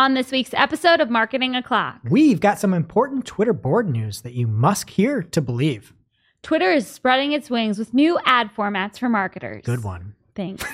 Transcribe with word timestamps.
On 0.00 0.14
this 0.14 0.32
week's 0.32 0.54
episode 0.54 1.02
of 1.02 1.10
Marketing 1.10 1.54
O'Clock, 1.54 2.00
We've 2.08 2.40
got 2.40 2.58
some 2.58 2.72
important 2.72 3.26
Twitter 3.26 3.52
board 3.52 3.86
news 3.86 4.22
that 4.22 4.32
you 4.32 4.46
must 4.46 4.88
hear 4.88 5.22
to 5.22 5.42
believe. 5.42 5.92
Twitter 6.42 6.72
is 6.72 6.86
spreading 6.86 7.32
its 7.32 7.50
wings 7.50 7.78
with 7.78 7.92
new 7.92 8.18
ad 8.24 8.48
formats 8.56 8.98
for 8.98 9.10
marketers. 9.10 9.62
Good 9.62 9.84
one. 9.84 10.14
Thanks. 10.34 10.64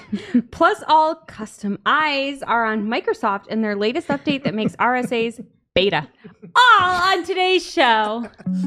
Plus, 0.52 0.84
all 0.86 1.16
custom 1.16 1.80
eyes 1.84 2.44
are 2.44 2.64
on 2.64 2.86
Microsoft 2.86 3.48
in 3.48 3.60
their 3.60 3.74
latest 3.74 4.06
update 4.06 4.44
that 4.44 4.54
makes 4.54 4.76
RSAs 4.80 5.44
beta. 5.76 6.08
All 6.56 7.12
on 7.12 7.22
today's 7.22 7.62
show. 7.70 8.26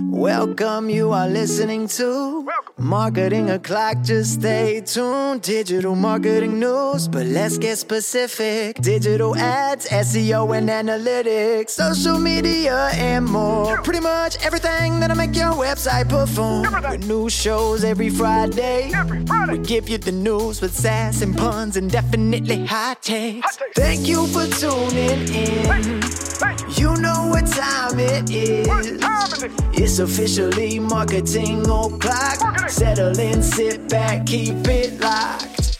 Welcome, 0.09 0.91
you 0.91 1.11
are 1.11 1.27
listening 1.27 1.87
to 1.97 2.47
Marketing 2.77 3.49
O'Clock. 3.49 4.03
Just 4.03 4.33
stay 4.39 4.81
tuned. 4.81 5.41
Digital 5.41 5.95
marketing 5.95 6.59
news, 6.59 7.07
but 7.07 7.25
let's 7.25 7.57
get 7.57 7.79
specific. 7.79 8.75
Digital 8.75 9.35
ads, 9.35 9.87
SEO, 9.89 10.55
and 10.55 10.69
analytics, 10.69 11.71
social 11.71 12.19
media, 12.19 12.89
and 12.93 13.25
more. 13.25 13.81
Pretty 13.81 14.01
much 14.01 14.37
everything 14.45 14.99
that'll 14.99 15.17
make 15.17 15.35
your 15.35 15.53
website 15.53 16.07
perform. 16.09 16.71
With 16.91 17.07
new 17.07 17.27
shows 17.27 17.83
every 17.83 18.11
Friday. 18.11 18.91
every 18.93 19.25
Friday. 19.25 19.57
We 19.57 19.65
give 19.65 19.89
you 19.89 19.97
the 19.97 20.11
news 20.11 20.61
with 20.61 20.75
sass 20.75 21.23
and 21.23 21.35
puns 21.35 21.75
and 21.75 21.89
definitely 21.89 22.67
hot 22.67 23.01
takes. 23.01 23.57
Thank 23.73 24.07
you 24.07 24.27
for 24.27 24.45
tuning 24.45 25.27
in. 25.33 26.01
You 26.77 26.95
know 26.99 27.27
what 27.27 27.47
time 27.47 27.99
it 27.99 28.29
is. 28.29 28.67
It's 29.73 29.99
officially 29.99 30.79
marketing 30.79 31.61
o'clock. 31.61 32.69
Settle 32.69 33.17
in, 33.19 33.41
sit 33.41 33.87
back, 33.89 34.25
keep 34.25 34.55
it 34.67 34.99
locked. 34.99 35.77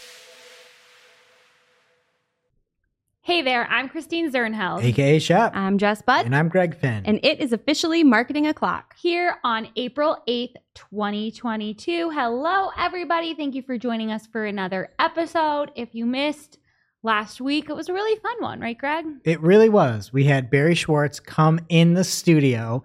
Hey 3.22 3.44
there, 3.44 3.68
I'm 3.70 3.90
Christine 3.90 4.32
Zirnheld. 4.32 4.84
AKA 4.84 5.20
Shep. 5.20 5.56
I'm 5.56 5.78
Jess 5.78 6.02
Budd, 6.02 6.26
and 6.26 6.36
I'm 6.36 6.50
Greg 6.50 6.76
Finn. 6.76 7.04
and 7.06 7.20
it 7.22 7.40
is 7.40 7.54
officially 7.54 8.04
Marketing 8.04 8.48
O'Clock. 8.48 8.96
Here 8.98 9.36
on 9.44 9.68
April 9.76 10.18
8th, 10.28 10.56
2022. 10.74 12.10
Hello, 12.10 12.72
everybody. 12.78 13.36
Thank 13.36 13.54
you 13.54 13.62
for 13.62 13.78
joining 13.78 14.12
us 14.12 14.26
for 14.26 14.46
another 14.46 14.90
episode. 14.98 15.72
If 15.76 15.94
you 15.94 16.08
missed 16.08 16.58
last 17.04 17.40
week, 17.42 17.70
it 17.70 17.76
was 17.76 17.90
a 17.90 17.94
really 17.94 18.20
fun 18.20 18.36
one, 18.40 18.60
right, 18.60 18.78
Greg? 18.78 19.06
it 19.24 19.42
really 19.42 19.70
was. 19.70 20.12
We 20.14 20.26
had 20.26 20.50
Barry 20.50 20.76
Schwartz 20.76 21.20
come 21.20 21.60
in 21.70 21.94
the 21.94 22.04
studio. 22.04 22.84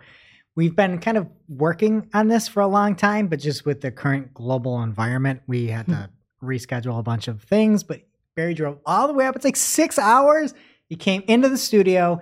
We've 0.56 0.76
been 0.76 0.98
kind 0.98 1.16
of 1.16 1.26
working 1.48 2.08
on 2.14 2.28
this 2.28 2.46
for 2.46 2.60
a 2.60 2.66
long 2.68 2.94
time, 2.94 3.26
but 3.28 3.40
just 3.40 3.66
with 3.66 3.80
the 3.80 3.90
current 3.90 4.32
global 4.34 4.82
environment, 4.82 5.42
we 5.48 5.66
had 5.66 5.86
to 5.86 6.10
reschedule 6.42 6.98
a 6.98 7.02
bunch 7.02 7.26
of 7.26 7.42
things. 7.42 7.82
But 7.82 8.02
Barry 8.36 8.54
drove 8.54 8.78
all 8.86 9.08
the 9.08 9.14
way 9.14 9.26
up. 9.26 9.34
It's 9.34 9.44
like 9.44 9.56
six 9.56 9.98
hours. 9.98 10.54
He 10.88 10.94
came 10.94 11.24
into 11.26 11.48
the 11.48 11.58
studio 11.58 12.20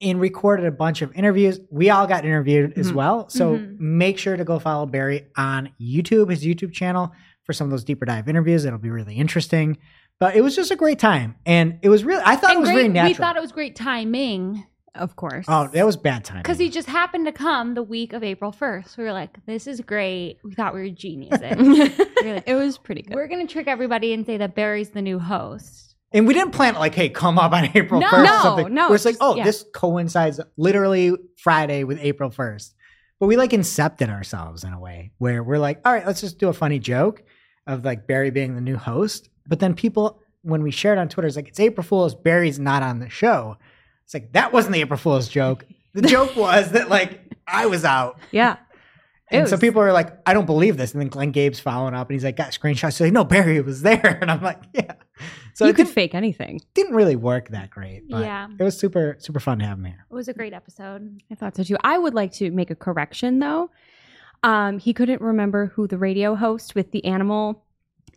and 0.00 0.20
recorded 0.20 0.66
a 0.66 0.70
bunch 0.72 1.02
of 1.02 1.12
interviews. 1.14 1.60
We 1.70 1.90
all 1.90 2.06
got 2.06 2.24
interviewed 2.24 2.76
as 2.78 2.90
Mhm. 2.92 2.94
well. 2.94 3.28
So 3.28 3.56
Mhm. 3.58 3.78
make 3.78 4.18
sure 4.18 4.36
to 4.36 4.44
go 4.44 4.58
follow 4.58 4.86
Barry 4.86 5.26
on 5.36 5.70
YouTube, 5.80 6.30
his 6.30 6.44
YouTube 6.44 6.72
channel, 6.72 7.12
for 7.44 7.52
some 7.52 7.66
of 7.66 7.70
those 7.72 7.84
deeper 7.84 8.04
dive 8.06 8.28
interviews. 8.28 8.64
It'll 8.64 8.78
be 8.78 8.90
really 8.90 9.16
interesting. 9.16 9.76
But 10.20 10.34
it 10.36 10.40
was 10.42 10.56
just 10.56 10.70
a 10.70 10.76
great 10.76 10.98
time. 10.98 11.36
And 11.46 11.78
it 11.82 11.88
was 11.88 12.04
really, 12.04 12.22
I 12.24 12.36
thought 12.36 12.52
it 12.54 12.58
was 12.58 12.68
great, 12.68 12.74
very 12.76 12.88
natural. 12.88 13.10
we 13.10 13.14
thought 13.14 13.36
it 13.36 13.40
was 13.42 13.52
great 13.52 13.76
timing 13.76 14.66
Of 14.96 15.14
course. 15.14 15.44
oh, 15.48 15.68
that 15.68 15.86
was 15.86 15.96
bad 15.96 16.24
timing. 16.24 16.42
because 16.42 16.58
he 16.58 16.70
just 16.70 16.88
happened 16.88 17.26
to 17.26 17.32
come 17.32 17.74
the 17.74 17.84
week 17.84 18.12
of 18.12 18.24
April 18.24 18.50
1st. 18.52 18.96
We 18.96 19.04
were 19.04 19.12
like, 19.12 19.44
this 19.46 19.66
is 19.68 19.80
great. 19.80 20.38
We 20.42 20.54
thought 20.54 20.74
we 20.74 20.80
were 20.80 20.90
geniuses. 20.90 21.98
Really? 22.20 22.42
it 22.46 22.54
was 22.56 22.78
pretty 22.78 23.02
good. 23.02 23.14
We're 23.14 23.28
going 23.28 23.46
to 23.46 23.52
trick 23.52 23.68
everybody 23.68 24.12
and 24.12 24.26
say 24.26 24.38
that 24.38 24.56
Barry's 24.56 24.90
the 24.90 25.02
new 25.02 25.20
host. 25.20 25.94
And 26.10 26.26
we 26.26 26.34
didn't 26.34 26.50
plan 26.50 26.74
it 26.74 26.78
like, 26.80 26.96
hey, 26.96 27.10
come 27.10 27.38
up 27.38 27.52
on 27.52 27.64
April 27.76 28.00
No. 28.00 28.08
1st 28.08 28.12
or 28.18 28.22
No, 28.24 28.42
something. 28.42 28.74
no, 28.74 28.88
We're 28.90 28.94
just 28.96 29.04
like, 29.04 29.16
oh, 29.20 29.36
yeah. 29.36 29.44
this 29.44 29.64
coincides 29.72 30.40
literally 30.56 31.12
Friday 31.36 31.84
with 31.84 32.00
April 32.00 32.30
1st. 32.30 32.72
But 33.20 33.26
we 33.28 33.36
like 33.36 33.50
incepted 33.52 34.08
ourselves 34.10 34.64
in 34.64 34.72
a 34.72 34.80
way 34.80 35.12
where 35.18 35.44
we're 35.44 35.58
like, 35.58 35.80
all 35.84 35.92
right, 35.92 36.04
let's 36.06 36.20
just 36.20 36.38
do 36.38 36.48
a 36.48 36.52
funny 36.52 36.80
joke 36.80 37.22
of 37.68 37.84
like 37.84 38.08
Barry 38.08 38.30
being 38.30 38.56
the 38.56 38.60
new 38.60 38.76
host. 38.76 39.28
But 39.48 39.58
then 39.60 39.74
people, 39.74 40.20
when 40.42 40.62
we 40.62 40.70
shared 40.70 40.98
on 40.98 41.08
Twitter, 41.08 41.26
it's 41.26 41.36
like, 41.36 41.48
it's 41.48 41.58
April 41.58 41.84
Fool's, 41.84 42.14
Barry's 42.14 42.58
not 42.58 42.82
on 42.82 43.00
the 43.00 43.08
show. 43.08 43.56
It's 44.04 44.14
like, 44.14 44.32
that 44.32 44.52
wasn't 44.52 44.74
the 44.74 44.80
April 44.82 44.98
Fool's 44.98 45.28
joke. 45.28 45.64
The 45.94 46.02
joke 46.02 46.36
was 46.36 46.70
that 46.72 46.88
like 46.88 47.20
I 47.46 47.66
was 47.66 47.84
out. 47.84 48.18
yeah. 48.30 48.58
It 49.30 49.36
And 49.36 49.48
so 49.48 49.58
people 49.58 49.82
are 49.82 49.92
like, 49.92 50.16
I 50.24 50.32
don't 50.32 50.46
believe 50.46 50.78
this. 50.78 50.92
And 50.92 51.02
then 51.02 51.08
Glenn 51.08 51.32
Gabe's 51.32 51.60
following 51.60 51.92
up 51.92 52.08
and 52.08 52.14
he's 52.14 52.24
like, 52.24 52.36
got 52.36 52.52
screenshots. 52.52 52.94
So 52.94 53.04
like, 53.04 53.12
no, 53.12 53.24
Barry 53.24 53.60
was 53.60 53.82
there. 53.82 54.18
And 54.22 54.30
I'm 54.30 54.42
like, 54.42 54.62
yeah. 54.72 54.94
So 55.52 55.66
you 55.66 55.74
could 55.74 55.88
fake 55.88 56.14
anything. 56.14 56.62
didn't 56.72 56.94
really 56.94 57.16
work 57.16 57.50
that 57.50 57.68
great. 57.68 58.08
But 58.08 58.22
Yeah. 58.22 58.48
It 58.58 58.62
was 58.62 58.78
super, 58.78 59.16
super 59.18 59.38
fun 59.38 59.58
to 59.58 59.66
have 59.66 59.76
him 59.76 59.84
here. 59.84 60.06
It 60.10 60.14
was 60.14 60.28
a 60.28 60.32
great 60.32 60.54
episode. 60.54 61.20
I 61.30 61.34
thought 61.34 61.56
so 61.56 61.62
too. 61.62 61.76
I 61.84 61.98
would 61.98 62.14
like 62.14 62.32
to 62.34 62.50
make 62.50 62.70
a 62.70 62.74
correction 62.74 63.38
though. 63.38 63.70
Um, 64.42 64.78
he 64.78 64.94
couldn't 64.94 65.20
remember 65.20 65.66
who 65.74 65.86
the 65.86 65.98
radio 65.98 66.34
host 66.34 66.74
with 66.74 66.92
the 66.92 67.04
animal 67.04 67.64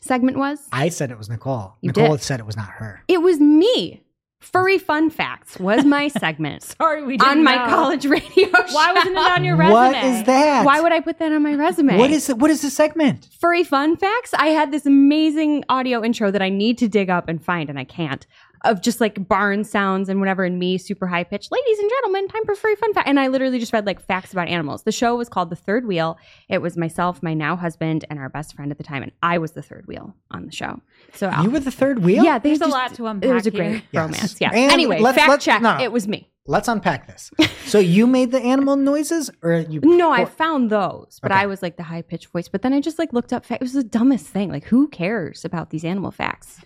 segment 0.01 0.37
was. 0.37 0.59
I 0.71 0.89
said 0.89 1.11
it 1.11 1.17
was 1.17 1.29
Nicole. 1.29 1.75
You 1.81 1.87
Nicole 1.87 2.17
did. 2.17 2.23
said 2.23 2.39
it 2.39 2.45
was 2.45 2.57
not 2.57 2.69
her. 2.69 3.03
It 3.07 3.21
was 3.21 3.39
me. 3.39 4.03
Furry 4.39 4.79
fun 4.79 5.11
facts 5.11 5.59
was 5.59 5.85
my 5.85 6.07
segment 6.19 6.63
Sorry, 6.63 7.05
we 7.05 7.19
on 7.19 7.43
my 7.43 7.57
college 7.69 8.05
radio. 8.07 8.49
Why 8.71 8.91
wasn't 8.91 9.15
it 9.15 9.31
on 9.31 9.43
your 9.43 9.55
resume? 9.55 9.71
What 9.71 9.95
is 10.03 10.23
that? 10.23 10.65
Why 10.65 10.81
would 10.81 10.91
I 10.91 10.99
put 10.99 11.19
that 11.19 11.31
on 11.31 11.43
my 11.43 11.53
resume? 11.53 11.95
What 11.99 12.09
is 12.09 12.27
it? 12.27 12.39
What 12.39 12.49
is 12.49 12.63
the 12.63 12.71
segment? 12.71 13.27
furry 13.39 13.63
fun 13.63 13.97
facts? 13.97 14.33
I 14.33 14.47
had 14.47 14.71
this 14.71 14.87
amazing 14.87 15.63
audio 15.69 16.03
intro 16.03 16.31
that 16.31 16.41
I 16.41 16.49
need 16.49 16.79
to 16.79 16.87
dig 16.87 17.11
up 17.11 17.29
and 17.29 17.43
find, 17.43 17.69
and 17.69 17.77
I 17.77 17.83
can't. 17.83 18.25
Of 18.63 18.81
just 18.83 19.01
like 19.01 19.27
barn 19.27 19.63
sounds 19.63 20.07
and 20.07 20.19
whatever, 20.19 20.43
and 20.43 20.59
me 20.59 20.77
super 20.77 21.07
high 21.07 21.23
pitched. 21.23 21.51
Ladies 21.51 21.79
and 21.79 21.89
gentlemen, 21.89 22.27
time 22.27 22.45
for 22.45 22.53
free 22.53 22.75
fun 22.75 22.93
fact. 22.93 23.07
And 23.07 23.19
I 23.19 23.27
literally 23.27 23.57
just 23.57 23.73
read 23.73 23.87
like 23.87 23.99
facts 23.99 24.31
about 24.33 24.47
animals. 24.49 24.83
The 24.83 24.91
show 24.91 25.15
was 25.15 25.29
called 25.29 25.49
The 25.49 25.55
Third 25.55 25.87
Wheel. 25.87 26.15
It 26.47 26.59
was 26.61 26.77
myself, 26.77 27.23
my 27.23 27.33
now 27.33 27.55
husband, 27.55 28.05
and 28.11 28.19
our 28.19 28.29
best 28.29 28.55
friend 28.55 28.71
at 28.71 28.77
the 28.77 28.83
time, 28.83 29.01
and 29.01 29.11
I 29.23 29.39
was 29.39 29.53
the 29.53 29.63
third 29.63 29.87
wheel 29.87 30.15
on 30.29 30.45
the 30.45 30.51
show. 30.51 30.79
So 31.15 31.27
You 31.29 31.35
um, 31.35 31.51
were 31.53 31.59
the 31.59 31.71
third 31.71 32.03
wheel? 32.03 32.23
yeah, 32.23 32.37
they 32.37 32.49
There's 32.49 32.61
a 32.61 32.67
lot 32.67 32.93
to 32.95 33.07
unpack 33.07 33.29
It 33.29 33.33
was 33.33 33.47
a 33.47 33.49
here. 33.49 33.63
great 33.71 33.83
Yes. 33.91 34.01
romance. 34.05 34.35
Yeah. 34.39 34.51
And 34.53 34.71
anyway, 34.71 34.99
let's- 34.99 35.17
fact 35.17 35.29
let's- 35.29 35.45
check. 35.45 35.61
no, 35.63 35.77
no. 35.77 35.83
It 35.83 35.91
was 35.91 36.07
me. 36.07 36.29
Let's 36.45 36.67
unpack 36.67 37.07
this. 37.07 37.31
so 37.65 37.79
you 37.79 38.05
made 38.05 38.31
the 38.31 38.41
animal 38.41 38.75
noises 38.75 39.31
or 39.41 39.53
you 39.69 39.79
No, 39.83 40.11
I 40.11 40.25
found 40.25 40.69
those, 40.69 41.19
but 41.21 41.31
Okay. 41.31 41.41
I 41.41 41.45
was 41.47 41.63
like 41.63 41.77
the 41.77 41.83
high 41.83 42.01
pitched 42.03 42.27
voice. 42.27 42.47
But 42.47 42.61
then 42.61 42.73
I 42.73 42.79
just 42.81 42.99
like 42.99 43.11
looked 43.11 43.33
up. 43.33 43.43
Fa- 43.45 43.55
it 43.55 43.61
was 43.61 43.73
the 43.73 43.83
dumbest 43.83 44.27
thing. 44.27 44.51
Like, 44.51 44.65
who 44.65 44.87
cares 44.87 45.43
about 45.45 45.71
these 45.71 45.83
animal 45.83 46.11
facts? 46.11 46.59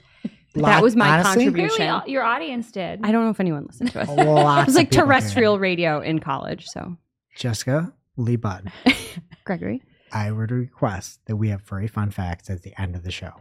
But 0.55 0.63
Lot- 0.63 0.69
that 0.69 0.81
was 0.83 0.95
my 0.95 1.09
honestly? 1.19 1.43
contribution. 1.45 1.75
Clearly, 1.77 2.11
your 2.11 2.23
audience 2.23 2.71
did. 2.71 3.01
I 3.03 3.11
don't 3.11 3.23
know 3.25 3.29
if 3.29 3.39
anyone 3.39 3.65
listened 3.67 3.91
to 3.91 4.01
it. 4.01 4.07
Lots 4.09 4.17
it 4.63 4.65
was 4.65 4.75
like 4.75 4.89
people 4.89 5.03
did. 5.03 5.05
terrestrial 5.07 5.59
radio 5.59 5.99
in 6.01 6.19
college. 6.19 6.65
So, 6.67 6.97
Jessica 7.35 7.93
Lee 8.17 8.37
Budd. 8.37 8.71
Gregory. 9.43 9.83
I 10.11 10.31
would 10.31 10.51
request 10.51 11.19
that 11.25 11.35
we 11.35 11.49
have 11.49 11.61
furry 11.61 11.87
fun 11.87 12.09
facts 12.09 12.49
at 12.49 12.63
the 12.63 12.73
end 12.81 12.95
of 12.95 13.03
the 13.03 13.11
show. 13.11 13.31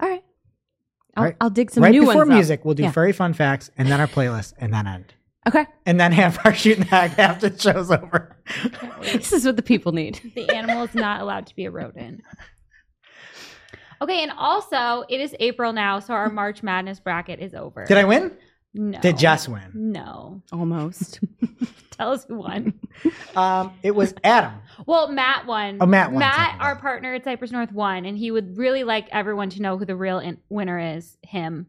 All 0.00 0.08
right. 0.08 0.24
I'll, 1.16 1.24
Right- 1.24 1.36
I'll 1.40 1.50
dig 1.50 1.70
some 1.70 1.82
right 1.82 1.92
new 1.92 2.00
before 2.00 2.16
ones. 2.16 2.30
up. 2.30 2.34
music, 2.34 2.64
we'll 2.64 2.74
do 2.74 2.84
Yeah. 2.84 2.90
furry 2.90 3.12
fun 3.12 3.32
facts 3.34 3.70
and 3.78 3.88
then 3.88 4.00
our 4.00 4.06
playlist 4.06 4.54
and 4.58 4.72
then 4.72 4.86
end. 4.86 5.14
Okay. 5.46 5.64
And 5.84 6.00
then 6.00 6.10
have 6.12 6.38
our 6.44 6.52
shooting 6.54 6.84
hack 6.84 7.18
after 7.18 7.48
the 7.48 7.58
show's 7.58 7.90
over. 7.90 8.36
This 9.02 9.32
is 9.32 9.44
what 9.44 9.56
the 9.56 9.62
people 9.62 9.92
need. 9.92 10.20
the 10.34 10.48
animal 10.54 10.82
is 10.84 10.94
not 10.94 11.20
allowed 11.20 11.46
to 11.48 11.54
be 11.54 11.64
a 11.66 11.70
rodent. 11.70 12.22
Okay, 14.02 14.22
and 14.22 14.32
also 14.36 15.04
it 15.08 15.20
is 15.20 15.34
April 15.40 15.72
now, 15.72 15.98
so 16.00 16.14
our 16.14 16.28
March 16.28 16.62
Madness 16.62 17.00
bracket 17.00 17.40
is 17.40 17.54
over. 17.54 17.84
Did 17.84 17.96
I 17.98 18.04
win? 18.04 18.36
No. 18.74 19.00
Did 19.00 19.16
Jess 19.16 19.48
win? 19.48 19.70
No. 19.74 20.42
Almost. 20.52 21.20
Tell 21.92 22.12
us 22.12 22.26
who 22.26 22.36
won. 22.36 22.74
Um, 23.34 23.72
it 23.82 23.92
was 23.92 24.12
Adam. 24.22 24.52
Well, 24.84 25.08
Matt 25.08 25.46
won. 25.46 25.78
Oh, 25.80 25.86
Matt 25.86 26.10
won 26.10 26.18
Matt, 26.18 26.58
our 26.60 26.76
partner 26.76 27.14
at 27.14 27.24
Cypress 27.24 27.52
North, 27.52 27.72
won, 27.72 28.04
and 28.04 28.18
he 28.18 28.30
would 28.30 28.58
really 28.58 28.84
like 28.84 29.08
everyone 29.12 29.48
to 29.50 29.62
know 29.62 29.78
who 29.78 29.86
the 29.86 29.96
real 29.96 30.18
in- 30.18 30.38
winner 30.50 30.78
is 30.78 31.16
him. 31.22 31.66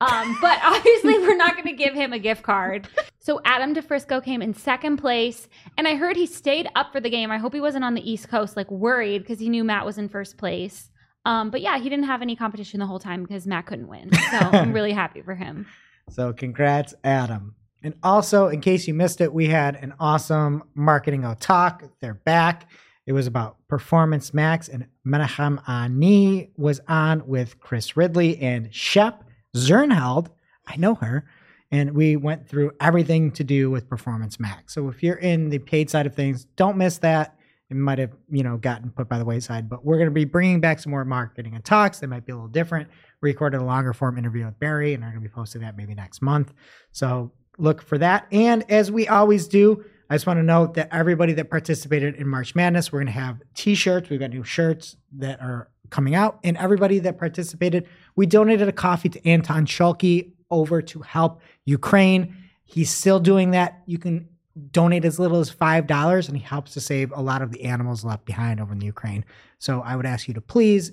Um, 0.00 0.36
but 0.42 0.58
obviously, 0.64 1.18
we're 1.18 1.36
not 1.36 1.54
going 1.54 1.68
to 1.68 1.74
give 1.80 1.94
him 1.94 2.12
a 2.12 2.18
gift 2.18 2.42
card. 2.42 2.88
So 3.20 3.40
Adam 3.44 3.72
DeFrisco 3.72 4.22
came 4.24 4.42
in 4.42 4.52
second 4.54 4.96
place, 4.96 5.48
and 5.76 5.86
I 5.86 5.94
heard 5.94 6.16
he 6.16 6.26
stayed 6.26 6.68
up 6.74 6.92
for 6.92 6.98
the 6.98 7.10
game. 7.10 7.30
I 7.30 7.38
hope 7.38 7.54
he 7.54 7.60
wasn't 7.60 7.84
on 7.84 7.94
the 7.94 8.10
East 8.10 8.28
Coast, 8.28 8.56
like 8.56 8.70
worried 8.70 9.18
because 9.22 9.38
he 9.38 9.48
knew 9.48 9.62
Matt 9.62 9.86
was 9.86 9.98
in 9.98 10.08
first 10.08 10.38
place. 10.38 10.90
Um, 11.24 11.50
but 11.50 11.60
yeah, 11.60 11.78
he 11.78 11.88
didn't 11.88 12.06
have 12.06 12.22
any 12.22 12.36
competition 12.36 12.80
the 12.80 12.86
whole 12.86 12.98
time 12.98 13.22
because 13.22 13.46
Matt 13.46 13.66
couldn't 13.66 13.88
win. 13.88 14.10
So 14.30 14.38
I'm 14.38 14.72
really 14.72 14.92
happy 14.92 15.22
for 15.22 15.34
him. 15.34 15.66
So 16.10 16.32
congrats, 16.32 16.94
Adam. 17.04 17.54
And 17.82 17.94
also, 18.02 18.48
in 18.48 18.60
case 18.60 18.88
you 18.88 18.94
missed 18.94 19.20
it, 19.20 19.32
we 19.32 19.46
had 19.46 19.76
an 19.76 19.94
awesome 20.00 20.64
marketing 20.74 21.24
talk. 21.40 21.84
They're 22.00 22.14
back. 22.14 22.68
It 23.06 23.12
was 23.12 23.26
about 23.26 23.56
Performance 23.68 24.34
Max, 24.34 24.68
and 24.68 24.86
Menachem 25.06 25.66
Ani 25.66 26.50
was 26.56 26.80
on 26.88 27.26
with 27.26 27.58
Chris 27.60 27.96
Ridley 27.96 28.38
and 28.38 28.72
Shep 28.74 29.24
Zirnheld. 29.56 30.28
I 30.66 30.76
know 30.76 30.94
her. 30.96 31.24
And 31.70 31.92
we 31.94 32.16
went 32.16 32.48
through 32.48 32.72
everything 32.80 33.30
to 33.32 33.44
do 33.44 33.70
with 33.70 33.88
Performance 33.88 34.38
Max. 34.40 34.74
So 34.74 34.88
if 34.88 35.02
you're 35.02 35.16
in 35.16 35.48
the 35.48 35.58
paid 35.58 35.88
side 35.88 36.06
of 36.06 36.14
things, 36.14 36.44
don't 36.56 36.76
miss 36.76 36.98
that. 36.98 37.37
It 37.70 37.76
might 37.76 37.98
have, 37.98 38.12
you 38.30 38.42
know, 38.42 38.56
gotten 38.56 38.90
put 38.90 39.08
by 39.08 39.18
the 39.18 39.24
wayside, 39.26 39.68
but 39.68 39.84
we're 39.84 39.96
going 39.96 40.08
to 40.08 40.14
be 40.14 40.24
bringing 40.24 40.60
back 40.60 40.78
some 40.78 40.90
more 40.90 41.04
marketing 41.04 41.54
and 41.54 41.62
talks. 41.62 41.98
They 41.98 42.06
might 42.06 42.24
be 42.24 42.32
a 42.32 42.34
little 42.34 42.48
different. 42.48 42.88
We 43.20 43.30
recorded 43.30 43.60
a 43.60 43.64
longer 43.64 43.92
form 43.92 44.16
interview 44.16 44.46
with 44.46 44.58
Barry, 44.58 44.94
and 44.94 45.04
are 45.04 45.10
going 45.10 45.22
to 45.22 45.28
be 45.28 45.32
posting 45.32 45.60
that 45.60 45.76
maybe 45.76 45.94
next 45.94 46.22
month. 46.22 46.54
So 46.92 47.32
look 47.58 47.82
for 47.82 47.98
that. 47.98 48.26
And 48.32 48.64
as 48.70 48.90
we 48.90 49.06
always 49.06 49.48
do, 49.48 49.84
I 50.08 50.14
just 50.14 50.26
want 50.26 50.38
to 50.38 50.42
note 50.42 50.72
that 50.74 50.88
everybody 50.90 51.34
that 51.34 51.50
participated 51.50 52.14
in 52.14 52.26
March 52.26 52.54
Madness, 52.54 52.90
we're 52.90 53.00
going 53.00 53.12
to 53.12 53.20
have 53.20 53.42
t-shirts. 53.54 54.08
We've 54.08 54.18
got 54.18 54.30
new 54.30 54.44
shirts 54.44 54.96
that 55.18 55.40
are 55.42 55.68
coming 55.90 56.14
out, 56.14 56.38
and 56.44 56.56
everybody 56.56 56.98
that 57.00 57.18
participated, 57.18 57.86
we 58.16 58.24
donated 58.24 58.68
a 58.68 58.72
coffee 58.72 59.10
to 59.10 59.28
Anton 59.28 59.66
Shulke 59.66 60.32
over 60.50 60.80
to 60.80 61.00
help 61.02 61.42
Ukraine. 61.66 62.34
He's 62.64 62.90
still 62.90 63.20
doing 63.20 63.50
that. 63.50 63.82
You 63.84 63.98
can 63.98 64.28
donate 64.70 65.04
as 65.04 65.18
little 65.18 65.40
as 65.40 65.50
five 65.50 65.86
dollars, 65.86 66.28
and 66.28 66.36
he 66.36 66.42
helps 66.42 66.72
to 66.74 66.80
save 66.80 67.12
a 67.12 67.20
lot 67.20 67.42
of 67.42 67.52
the 67.52 67.64
animals 67.64 68.04
left 68.04 68.24
behind 68.24 68.60
over 68.60 68.72
in 68.72 68.78
the 68.78 68.86
Ukraine. 68.86 69.24
So 69.58 69.80
I 69.80 69.96
would 69.96 70.06
ask 70.06 70.28
you 70.28 70.34
to 70.34 70.40
please 70.40 70.92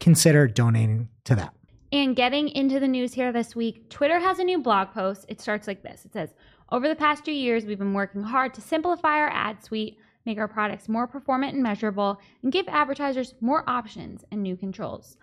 consider 0.00 0.46
donating 0.48 1.08
to 1.24 1.34
that. 1.36 1.54
And 1.92 2.16
getting 2.16 2.48
into 2.48 2.80
the 2.80 2.88
news 2.88 3.14
here 3.14 3.32
this 3.32 3.54
week, 3.54 3.88
Twitter 3.88 4.18
has 4.18 4.38
a 4.38 4.44
new 4.44 4.58
blog 4.58 4.92
post. 4.92 5.26
It 5.28 5.40
starts 5.40 5.68
like 5.68 5.82
this. 5.82 6.04
It 6.04 6.12
says, 6.12 6.34
"Over 6.70 6.88
the 6.88 6.96
past 6.96 7.24
2 7.24 7.32
years, 7.32 7.64
we've 7.64 7.78
been 7.78 7.94
working 7.94 8.22
hard 8.22 8.52
to 8.54 8.60
simplify 8.60 9.18
our 9.18 9.30
ad 9.30 9.62
suite, 9.62 9.98
make 10.26 10.38
our 10.38 10.48
products 10.48 10.88
more 10.88 11.06
performant 11.06 11.54
and 11.54 11.62
measurable, 11.62 12.20
and 12.42 12.50
give 12.50 12.66
advertisers 12.68 13.34
more 13.40 13.62
options 13.68 14.24
and 14.32 14.42
new 14.42 14.56
controls." 14.56 15.16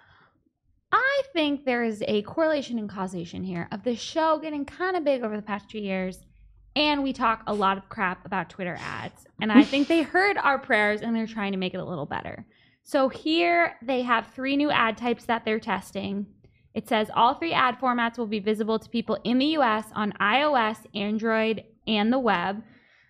I 0.93 1.21
think 1.33 1.65
there 1.65 1.83
is 1.83 2.03
a 2.07 2.21
correlation 2.23 2.79
and 2.79 2.89
causation 2.89 3.43
here 3.43 3.67
of 3.71 3.83
the 3.83 3.95
show 3.95 4.39
getting 4.39 4.65
kind 4.65 4.95
of 4.95 5.03
big 5.03 5.23
over 5.23 5.35
the 5.35 5.41
past 5.41 5.69
2 5.69 5.79
years 5.79 6.25
and 6.75 7.03
we 7.03 7.13
talk 7.13 7.43
a 7.47 7.53
lot 7.53 7.77
of 7.77 7.89
crap 7.89 8.25
about 8.25 8.49
Twitter 8.49 8.77
ads. 8.79 9.25
And 9.41 9.51
I 9.51 9.63
think 9.63 9.87
they 9.87 10.01
heard 10.03 10.37
our 10.37 10.57
prayers 10.57 11.01
and 11.01 11.15
they're 11.15 11.27
trying 11.27 11.51
to 11.51 11.57
make 11.57 11.73
it 11.73 11.79
a 11.79 11.85
little 11.85 12.05
better. 12.05 12.45
So 12.83 13.09
here 13.09 13.75
they 13.81 14.01
have 14.01 14.27
three 14.27 14.55
new 14.57 14.71
ad 14.71 14.97
types 14.97 15.25
that 15.25 15.45
they're 15.45 15.59
testing. 15.59 16.25
It 16.73 16.87
says 16.87 17.11
all 17.13 17.33
three 17.33 17.53
ad 17.53 17.79
formats 17.79 18.17
will 18.17 18.27
be 18.27 18.39
visible 18.39 18.79
to 18.79 18.89
people 18.89 19.19
in 19.23 19.37
the 19.37 19.57
US 19.57 19.85
on 19.93 20.13
iOS, 20.21 20.77
Android, 20.95 21.63
and 21.87 22.11
the 22.11 22.19
web. 22.19 22.63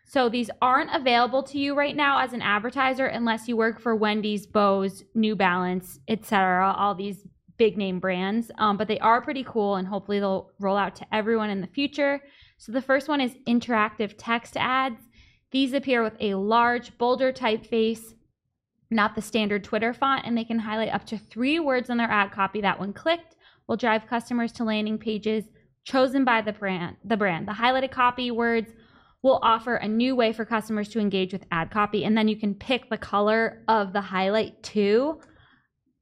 So 0.05 0.27
these 0.27 0.49
aren't 0.61 0.93
available 0.93 1.41
to 1.43 1.57
you 1.57 1.73
right 1.73 1.95
now 1.95 2.19
as 2.19 2.33
an 2.33 2.41
advertiser 2.41 3.05
unless 3.05 3.47
you 3.47 3.55
work 3.55 3.79
for 3.79 3.95
Wendy's, 3.95 4.45
Bose, 4.45 5.03
New 5.15 5.35
Balance, 5.35 5.99
etc. 6.09 6.73
All 6.77 6.93
these 6.95 7.25
big 7.57 7.77
name 7.77 7.99
brands, 7.99 8.51
um, 8.57 8.75
but 8.75 8.87
they 8.87 8.99
are 8.99 9.21
pretty 9.21 9.43
cool, 9.43 9.75
and 9.75 9.87
hopefully 9.87 10.19
they'll 10.19 10.49
roll 10.59 10.75
out 10.75 10.95
to 10.95 11.05
everyone 11.13 11.49
in 11.49 11.61
the 11.61 11.67
future. 11.67 12.19
So 12.61 12.71
the 12.71 12.79
first 12.79 13.07
one 13.07 13.21
is 13.21 13.35
interactive 13.47 14.13
text 14.19 14.55
ads. 14.55 15.01
These 15.49 15.73
appear 15.73 16.03
with 16.03 16.13
a 16.19 16.35
large, 16.35 16.95
bolder 16.99 17.33
typeface, 17.33 18.13
not 18.91 19.15
the 19.15 19.21
standard 19.23 19.63
Twitter 19.63 19.95
font, 19.95 20.27
and 20.27 20.37
they 20.37 20.43
can 20.43 20.59
highlight 20.59 20.93
up 20.93 21.03
to 21.07 21.17
three 21.17 21.59
words 21.59 21.89
on 21.89 21.97
their 21.97 22.11
ad 22.11 22.31
copy 22.31 22.61
that, 22.61 22.79
when 22.79 22.93
clicked, 22.93 23.35
will 23.65 23.77
drive 23.77 24.05
customers 24.05 24.51
to 24.51 24.63
landing 24.63 24.99
pages 24.99 25.45
chosen 25.85 26.23
by 26.23 26.39
the 26.41 26.53
brand. 26.53 26.97
The 27.03 27.17
brand. 27.17 27.47
The 27.47 27.53
highlighted 27.53 27.89
copy 27.89 28.29
words 28.29 28.71
will 29.23 29.39
offer 29.41 29.77
a 29.77 29.87
new 29.87 30.15
way 30.15 30.31
for 30.31 30.45
customers 30.45 30.87
to 30.89 30.99
engage 30.99 31.33
with 31.33 31.47
ad 31.51 31.71
copy, 31.71 32.05
and 32.05 32.15
then 32.15 32.27
you 32.27 32.35
can 32.35 32.53
pick 32.53 32.91
the 32.91 32.97
color 32.99 33.63
of 33.67 33.91
the 33.91 34.01
highlight 34.01 34.61
too. 34.61 35.19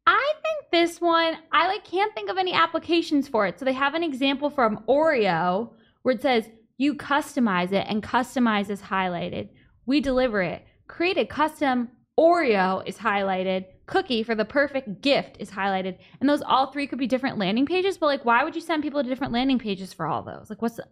I 0.06 0.33
think 0.44 0.71
this 0.73 1.00
one, 1.00 1.38
I 1.53 1.67
like 1.67 1.85
can't 1.85 2.13
think 2.13 2.29
of 2.29 2.38
any 2.38 2.51
applications 2.51 3.29
for 3.29 3.47
it. 3.47 3.57
So 3.57 3.63
they 3.63 3.71
have 3.71 3.94
an 3.94 4.03
example 4.03 4.50
from 4.50 4.83
Oreo 4.89 5.69
where 6.09 6.15
it 6.15 6.23
says 6.23 6.50
you 6.79 6.95
customize 6.95 7.71
it 7.71 7.85
and 7.88 8.01
customize 8.01 8.71
is 8.71 8.81
highlighted. 8.81 9.50
We 9.85 10.01
deliver 10.01 10.41
it. 10.41 10.65
Create 10.88 11.19
a 11.19 11.25
custom 11.25 11.89
Oreo 12.19 12.81
is 12.88 12.97
highlighted. 12.97 13.65
Cookie 13.85 14.23
for 14.23 14.33
the 14.33 14.44
perfect 14.44 15.01
gift 15.01 15.38
is 15.39 15.51
highlighted. 15.51 16.00
And 16.19 16.27
those 16.27 16.41
all 16.41 16.71
three 16.71 16.88
could 16.88 16.97
be 16.97 17.06
different 17.06 17.38
landing 17.38 17.67
pages, 17.67 18.00
but 18.00 18.07
like 18.07 18.25
why 18.25 18.44
would 18.44 18.56
you 18.56 18.61
send 18.61 18.81
people 18.81 19.03
to 19.03 19.07
different 19.07 19.33
landing 19.33 19.59
pages 19.59 19.94
for 19.94 20.07
all 20.07 20.23
those? 20.23 20.50
Like 20.50 20.63
what's 20.63 20.77
the, 20.77 20.88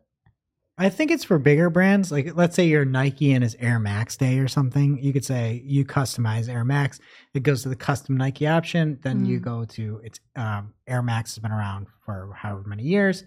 I 0.77 0.89
think 0.89 1.09
it's 1.09 1.23
for 1.23 1.39
bigger 1.39 1.71
brands. 1.71 2.11
Like 2.11 2.35
let's 2.35 2.55
say 2.55 2.67
you're 2.67 2.85
Nike 2.85 3.33
and 3.33 3.43
it's 3.43 3.55
Air 3.59 3.79
Max 3.79 4.15
Day 4.17 4.37
or 4.37 4.47
something. 4.47 4.99
You 5.01 5.13
could 5.13 5.25
say 5.25 5.63
you 5.65 5.83
customize 5.83 6.47
Air 6.47 6.63
Max. 6.63 6.99
It 7.33 7.41
goes 7.41 7.63
to 7.63 7.69
the 7.69 7.75
custom 7.75 8.17
Nike 8.17 8.45
option. 8.45 8.99
Then 9.01 9.25
mm. 9.25 9.29
you 9.29 9.39
go 9.39 9.65
to 9.65 9.99
it's 10.03 10.19
um, 10.35 10.75
Air 10.85 11.01
Max 11.01 11.33
has 11.33 11.41
been 11.41 11.51
around 11.51 11.87
for 12.05 12.31
however 12.35 12.63
many 12.67 12.83
years 12.83 13.23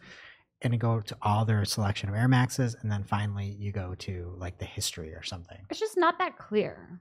and 0.62 0.78
go 0.78 1.00
to 1.00 1.16
all 1.22 1.44
their 1.44 1.64
selection 1.64 2.08
of 2.08 2.14
Air 2.14 2.28
Maxes, 2.28 2.76
and 2.80 2.90
then 2.90 3.04
finally 3.04 3.56
you 3.58 3.72
go 3.72 3.94
to 4.00 4.34
like 4.38 4.58
the 4.58 4.64
history 4.64 5.14
or 5.14 5.22
something. 5.22 5.58
It's 5.70 5.80
just 5.80 5.96
not 5.96 6.18
that 6.18 6.38
clear. 6.38 7.00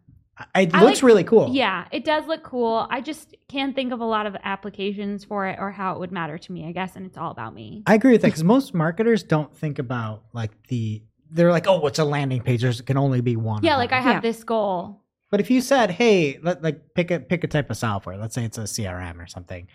It 0.55 0.73
I 0.73 0.83
looks 0.83 0.99
like, 0.99 1.03
really 1.03 1.23
cool. 1.25 1.49
Yeah, 1.53 1.85
it 1.91 2.05
does 2.05 2.25
look 2.25 2.43
cool. 2.43 2.87
I 2.89 3.01
just 3.01 3.35
can't 3.49 3.75
think 3.75 3.91
of 3.91 3.99
a 3.99 4.05
lot 4.05 4.25
of 4.25 4.37
applications 4.43 5.25
for 5.25 5.45
it 5.47 5.59
or 5.59 5.71
how 5.71 5.93
it 5.93 5.99
would 5.99 6.13
matter 6.13 6.37
to 6.37 6.51
me, 6.51 6.65
I 6.65 6.71
guess, 6.71 6.95
and 6.95 7.05
it's 7.05 7.17
all 7.17 7.31
about 7.31 7.53
me. 7.53 7.83
I 7.85 7.95
agree 7.95 8.13
with 8.13 8.21
that 8.21 8.27
because 8.27 8.43
most 8.43 8.73
marketers 8.73 9.21
don't 9.23 9.53
think 9.55 9.79
about 9.79 10.23
like 10.31 10.51
the 10.67 11.03
they're 11.31 11.51
like, 11.51 11.67
oh, 11.67 11.79
what's 11.79 11.99
a 11.99 12.05
landing 12.05 12.41
page? 12.41 12.61
There 12.61 12.73
can 12.73 12.97
only 12.97 13.21
be 13.21 13.35
one. 13.35 13.63
Yeah, 13.63 13.75
like 13.75 13.91
I 13.91 14.01
have 14.01 14.15
yeah. 14.15 14.21
this 14.21 14.43
goal. 14.43 15.03
But 15.29 15.39
if 15.39 15.51
you 15.51 15.61
said, 15.61 15.91
hey, 15.91 16.39
let, 16.41 16.63
like 16.63 16.95
pick 16.95 17.11
a 17.11 17.19
pick 17.19 17.43
a 17.43 17.47
type 17.47 17.69
of 17.69 17.77
software, 17.77 18.17
let's 18.17 18.33
say 18.33 18.45
it's 18.45 18.57
a 18.57 18.61
CRM 18.61 19.21
or 19.21 19.27
something, 19.27 19.67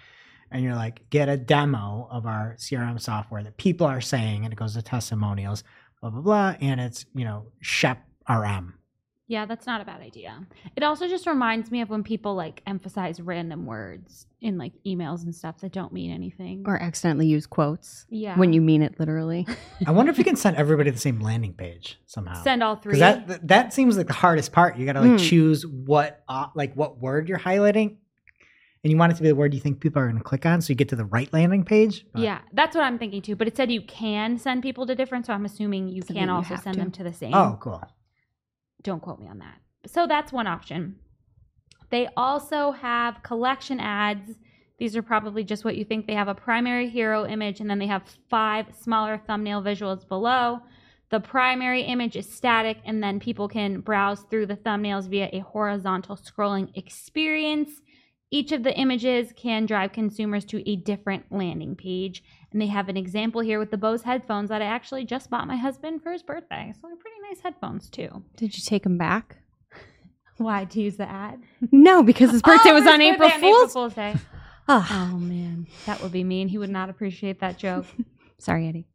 and 0.50 0.62
you're 0.62 0.74
like, 0.74 1.08
get 1.10 1.28
a 1.28 1.36
demo 1.36 2.08
of 2.10 2.26
our 2.26 2.56
CRM 2.58 3.00
software 3.00 3.42
that 3.42 3.56
people 3.56 3.86
are 3.86 4.00
saying, 4.00 4.44
and 4.44 4.52
it 4.52 4.56
goes 4.56 4.74
to 4.74 4.82
testimonials, 4.82 5.64
blah, 6.00 6.10
blah, 6.10 6.20
blah. 6.20 6.54
And 6.60 6.80
it's, 6.80 7.06
you 7.14 7.24
know, 7.24 7.46
Shep 7.60 8.02
RM. 8.28 8.74
Yeah, 9.26 9.46
that's 9.46 9.66
not 9.66 9.80
a 9.80 9.86
bad 9.86 10.02
idea. 10.02 10.46
It 10.76 10.82
also 10.82 11.08
just 11.08 11.26
reminds 11.26 11.70
me 11.70 11.80
of 11.80 11.88
when 11.88 12.02
people 12.02 12.34
like 12.34 12.62
emphasize 12.66 13.20
random 13.20 13.64
words 13.64 14.26
in 14.42 14.58
like 14.58 14.72
emails 14.86 15.22
and 15.22 15.34
stuff 15.34 15.60
that 15.62 15.72
don't 15.72 15.94
mean 15.94 16.10
anything. 16.10 16.64
Or 16.66 16.76
accidentally 16.76 17.26
use 17.26 17.46
quotes. 17.46 18.04
Yeah. 18.10 18.38
When 18.38 18.52
you 18.52 18.60
mean 18.60 18.82
it 18.82 19.00
literally. 19.00 19.46
I 19.86 19.92
wonder 19.92 20.12
if 20.12 20.18
you 20.18 20.24
can 20.24 20.36
send 20.36 20.58
everybody 20.58 20.90
the 20.90 20.98
same 20.98 21.20
landing 21.20 21.54
page 21.54 21.98
somehow. 22.04 22.42
Send 22.42 22.62
all 22.62 22.76
three. 22.76 22.98
That 22.98 23.48
that 23.48 23.72
seems 23.72 23.96
like 23.96 24.08
the 24.08 24.12
hardest 24.12 24.52
part. 24.52 24.76
You 24.76 24.84
got 24.84 24.92
to 24.92 25.00
like 25.00 25.12
mm. 25.12 25.28
choose 25.28 25.66
what 25.66 26.22
uh, 26.28 26.48
like 26.54 26.74
what 26.74 26.98
word 26.98 27.26
you're 27.26 27.38
highlighting 27.38 27.96
and 28.84 28.90
you 28.90 28.98
want 28.98 29.12
it 29.12 29.16
to 29.16 29.22
be 29.22 29.28
the 29.28 29.34
word 29.34 29.54
you 29.54 29.60
think 29.60 29.80
people 29.80 30.00
are 30.00 30.06
going 30.06 30.18
to 30.18 30.22
click 30.22 30.44
on 30.44 30.60
so 30.60 30.70
you 30.70 30.74
get 30.74 30.90
to 30.90 30.96
the 30.96 31.06
right 31.06 31.32
landing 31.32 31.64
page. 31.64 32.04
But. 32.12 32.20
Yeah, 32.22 32.40
that's 32.52 32.76
what 32.76 32.84
I'm 32.84 32.98
thinking 32.98 33.22
too. 33.22 33.34
But 33.34 33.48
it 33.48 33.56
said 33.56 33.72
you 33.72 33.80
can 33.80 34.36
send 34.36 34.62
people 34.62 34.86
to 34.86 34.94
different, 34.94 35.24
so 35.24 35.32
I'm 35.32 35.46
assuming 35.46 35.88
you 35.88 36.02
can 36.02 36.28
also 36.28 36.56
send 36.56 36.74
to. 36.74 36.80
them 36.80 36.90
to 36.92 37.02
the 37.02 37.12
same. 37.12 37.34
Oh, 37.34 37.58
cool. 37.60 37.82
Don't 38.82 39.00
quote 39.00 39.18
me 39.18 39.26
on 39.26 39.38
that. 39.38 39.56
So 39.86 40.06
that's 40.06 40.32
one 40.32 40.46
option. 40.46 40.96
They 41.90 42.08
also 42.14 42.72
have 42.72 43.22
collection 43.22 43.80
ads. 43.80 44.32
These 44.78 44.96
are 44.96 45.02
probably 45.02 45.44
just 45.44 45.64
what 45.64 45.76
you 45.76 45.84
think. 45.84 46.06
They 46.06 46.14
have 46.14 46.28
a 46.28 46.34
primary 46.34 46.90
hero 46.90 47.26
image 47.26 47.60
and 47.60 47.70
then 47.70 47.78
they 47.78 47.86
have 47.86 48.02
five 48.28 48.66
smaller 48.78 49.22
thumbnail 49.26 49.62
visuals 49.62 50.06
below. 50.06 50.60
The 51.10 51.20
primary 51.20 51.82
image 51.82 52.16
is 52.16 52.28
static, 52.28 52.78
and 52.84 53.00
then 53.00 53.20
people 53.20 53.46
can 53.46 53.80
browse 53.80 54.22
through 54.22 54.46
the 54.46 54.56
thumbnails 54.56 55.06
via 55.06 55.28
a 55.32 55.40
horizontal 55.40 56.16
scrolling 56.16 56.76
experience. 56.76 57.70
Each 58.34 58.50
of 58.50 58.64
the 58.64 58.76
images 58.76 59.32
can 59.36 59.64
drive 59.64 59.92
consumers 59.92 60.44
to 60.46 60.68
a 60.68 60.74
different 60.74 61.30
landing 61.30 61.76
page. 61.76 62.24
And 62.50 62.60
they 62.60 62.66
have 62.66 62.88
an 62.88 62.96
example 62.96 63.40
here 63.40 63.60
with 63.60 63.70
the 63.70 63.76
Bose 63.76 64.02
headphones 64.02 64.48
that 64.48 64.60
I 64.60 64.64
actually 64.64 65.04
just 65.04 65.30
bought 65.30 65.46
my 65.46 65.54
husband 65.54 66.02
for 66.02 66.10
his 66.10 66.24
birthday. 66.24 66.74
So 66.74 66.88
they're 66.88 66.96
pretty 66.96 67.20
nice 67.30 67.42
headphones 67.42 67.88
too. 67.88 68.24
Did 68.34 68.56
you 68.56 68.64
take 68.66 68.82
them 68.82 68.98
back? 68.98 69.36
Why? 70.38 70.64
To 70.64 70.82
use 70.82 70.96
the 70.96 71.08
ad? 71.08 71.44
No, 71.70 72.02
because 72.02 72.32
his 72.32 72.40
oh, 72.44 72.50
birthday 72.50 72.70
oh, 72.70 72.74
was 72.74 72.88
on 72.88 73.00
April, 73.00 73.30
Fool's. 73.30 73.44
April 73.44 73.68
Fool's 73.68 73.94
Day. 73.94 74.16
oh. 74.68 74.88
oh 75.14 75.16
man, 75.16 75.68
that 75.86 76.02
would 76.02 76.10
be 76.10 76.24
mean. 76.24 76.48
He 76.48 76.58
would 76.58 76.70
not 76.70 76.90
appreciate 76.90 77.38
that 77.38 77.56
joke. 77.56 77.86
Sorry, 78.38 78.66
Eddie. 78.66 78.88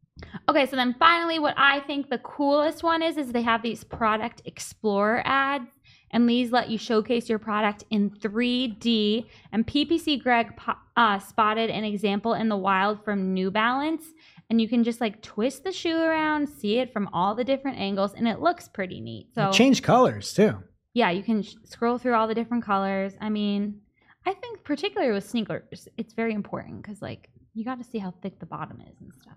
Okay, 0.50 0.66
so 0.66 0.76
then 0.76 0.94
finally, 0.98 1.38
what 1.38 1.54
I 1.56 1.80
think 1.80 2.10
the 2.10 2.18
coolest 2.18 2.82
one 2.82 3.02
is, 3.02 3.16
is 3.16 3.32
they 3.32 3.40
have 3.40 3.62
these 3.62 3.84
product 3.84 4.42
explorer 4.44 5.22
ads 5.24 5.79
and 6.10 6.28
these 6.28 6.50
let 6.50 6.70
you 6.70 6.78
showcase 6.78 7.28
your 7.28 7.38
product 7.38 7.84
in 7.90 8.10
3D. 8.10 9.26
And 9.52 9.66
PPC 9.66 10.22
Greg 10.22 10.58
uh, 10.96 11.18
spotted 11.18 11.70
an 11.70 11.84
example 11.84 12.34
in 12.34 12.48
the 12.48 12.56
wild 12.56 13.04
from 13.04 13.32
New 13.32 13.50
Balance. 13.50 14.04
And 14.48 14.60
you 14.60 14.68
can 14.68 14.82
just 14.82 15.00
like 15.00 15.22
twist 15.22 15.62
the 15.62 15.70
shoe 15.70 15.96
around, 15.96 16.48
see 16.48 16.78
it 16.78 16.92
from 16.92 17.08
all 17.12 17.36
the 17.36 17.44
different 17.44 17.78
angles, 17.78 18.14
and 18.14 18.26
it 18.26 18.40
looks 18.40 18.66
pretty 18.66 19.00
neat. 19.00 19.28
So 19.32 19.52
change 19.52 19.82
colors 19.82 20.34
too. 20.34 20.58
Yeah, 20.92 21.10
you 21.10 21.22
can 21.22 21.42
sh- 21.42 21.54
scroll 21.64 21.98
through 21.98 22.14
all 22.14 22.26
the 22.26 22.34
different 22.34 22.64
colors. 22.64 23.12
I 23.20 23.28
mean, 23.28 23.80
I 24.26 24.34
think 24.34 24.64
particularly 24.64 25.12
with 25.12 25.28
sneakers, 25.28 25.88
it's 25.96 26.14
very 26.14 26.34
important 26.34 26.82
because 26.82 27.00
like 27.00 27.28
you 27.54 27.64
got 27.64 27.78
to 27.78 27.84
see 27.84 27.98
how 27.98 28.12
thick 28.22 28.40
the 28.40 28.46
bottom 28.46 28.80
is 28.80 28.96
and 29.00 29.12
stuff. 29.22 29.36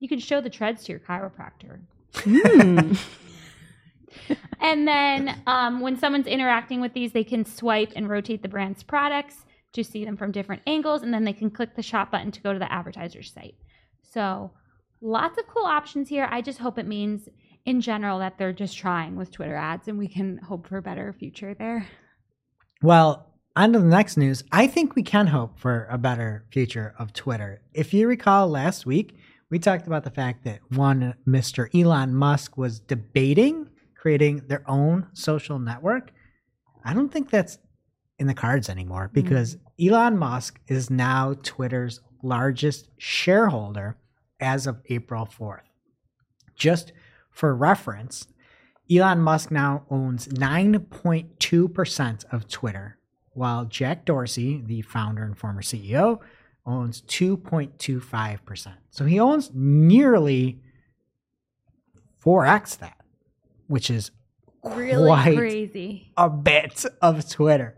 You 0.00 0.08
can 0.08 0.18
show 0.18 0.40
the 0.40 0.48
treads 0.48 0.84
to 0.84 0.92
your 0.92 1.00
chiropractor. 1.00 1.80
Mm. 2.14 2.98
and 4.60 4.86
then 4.86 5.40
um, 5.46 5.80
when 5.80 5.96
someone's 5.96 6.26
interacting 6.26 6.80
with 6.80 6.92
these, 6.92 7.12
they 7.12 7.24
can 7.24 7.44
swipe 7.44 7.92
and 7.96 8.08
rotate 8.08 8.42
the 8.42 8.48
brand's 8.48 8.82
products 8.82 9.44
to 9.72 9.84
see 9.84 10.04
them 10.04 10.16
from 10.16 10.32
different 10.32 10.62
angles, 10.66 11.02
and 11.02 11.12
then 11.12 11.24
they 11.24 11.32
can 11.32 11.50
click 11.50 11.76
the 11.76 11.82
shop 11.82 12.10
button 12.10 12.30
to 12.32 12.40
go 12.40 12.52
to 12.52 12.58
the 12.58 12.72
advertiser's 12.72 13.32
site. 13.32 13.54
So 14.02 14.50
lots 15.00 15.38
of 15.38 15.46
cool 15.46 15.66
options 15.66 16.08
here. 16.08 16.28
I 16.30 16.40
just 16.40 16.58
hope 16.58 16.78
it 16.78 16.86
means 16.86 17.28
in 17.64 17.80
general 17.80 18.18
that 18.20 18.38
they're 18.38 18.52
just 18.52 18.76
trying 18.76 19.16
with 19.16 19.30
Twitter 19.30 19.54
ads 19.54 19.88
and 19.88 19.98
we 19.98 20.08
can 20.08 20.38
hope 20.38 20.66
for 20.66 20.78
a 20.78 20.82
better 20.82 21.12
future 21.12 21.54
there. 21.54 21.86
Well, 22.82 23.26
on 23.56 23.72
to 23.72 23.78
the 23.78 23.84
next 23.84 24.16
news. 24.16 24.44
I 24.52 24.66
think 24.66 24.94
we 24.94 25.02
can 25.02 25.26
hope 25.26 25.58
for 25.58 25.86
a 25.90 25.98
better 25.98 26.44
future 26.50 26.94
of 26.98 27.12
Twitter. 27.12 27.60
If 27.74 27.92
you 27.92 28.06
recall 28.06 28.48
last 28.48 28.86
week, 28.86 29.16
we 29.50 29.58
talked 29.58 29.86
about 29.86 30.04
the 30.04 30.10
fact 30.10 30.44
that 30.44 30.60
one 30.70 31.14
Mr. 31.26 31.68
Elon 31.74 32.14
Musk 32.14 32.56
was 32.56 32.78
debating 32.78 33.68
creating 33.98 34.44
their 34.46 34.62
own 34.70 35.08
social 35.12 35.58
network. 35.58 36.12
I 36.84 36.94
don't 36.94 37.12
think 37.12 37.30
that's 37.30 37.58
in 38.18 38.26
the 38.26 38.34
cards 38.34 38.68
anymore 38.68 39.10
mm-hmm. 39.12 39.20
because 39.20 39.58
Elon 39.80 40.16
Musk 40.16 40.60
is 40.68 40.88
now 40.88 41.34
Twitter's 41.42 42.00
largest 42.22 42.88
shareholder 42.96 43.96
as 44.40 44.66
of 44.66 44.80
April 44.88 45.26
4th. 45.26 45.62
Just 46.56 46.92
for 47.30 47.54
reference, 47.54 48.26
Elon 48.90 49.20
Musk 49.20 49.50
now 49.50 49.84
owns 49.90 50.28
9.2% 50.28 52.24
of 52.32 52.48
Twitter, 52.48 52.98
while 53.32 53.64
Jack 53.66 54.04
Dorsey, 54.04 54.62
the 54.64 54.82
founder 54.82 55.22
and 55.22 55.36
former 55.38 55.62
CEO, 55.62 56.20
owns 56.64 57.02
2.25%. 57.02 58.74
So 58.90 59.04
he 59.04 59.20
owns 59.20 59.50
nearly 59.54 60.60
4x 62.24 62.78
that, 62.78 62.97
which 63.68 63.90
is 63.90 64.10
Really 64.64 65.36
crazy. 65.36 66.12
a 66.16 66.28
bit 66.28 66.84
of 67.00 67.28
Twitter. 67.30 67.76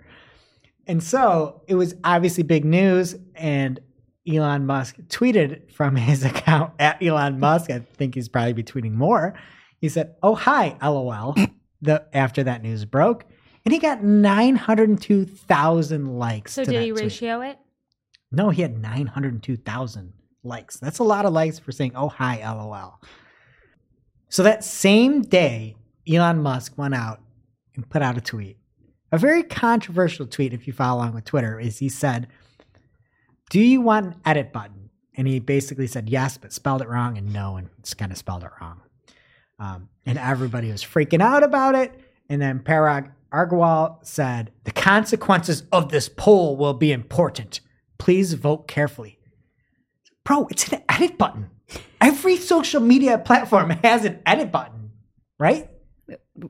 And 0.86 1.02
so 1.02 1.62
it 1.68 1.74
was 1.74 1.94
obviously 2.02 2.42
big 2.42 2.64
news. 2.64 3.14
And 3.34 3.78
Elon 4.26 4.66
Musk 4.66 4.96
tweeted 5.08 5.70
from 5.70 5.94
his 6.08 6.24
account 6.24 6.72
at 6.78 7.02
Elon 7.02 7.38
Musk. 7.38 7.70
I 7.70 7.80
think 7.80 8.14
he's 8.14 8.28
probably 8.28 8.54
be 8.54 8.64
tweeting 8.64 8.92
more. 8.92 9.34
He 9.80 9.88
said, 9.88 10.14
Oh, 10.22 10.34
hi, 10.34 10.76
LOL, 10.82 11.36
the, 11.82 12.04
after 12.14 12.42
that 12.44 12.62
news 12.62 12.84
broke. 12.86 13.24
And 13.64 13.72
he 13.74 13.78
got 13.78 14.02
902,000 14.02 16.18
likes. 16.18 16.52
So 16.54 16.64
did 16.64 16.82
he 16.82 16.90
tweet. 16.90 17.02
ratio 17.02 17.40
it? 17.42 17.58
No, 18.32 18.48
he 18.50 18.62
had 18.62 18.78
902,000 18.78 20.12
likes. 20.44 20.78
That's 20.78 20.98
a 20.98 21.04
lot 21.04 21.24
of 21.26 21.32
likes 21.32 21.58
for 21.58 21.72
saying, 21.72 21.92
oh, 21.94 22.08
hi, 22.08 22.40
LOL. 22.42 23.00
So 24.28 24.42
that 24.44 24.64
same 24.64 25.22
day, 25.22 25.76
Elon 26.08 26.42
Musk 26.42 26.76
went 26.76 26.94
out 26.94 27.20
and 27.74 27.88
put 27.88 28.02
out 28.02 28.18
a 28.18 28.20
tweet. 28.20 28.56
A 29.12 29.18
very 29.18 29.42
controversial 29.42 30.26
tweet, 30.26 30.52
if 30.52 30.66
you 30.66 30.72
follow 30.72 31.00
along 31.00 31.14
with 31.14 31.24
Twitter, 31.24 31.58
is 31.58 31.78
he 31.78 31.88
said, 31.88 32.28
Do 33.50 33.60
you 33.60 33.80
want 33.80 34.06
an 34.06 34.20
edit 34.24 34.52
button? 34.52 34.90
And 35.14 35.26
he 35.26 35.40
basically 35.40 35.86
said 35.86 36.08
yes, 36.08 36.38
but 36.38 36.52
spelled 36.52 36.82
it 36.82 36.88
wrong, 36.88 37.18
and 37.18 37.32
no, 37.32 37.56
and 37.56 37.68
it's 37.78 37.94
kind 37.94 38.12
of 38.12 38.18
spelled 38.18 38.44
it 38.44 38.50
wrong. 38.60 38.80
Um, 39.58 39.88
and 40.06 40.16
everybody 40.16 40.70
was 40.70 40.82
freaking 40.82 41.20
out 41.20 41.42
about 41.42 41.74
it. 41.74 41.92
And 42.28 42.40
then 42.40 42.60
Parag 42.60 43.10
Agrawal 43.32 44.04
said, 44.04 44.52
The 44.64 44.72
consequences 44.72 45.64
of 45.72 45.90
this 45.90 46.08
poll 46.08 46.56
will 46.56 46.74
be 46.74 46.92
important. 46.92 47.60
Please 47.98 48.34
vote 48.34 48.68
carefully. 48.68 49.18
Bro, 50.24 50.48
it's 50.50 50.72
an 50.72 50.82
edit 50.88 51.18
button. 51.18 51.50
Every 52.00 52.36
social 52.36 52.80
media 52.80 53.18
platform 53.18 53.70
has 53.84 54.04
an 54.04 54.20
edit 54.24 54.52
button, 54.52 54.90
right? 55.38 55.69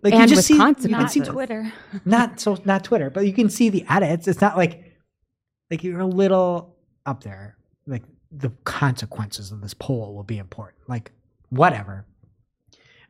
Like 0.02 0.14
And 0.14 0.30
with 0.30 0.50
you 0.84 0.96
can 0.96 1.08
see. 1.08 1.20
Twitter. 1.20 1.72
not 2.04 2.40
so 2.40 2.58
not 2.64 2.84
Twitter, 2.84 3.10
but 3.10 3.26
you 3.26 3.32
can 3.32 3.48
see 3.48 3.68
the 3.68 3.84
edits. 3.88 4.28
It's 4.28 4.40
not 4.40 4.56
like 4.56 4.84
like 5.70 5.84
you're 5.84 6.00
a 6.00 6.06
little 6.06 6.76
up 7.06 7.22
there. 7.22 7.56
Like 7.86 8.02
the 8.30 8.50
consequences 8.64 9.52
of 9.52 9.60
this 9.60 9.74
poll 9.74 10.14
will 10.14 10.24
be 10.24 10.38
important. 10.38 10.88
Like 10.88 11.12
whatever. 11.48 12.06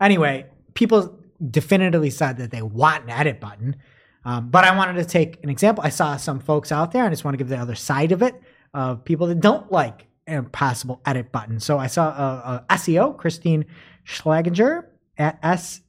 Anyway, 0.00 0.46
people 0.74 1.18
definitively 1.50 2.10
said 2.10 2.38
that 2.38 2.50
they 2.50 2.62
want 2.62 3.04
an 3.04 3.10
edit 3.10 3.40
button. 3.40 3.76
Um, 4.24 4.50
but 4.50 4.64
I 4.64 4.76
wanted 4.76 4.94
to 4.94 5.04
take 5.04 5.42
an 5.42 5.48
example. 5.48 5.82
I 5.82 5.88
saw 5.88 6.16
some 6.16 6.40
folks 6.40 6.72
out 6.72 6.92
there, 6.92 7.02
and 7.02 7.08
I 7.08 7.12
just 7.12 7.24
want 7.24 7.34
to 7.34 7.38
give 7.38 7.48
the 7.48 7.56
other 7.56 7.74
side 7.74 8.12
of 8.12 8.22
it 8.22 8.40
of 8.74 9.04
people 9.04 9.26
that 9.28 9.40
don't 9.40 9.72
like 9.72 10.06
a 10.26 10.42
possible 10.42 11.00
edit 11.06 11.32
button. 11.32 11.58
So 11.58 11.78
I 11.78 11.86
saw 11.86 12.08
a, 12.08 12.64
a 12.70 12.74
SEO, 12.74 13.16
Kristine 13.16 13.64
Schachinger 14.06 14.84
at 15.18 15.38
S 15.42 15.80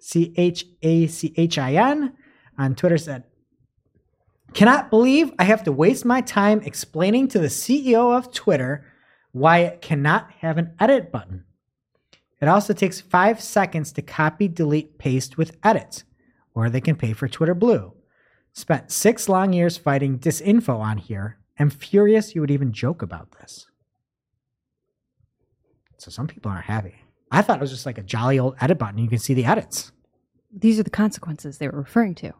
C 0.00 0.34
H 0.36 0.66
A 0.82 1.06
C 1.06 1.32
H 1.36 1.58
I 1.58 1.74
N 1.74 2.14
on 2.58 2.74
Twitter 2.74 2.98
said, 2.98 3.24
Cannot 4.52 4.90
believe 4.90 5.32
I 5.38 5.44
have 5.44 5.62
to 5.64 5.72
waste 5.72 6.04
my 6.04 6.20
time 6.20 6.60
explaining 6.62 7.28
to 7.28 7.38
the 7.38 7.46
CEO 7.46 8.16
of 8.16 8.32
Twitter 8.32 8.84
why 9.32 9.58
it 9.58 9.80
cannot 9.80 10.30
have 10.40 10.58
an 10.58 10.74
edit 10.80 11.12
button. 11.12 11.44
It 12.40 12.48
also 12.48 12.72
takes 12.72 13.00
five 13.00 13.40
seconds 13.40 13.92
to 13.92 14.02
copy, 14.02 14.48
delete, 14.48 14.98
paste 14.98 15.38
with 15.38 15.56
edits, 15.62 16.04
or 16.54 16.68
they 16.68 16.80
can 16.80 16.96
pay 16.96 17.12
for 17.12 17.28
Twitter 17.28 17.54
Blue. 17.54 17.92
Spent 18.52 18.90
six 18.90 19.28
long 19.28 19.52
years 19.52 19.76
fighting 19.76 20.18
disinfo 20.18 20.80
on 20.80 20.98
here. 20.98 21.38
I'm 21.58 21.70
furious 21.70 22.34
you 22.34 22.40
would 22.40 22.50
even 22.50 22.72
joke 22.72 23.02
about 23.02 23.32
this. 23.38 23.66
So 25.98 26.10
some 26.10 26.26
people 26.26 26.50
aren't 26.50 26.64
happy. 26.64 26.96
I 27.30 27.42
thought 27.42 27.58
it 27.58 27.60
was 27.60 27.70
just 27.70 27.86
like 27.86 27.98
a 27.98 28.02
jolly 28.02 28.38
old 28.38 28.56
edit 28.60 28.78
button. 28.78 28.98
You 28.98 29.08
can 29.08 29.18
see 29.18 29.34
the 29.34 29.44
edits. 29.44 29.92
These 30.52 30.80
are 30.80 30.82
the 30.82 30.90
consequences 30.90 31.58
they 31.58 31.68
were 31.68 31.78
referring 31.78 32.14
to. 32.16 32.32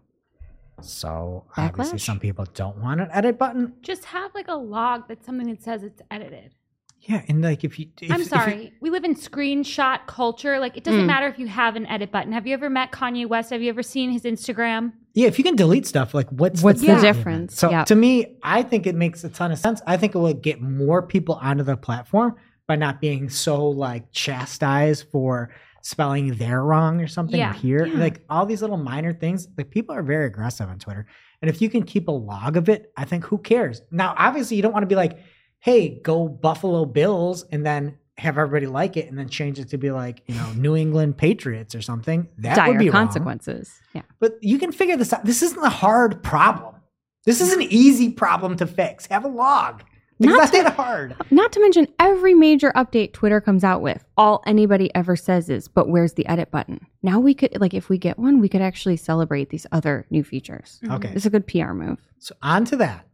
So 0.83 1.45
obviously, 1.57 1.99
Backlash? 1.99 2.01
some 2.07 2.19
people 2.21 2.47
don't 2.55 2.79
want 2.79 3.01
an 3.01 3.09
edit 3.13 3.39
button. 3.39 3.75
Just 3.83 4.05
have 4.07 4.35
like 4.35 4.49
a 4.49 4.55
log 4.55 5.09
that's 5.09 5.27
something 5.27 5.47
that 5.49 5.63
says 5.63 5.83
it's 5.83 6.01
edited. 6.11 6.55
Yeah, 7.03 7.23
and 7.29 7.41
like 7.43 7.65
if 7.65 7.79
you, 7.79 7.87
if, 8.01 8.11
I'm 8.11 8.17
if 8.21 8.27
you- 8.27 8.29
sorry. 8.31 8.73
we 8.81 8.91
live 8.91 9.05
in 9.05 9.15
screenshot 9.15 10.07
culture. 10.07 10.59
Like 10.59 10.77
it 10.77 10.85
doesn't 10.85 11.03
Mm. 11.03 11.07
matter 11.07 11.27
if 11.29 11.39
you 11.39 11.47
have 11.49 11.77
an 11.77 11.87
edit 11.87 12.11
button. 12.11 12.33
Have 12.33 12.47
you 12.47 12.53
ever 12.55 12.69
met 12.69 12.93
Kanye 12.93 13.27
West? 13.27 13.51
Have 13.51 13.63
you 13.63 13.69
ever 13.71 13.83
seen 13.83 14.11
his 14.11 14.23
Instagram? 14.23 14.93
yeah, 15.15 15.27
if 15.27 15.39
you 15.39 15.45
can 15.45 15.57
delete 15.57 15.87
stuff, 15.87 16.15
like 16.15 16.29
what's 16.31 16.63
What's 16.63 16.81
the 16.81 16.87
point 16.89 16.99
of 16.99 17.03
difference? 17.03 17.57
So 17.59 17.71
Yeah. 17.71 17.85
to 17.85 17.95
me, 17.97 18.37
I 18.43 18.63
think 18.63 18.87
it 18.87 18.95
makes 18.95 19.25
a 19.25 19.29
ton 19.29 19.51
of 19.51 19.59
sense. 19.59 19.81
I 19.87 19.97
think 19.97 20.15
it 20.15 20.19
will 20.19 20.33
get 20.35 20.61
more 20.63 21.03
people 21.03 21.35
onto 21.37 21.65
the 21.65 21.77
platform 21.77 22.37
by 22.71 22.77
not 22.77 23.01
being 23.01 23.29
so 23.29 23.67
like 23.69 24.13
chastised 24.13 25.07
for 25.11 25.51
spelling 25.83 26.35
their 26.35 26.63
wrong 26.63 27.01
or 27.01 27.09
something 27.09 27.37
Yeah. 27.41 27.53
here. 27.53 27.85
Yeah. 27.85 27.99
Like 27.99 28.23
all 28.31 28.47
these 28.47 28.63
little 28.63 28.77
minor 28.77 29.13
things. 29.13 29.49
Like 29.59 29.71
people 29.73 29.93
are 29.97 30.05
very 30.05 30.27
aggressive 30.27 30.69
on 30.69 30.79
Twitter, 30.79 31.05
and 31.43 31.49
if 31.51 31.61
you 31.61 31.69
can 31.69 31.83
keep 31.83 32.07
a 32.07 32.13
log 32.13 32.57
of 32.57 32.69
it, 32.69 32.93
I 32.97 33.05
think 33.07 33.25
who 33.25 33.39
cares? 33.39 33.83
Now, 33.91 34.15
obviously, 34.17 34.57
you 34.57 34.63
don't 34.63 34.73
want 34.73 34.85
to 34.85 34.87
be 34.87 34.95
like, 34.95 35.19
"Hey, 35.59 36.01
go 36.01 36.29
Buffalo 36.29 36.85
Bills," 36.85 37.45
and 37.51 37.67
then 37.67 37.97
have 38.19 38.39
everybody 38.39 38.67
like 38.67 38.97
it, 38.97 39.09
and 39.09 39.19
then 39.19 39.29
change 39.29 39.59
it 39.59 39.71
to 39.71 39.79
be 39.79 39.91
like, 39.91 40.23
you 40.27 40.35
know, 40.37 40.53
New 40.53 40.77
England 40.77 41.17
Patriots 41.17 41.75
or 41.75 41.83
something. 41.83 42.29
That 42.39 42.55
Dire 42.55 42.69
would 42.69 42.79
be 42.79 42.89
wrong. 42.91 43.07
consequences. 43.07 43.73
Yeah. 43.95 44.03
But 44.21 44.39
you 44.43 44.59
can 44.59 44.71
figure 44.71 44.97
this 44.97 45.13
out. 45.13 45.25
This 45.25 45.43
isn't 45.43 45.65
a 45.65 45.71
hard 45.71 46.23
problem. 46.23 46.77
This 47.25 47.41
is 47.41 47.53
an 47.53 47.63
easy 47.63 48.11
problem 48.11 48.57
to 48.59 48.67
fix. 48.67 49.07
Have 49.07 49.25
a 49.25 49.29
log. 49.29 49.83
It's 50.21 50.27
Not 50.29 50.37
not 50.37 50.53
to- 50.53 50.63
that 50.65 50.75
hard. 50.75 51.17
Not 51.31 51.51
to 51.53 51.61
mention 51.61 51.89
every 51.99 52.35
major 52.35 52.73
update 52.77 53.15
Twitter 53.15 53.41
comes 53.41 53.65
out 53.65 53.81
with, 53.81 54.05
all 54.19 54.43
anybody 54.47 54.95
ever 54.95 55.17
says 55.17 55.49
is, 55.49 55.67
but 55.67 55.89
where's 55.89 56.13
the 56.13 56.27
edit 56.27 56.51
button? 56.51 56.87
Now 57.03 57.19
we 57.21 57.33
could, 57.33 57.59
like, 57.59 57.73
if 57.73 57.89
we 57.89 57.97
get 57.97 58.19
one, 58.19 58.39
we 58.39 58.49
could 58.51 58.61
actually 58.61 58.99
celebrate 58.99 59.49
these 59.49 59.67
other 59.73 60.05
new 60.11 60.23
features. 60.23 60.79
Mm-hmm. 60.85 60.93
Okay. 60.95 61.13
It's 61.15 61.25
a 61.25 61.31
good 61.31 61.47
PR 61.47 61.73
move. 61.73 61.99
So 62.19 62.35
on 62.43 62.67
to 62.67 62.77
that. 62.77 63.07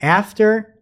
After 0.00 0.74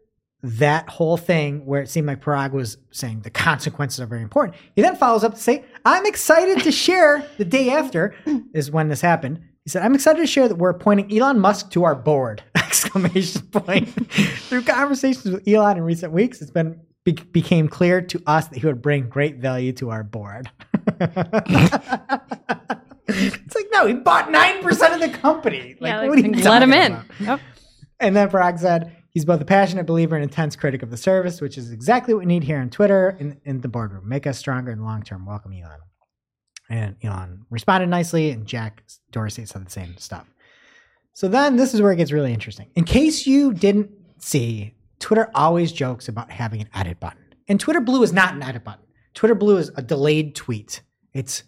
that 0.42 0.88
whole 0.88 1.16
thing 1.16 1.64
where 1.66 1.80
it 1.82 1.88
seemed 1.88 2.06
like 2.06 2.22
Parag 2.22 2.52
was 2.52 2.76
saying 2.92 3.20
the 3.22 3.30
consequences 3.30 3.98
are 4.00 4.06
very 4.06 4.22
important, 4.22 4.56
he 4.76 4.82
then 4.82 4.94
follows 4.94 5.24
up 5.24 5.34
to 5.34 5.40
say, 5.40 5.64
I'm 5.84 6.06
excited 6.06 6.62
to 6.64 6.70
share 6.72 7.26
the 7.38 7.44
day 7.44 7.70
after 7.70 8.14
is 8.52 8.70
when 8.70 8.88
this 8.88 9.00
happened. 9.00 9.40
He 9.64 9.70
said, 9.70 9.82
I'm 9.82 9.94
excited 9.94 10.20
to 10.20 10.26
share 10.26 10.46
that 10.46 10.56
we're 10.56 10.68
appointing 10.70 11.16
Elon 11.16 11.40
Musk 11.40 11.70
to 11.70 11.84
our 11.84 11.94
board. 11.94 12.42
Exclamation 12.54 13.40
point. 13.46 13.88
Through 13.88 14.62
conversations 14.64 15.24
with 15.24 15.48
Elon 15.48 15.78
in 15.78 15.84
recent 15.84 16.12
weeks, 16.12 16.42
it's 16.42 16.50
been 16.50 16.78
be- 17.04 17.12
became 17.12 17.68
clear 17.68 18.02
to 18.02 18.22
us 18.26 18.48
that 18.48 18.58
he 18.58 18.66
would 18.66 18.82
bring 18.82 19.08
great 19.08 19.36
value 19.36 19.72
to 19.72 19.88
our 19.88 20.02
board. 20.02 20.50
it's 21.00 21.16
like, 23.54 23.66
no, 23.72 23.86
he 23.86 23.94
bought 23.94 24.28
9% 24.28 24.94
of 24.94 25.00
the 25.00 25.08
company. 25.18 25.76
Like, 25.80 25.88
Yeah, 25.88 26.00
like, 26.00 26.10
what 26.10 26.18
are 26.18 26.22
you 26.22 26.32
Let 26.42 26.62
him 26.62 26.72
in. 26.74 26.98
Yep. 27.20 27.40
And 28.00 28.14
then 28.14 28.28
Parag 28.28 28.58
said 28.58 28.94
he's 29.12 29.24
both 29.24 29.40
a 29.40 29.46
passionate 29.46 29.86
believer 29.86 30.14
and 30.14 30.22
intense 30.22 30.56
critic 30.56 30.82
of 30.82 30.90
the 30.90 30.98
service, 30.98 31.40
which 31.40 31.56
is 31.56 31.72
exactly 31.72 32.12
what 32.12 32.20
we 32.20 32.26
need 32.26 32.44
here 32.44 32.58
on 32.58 32.68
Twitter 32.68 33.16
in, 33.18 33.40
in 33.46 33.62
the 33.62 33.68
boardroom. 33.68 34.06
Make 34.06 34.26
us 34.26 34.36
stronger 34.38 34.72
in 34.72 34.80
the 34.80 34.84
long 34.84 35.02
term. 35.02 35.24
Welcome, 35.24 35.54
Elon. 35.54 35.78
And 36.70 36.96
Elon 37.02 37.44
responded 37.50 37.88
nicely, 37.88 38.30
and 38.30 38.46
Jack 38.46 38.82
Dorsey 39.12 39.44
said 39.44 39.66
the 39.66 39.70
same 39.70 39.96
stuff. 39.98 40.26
So 41.12 41.28
then 41.28 41.56
this 41.56 41.74
is 41.74 41.82
where 41.82 41.92
it 41.92 41.96
gets 41.96 42.12
really 42.12 42.32
interesting. 42.32 42.68
In 42.74 42.84
case 42.84 43.26
you 43.26 43.52
didn't 43.52 43.90
see, 44.18 44.74
Twitter 44.98 45.30
always 45.34 45.72
jokes 45.72 46.08
about 46.08 46.30
having 46.30 46.60
an 46.60 46.68
edit 46.74 46.98
button. 46.98 47.22
And 47.46 47.60
Twitter 47.60 47.80
Blue 47.80 48.02
is 48.02 48.12
not 48.12 48.34
an 48.34 48.42
edit 48.42 48.64
button. 48.64 48.84
Twitter 49.12 49.34
Blue 49.34 49.58
is 49.58 49.70
a 49.76 49.82
delayed 49.82 50.34
tweet. 50.34 50.80
It's 51.12 51.44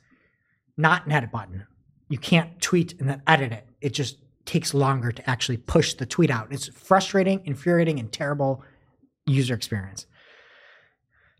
not 0.76 1.06
an 1.06 1.12
edit 1.12 1.32
button. 1.32 1.66
You 2.08 2.18
can't 2.18 2.60
tweet 2.60 3.00
and 3.00 3.08
then 3.08 3.22
edit 3.26 3.52
it. 3.52 3.66
It 3.80 3.94
just 3.94 4.18
takes 4.44 4.74
longer 4.74 5.10
to 5.10 5.28
actually 5.28 5.56
push 5.56 5.94
the 5.94 6.06
tweet 6.06 6.30
out. 6.30 6.52
It's 6.52 6.68
frustrating, 6.68 7.40
infuriating, 7.44 7.98
and 7.98 8.12
terrible 8.12 8.62
user 9.26 9.54
experience. 9.54 10.06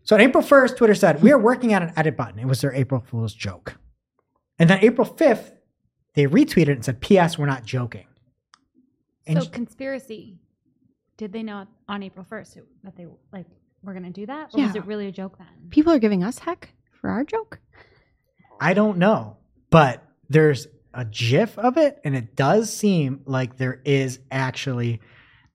So 0.07 0.15
on 0.15 0.21
April 0.21 0.41
1st, 0.41 0.77
Twitter 0.77 0.95
said, 0.95 1.21
We 1.21 1.33
are 1.33 1.37
working 1.37 1.75
on 1.75 1.83
an 1.83 1.91
edit 1.97 2.15
button. 2.15 2.39
It 2.39 2.45
was 2.45 2.61
their 2.61 2.73
April 2.73 3.01
Fool's 3.01 3.33
joke. 3.33 3.75
And 4.57 4.69
then 4.69 4.79
April 4.81 5.05
5th, 5.05 5.51
they 6.13 6.27
retweeted 6.27 6.71
and 6.71 6.85
said, 6.85 7.01
P.S. 7.01 7.37
We're 7.37 7.45
not 7.45 7.65
joking. 7.65 8.05
And 9.27 9.43
so 9.43 9.49
conspiracy. 9.49 10.39
Did 11.17 11.33
they 11.33 11.43
know 11.43 11.65
on 11.89 12.03
April 12.03 12.25
first 12.27 12.57
that 12.85 12.95
they 12.95 13.05
like? 13.33 13.47
we're 13.83 13.93
gonna 13.93 14.09
do 14.09 14.25
that? 14.25 14.51
Or 14.53 14.61
was 14.63 14.75
it 14.75 14.85
really 14.85 15.07
a 15.07 15.11
joke 15.11 15.37
then? 15.37 15.47
People 15.71 15.91
are 15.91 15.99
giving 15.99 16.23
us 16.23 16.39
heck 16.39 16.73
for 17.01 17.09
our 17.09 17.23
joke. 17.23 17.59
I 18.61 18.73
don't 18.73 18.97
know, 18.97 19.37
but 19.69 20.03
there's 20.29 20.67
a 20.93 21.03
GIF 21.05 21.57
of 21.59 21.77
it, 21.77 21.99
and 22.03 22.15
it 22.15 22.35
does 22.35 22.71
seem 22.71 23.21
like 23.25 23.57
there 23.57 23.81
is 23.85 24.19
actually 24.31 25.01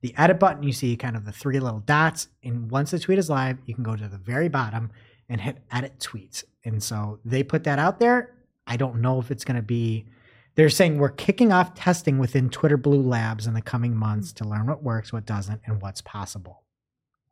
the 0.03 0.15
edit 0.19 0.39
button. 0.39 0.63
You 0.63 0.73
see 0.73 0.97
kind 0.97 1.17
of 1.17 1.25
the 1.25 1.33
three 1.33 1.59
little 1.59 1.81
dots, 1.81 2.29
and 2.45 2.71
once 2.71 2.91
the 2.91 2.99
tweet 2.99 3.19
is 3.19 3.31
live, 3.31 3.59
you 3.65 3.75
can 3.75 3.85
go 3.85 3.97
to 3.97 4.09
the 4.09 4.19
very 4.19 4.49
bottom 4.49 4.91
and 5.29 5.41
hit 5.41 5.59
edit 5.71 5.99
tweets. 5.99 6.45
And 6.65 6.83
so 6.83 7.19
they 7.25 7.43
put 7.43 7.65
that 7.65 7.79
out 7.79 7.99
there. 7.99 8.35
I 8.67 8.77
don't 8.77 9.01
know 9.01 9.19
if 9.19 9.31
it's 9.31 9.45
going 9.45 9.57
to 9.57 9.63
be. 9.63 10.07
They're 10.55 10.69
saying 10.69 10.99
we're 10.99 11.09
kicking 11.09 11.51
off 11.51 11.75
testing 11.75 12.19
within 12.19 12.51
Twitter 12.51 12.77
Blue 12.77 13.01
Labs 13.01 13.47
in 13.47 13.55
the 13.55 13.63
coming 13.63 13.97
months 13.97 14.33
to 14.35 14.45
learn 14.45 14.67
what 14.67 14.83
works, 14.83 15.13
what 15.13 15.25
doesn't, 15.25 15.63
and 15.67 15.81
what's 15.81 16.03
possible. 16.03 16.63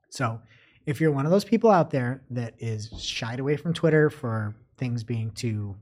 So, 0.09 0.41
if 0.87 1.01
you're 1.01 1.13
one 1.13 1.27
of 1.27 1.31
those 1.31 1.45
people 1.45 1.71
out 1.71 1.91
there 1.91 2.23
that 2.31 2.55
is 2.59 2.91
shied 2.99 3.39
away 3.39 3.57
from 3.57 3.75
Twitter 3.75 4.09
for 4.09 4.57
things 4.79 5.05
being 5.05 5.31
too 5.33 5.77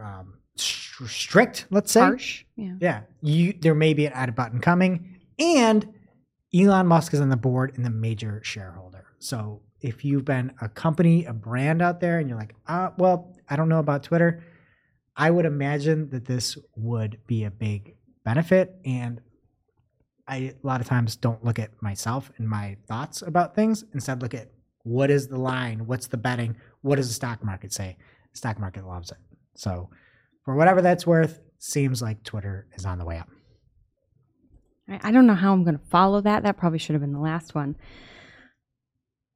um, 0.00 0.34
strict, 0.54 1.66
let's 1.70 1.90
say, 1.90 2.00
Harsh. 2.00 2.44
Yeah. 2.56 2.74
yeah, 2.80 3.00
you 3.20 3.52
there 3.60 3.74
may 3.74 3.92
be 3.92 4.06
an 4.06 4.12
edit 4.14 4.36
button 4.36 4.60
coming, 4.60 5.16
and 5.38 5.86
Elon 6.54 6.86
Musk 6.86 7.14
is 7.14 7.20
on 7.20 7.28
the 7.28 7.36
board 7.36 7.72
and 7.76 7.84
the 7.84 7.90
major 7.90 8.40
shareholder. 8.44 9.06
So 9.18 9.62
if 9.80 10.04
you've 10.04 10.24
been 10.24 10.52
a 10.60 10.68
company, 10.68 11.24
a 11.24 11.32
brand 11.32 11.82
out 11.82 12.00
there, 12.00 12.18
and 12.18 12.28
you're 12.28 12.38
like, 12.38 12.54
ah, 12.68 12.92
well, 12.98 13.34
I 13.48 13.56
don't 13.56 13.68
know 13.68 13.78
about 13.78 14.02
Twitter, 14.02 14.44
I 15.16 15.30
would 15.30 15.46
imagine 15.46 16.10
that 16.10 16.24
this 16.24 16.56
would 16.76 17.18
be 17.26 17.44
a 17.44 17.50
big 17.50 17.94
benefit. 18.24 18.74
And 18.84 19.20
I 20.28 20.36
a 20.36 20.66
lot 20.66 20.80
of 20.80 20.86
times 20.86 21.16
don't 21.16 21.44
look 21.44 21.58
at 21.58 21.70
myself 21.82 22.30
and 22.38 22.48
my 22.48 22.76
thoughts 22.86 23.22
about 23.22 23.54
things. 23.54 23.84
Instead, 23.92 24.22
look 24.22 24.34
at 24.34 24.50
what 24.84 25.10
is 25.10 25.28
the 25.28 25.38
line, 25.38 25.86
what's 25.86 26.06
the 26.06 26.16
betting, 26.16 26.56
what 26.80 26.96
does 26.96 27.08
the 27.08 27.14
stock 27.14 27.44
market 27.44 27.72
say? 27.72 27.96
The 28.32 28.38
stock 28.38 28.58
market 28.58 28.86
loves 28.86 29.10
it. 29.10 29.18
So 29.54 29.90
for 30.44 30.56
whatever 30.56 30.82
that's 30.82 31.06
worth, 31.06 31.40
seems 31.58 32.02
like 32.02 32.24
Twitter 32.24 32.66
is 32.74 32.84
on 32.84 32.98
the 32.98 33.04
way 33.04 33.18
up. 33.18 33.28
I 35.02 35.12
don't 35.12 35.26
know 35.26 35.34
how 35.34 35.52
I'm 35.52 35.64
going 35.64 35.78
to 35.78 35.84
follow 35.86 36.20
that. 36.20 36.42
That 36.42 36.56
probably 36.56 36.78
should 36.78 36.94
have 36.94 37.02
been 37.02 37.12
the 37.12 37.20
last 37.20 37.54
one. 37.54 37.76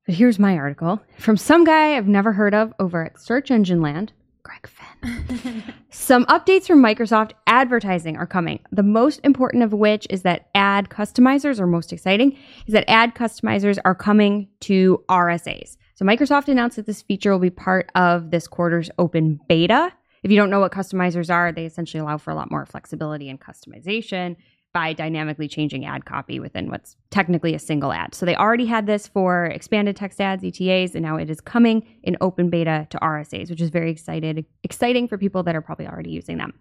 But 0.06 0.14
here's 0.14 0.38
my 0.38 0.56
article 0.56 1.00
from 1.18 1.36
some 1.36 1.64
guy 1.64 1.96
I've 1.96 2.06
never 2.06 2.32
heard 2.32 2.54
of 2.54 2.72
over 2.78 3.04
at 3.04 3.20
Search 3.20 3.50
Engine 3.50 3.80
Land, 3.82 4.12
Greg 4.44 4.68
Finn. 4.68 5.64
some 5.90 6.24
updates 6.26 6.66
from 6.66 6.80
Microsoft 6.80 7.32
advertising 7.48 8.16
are 8.16 8.26
coming. 8.26 8.60
The 8.70 8.84
most 8.84 9.20
important 9.24 9.64
of 9.64 9.72
which 9.72 10.06
is 10.08 10.22
that 10.22 10.48
ad 10.54 10.90
customizers, 10.90 11.58
or 11.58 11.66
most 11.66 11.92
exciting, 11.92 12.38
is 12.66 12.72
that 12.72 12.88
ad 12.88 13.16
customizers 13.16 13.78
are 13.84 13.96
coming 13.96 14.48
to 14.60 15.02
RSAs. 15.08 15.76
So 15.96 16.04
Microsoft 16.04 16.48
announced 16.48 16.76
that 16.76 16.86
this 16.86 17.02
feature 17.02 17.32
will 17.32 17.40
be 17.40 17.50
part 17.50 17.90
of 17.96 18.30
this 18.30 18.46
quarter's 18.46 18.90
open 18.98 19.40
beta. 19.48 19.92
If 20.22 20.30
you 20.30 20.36
don't 20.36 20.50
know 20.50 20.60
what 20.60 20.72
customizers 20.72 21.34
are, 21.34 21.50
they 21.50 21.66
essentially 21.66 22.00
allow 22.00 22.18
for 22.18 22.30
a 22.30 22.34
lot 22.34 22.50
more 22.50 22.66
flexibility 22.66 23.28
and 23.28 23.40
customization 23.40 24.36
by 24.76 24.92
dynamically 24.92 25.48
changing 25.48 25.86
ad 25.86 26.04
copy 26.04 26.38
within 26.38 26.68
what's 26.68 26.96
technically 27.08 27.54
a 27.54 27.58
single 27.58 27.94
ad. 27.94 28.14
So 28.14 28.26
they 28.26 28.36
already 28.36 28.66
had 28.66 28.84
this 28.84 29.08
for 29.08 29.46
expanded 29.46 29.96
text 29.96 30.20
ads, 30.20 30.44
ETAs, 30.44 30.94
and 30.94 31.02
now 31.02 31.16
it 31.16 31.30
is 31.30 31.40
coming 31.40 31.82
in 32.02 32.18
open 32.20 32.50
beta 32.50 32.86
to 32.90 32.98
RSAs, 32.98 33.48
which 33.48 33.62
is 33.62 33.70
very 33.70 33.90
excited 33.90 34.44
exciting 34.64 35.08
for 35.08 35.16
people 35.16 35.42
that 35.44 35.56
are 35.56 35.62
probably 35.62 35.86
already 35.86 36.10
using 36.10 36.36
them. 36.36 36.52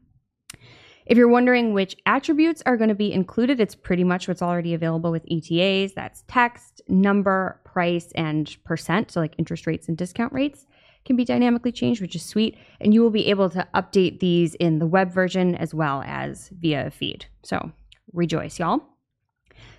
If 1.05 1.17
you're 1.17 1.27
wondering 1.27 1.73
which 1.73 1.97
attributes 2.05 2.63
are 2.65 2.77
going 2.77 2.87
to 2.87 2.95
be 2.95 3.11
included, 3.11 3.59
it's 3.59 3.75
pretty 3.75 4.05
much 4.05 4.29
what's 4.29 4.41
already 4.41 4.73
available 4.73 5.11
with 5.11 5.25
ETAs. 5.29 5.91
That's 5.93 6.23
text, 6.29 6.81
number, 6.87 7.59
price, 7.65 8.13
and 8.15 8.55
percent. 8.63 9.11
So, 9.11 9.19
like 9.19 9.35
interest 9.37 9.67
rates 9.67 9.89
and 9.89 9.97
discount 9.97 10.31
rates 10.31 10.65
can 11.03 11.17
be 11.17 11.25
dynamically 11.25 11.73
changed, 11.73 12.01
which 12.01 12.15
is 12.15 12.23
sweet. 12.23 12.57
And 12.79 12.93
you 12.93 13.01
will 13.01 13.11
be 13.11 13.27
able 13.27 13.49
to 13.49 13.67
update 13.75 14.21
these 14.21 14.55
in 14.55 14.79
the 14.79 14.87
web 14.87 15.11
version 15.11 15.53
as 15.55 15.73
well 15.73 16.01
as 16.05 16.49
via 16.57 16.87
a 16.87 16.91
feed. 16.91 17.25
So, 17.43 17.73
rejoice, 18.15 18.59
y'all. 18.59 18.81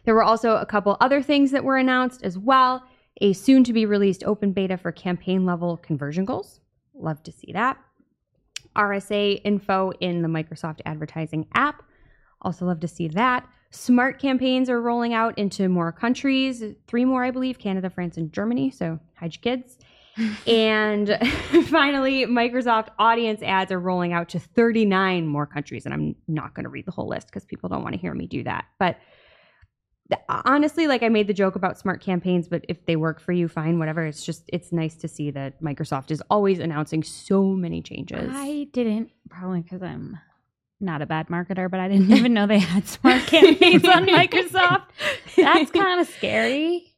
There 0.04 0.14
were 0.14 0.22
also 0.22 0.56
a 0.56 0.66
couple 0.66 0.96
other 1.00 1.22
things 1.22 1.50
that 1.50 1.64
were 1.64 1.76
announced 1.76 2.22
as 2.22 2.38
well. 2.38 2.84
A 3.20 3.32
soon 3.32 3.64
to 3.64 3.72
be 3.72 3.86
released 3.86 4.24
open 4.24 4.52
beta 4.52 4.76
for 4.76 4.92
campaign 4.92 5.44
level 5.44 5.76
conversion 5.78 6.24
goals. 6.24 6.60
Love 6.94 7.22
to 7.24 7.32
see 7.32 7.52
that. 7.52 7.78
RSA 8.76 9.40
info 9.44 9.92
in 10.00 10.22
the 10.22 10.28
Microsoft 10.28 10.80
advertising 10.84 11.46
app. 11.54 11.82
Also, 12.42 12.66
love 12.66 12.80
to 12.80 12.88
see 12.88 13.08
that. 13.08 13.48
Smart 13.70 14.20
campaigns 14.20 14.70
are 14.70 14.80
rolling 14.80 15.14
out 15.14 15.36
into 15.38 15.68
more 15.68 15.90
countries, 15.90 16.62
three 16.86 17.04
more, 17.04 17.24
I 17.24 17.30
believe 17.30 17.58
Canada, 17.58 17.90
France, 17.90 18.16
and 18.16 18.32
Germany. 18.32 18.70
So, 18.70 19.00
hide 19.16 19.34
your 19.34 19.40
kids. 19.42 19.78
And 20.46 21.08
finally, 21.68 22.26
Microsoft 22.26 22.88
audience 22.98 23.42
ads 23.42 23.72
are 23.72 23.80
rolling 23.80 24.12
out 24.12 24.30
to 24.30 24.38
39 24.38 25.26
more 25.26 25.46
countries. 25.46 25.84
And 25.84 25.94
I'm 25.94 26.16
not 26.28 26.54
going 26.54 26.64
to 26.64 26.70
read 26.70 26.86
the 26.86 26.92
whole 26.92 27.08
list 27.08 27.28
because 27.28 27.44
people 27.44 27.68
don't 27.68 27.82
want 27.82 27.94
to 27.94 28.00
hear 28.00 28.14
me 28.14 28.26
do 28.26 28.42
that. 28.44 28.66
But 28.78 28.98
th- 30.10 30.22
honestly, 30.28 30.86
like 30.86 31.02
I 31.02 31.08
made 31.08 31.26
the 31.26 31.34
joke 31.34 31.56
about 31.56 31.78
smart 31.78 32.00
campaigns, 32.00 32.48
but 32.48 32.64
if 32.68 32.86
they 32.86 32.96
work 32.96 33.20
for 33.20 33.32
you, 33.32 33.48
fine, 33.48 33.78
whatever. 33.78 34.04
It's 34.04 34.24
just, 34.24 34.44
it's 34.48 34.72
nice 34.72 34.94
to 34.96 35.08
see 35.08 35.30
that 35.32 35.62
Microsoft 35.62 36.10
is 36.10 36.22
always 36.30 36.58
announcing 36.58 37.02
so 37.02 37.44
many 37.44 37.82
changes. 37.82 38.30
I 38.32 38.68
didn't 38.72 39.10
probably 39.28 39.60
because 39.60 39.82
I'm 39.82 40.18
not 40.80 41.02
a 41.02 41.06
bad 41.06 41.28
marketer, 41.28 41.70
but 41.70 41.80
I 41.80 41.88
didn't 41.88 42.12
even 42.12 42.34
know 42.34 42.46
they 42.46 42.58
had 42.58 42.86
smart 42.86 43.22
campaigns 43.26 43.84
on 43.84 44.06
Microsoft. 44.06 44.86
That's 45.36 45.70
kind 45.70 46.00
of 46.00 46.08
scary. 46.08 46.95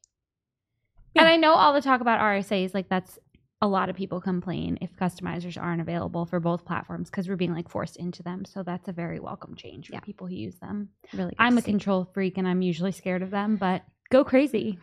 And 1.17 1.27
I 1.27 1.37
know 1.37 1.53
all 1.55 1.73
the 1.73 1.81
talk 1.81 2.01
about 2.01 2.21
RSAs, 2.21 2.75
like 2.75 2.89
that's 2.89 3.19
a 3.61 3.67
lot 3.67 3.89
of 3.91 3.97
people 3.97 4.21
complain 4.21 4.79
if 4.81 4.95
customizers 4.95 5.61
aren't 5.61 5.81
available 5.81 6.27
for 6.27 6.39
both 6.39 6.65
platforms 6.65 7.11
because 7.11 7.29
we're 7.29 7.37
being 7.37 7.53
like 7.55 7.69
forced 7.69 7.97
into 7.97 8.23
them. 8.23 8.45
So 8.45 8.63
that's 8.63 8.87
a 8.87 8.93
very 8.93 9.19
welcome 9.19 9.57
change 9.57 9.89
for 9.89 9.95
Yeah. 9.95 10.01
people 10.01 10.29
who 10.29 10.35
use 10.35 10.55
them. 10.61 10.91
really 11.13 11.35
I'm 11.39 11.59
a 11.59 11.63
control 11.63 12.09
freak 12.15 12.39
and 12.39 12.47
I'm 12.47 12.63
usually 12.63 12.93
scared 12.93 13.23
of 13.23 13.31
them, 13.31 13.57
but 13.57 13.83
go 14.11 14.23
crazy. 14.23 14.79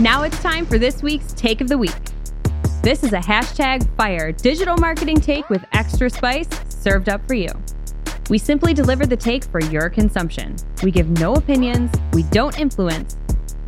Now 0.00 0.24
it's 0.24 0.42
time 0.42 0.66
for 0.66 0.76
this 0.76 1.02
week's 1.04 1.32
Take 1.34 1.60
of 1.60 1.68
the 1.68 1.78
Week. 1.78 1.94
This 2.82 3.04
is 3.04 3.12
a 3.12 3.20
hashtag 3.20 3.88
fire 3.96 4.32
digital 4.32 4.76
marketing 4.78 5.20
take 5.20 5.48
with 5.48 5.64
extra 5.72 6.10
spice 6.10 6.48
served 6.68 7.08
up 7.08 7.24
for 7.28 7.34
you. 7.34 7.48
We 8.28 8.38
simply 8.38 8.74
deliver 8.74 9.06
the 9.06 9.16
take 9.16 9.44
for 9.44 9.60
your 9.62 9.88
consumption. 9.88 10.56
We 10.82 10.90
give 10.90 11.08
no 11.20 11.34
opinions, 11.34 11.92
we 12.12 12.24
don't 12.24 12.58
influence. 12.58 13.16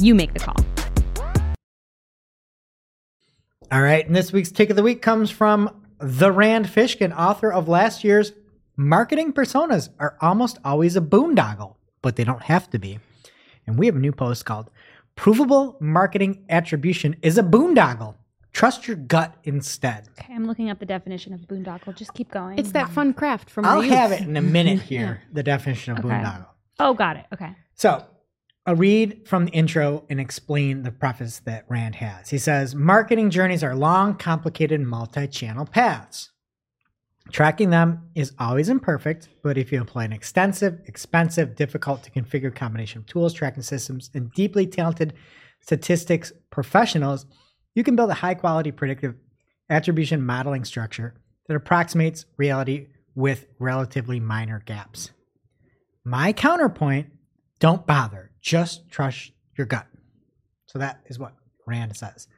You 0.01 0.15
make 0.17 0.33
the 0.35 0.41
call. 0.41 0.57
All 3.73 3.83
right, 3.83 4.07
and 4.07 4.15
this 4.15 4.33
week's 4.33 4.51
take 4.53 4.71
of 4.71 4.77
the 4.77 4.83
week 4.83 5.03
comes 5.03 5.31
from 5.31 5.83
the 5.99 6.31
Rand 6.31 6.67
Fishkin, 6.67 7.17
author 7.17 7.53
of 7.53 7.69
last 7.69 8.05
year's 8.05 8.33
Marketing 8.77 9.33
Personas 9.33 9.89
Are 9.99 10.17
Almost 10.21 10.59
Always 10.65 10.97
a 10.97 11.01
Boondoggle, 11.01 11.75
but 12.01 12.15
they 12.17 12.23
don't 12.25 12.43
have 12.43 12.71
to 12.71 12.79
be. 12.79 13.01
And 13.67 13.79
we 13.79 13.87
have 13.87 13.97
a 13.97 13.99
new 14.01 14.13
post 14.13 14.45
called 14.45 14.71
Provable 15.17 15.77
Marketing 15.81 16.45
Attribution 16.49 17.17
is 17.23 17.39
a 17.39 17.43
Boondoggle. 17.43 18.15
Trust 18.53 18.87
your 18.87 18.97
gut 18.97 19.35
instead. 19.45 20.09
Okay, 20.21 20.33
I'm 20.33 20.47
looking 20.47 20.71
up 20.71 20.79
the 20.79 20.87
definition 20.87 21.35
of 21.35 21.41
boondoggle. 21.41 21.95
Just 21.95 22.15
keep 22.15 22.31
going. 22.31 22.59
It's 22.59 22.73
that 22.73 22.89
fun 22.89 23.13
craft 23.13 23.51
from 23.51 23.67
I'll 23.67 23.83
have 23.83 24.13
it 24.13 24.23
in 24.23 24.35
a 24.37 24.41
minute 24.41 24.81
here, 24.83 25.23
the 25.33 25.43
definition 25.43 25.93
of 25.93 25.99
Okay. 25.99 26.09
boondoggle. 26.09 26.47
Oh, 26.79 26.95
got 26.95 27.17
it. 27.17 27.27
Okay. 27.35 27.55
So 27.75 28.05
I'll 28.67 28.75
read 28.75 29.29
from 29.29 29.45
the 29.45 29.53
intro 29.53 30.05
and 30.11 30.19
explain 30.19 30.83
the 30.83 30.91
preface 30.91 31.39
that 31.41 31.67
Rand 31.69 31.95
has. 31.97 32.31
He 32.31 32.39
says 32.39 32.75
marketing 32.75 33.31
journeys 33.31 33.63
are 33.63 33.77
long, 33.77 34.17
complicated, 34.17 34.81
multi 34.81 35.29
channel 35.29 35.65
paths. 35.65 36.33
Tracking 37.31 37.71
them 37.71 38.11
is 38.17 38.33
always 38.41 38.69
imperfect, 38.69 39.29
but 39.43 39.57
if 39.57 39.71
you 39.71 39.81
apply 39.81 40.05
an 40.05 40.13
extensive, 40.13 40.81
expensive, 40.87 41.55
difficult 41.55 42.03
to 42.03 42.11
configure 42.11 42.55
combination 42.55 43.01
of 43.01 43.07
tools, 43.07 43.33
tracking 43.33 43.63
systems, 43.63 44.11
and 44.15 44.33
deeply 44.33 44.67
talented 44.67 45.15
statistics 45.61 46.33
professionals, 46.51 47.27
you 47.75 47.85
can 47.85 47.95
build 47.95 48.11
a 48.11 48.15
high 48.15 48.35
quality 48.35 48.73
predictive 48.73 49.15
attribution 49.71 50.25
modeling 50.25 50.65
structure 50.65 51.15
that 51.47 51.57
approximates 51.57 52.27
reality 52.37 52.89
with 53.15 53.47
relatively 53.61 54.19
minor 54.19 54.63
gaps. 54.65 55.11
My 56.05 56.33
counterpoint 56.33 57.09
don't 57.59 57.87
bother. 57.87 58.26
Just 58.47 58.89
trust 58.89 59.33
your 59.59 59.67
gut. 59.67 59.89
So 60.67 60.79
that 60.79 61.01
is 61.07 61.19
what 61.19 61.35
Rand 61.67 61.97
says. 61.97 62.29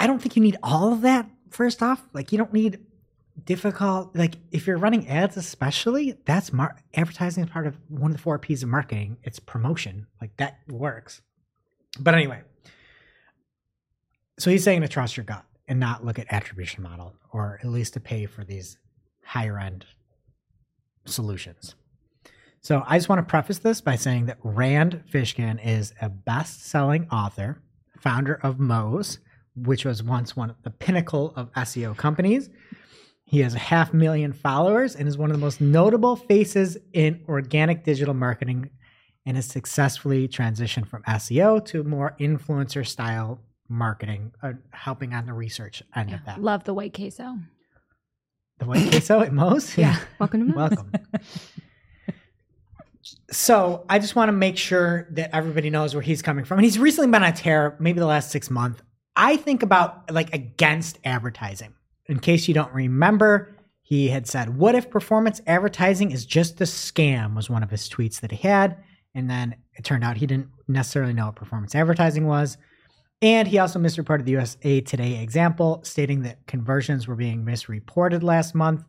I 0.00 0.08
don't 0.08 0.20
think 0.20 0.34
you 0.34 0.42
need 0.42 0.56
all 0.64 0.92
of 0.92 1.02
that, 1.02 1.30
first 1.50 1.80
off. 1.80 2.04
Like, 2.12 2.32
you 2.32 2.38
don't 2.38 2.52
need 2.52 2.80
difficult, 3.44 4.16
like, 4.16 4.34
if 4.50 4.66
you're 4.66 4.78
running 4.78 5.06
ads, 5.06 5.36
especially, 5.36 6.18
that's 6.24 6.52
mar- 6.52 6.76
advertising 6.92 7.44
is 7.44 7.50
part 7.50 7.68
of 7.68 7.76
one 7.86 8.10
of 8.10 8.16
the 8.16 8.22
four 8.22 8.36
P's 8.40 8.64
of 8.64 8.68
marketing. 8.68 9.16
It's 9.22 9.38
promotion. 9.38 10.08
Like, 10.20 10.36
that 10.38 10.58
works. 10.66 11.22
But 12.00 12.14
anyway, 12.14 12.42
so 14.40 14.50
he's 14.50 14.64
saying 14.64 14.80
to 14.80 14.88
trust 14.88 15.16
your 15.16 15.24
gut 15.24 15.44
and 15.68 15.78
not 15.78 16.04
look 16.04 16.18
at 16.18 16.26
attribution 16.32 16.82
model 16.82 17.14
or 17.32 17.60
at 17.62 17.68
least 17.68 17.94
to 17.94 18.00
pay 18.00 18.26
for 18.26 18.42
these 18.42 18.76
higher 19.22 19.56
end 19.56 19.86
solutions. 21.04 21.76
So 22.66 22.82
I 22.84 22.98
just 22.98 23.08
want 23.08 23.20
to 23.20 23.30
preface 23.30 23.58
this 23.58 23.80
by 23.80 23.94
saying 23.94 24.26
that 24.26 24.38
Rand 24.42 25.04
Fishkin 25.08 25.64
is 25.64 25.94
a 26.02 26.08
best-selling 26.08 27.08
author, 27.10 27.62
founder 28.00 28.40
of 28.42 28.56
Moz, 28.56 29.18
which 29.54 29.84
was 29.84 30.02
once 30.02 30.34
one 30.34 30.50
of 30.50 30.56
the 30.64 30.70
pinnacle 30.70 31.32
of 31.36 31.52
SEO 31.52 31.96
companies. 31.96 32.50
He 33.24 33.38
has 33.38 33.54
a 33.54 33.60
half 33.60 33.94
million 33.94 34.32
followers 34.32 34.96
and 34.96 35.06
is 35.06 35.16
one 35.16 35.30
of 35.30 35.36
the 35.36 35.40
most 35.40 35.60
notable 35.60 36.16
faces 36.16 36.76
in 36.92 37.22
organic 37.28 37.84
digital 37.84 38.14
marketing 38.14 38.70
and 39.24 39.36
has 39.36 39.46
successfully 39.46 40.26
transitioned 40.26 40.88
from 40.88 41.04
SEO 41.04 41.64
to 41.66 41.84
more 41.84 42.16
influencer 42.18 42.84
style 42.84 43.40
marketing, 43.68 44.32
uh, 44.42 44.54
helping 44.72 45.14
on 45.14 45.26
the 45.26 45.32
research 45.32 45.84
end 45.94 46.12
of 46.12 46.18
that. 46.24 46.42
Love 46.42 46.64
the 46.64 46.74
white 46.74 46.94
queso. 46.94 47.38
The 48.58 48.64
white 48.64 48.90
queso 48.90 49.20
at 49.20 49.32
Moe's? 49.32 49.78
Yeah. 49.78 50.00
Welcome 50.18 50.40
to 50.40 50.46
Moe's. 50.56 50.70
Welcome. 50.70 50.92
So 53.30 53.84
I 53.88 53.98
just 53.98 54.16
want 54.16 54.28
to 54.28 54.32
make 54.32 54.56
sure 54.56 55.08
that 55.12 55.34
everybody 55.34 55.70
knows 55.70 55.94
where 55.94 56.02
he's 56.02 56.22
coming 56.22 56.44
from. 56.44 56.58
And 56.58 56.64
he's 56.64 56.78
recently 56.78 57.10
been 57.10 57.22
on 57.22 57.32
a 57.32 57.36
tear, 57.36 57.76
maybe 57.78 58.00
the 58.00 58.06
last 58.06 58.30
six 58.30 58.50
months. 58.50 58.82
I 59.16 59.36
think 59.36 59.62
about 59.62 60.10
like 60.12 60.32
against 60.34 60.98
advertising. 61.04 61.74
In 62.06 62.18
case 62.18 62.46
you 62.46 62.54
don't 62.54 62.72
remember, 62.72 63.56
he 63.82 64.08
had 64.08 64.26
said, 64.26 64.56
What 64.56 64.74
if 64.74 64.90
performance 64.90 65.40
advertising 65.46 66.10
is 66.10 66.26
just 66.26 66.60
a 66.60 66.64
scam? 66.64 67.34
was 67.34 67.48
one 67.48 67.62
of 67.62 67.70
his 67.70 67.88
tweets 67.88 68.20
that 68.20 68.30
he 68.30 68.48
had. 68.48 68.82
And 69.14 69.30
then 69.30 69.56
it 69.74 69.84
turned 69.84 70.04
out 70.04 70.16
he 70.16 70.26
didn't 70.26 70.48
necessarily 70.68 71.12
know 71.12 71.26
what 71.26 71.36
performance 71.36 71.74
advertising 71.74 72.26
was. 72.26 72.58
And 73.22 73.48
he 73.48 73.58
also 73.58 73.78
misreported 73.78 74.26
the 74.26 74.32
USA 74.32 74.80
Today 74.82 75.22
example, 75.22 75.80
stating 75.84 76.22
that 76.22 76.46
conversions 76.46 77.08
were 77.08 77.16
being 77.16 77.44
misreported 77.44 78.22
last 78.22 78.54
month. 78.54 78.84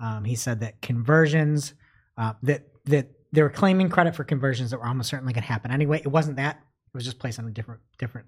Um, 0.00 0.24
he 0.24 0.34
said 0.34 0.60
that 0.60 0.82
conversions 0.82 1.74
uh, 2.16 2.32
that 2.42 2.66
that 2.86 3.10
they 3.32 3.42
were 3.42 3.50
claiming 3.50 3.88
credit 3.88 4.14
for 4.14 4.24
conversions 4.24 4.70
that 4.70 4.78
were 4.78 4.86
almost 4.86 5.10
certainly 5.10 5.32
going 5.32 5.42
to 5.42 5.48
happen 5.48 5.70
anyway. 5.70 6.00
It 6.00 6.08
wasn't 6.08 6.36
that; 6.36 6.56
it 6.56 6.94
was 6.94 7.04
just 7.04 7.18
placed 7.18 7.38
on 7.38 7.52
different 7.52 7.80
different 7.98 8.26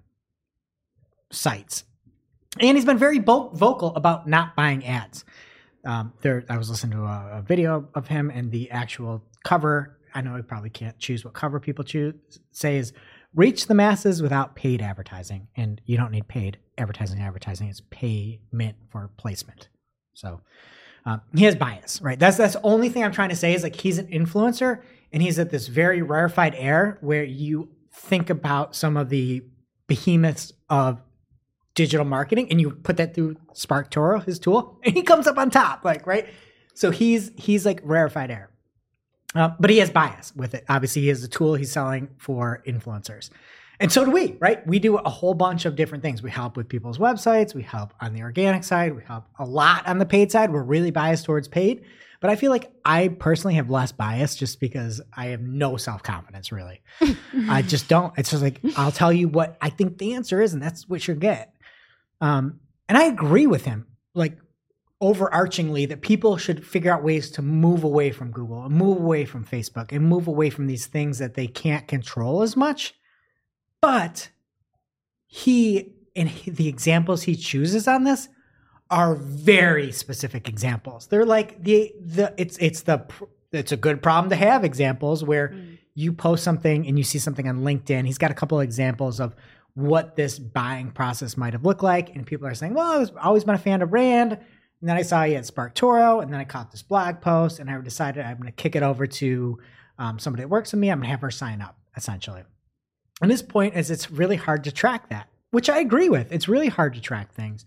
sites. 1.31 1.83
And 2.59 2.77
he's 2.77 2.85
been 2.85 2.97
very 2.97 3.19
vo- 3.19 3.49
vocal 3.53 3.95
about 3.95 4.27
not 4.27 4.55
buying 4.55 4.85
ads. 4.85 5.23
Um, 5.85 6.13
there, 6.21 6.43
I 6.49 6.57
was 6.57 6.69
listening 6.69 6.97
to 6.97 7.05
a, 7.05 7.39
a 7.39 7.41
video 7.41 7.87
of 7.95 8.07
him, 8.07 8.29
and 8.29 8.51
the 8.51 8.69
actual 8.71 9.23
cover. 9.43 9.97
I 10.13 10.21
know 10.21 10.35
I 10.35 10.41
probably 10.41 10.69
can't 10.69 10.97
choose 10.99 11.23
what 11.23 11.33
cover 11.33 11.59
people 11.59 11.83
choose. 11.85 12.15
Say 12.51 12.77
is 12.77 12.93
reach 13.33 13.67
the 13.67 13.73
masses 13.73 14.21
without 14.21 14.55
paid 14.55 14.81
advertising, 14.81 15.47
and 15.55 15.81
you 15.85 15.97
don't 15.97 16.11
need 16.11 16.27
paid 16.27 16.57
advertising. 16.77 17.21
Advertising 17.21 17.69
is 17.69 17.81
payment 17.89 18.75
for 18.89 19.09
placement. 19.17 19.69
So 20.13 20.41
um, 21.05 21.21
he 21.35 21.45
has 21.45 21.55
bias, 21.55 22.01
right? 22.01 22.19
That's 22.19 22.37
that's 22.37 22.53
the 22.53 22.61
only 22.61 22.89
thing 22.89 23.03
I'm 23.03 23.11
trying 23.11 23.29
to 23.29 23.35
say 23.35 23.53
is 23.53 23.63
like 23.63 23.75
he's 23.75 23.97
an 23.97 24.07
influencer, 24.07 24.81
and 25.11 25.21
he's 25.21 25.39
at 25.39 25.49
this 25.49 25.67
very 25.67 26.01
rarefied 26.01 26.55
air 26.55 26.97
where 27.01 27.23
you 27.23 27.69
think 27.91 28.29
about 28.29 28.75
some 28.75 28.97
of 28.97 29.09
the 29.09 29.43
behemoths 29.87 30.53
of 30.69 31.01
digital 31.73 32.05
marketing, 32.05 32.47
and 32.51 32.61
you 32.61 32.71
put 32.71 32.97
that 32.97 33.15
through 33.15 33.35
SparkToro, 33.53 34.23
his 34.23 34.39
tool, 34.39 34.79
and 34.83 34.93
he 34.93 35.01
comes 35.01 35.27
up 35.27 35.37
on 35.37 35.49
top, 35.49 35.83
like 35.83 36.05
right. 36.05 36.27
So 36.73 36.91
he's 36.91 37.31
he's 37.35 37.65
like 37.65 37.81
rarefied 37.83 38.31
air. 38.31 38.49
Uh, 39.33 39.51
but 39.59 39.69
he 39.69 39.77
has 39.77 39.89
bias 39.89 40.35
with 40.35 40.53
it. 40.53 40.65
Obviously, 40.67 41.03
he 41.03 41.07
has 41.07 41.23
a 41.23 41.27
tool 41.27 41.55
he's 41.55 41.71
selling 41.71 42.09
for 42.17 42.61
influencers. 42.67 43.29
And 43.81 43.91
so 43.91 44.05
do 44.05 44.11
we, 44.11 44.37
right? 44.39 44.65
We 44.67 44.77
do 44.77 44.97
a 44.97 45.09
whole 45.09 45.33
bunch 45.33 45.65
of 45.65 45.75
different 45.75 46.03
things. 46.03 46.21
We 46.21 46.29
help 46.29 46.55
with 46.55 46.69
people's 46.69 46.99
websites. 46.99 47.55
We 47.55 47.63
help 47.63 47.93
on 47.99 48.13
the 48.13 48.21
organic 48.21 48.63
side. 48.63 48.95
We 48.95 49.01
help 49.01 49.25
a 49.39 49.43
lot 49.43 49.87
on 49.87 49.97
the 49.97 50.05
paid 50.05 50.31
side. 50.31 50.53
We're 50.53 50.61
really 50.61 50.91
biased 50.91 51.25
towards 51.25 51.47
paid. 51.47 51.83
But 52.19 52.29
I 52.29 52.35
feel 52.35 52.51
like 52.51 52.71
I 52.85 53.07
personally 53.07 53.55
have 53.55 53.71
less 53.71 53.91
bias 53.91 54.35
just 54.35 54.59
because 54.59 55.01
I 55.11 55.27
have 55.29 55.41
no 55.41 55.77
self 55.77 56.03
confidence, 56.03 56.51
really. 56.51 56.81
I 57.49 57.61
just 57.67 57.87
don't. 57.87 58.13
It's 58.19 58.29
just 58.29 58.43
like, 58.43 58.61
I'll 58.77 58.91
tell 58.91 59.11
you 59.11 59.27
what 59.27 59.57
I 59.59 59.71
think 59.71 59.97
the 59.97 60.13
answer 60.13 60.39
is, 60.39 60.53
and 60.53 60.61
that's 60.61 60.87
what 60.87 61.07
you'll 61.07 61.17
get. 61.17 61.51
Um, 62.21 62.59
and 62.87 62.99
I 62.99 63.05
agree 63.05 63.47
with 63.47 63.65
him. 63.65 63.87
Like, 64.13 64.37
overarchingly 65.01 65.89
that 65.89 66.01
people 66.01 66.37
should 66.37 66.63
figure 66.63 66.93
out 66.93 67.03
ways 67.03 67.31
to 67.31 67.41
move 67.41 67.83
away 67.83 68.11
from 68.11 68.29
Google 68.29 68.63
and 68.63 68.75
move 68.75 68.99
away 68.99 69.25
from 69.25 69.43
Facebook 69.43 69.91
and 69.91 70.07
move 70.07 70.27
away 70.27 70.51
from 70.51 70.67
these 70.67 70.85
things 70.85 71.17
that 71.17 71.33
they 71.33 71.47
can't 71.47 71.87
control 71.87 72.43
as 72.43 72.55
much. 72.55 72.93
But 73.81 74.29
he 75.25 75.93
and 76.15 76.29
he, 76.29 76.51
the 76.51 76.67
examples 76.67 77.23
he 77.23 77.35
chooses 77.35 77.87
on 77.87 78.03
this 78.03 78.29
are 78.89 79.15
very 79.15 79.91
specific 79.91 80.47
examples. 80.47 81.07
They're 81.07 81.25
like 81.25 81.63
the 81.63 81.93
the 81.99 82.33
it's 82.37 82.57
it's 82.57 82.81
the 82.81 83.05
it's 83.51 83.71
a 83.71 83.77
good 83.77 84.03
problem 84.03 84.29
to 84.29 84.35
have 84.35 84.63
examples 84.63 85.23
where 85.23 85.49
mm. 85.49 85.77
you 85.95 86.13
post 86.13 86.43
something 86.43 86.85
and 86.87 86.97
you 86.97 87.03
see 87.03 87.17
something 87.17 87.47
on 87.47 87.59
LinkedIn. 87.59 88.05
He's 88.05 88.17
got 88.17 88.31
a 88.31 88.35
couple 88.35 88.59
of 88.59 88.63
examples 88.63 89.19
of 89.19 89.35
what 89.73 90.15
this 90.15 90.37
buying 90.37 90.91
process 90.91 91.37
might 91.37 91.53
have 91.53 91.65
looked 91.65 91.83
like 91.83 92.15
and 92.15 92.27
people 92.27 92.45
are 92.47 92.53
saying, 92.53 92.73
"Well, 92.73 92.91
I 92.91 92.97
was 92.97 93.11
always 93.21 93.43
been 93.45 93.55
a 93.55 93.59
fan 93.59 93.81
of 93.81 93.93
Rand." 93.93 94.33
And 94.33 94.89
then 94.89 94.97
I 94.97 95.03
saw 95.03 95.23
he 95.23 95.33
had 95.33 95.43
SparkToro, 95.43 96.23
and 96.23 96.33
then 96.33 96.39
I 96.39 96.43
caught 96.43 96.71
this 96.71 96.81
blog 96.81 97.21
post, 97.21 97.59
and 97.59 97.69
I 97.69 97.79
decided 97.81 98.25
I'm 98.25 98.37
going 98.37 98.47
to 98.47 98.51
kick 98.51 98.75
it 98.75 98.81
over 98.81 99.05
to 99.05 99.59
um, 99.99 100.17
somebody 100.17 100.41
that 100.41 100.47
works 100.47 100.71
with 100.71 100.79
me. 100.79 100.89
I'm 100.89 100.97
going 100.97 101.05
to 101.05 101.11
have 101.11 101.21
her 101.21 101.29
sign 101.29 101.61
up, 101.61 101.77
essentially. 101.95 102.41
And 103.21 103.29
his 103.29 103.41
point 103.41 103.75
is 103.75 103.91
it's 103.91 104.11
really 104.11 104.35
hard 104.35 104.63
to 104.63 104.71
track 104.71 105.09
that, 105.09 105.27
which 105.51 105.69
I 105.69 105.79
agree 105.79 106.09
with. 106.09 106.31
It's 106.31 106.47
really 106.47 106.69
hard 106.69 106.93
to 106.95 107.01
track 107.01 107.33
things. 107.33 107.65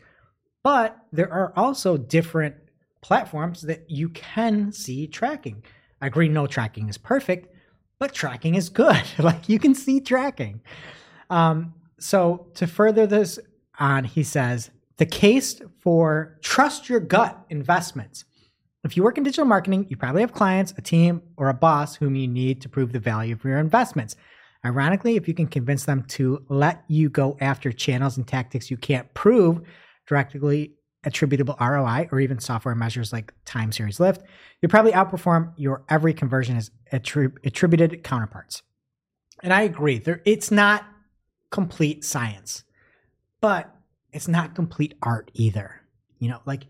But 0.62 0.98
there 1.12 1.32
are 1.32 1.52
also 1.56 1.96
different 1.96 2.56
platforms 3.02 3.62
that 3.62 3.88
you 3.90 4.08
can 4.08 4.72
see 4.72 5.06
tracking. 5.06 5.62
I 6.00 6.06
agree, 6.06 6.28
no 6.28 6.46
tracking 6.46 6.88
is 6.88 6.98
perfect, 6.98 7.54
but 7.98 8.12
tracking 8.12 8.54
is 8.54 8.68
good. 8.68 9.02
like 9.18 9.48
you 9.48 9.58
can 9.58 9.74
see 9.74 10.00
tracking. 10.00 10.60
Um, 11.30 11.74
so 11.98 12.48
to 12.54 12.66
further 12.66 13.06
this 13.06 13.38
on, 13.78 14.04
he 14.04 14.22
says, 14.22 14.70
the 14.96 15.06
case 15.06 15.60
for 15.80 16.38
trust 16.42 16.88
your 16.88 17.00
gut 17.00 17.38
investments. 17.50 18.24
If 18.84 18.96
you 18.96 19.02
work 19.02 19.18
in 19.18 19.24
digital 19.24 19.46
marketing, 19.46 19.86
you 19.88 19.96
probably 19.96 20.20
have 20.20 20.32
clients, 20.32 20.74
a 20.76 20.82
team, 20.82 21.22
or 21.36 21.48
a 21.48 21.54
boss 21.54 21.96
whom 21.96 22.14
you 22.14 22.28
need 22.28 22.60
to 22.62 22.68
prove 22.68 22.92
the 22.92 22.98
value 22.98 23.34
of 23.34 23.44
your 23.44 23.58
investments. 23.58 24.14
Ironically, 24.64 25.16
if 25.16 25.28
you 25.28 25.34
can 25.34 25.46
convince 25.46 25.84
them 25.84 26.04
to 26.04 26.44
let 26.48 26.84
you 26.88 27.10
go 27.10 27.36
after 27.40 27.70
channels 27.70 28.16
and 28.16 28.26
tactics 28.26 28.70
you 28.70 28.76
can't 28.76 29.12
prove 29.14 29.60
directly 30.06 30.74
attributable 31.04 31.56
ROI 31.60 32.08
or 32.10 32.20
even 32.20 32.38
software 32.38 32.74
measures 32.74 33.12
like 33.12 33.32
time 33.44 33.72
series 33.72 34.00
lift, 34.00 34.22
you 34.62 34.68
probably 34.68 34.92
outperform 34.92 35.52
your 35.56 35.84
every 35.88 36.14
conversion 36.14 36.56
as 36.56 36.70
attrib- 36.92 37.44
attributed 37.44 38.02
counterparts. 38.02 38.62
And 39.42 39.52
I 39.52 39.62
agree, 39.62 39.98
there 39.98 40.22
it's 40.24 40.50
not 40.50 40.86
complete 41.50 42.04
science, 42.04 42.64
but 43.40 43.74
it's 44.12 44.28
not 44.28 44.54
complete 44.54 44.94
art 45.02 45.30
either. 45.34 45.82
You 46.18 46.30
know, 46.30 46.40
like, 46.46 46.64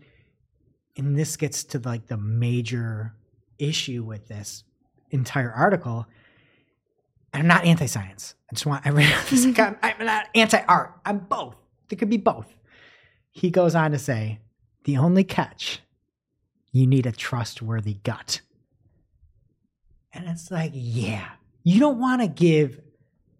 and 0.97 1.17
this 1.17 1.37
gets 1.37 1.63
to 1.65 1.79
like 1.79 2.07
the 2.07 2.17
major 2.17 3.15
issue 3.57 4.03
with 4.03 4.27
this 4.27 4.63
entire 5.11 5.51
article. 5.51 6.05
I'm 7.35 7.47
not 7.47 7.65
anti-science. 7.65 8.35
I 8.49 8.55
just 8.55 8.65
want 8.65 8.85
everyone 8.85 9.11
like, 9.31 9.59
I'm, 9.59 9.77
I'm 9.81 10.05
not 10.05 10.27
anti-art. 10.35 10.93
I'm 11.05 11.19
both. 11.19 11.55
It 11.89 11.97
could 11.97 12.09
be 12.09 12.17
both. 12.17 12.55
He 13.31 13.49
goes 13.49 13.75
on 13.75 13.91
to 13.91 13.99
say, 13.99 14.39
the 14.85 14.97
only 14.97 15.23
catch, 15.23 15.81
you 16.71 16.87
need 16.87 17.05
a 17.05 17.11
trustworthy 17.11 17.95
gut. 18.03 18.41
And 20.13 20.27
it's 20.27 20.49
like, 20.49 20.71
yeah, 20.73 21.29
you 21.63 21.79
don't 21.79 21.99
want 21.99 22.21
to 22.21 22.27
give 22.27 22.79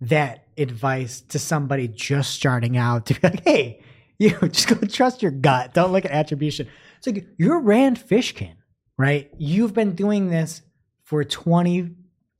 that 0.02 0.48
advice 0.58 1.22
to 1.22 1.40
somebody 1.40 1.88
just 1.88 2.32
starting 2.34 2.78
out 2.78 3.06
to 3.06 3.14
be 3.14 3.20
like, 3.28 3.44
hey, 3.46 3.82
You 4.18 4.38
just 4.50 4.68
go 4.68 4.76
trust 4.88 5.22
your 5.22 5.32
gut. 5.32 5.74
Don't 5.74 5.92
look 5.92 6.06
at 6.06 6.12
attribution. 6.12 6.68
It's 6.98 7.08
like 7.08 7.28
you're 7.38 7.60
Rand 7.60 8.00
Fishkin, 8.00 8.56
right? 8.98 9.30
You've 9.38 9.74
been 9.74 9.94
doing 9.94 10.30
this 10.30 10.62
for 11.04 11.24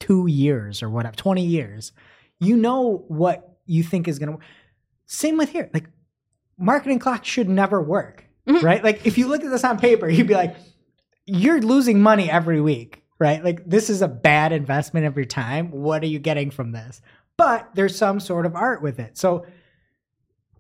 22 0.06 0.28
years 0.28 0.84
or 0.84 0.90
whatever, 0.90 1.16
20 1.16 1.44
years. 1.44 1.92
You 2.40 2.58
know 2.58 3.06
what 3.08 3.58
you 3.66 3.84
think 3.84 4.08
is 4.08 4.20
going 4.20 4.28
to 4.28 4.34
work. 4.34 4.46
Same 5.06 5.38
with 5.38 5.52
here. 5.52 5.70
Like 5.74 5.90
marketing 6.58 7.00
clock 7.00 7.26
should 7.26 7.50
never 7.50 7.82
work, 7.82 8.26
mm-hmm. 8.48 8.66
right? 8.66 8.84
Like 8.84 9.06
if 9.06 9.18
you 9.18 9.28
look 9.28 9.44
at 9.44 9.50
this 9.50 9.64
on 9.64 9.80
paper, 9.80 10.10
you'd 10.10 10.28
be 10.28 10.34
like, 10.34 10.56
you're 11.26 11.62
losing 11.62 12.02
money 12.02 12.30
every 12.30 12.62
week, 12.62 13.04
right? 13.20 13.44
Like 13.44 13.68
this 13.68 13.90
is 13.90 14.02
a 14.02 14.08
bad 14.08 14.52
investment 14.52 15.06
of 15.06 15.16
your 15.16 15.26
time. 15.26 15.72
What 15.72 16.04
are 16.04 16.08
you 16.08 16.20
getting 16.20 16.52
from 16.52 16.72
this? 16.72 17.02
But 17.38 17.70
there's 17.74 17.96
some 17.96 18.20
sort 18.20 18.46
of 18.46 18.56
art 18.56 18.82
with 18.82 19.00
it. 19.00 19.18
So 19.18 19.46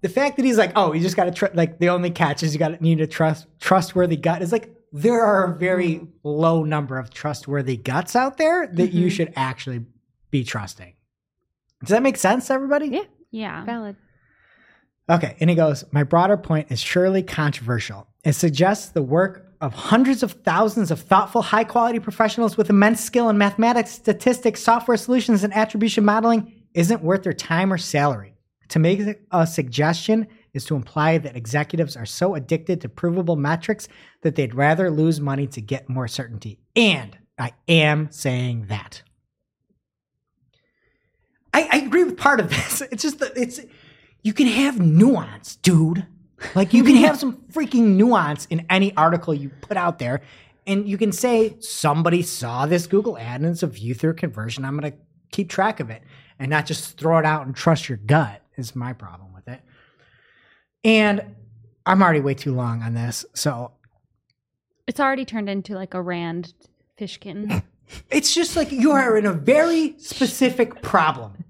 the 0.01 0.09
fact 0.09 0.37
that 0.37 0.45
he's 0.45 0.57
like, 0.57 0.71
oh, 0.75 0.93
you 0.93 1.01
just 1.01 1.15
got 1.15 1.25
to 1.25 1.31
tr- 1.31 1.53
like 1.53 1.79
the 1.79 1.89
only 1.89 2.11
catch 2.11 2.43
is 2.43 2.53
you 2.53 2.59
got 2.59 2.69
to 2.69 2.83
need 2.83 2.99
a 2.99 3.07
trust 3.07 3.47
trustworthy 3.59 4.17
gut 4.17 4.41
is 4.41 4.51
like 4.51 4.74
there 4.95 5.21
are 5.21 5.51
a 5.51 5.57
very 5.57 6.07
low 6.23 6.63
number 6.63 6.97
of 6.97 7.09
trustworthy 7.09 7.75
guts 7.75 8.15
out 8.15 8.37
there 8.37 8.65
that 8.65 8.89
mm-hmm. 8.89 8.97
you 8.97 9.09
should 9.09 9.33
actually 9.35 9.81
be 10.31 10.45
trusting. 10.45 10.93
Does 11.81 11.89
that 11.89 12.01
make 12.01 12.15
sense, 12.15 12.49
everybody? 12.49 12.87
Yeah, 12.87 13.03
yeah, 13.29 13.65
valid. 13.65 13.97
Okay, 15.09 15.35
and 15.41 15.49
he 15.49 15.55
goes, 15.55 15.83
my 15.91 16.03
broader 16.03 16.37
point 16.37 16.71
is 16.71 16.79
surely 16.79 17.23
controversial. 17.23 18.07
It 18.23 18.33
suggests 18.33 18.87
the 18.87 19.01
work 19.01 19.53
of 19.59 19.73
hundreds 19.73 20.23
of 20.23 20.31
thousands 20.31 20.91
of 20.91 21.01
thoughtful, 21.01 21.41
high 21.41 21.65
quality 21.65 21.99
professionals 21.99 22.55
with 22.55 22.69
immense 22.69 23.03
skill 23.03 23.27
in 23.27 23.37
mathematics, 23.37 23.91
statistics, 23.91 24.61
software 24.61 24.97
solutions, 24.97 25.43
and 25.43 25.53
attribution 25.53 26.05
modeling 26.05 26.63
isn't 26.73 27.03
worth 27.03 27.23
their 27.23 27.33
time 27.33 27.71
or 27.71 27.77
salary. 27.77 28.33
To 28.69 28.79
make 28.79 29.01
a 29.31 29.45
suggestion 29.45 30.27
is 30.55 30.65
to 30.65 30.75
imply 30.75 31.17
that 31.17 31.35
executives 31.35 31.95
are 31.97 32.05
so 32.05 32.33
addicted 32.33 32.81
to 32.81 32.89
provable 32.89 33.35
metrics 33.35 33.87
that 34.21 34.35
they'd 34.35 34.55
rather 34.55 34.89
lose 34.89 35.19
money 35.19 35.45
to 35.47 35.61
get 35.61 35.89
more 35.89 36.07
certainty. 36.07 36.57
And 36.75 37.15
I 37.37 37.51
am 37.67 38.09
saying 38.09 38.67
that. 38.69 39.03
I, 41.53 41.69
I 41.71 41.77
agree 41.79 42.05
with 42.05 42.17
part 42.17 42.39
of 42.39 42.49
this. 42.49 42.81
It's 42.91 43.03
just 43.03 43.19
that 43.19 43.33
it's 43.37 43.59
you 44.23 44.33
can 44.33 44.47
have 44.47 44.79
nuance, 44.79 45.57
dude. 45.57 46.07
Like 46.55 46.73
you 46.73 46.83
can 46.83 46.95
have 46.97 47.19
some 47.19 47.43
freaking 47.51 47.95
nuance 47.95 48.45
in 48.45 48.65
any 48.69 48.95
article 48.95 49.33
you 49.33 49.49
put 49.61 49.77
out 49.77 49.99
there. 49.99 50.21
And 50.65 50.87
you 50.87 50.97
can 50.97 51.11
say 51.11 51.57
somebody 51.59 52.23
saw 52.23 52.65
this 52.65 52.87
Google 52.87 53.17
ad 53.17 53.41
and 53.41 53.51
it's 53.51 53.61
a 53.61 53.67
view 53.67 53.93
through 53.93 54.15
conversion. 54.15 54.65
I'm 54.65 54.75
gonna 54.75 54.93
keep 55.31 55.49
track 55.49 55.79
of 55.79 55.89
it 55.89 56.01
and 56.39 56.49
not 56.49 56.65
just 56.65 56.97
throw 56.97 57.17
it 57.19 57.25
out 57.25 57.45
and 57.45 57.55
trust 57.55 57.89
your 57.89 57.97
gut 57.97 58.41
is 58.57 58.75
my 58.75 58.93
problem. 58.93 59.34
And 60.85 61.35
I'm 61.85 62.01
already 62.01 62.21
way 62.21 62.35
too 62.35 62.53
long 62.53 62.83
on 62.83 62.93
this. 62.93 63.25
So 63.33 63.71
It's 64.87 64.99
already 64.99 65.25
turned 65.25 65.49
into 65.49 65.73
like 65.73 65.95
a 65.95 66.01
Rand 66.01 66.53
Fishkin. 66.97 67.63
it's 68.11 68.33
just 68.33 68.55
like 68.55 68.71
you 68.71 68.91
are 68.91 69.17
in 69.17 69.25
a 69.25 69.33
very 69.33 69.95
specific 69.97 70.81
problem. 70.83 71.43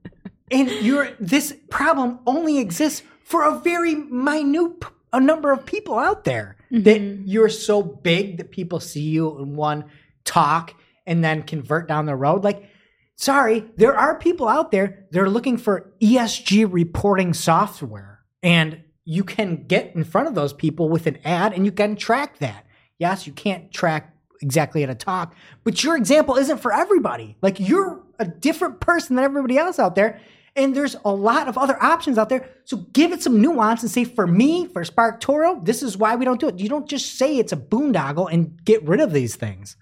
And 0.50 0.70
you're 0.70 1.10
this 1.20 1.56
problem 1.70 2.20
only 2.26 2.60
exists 2.60 3.04
for 3.24 3.44
a 3.44 3.60
very 3.60 3.96
minute 3.96 4.80
p- 4.80 4.88
a 5.12 5.20
number 5.20 5.52
of 5.52 5.66
people 5.66 6.00
out 6.00 6.24
there 6.24 6.56
that 6.72 7.02
mm-hmm. 7.02 7.24
you're 7.26 7.50
so 7.50 7.82
big 7.82 8.38
that 8.38 8.52
people 8.52 8.80
see 8.80 9.02
you 9.02 9.38
in 9.40 9.56
one 9.56 9.86
talk 10.24 10.76
and 11.06 11.24
then 11.24 11.42
convert 11.44 11.88
down 11.88 12.06
the 12.06 12.16
road 12.16 12.44
like 12.44 12.70
sorry 13.16 13.66
there 13.78 13.96
are 13.96 14.20
people 14.20 14.48
out 14.48 14.72
there 14.72 15.08
that 15.12 15.20
are 15.20 15.30
looking 15.30 15.58
for 15.58 15.92
ESG 16.02 16.72
reporting 16.72 17.34
software 17.34 18.20
and 18.44 18.84
you 19.06 19.24
can 19.24 19.66
get 19.68 19.96
in 19.96 20.04
front 20.04 20.28
of 20.28 20.36
those 20.36 20.54
people 20.54 20.90
with 20.90 21.08
an 21.08 21.18
ad 21.24 21.54
and 21.54 21.66
you 21.66 21.72
can 21.72 21.96
track 21.96 22.40
that 22.40 22.66
yes 23.00 23.26
you 23.26 23.34
can't 23.34 23.72
track 23.72 24.14
exactly 24.42 24.84
at 24.84 24.90
a 24.90 24.96
talk 24.96 25.36
but 25.64 25.84
your 25.84 25.96
example 25.96 26.36
isn't 26.36 26.58
for 26.58 26.74
everybody 26.74 27.38
like 27.42 27.60
you're 27.60 28.02
a 28.20 28.26
different 28.26 28.80
person 28.80 29.16
than 29.16 29.26
everybody 29.26 29.58
else 29.58 29.80
out 29.80 29.96
there 29.96 30.20
and 30.56 30.76
there's 30.76 30.96
a 31.04 31.12
lot 31.12 31.48
of 31.48 31.58
other 31.58 31.82
options 31.84 32.18
out 32.18 32.30
there. 32.30 32.50
So 32.64 32.78
give 32.94 33.12
it 33.12 33.22
some 33.22 33.42
nuance 33.42 33.82
and 33.82 33.92
say, 33.92 34.06
for 34.06 34.26
me, 34.26 34.68
for 34.68 34.84
SparkToro, 34.84 35.66
this 35.66 35.84
is 35.84 35.98
why 35.98 36.16
we 36.16 36.24
don't 36.24 36.40
do 36.40 36.48
it. 36.48 36.60
You 36.60 36.70
don't 36.70 36.88
just 36.88 37.16
say 37.18 37.38
it's 37.38 37.52
a 37.52 37.58
boondoggle 37.58 38.32
and 38.32 38.64
get 38.64 38.82
rid 38.84 39.02
of 39.02 39.12
these 39.12 39.36
things. 39.36 39.76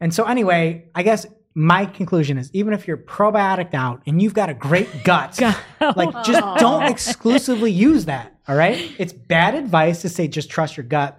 And 0.00 0.14
so, 0.14 0.24
anyway, 0.24 0.88
I 0.94 1.02
guess 1.02 1.26
my 1.56 1.86
conclusion 1.86 2.36
is 2.36 2.50
even 2.52 2.74
if 2.74 2.86
you're 2.86 2.98
probiotic 2.98 3.72
out 3.72 4.02
and 4.06 4.20
you've 4.20 4.34
got 4.34 4.50
a 4.50 4.54
great 4.54 5.04
gut, 5.04 5.40
like 5.96 6.12
just 6.22 6.42
don't 6.58 6.82
exclusively 6.82 7.72
use 7.72 8.04
that. 8.04 8.36
All 8.46 8.54
right. 8.54 8.94
It's 8.98 9.14
bad 9.14 9.54
advice 9.54 10.02
to 10.02 10.10
say 10.10 10.28
just 10.28 10.50
trust 10.50 10.76
your 10.76 10.84
gut. 10.84 11.18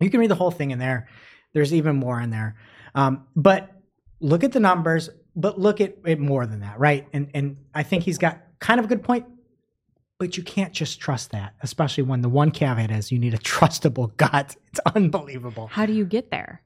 You 0.00 0.10
can 0.10 0.18
read 0.18 0.30
the 0.30 0.34
whole 0.34 0.50
thing 0.50 0.72
in 0.72 0.80
there. 0.80 1.06
There's 1.54 1.72
even 1.72 1.94
more 1.94 2.20
in 2.20 2.30
there. 2.30 2.56
Um, 2.96 3.26
but 3.36 3.70
look 4.18 4.42
at 4.42 4.50
the 4.50 4.58
numbers, 4.58 5.10
but 5.36 5.60
look 5.60 5.80
at 5.80 5.94
it 6.04 6.18
more 6.18 6.44
than 6.44 6.60
that, 6.60 6.80
right? 6.80 7.06
And 7.12 7.30
and 7.32 7.58
I 7.72 7.84
think 7.84 8.02
he's 8.02 8.18
got 8.18 8.40
kind 8.58 8.80
of 8.80 8.86
a 8.86 8.88
good 8.88 9.04
point. 9.04 9.26
But 10.18 10.36
you 10.36 10.42
can't 10.42 10.72
just 10.72 10.98
trust 10.98 11.30
that, 11.30 11.54
especially 11.62 12.02
when 12.02 12.22
the 12.22 12.28
one 12.28 12.50
caveat 12.50 12.90
is 12.90 13.12
you 13.12 13.20
need 13.20 13.34
a 13.34 13.38
trustable 13.38 14.16
gut. 14.16 14.56
It's 14.72 14.80
unbelievable. 14.96 15.68
How 15.68 15.86
do 15.86 15.92
you 15.92 16.04
get 16.04 16.32
there? 16.32 16.62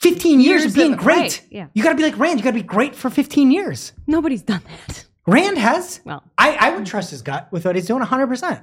15 0.00 0.40
years, 0.40 0.62
Years 0.62 0.64
of 0.66 0.74
being 0.74 0.92
of- 0.94 0.98
great. 0.98 1.16
right, 1.18 1.42
yeah. 1.50 1.66
You 1.74 1.82
got 1.82 1.90
to 1.90 1.96
be 1.96 2.02
like 2.02 2.18
Rand. 2.18 2.38
You 2.40 2.44
got 2.44 2.50
to 2.50 2.54
be 2.58 2.62
great 2.62 2.94
for 2.94 3.10
15 3.10 3.50
years. 3.50 3.92
Nobody's 4.06 4.42
done 4.42 4.62
that. 4.86 5.04
Rand 5.26 5.58
has. 5.58 6.00
Well, 6.04 6.22
I, 6.38 6.56
I 6.58 6.70
would 6.76 6.86
trust 6.86 7.10
his 7.10 7.22
gut 7.22 7.48
with 7.52 7.64
what 7.66 7.76
he's 7.76 7.86
doing 7.86 8.02
100%. 8.02 8.62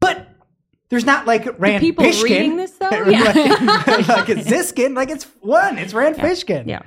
But 0.00 0.26
there's 0.88 1.04
not 1.04 1.26
like 1.26 1.46
Rand 1.60 1.80
people 1.80 2.04
Fishkin. 2.04 2.22
reading 2.24 2.56
this, 2.56 2.72
though? 2.72 2.88
Yeah. 2.90 3.22
like 3.86 4.28
it's 4.30 4.48
Ziskin. 4.48 4.96
Like 4.96 5.10
it's 5.10 5.24
one. 5.40 5.76
It's 5.78 5.92
Rand 5.94 6.16
Fishkin. 6.16 6.66
yeah. 6.66 6.82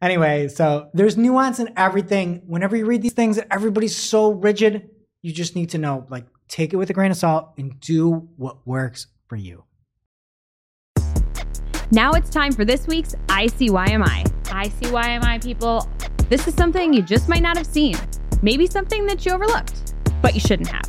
Anyway, 0.00 0.46
so 0.46 0.90
there's 0.94 1.16
nuance 1.16 1.58
in 1.58 1.72
everything. 1.76 2.42
Whenever 2.46 2.76
you 2.76 2.86
read 2.86 3.02
these 3.02 3.14
things 3.14 3.34
that 3.36 3.48
everybody's 3.50 3.96
so 3.96 4.30
rigid, 4.30 4.88
you 5.22 5.32
just 5.32 5.56
need 5.56 5.70
to 5.70 5.78
know, 5.78 6.06
like, 6.08 6.24
take 6.46 6.72
it 6.72 6.76
with 6.76 6.88
a 6.88 6.92
grain 6.92 7.10
of 7.10 7.16
salt 7.16 7.50
and 7.58 7.80
do 7.80 8.28
what 8.36 8.64
works 8.64 9.08
for 9.26 9.34
you. 9.34 9.64
Now 11.90 12.12
it's 12.12 12.28
time 12.28 12.52
for 12.52 12.66
this 12.66 12.86
week's 12.86 13.14
ICYMI. 13.28 14.24
ICYMI 14.44 15.42
people. 15.42 15.88
This 16.28 16.46
is 16.46 16.52
something 16.52 16.92
you 16.92 17.00
just 17.00 17.30
might 17.30 17.40
not 17.40 17.56
have 17.56 17.66
seen. 17.66 17.96
Maybe 18.42 18.66
something 18.66 19.06
that 19.06 19.24
you 19.24 19.32
overlooked, 19.32 19.94
but 20.20 20.34
you 20.34 20.40
shouldn't 20.40 20.68
have. 20.68 20.84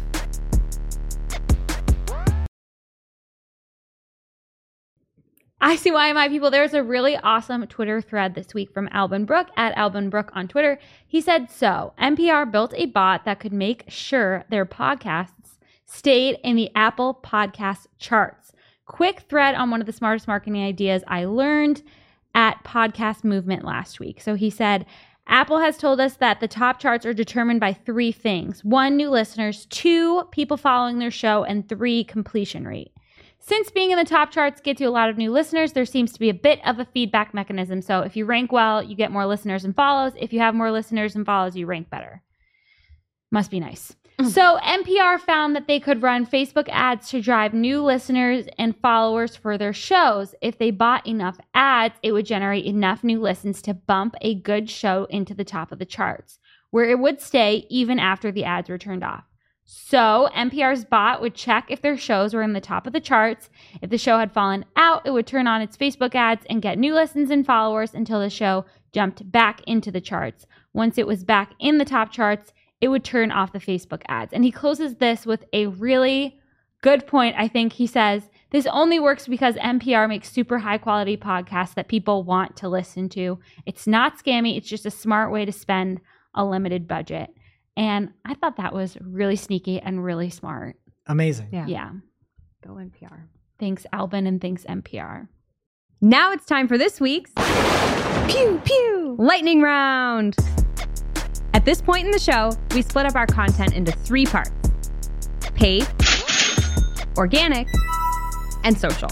ICYMI 5.62 6.28
people, 6.28 6.52
there's 6.52 6.74
a 6.74 6.84
really 6.84 7.16
awesome 7.16 7.66
Twitter 7.68 8.02
thread 8.02 8.36
this 8.36 8.54
week 8.54 8.74
from 8.74 8.90
Alban 8.92 9.24
Brooke 9.24 9.48
at 9.56 9.78
Alban 9.78 10.10
Brooke 10.10 10.32
on 10.34 10.50
Twitter. 10.50 10.80
He 11.08 11.22
said, 11.22 11.50
So, 11.50 11.94
NPR 11.98 12.52
built 12.52 12.74
a 12.76 12.88
bot 12.88 13.24
that 13.24 13.40
could 13.40 13.54
make 13.54 13.86
sure 13.88 14.44
their 14.50 14.66
podcasts 14.66 15.60
stayed 15.86 16.38
in 16.44 16.58
the 16.58 16.70
Apple 16.76 17.18
Podcast 17.24 17.88
charts. 17.98 18.52
Quick 18.90 19.20
thread 19.30 19.54
on 19.54 19.70
one 19.70 19.82
of 19.82 19.86
the 19.86 19.94
smartest 19.94 20.28
marketing 20.28 20.64
ideas 20.64 21.04
I 21.08 21.26
learned 21.26 21.84
at 22.34 22.64
Podcast 22.64 23.24
Movement 23.24 23.64
last 23.64 24.00
week. 24.00 24.20
So 24.20 24.34
he 24.34 24.50
said, 24.50 24.88
Apple 25.28 25.60
has 25.60 25.78
told 25.78 26.00
us 26.02 26.16
that 26.16 26.40
the 26.40 26.48
top 26.48 26.80
charts 26.80 27.06
are 27.06 27.14
determined 27.14 27.60
by 27.60 27.72
three 27.72 28.12
things 28.12 28.64
one, 28.64 28.98
new 28.98 29.12
listeners, 29.12 29.68
two, 29.68 30.24
people 30.32 30.58
following 30.58 30.98
their 30.98 31.12
show, 31.12 31.44
and 31.44 31.70
three, 31.70 32.04
completion 32.04 32.68
rate. 32.68 32.92
Since 33.38 33.70
being 33.70 33.92
in 33.92 34.00
the 34.00 34.06
top 34.06 34.32
charts 34.32 34.60
gets 34.60 34.82
you 34.82 34.90
a 34.90 34.90
lot 34.90 35.12
of 35.12 35.18
new 35.18 35.32
listeners, 35.32 35.74
there 35.74 35.86
seems 35.86 36.12
to 36.14 36.20
be 36.20 36.30
a 36.30 36.34
bit 36.34 36.60
of 36.66 36.80
a 36.80 36.86
feedback 36.86 37.32
mechanism. 37.32 37.84
So 37.84 38.02
if 38.02 38.16
you 38.16 38.26
rank 38.26 38.52
well, 38.52 38.82
you 38.82 38.96
get 38.96 39.12
more 39.12 39.28
listeners 39.28 39.66
and 39.66 39.76
follows. 39.76 40.14
If 40.18 40.34
you 40.34 40.40
have 40.40 40.56
more 40.56 40.72
listeners 40.72 41.16
and 41.16 41.28
follows, 41.28 41.56
you 41.56 41.68
rank 41.68 41.92
better. 41.92 42.24
Must 43.32 43.52
be 43.52 43.60
nice. 43.60 43.96
Mm-hmm. 44.20 44.32
So 44.32 44.60
NPR 44.62 45.18
found 45.18 45.56
that 45.56 45.68
they 45.68 45.80
could 45.80 46.02
run 46.02 46.26
Facebook 46.26 46.68
ads 46.70 47.10
to 47.10 47.22
drive 47.22 47.54
new 47.54 47.82
listeners 47.82 48.48
and 48.58 48.76
followers 48.82 49.38
for 49.38 49.58
their 49.58 49.72
shows. 49.72 50.36
If 50.42 50.58
they 50.58 50.72
bought 50.72 51.08
enough 51.08 51.40
ads, 51.54 51.96
it 52.04 52.12
would 52.12 52.26
generate 52.26 52.66
enough 52.66 53.02
new 53.02 53.22
listens 53.22 53.62
to 53.62 53.74
bump 53.74 54.16
a 54.20 54.36
good 54.36 54.70
show 54.70 55.06
into 55.06 55.34
the 55.34 55.46
top 55.46 55.72
of 55.72 55.80
the 55.80 55.86
charts, 55.86 56.38
where 56.70 56.90
it 56.90 57.00
would 57.00 57.22
stay 57.22 57.66
even 57.70 57.98
after 57.98 58.30
the 58.30 58.44
ads 58.44 58.70
were 58.70 58.78
turned 58.78 59.06
off. 59.06 59.24
So 59.64 60.28
NPR's 60.36 60.84
bot 60.84 61.22
would 61.22 61.36
check 61.36 61.68
if 61.70 61.82
their 61.82 61.96
shows 61.96 62.34
were 62.34 62.42
in 62.42 62.52
the 62.52 62.60
top 62.60 62.88
of 62.88 62.92
the 62.92 63.00
charts. 63.00 63.50
If 63.82 63.90
the 63.90 63.98
show 63.98 64.20
had 64.20 64.34
fallen 64.34 64.66
out, 64.76 65.04
it 65.06 65.12
would 65.12 65.28
turn 65.28 65.48
on 65.48 65.62
its 65.62 65.78
Facebook 65.78 66.14
ads 66.14 66.46
and 66.50 66.62
get 66.62 66.78
new 66.78 66.94
listens 66.94 67.30
and 67.30 67.46
followers 67.46 67.94
until 67.94 68.20
the 68.20 68.30
show 68.30 68.66
jumped 68.92 69.32
back 69.32 69.62
into 69.66 69.92
the 69.92 70.02
charts. 70.02 70.46
Once 70.74 70.98
it 70.98 71.08
was 71.08 71.24
back 71.24 71.54
in 71.60 71.78
the 71.78 71.86
top 71.86 72.12
charts, 72.12 72.52
it 72.82 72.88
would 72.88 73.04
turn 73.04 73.32
off 73.32 73.54
the 73.54 73.60
Facebook 73.60 74.02
ads. 74.08 74.34
And 74.34 74.44
he 74.44 74.52
closes 74.52 74.96
this 74.96 75.26
with 75.26 75.46
a 75.54 75.68
really 75.68 76.40
good 76.82 77.06
point. 77.08 77.36
I 77.38 77.48
think 77.48 77.74
he 77.74 77.88
says 77.88 78.30
this 78.52 78.66
only 78.68 79.00
works 79.00 79.28
because 79.28 79.56
NPR 79.56 80.08
makes 80.08 80.32
super 80.32 80.60
high 80.60 80.78
quality 80.78 81.18
podcasts 81.18 81.76
that 81.76 81.88
people 81.88 82.24
want 82.24 82.56
to 82.58 82.70
listen 82.70 83.10
to. 83.10 83.40
It's 83.66 83.86
not 83.86 84.18
scammy, 84.18 84.58
it's 84.58 84.70
just 84.70 84.86
a 84.86 84.92
smart 84.92 85.32
way 85.32 85.46
to 85.46 85.52
spend 85.52 86.02
a 86.34 86.46
limited 86.46 86.88
budget. 86.88 87.30
And 87.76 88.12
I 88.26 88.34
thought 88.34 88.58
that 88.58 88.74
was 88.74 88.98
really 89.02 89.36
sneaky 89.36 89.80
and 89.80 90.04
really 90.04 90.30
smart. 90.30 90.78
Amazing. 91.08 91.50
Yeah. 91.52 91.66
Yeah. 91.68 91.92
Go 92.66 92.72
NPR. 92.74 93.24
Thanks, 93.60 93.86
Alban, 93.94 94.28
and 94.28 94.42
thanks, 94.42 94.64
NPR. 94.64 95.28
Now 96.02 96.32
it's 96.32 96.46
time 96.46 96.68
for 96.68 96.78
this 96.78 97.00
week's 97.02 97.32
Pew 98.28 98.62
Pew 98.64 99.16
Lightning 99.18 99.62
Round. 99.62 100.36
At 101.54 101.66
this 101.66 101.82
point 101.82 102.06
in 102.06 102.12
the 102.12 102.20
show, 102.20 102.52
we 102.76 102.84
split 102.84 103.08
up 103.08 103.16
our 103.16 103.26
content 103.26 103.74
into 103.74 103.92
three 103.92 104.26
parts 104.26 104.52
paid, 105.56 105.86
organic, 107.18 107.68
and 108.64 108.78
social. 108.78 109.10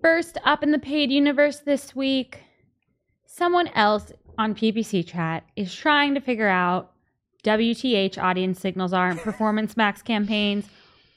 First 0.00 0.38
up 0.44 0.62
in 0.62 0.70
the 0.70 0.78
paid 0.78 1.10
universe 1.10 1.60
this 1.60 1.96
week, 1.96 2.40
someone 3.26 3.68
else 3.68 4.12
on 4.38 4.54
PPC 4.54 5.06
chat 5.06 5.44
is 5.56 5.74
trying 5.74 6.14
to 6.14 6.20
figure 6.20 6.48
out 6.48 6.92
WTH 7.44 8.22
audience 8.22 8.60
signals 8.60 8.92
are 8.92 9.10
in 9.10 9.18
performance 9.18 9.76
max 9.76 10.02
campaigns. 10.02 10.68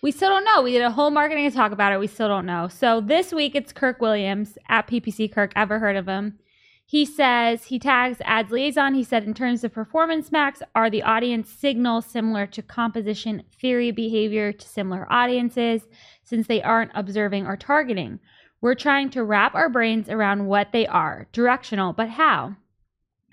We 0.06 0.12
still 0.12 0.30
don't 0.30 0.46
know. 0.46 0.62
We 0.62 0.72
did 0.72 0.84
a 0.84 0.92
whole 0.92 1.10
marketing 1.10 1.50
talk 1.50 1.72
about 1.72 1.92
it. 1.92 2.00
We 2.00 2.06
still 2.06 2.28
don't 2.28 2.46
know. 2.46 2.68
So 2.68 3.02
this 3.02 3.34
week 3.34 3.56
it's 3.56 3.74
Kirk 3.74 4.00
Williams 4.00 4.56
at 4.70 4.86
PPC 4.86 5.34
Kirk. 5.34 5.52
Ever 5.56 5.80
heard 5.80 5.96
of 5.96 6.08
him? 6.08 6.38
He 6.86 7.06
says 7.06 7.64
he 7.64 7.80
tags 7.80 8.20
ads 8.24 8.52
liaison. 8.52 8.94
He 8.94 9.04
said, 9.04 9.24
in 9.24 9.34
terms 9.34 9.64
of 9.64 9.74
performance 9.74 10.32
max, 10.32 10.62
are 10.76 10.92
the 10.92 11.02
audience 11.02 11.50
signals 11.50 12.06
similar 12.06 12.46
to 12.46 12.62
composition 12.62 13.42
theory 13.60 13.90
behavior 13.90 14.54
to 14.54 14.68
similar 14.68 15.12
audiences 15.12 15.88
since 16.24 16.46
they 16.46 16.62
aren't 16.62 16.92
observing 16.94 17.48
or 17.48 17.58
targeting? 17.58 18.20
We're 18.62 18.76
trying 18.76 19.10
to 19.10 19.24
wrap 19.24 19.56
our 19.56 19.70
brains 19.70 20.08
around 20.08 20.46
what 20.46 20.72
they 20.72 20.86
are, 20.86 21.26
directional, 21.32 21.94
but 21.94 22.10
how? 22.10 22.58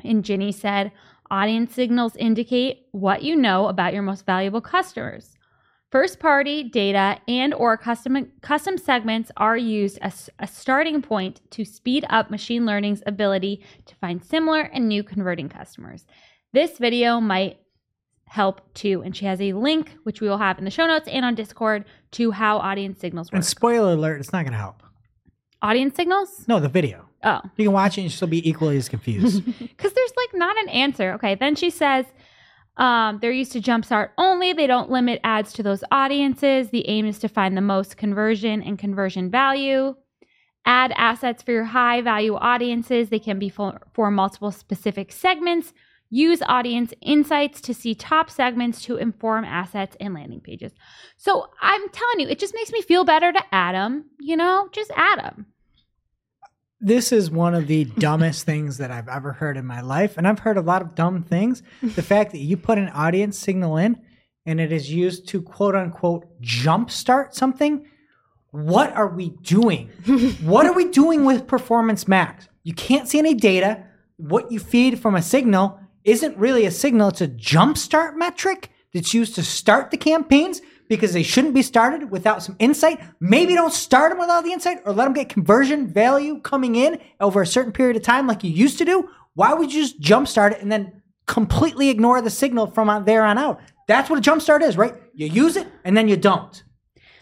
And 0.03 0.25
Ginny 0.25 0.53
said, 0.53 0.93
audience 1.31 1.75
signals 1.75 2.17
indicate 2.17 2.87
what 2.93 3.23
you 3.23 3.37
know 3.37 3.67
about 3.67 3.93
your 3.93 4.03
most 4.03 4.25
valuable 4.25 4.63
customers. 4.63 5.37
First 5.93 6.21
party 6.21 6.65
data 6.65 7.19
and 7.29 7.53
or 7.53 7.77
custom 7.77 8.33
custom 8.41 8.79
segments 8.79 9.31
are 9.37 9.59
used 9.59 9.99
as 10.01 10.31
a 10.39 10.47
starting 10.47 11.03
point 11.03 11.43
to 11.51 11.67
speed 11.67 12.07
up 12.09 12.31
machine 12.31 12.65
learning's 12.65 13.03
ability 13.05 13.63
to 13.85 13.95
find 13.97 14.25
similar 14.25 14.63
and 14.63 14.89
new 14.89 15.05
converting 15.05 15.51
customers. 15.51 16.07
This 16.55 16.79
video 16.79 17.21
might 17.21 17.59
help 18.25 18.73
too 18.73 19.03
and 19.05 19.15
she 19.15 19.27
has 19.27 19.39
a 19.43 19.53
link 19.53 19.95
which 20.05 20.23
we 20.23 20.31
will 20.31 20.39
have 20.39 20.57
in 20.57 20.65
the 20.65 20.71
show 20.71 20.87
notes 20.87 21.09
and 21.09 21.27
on 21.27 21.35
Discord 21.35 21.85
to 22.13 22.31
how 22.31 22.57
audience 22.57 22.99
signals 22.99 23.31
work. 23.31 23.35
And 23.35 23.45
spoiler 23.45 23.93
alert, 23.93 24.19
it's 24.19 24.33
not 24.33 24.45
going 24.45 24.53
to 24.53 24.59
help. 24.59 24.83
audience 25.61 25.95
signals? 25.95 26.47
No, 26.49 26.59
the 26.59 26.71
video. 26.71 27.05
Oh. 27.23 27.43
You 27.59 27.67
can 27.67 27.73
watch 27.75 27.99
it 27.99 28.01
and 28.01 28.11
still 28.11 28.29
be 28.29 28.49
equally 28.49 28.79
as 28.79 28.89
confused. 28.89 29.45
because 29.59 29.93
there's 29.93 30.13
like 30.17 30.31
not 30.33 30.57
an 30.57 30.71
answer. 30.71 31.13
Okay, 31.13 31.35
then 31.35 31.55
she 31.55 31.69
says 31.69 32.07
um, 32.77 33.19
they're 33.21 33.33
used 33.33 33.53
to 33.53 33.61
Jumpstart 33.61 34.11
only. 34.17 34.53
They 34.53 34.67
don't 34.67 34.91
limit 34.91 35.21
ads 35.25 35.53
to 35.55 35.63
those 35.63 35.85
audiences. 35.91 36.71
The 36.71 36.89
aim 36.89 37.07
is 37.07 37.19
to 37.21 37.29
find 37.29 37.57
the 37.57 37.61
most 37.61 37.97
conversion 37.97 38.63
and 38.63 38.79
conversion 38.79 39.31
value. 39.31 39.95
Add 40.65 40.93
assets 40.97 41.43
for 41.43 41.53
your 41.53 41.65
high 41.65 42.01
value 42.01 42.35
audiences. 42.35 43.09
They 43.09 43.19
can 43.19 43.39
be 43.39 43.49
for, 43.49 43.81
for 43.95 44.11
multiple 44.11 44.53
specific 44.53 45.13
segments. 45.13 45.75
Use 46.09 46.43
audience 46.43 46.93
insights 47.01 47.61
to 47.63 47.75
see 47.75 47.95
top 47.95 48.31
segments 48.31 48.83
to 48.85 48.97
inform 48.97 49.45
assets 49.45 49.97
and 49.99 50.15
landing 50.15 50.41
pages. 50.41 50.73
So 51.17 51.49
I'm 51.61 51.89
telling 51.89 52.21
you, 52.21 52.29
it 52.29 52.39
just 52.39 52.55
makes 52.55 52.71
me 52.71 52.83
feel 52.83 53.05
better 53.05 53.33
to 53.33 53.43
add 53.51 53.75
them. 53.75 54.11
You 54.21 54.37
know, 54.37 54.69
just 54.73 54.91
add 54.95 55.19
them. 55.21 55.47
This 56.83 57.13
is 57.13 57.31
one 57.31 57.55
of 57.55 57.69
the 57.69 57.85
dumbest 57.85 58.45
things 58.45 58.79
that 58.79 58.91
I've 58.91 59.09
ever 59.09 59.33
heard 59.33 59.57
in 59.57 59.65
my 59.65 59.81
life. 59.81 60.19
And 60.19 60.27
I've 60.27 60.41
heard 60.41 60.57
a 60.57 60.63
lot 60.63 60.83
of 60.83 60.97
dumb 60.97 61.23
things. 61.23 61.63
The 61.81 62.03
fact 62.03 62.33
that 62.33 62.39
you 62.39 62.57
put 62.57 62.77
an 62.77 62.89
audience 62.89 63.39
signal 63.39 63.77
in 63.77 64.01
and 64.45 64.61
it 64.61 64.73
is 64.73 64.93
used 64.93 65.29
to 65.29 65.41
quote 65.41 65.77
unquote 65.77 66.27
jumpstart 66.43 67.35
something. 67.35 67.87
What 68.51 68.93
are 68.95 69.09
we 69.09 69.31
doing? 69.43 69.91
what 70.43 70.67
are 70.67 70.73
we 70.73 70.89
doing 70.89 71.25
with 71.25 71.47
Performance 71.47 72.09
Max? 72.09 72.49
You 72.65 72.75
can't 72.75 73.09
see 73.09 73.21
any 73.21 73.35
data. 73.35 73.85
What 74.17 74.51
you 74.51 74.59
feed 74.59 74.99
from 74.99 75.15
a 75.15 75.23
signal 75.23 75.79
isn't 76.05 76.37
really 76.37 76.67
a 76.67 76.73
signal, 76.73 77.09
it's 77.09 77.21
a 77.21 77.29
jumpstart 77.29 78.17
metric 78.17 78.71
that's 78.93 79.15
used 79.15 79.37
to 79.37 79.43
start 79.45 79.93
the 79.93 79.97
campaigns 79.97 80.61
because 80.97 81.13
they 81.13 81.23
shouldn't 81.23 81.55
be 81.55 81.63
started 81.63 82.11
without 82.11 82.43
some 82.43 82.57
insight. 82.59 83.01
Maybe 83.21 83.55
don't 83.55 83.73
start 83.73 84.11
them 84.11 84.19
without 84.19 84.45
the 84.45 84.53
insight 84.53 84.79
or 84.85 84.93
let 84.93 85.05
them 85.05 85.13
get 85.13 85.29
conversion 85.29 85.89
value 85.89 86.41
coming 86.41 86.77
in 86.77 87.01
over 87.21 87.43
a 87.43 87.47
certain 87.47 87.73
period 87.73 87.97
of 87.97 88.03
time 88.03 88.27
like 88.27 88.45
you 88.45 88.51
used 88.51 88.79
to 88.79 88.85
do. 88.85 89.09
Why 89.35 89.55
would 89.55 89.73
you 89.73 89.83
just 89.83 90.01
jumpstart 90.01 90.53
it 90.53 90.61
and 90.61 90.71
then 90.71 91.03
completely 91.27 91.89
ignore 91.89 92.21
the 92.21 92.31
signal 92.31 92.67
from 92.67 92.91
out 92.91 93.07
there 93.07 93.25
on 93.25 93.39
out? 93.39 93.61
That's 93.89 94.11
what 94.11 94.19
a 94.19 94.31
jumpstart 94.31 94.63
is, 94.63 94.77
right? 94.77 94.95
You 95.15 95.27
use 95.27 95.57
it 95.57 95.67
and 95.85 95.97
then 95.97 96.09
you 96.09 96.17
don't. 96.17 96.63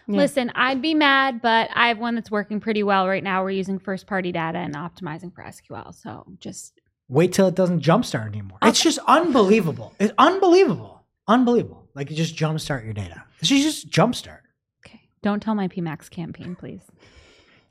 Listen, 0.08 0.50
I'd 0.56 0.82
be 0.82 0.92
mad, 0.92 1.40
but 1.40 1.70
I 1.72 1.86
have 1.86 1.98
one 1.98 2.16
that's 2.16 2.32
working 2.32 2.58
pretty 2.58 2.82
well 2.82 3.06
right 3.06 3.22
now. 3.22 3.44
We're 3.44 3.50
using 3.50 3.78
first 3.78 4.08
party 4.08 4.32
data 4.32 4.58
and 4.58 4.74
optimizing 4.74 5.32
for 5.32 5.44
SQL. 5.44 5.94
So 5.94 6.24
just 6.40 6.80
Wait 7.10 7.32
till 7.32 7.48
it 7.48 7.56
doesn't 7.56 7.82
jumpstart 7.82 8.28
anymore. 8.28 8.58
It's 8.62 8.80
just 8.80 9.00
unbelievable. 9.08 9.92
It's 9.98 10.14
unbelievable. 10.16 11.04
Unbelievable. 11.26 11.88
Like 11.94 12.10
you 12.10 12.16
just 12.16 12.36
jumpstart 12.36 12.84
your 12.84 12.92
data. 12.92 13.24
It 13.40 13.46
should 13.46 13.62
just 13.62 13.90
jumpstart. 13.90 14.40
okay. 14.84 15.00
Don't 15.22 15.40
tell 15.42 15.54
my 15.54 15.68
PMAX 15.68 16.10
campaign, 16.10 16.54
please. 16.56 16.82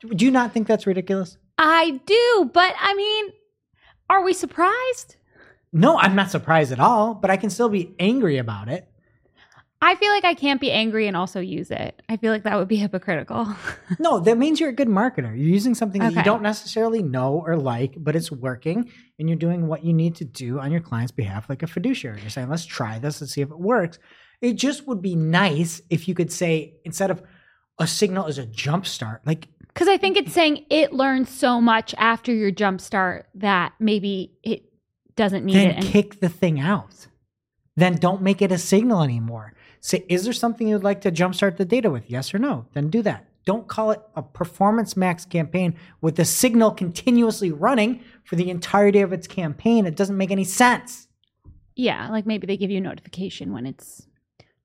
Do 0.00 0.24
you 0.24 0.30
not 0.30 0.52
think 0.52 0.66
that's 0.66 0.86
ridiculous? 0.86 1.36
I 1.58 2.00
do, 2.06 2.50
but 2.54 2.74
I 2.80 2.94
mean, 2.94 3.32
are 4.08 4.22
we 4.24 4.32
surprised? 4.32 5.16
No, 5.72 5.98
I'm 5.98 6.14
not 6.16 6.30
surprised 6.30 6.72
at 6.72 6.80
all, 6.80 7.12
but 7.12 7.30
I 7.30 7.36
can 7.36 7.50
still 7.50 7.68
be 7.68 7.94
angry 7.98 8.38
about 8.38 8.68
it. 8.68 8.89
I 9.82 9.94
feel 9.94 10.12
like 10.12 10.24
I 10.24 10.34
can't 10.34 10.60
be 10.60 10.70
angry 10.70 11.06
and 11.06 11.16
also 11.16 11.40
use 11.40 11.70
it. 11.70 12.02
I 12.08 12.18
feel 12.18 12.32
like 12.32 12.42
that 12.42 12.56
would 12.58 12.68
be 12.68 12.76
hypocritical. 12.84 13.48
No, 13.98 14.20
that 14.20 14.38
means 14.38 14.60
you're 14.60 14.70
a 14.70 14.74
good 14.74 14.88
marketer. 14.88 15.36
You're 15.36 15.48
using 15.48 15.74
something 15.74 16.00
that 16.00 16.14
you 16.14 16.22
don't 16.22 16.42
necessarily 16.42 17.02
know 17.02 17.42
or 17.44 17.56
like, 17.56 17.94
but 17.98 18.14
it's 18.14 18.30
working 18.30 18.90
and 19.18 19.28
you're 19.28 19.36
doing 19.36 19.66
what 19.66 19.84
you 19.84 19.92
need 19.92 20.14
to 20.16 20.24
do 20.24 20.60
on 20.60 20.70
your 20.70 20.80
client's 20.80 21.12
behalf, 21.12 21.48
like 21.48 21.62
a 21.62 21.66
fiduciary. 21.66 22.20
You're 22.20 22.30
saying, 22.30 22.48
let's 22.48 22.64
try 22.64 22.98
this 22.98 23.20
and 23.20 23.28
see 23.28 23.40
if 23.40 23.50
it 23.50 23.58
works. 23.58 23.98
It 24.40 24.54
just 24.54 24.86
would 24.86 25.02
be 25.02 25.16
nice 25.16 25.82
if 25.90 26.08
you 26.08 26.14
could 26.14 26.32
say, 26.32 26.74
instead 26.84 27.10
of 27.10 27.22
a 27.78 27.86
signal 27.86 28.26
is 28.26 28.38
a 28.38 28.46
jump 28.46 28.86
start, 28.86 29.22
like 29.26 29.48
Because 29.68 29.88
I 29.88 29.96
think 29.96 30.16
it's 30.16 30.32
saying 30.32 30.66
it 30.70 30.92
learns 30.92 31.28
so 31.28 31.60
much 31.60 31.94
after 31.98 32.32
your 32.32 32.52
jump 32.52 32.80
start 32.80 33.28
that 33.34 33.72
maybe 33.80 34.32
it 34.42 34.64
doesn't 35.16 35.44
need 35.44 35.56
then 35.56 35.70
it. 35.70 35.76
And 35.76 35.84
kick 35.84 36.20
the 36.20 36.28
thing 36.28 36.60
out. 36.60 37.06
Then 37.76 37.96
don't 37.96 38.22
make 38.22 38.40
it 38.40 38.52
a 38.52 38.58
signal 38.58 39.02
anymore. 39.02 39.54
Say, 39.80 40.04
is 40.08 40.24
there 40.24 40.32
something 40.32 40.68
you'd 40.68 40.84
like 40.84 41.00
to 41.02 41.10
jumpstart 41.12 41.56
the 41.56 41.64
data 41.64 41.90
with? 41.90 42.10
Yes 42.10 42.34
or 42.34 42.38
no? 42.38 42.66
Then 42.74 42.90
do 42.90 43.02
that. 43.02 43.26
Don't 43.46 43.66
call 43.66 43.90
it 43.92 44.00
a 44.14 44.22
performance 44.22 44.96
max 44.96 45.24
campaign 45.24 45.74
with 46.02 46.16
the 46.16 46.24
signal 46.26 46.70
continuously 46.72 47.50
running 47.50 48.02
for 48.24 48.36
the 48.36 48.50
entirety 48.50 49.00
of 49.00 49.12
its 49.14 49.26
campaign. 49.26 49.86
It 49.86 49.96
doesn't 49.96 50.16
make 50.18 50.30
any 50.30 50.44
sense. 50.44 51.08
yeah, 51.74 52.08
like 52.10 52.26
maybe 52.26 52.46
they 52.46 52.56
give 52.58 52.70
you 52.70 52.78
a 52.78 52.82
notification 52.82 53.52
when 53.54 53.64
it's 53.64 54.06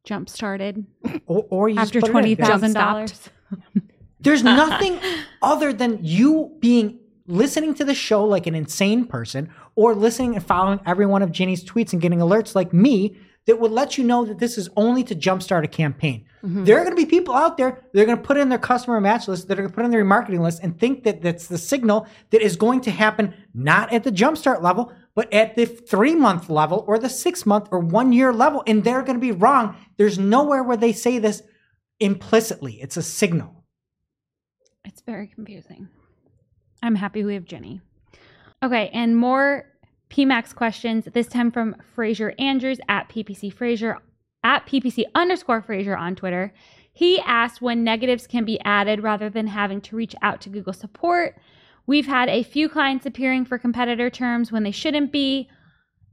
jump 0.04 0.30
started 0.30 0.86
Or, 1.26 1.46
or 1.50 1.70
you 1.70 1.76
just 1.78 1.96
after 1.96 2.12
twenty 2.12 2.36
thousand 2.36 2.72
it 2.72 2.74
There's- 2.74 2.74
dollars. 2.74 3.30
There's 4.20 4.44
nothing 4.44 5.00
other 5.42 5.72
than 5.72 6.00
you 6.02 6.52
being 6.60 7.00
listening 7.28 7.74
to 7.76 7.86
the 7.86 7.94
show 7.94 8.24
like 8.26 8.48
an 8.48 8.56
insane 8.56 9.06
person 9.06 9.50
or 9.76 9.94
listening 9.96 10.36
and 10.36 10.44
following 10.46 10.80
every 10.86 11.06
one 11.06 11.22
of 11.22 11.32
Ginny's 11.32 11.64
tweets 11.64 11.94
and 11.94 12.02
getting 12.02 12.20
alerts 12.20 12.56
like 12.56 12.74
me 12.74 13.18
that 13.46 13.60
would 13.60 13.72
let 13.72 13.98
you 13.98 14.04
know 14.04 14.26
that 14.26 14.40
this 14.40 14.58
is 14.58 14.70
only 14.76 15.04
to 15.04 15.16
jumpstart 15.16 15.64
a 15.64 15.68
campaign. 15.68 16.26
Mm-hmm. 16.44 16.64
There 16.64 16.78
are 16.78 16.84
going 16.84 16.96
to 16.96 17.02
be 17.02 17.06
people 17.06 17.36
out 17.36 17.58
there 17.58 17.84
that 17.94 18.02
are 18.02 18.06
going 18.06 18.18
to 18.18 18.24
put 18.24 18.38
in 18.38 18.50
their 18.50 18.60
customer 18.60 19.00
match 19.00 19.28
list, 19.28 19.48
that 19.48 19.60
are 19.60 19.62
going 19.62 19.72
to 19.72 19.76
put 19.76 19.86
in 19.86 19.92
their 19.92 20.04
remarketing 20.04 20.40
list 20.40 20.62
and 20.64 20.80
think 20.80 21.04
that 21.04 21.22
that's 21.22 21.48
the 21.48 21.58
signal 21.58 22.08
that 22.32 22.42
is 22.42 22.56
going 22.56 22.82
to 22.82 22.92
happen 22.92 23.34
not 23.54 23.94
at 23.94 24.04
the 24.04 24.12
jumpstart 24.12 24.62
level, 24.62 24.92
but 25.14 25.32
at 25.34 25.56
the 25.56 25.66
three 25.66 26.16
month 26.16 26.50
level 26.50 26.84
or 26.88 26.98
the 26.98 27.10
six 27.10 27.46
month 27.46 27.68
or 27.72 27.80
one 27.80 28.12
year 28.12 28.34
level. 28.34 28.64
And 28.66 28.84
they're 28.84 29.04
going 29.04 29.18
to 29.18 29.22
be 29.22 29.32
wrong. 29.32 29.76
There's 29.98 30.18
nowhere 30.18 30.64
where 30.64 30.78
they 30.78 30.94
say 30.94 31.20
this 31.20 31.44
implicitly. 32.00 32.82
It's 32.82 32.98
a 32.98 33.04
signal. 33.04 33.64
It's 34.84 35.02
very 35.02 35.28
confusing. 35.28 35.90
I'm 36.84 36.96
happy 36.96 37.24
we 37.24 37.34
have 37.36 37.46
Ginny. 37.46 37.82
Okay, 38.64 38.90
and 38.94 39.18
more 39.18 39.66
PMAX 40.16 40.56
questions, 40.56 41.10
this 41.14 41.28
time 41.28 41.52
from 41.52 41.76
Fraser 41.94 42.34
Andrews 42.40 42.80
at 42.88 43.10
PPC 43.10 43.52
Fraser 43.52 43.98
at 44.46 44.66
PPC 44.66 45.04
underscore 45.14 45.62
Fraser 45.62 45.98
on 45.98 46.16
Twitter. 46.16 46.54
He 46.94 47.20
asked 47.20 47.62
when 47.62 47.84
negatives 47.84 48.26
can 48.26 48.46
be 48.46 48.58
added 48.62 49.04
rather 49.04 49.30
than 49.30 49.48
having 49.48 49.82
to 49.82 49.98
reach 49.98 50.16
out 50.22 50.40
to 50.42 50.50
Google 50.50 50.72
support. 50.72 51.38
We've 51.86 52.06
had 52.06 52.30
a 52.30 52.44
few 52.44 52.70
clients 52.70 53.06
appearing 53.06 53.44
for 53.44 53.58
competitor 53.58 54.10
terms 54.10 54.54
when 54.54 54.64
they 54.64 54.72
shouldn't 54.72 55.12
be. 55.12 55.50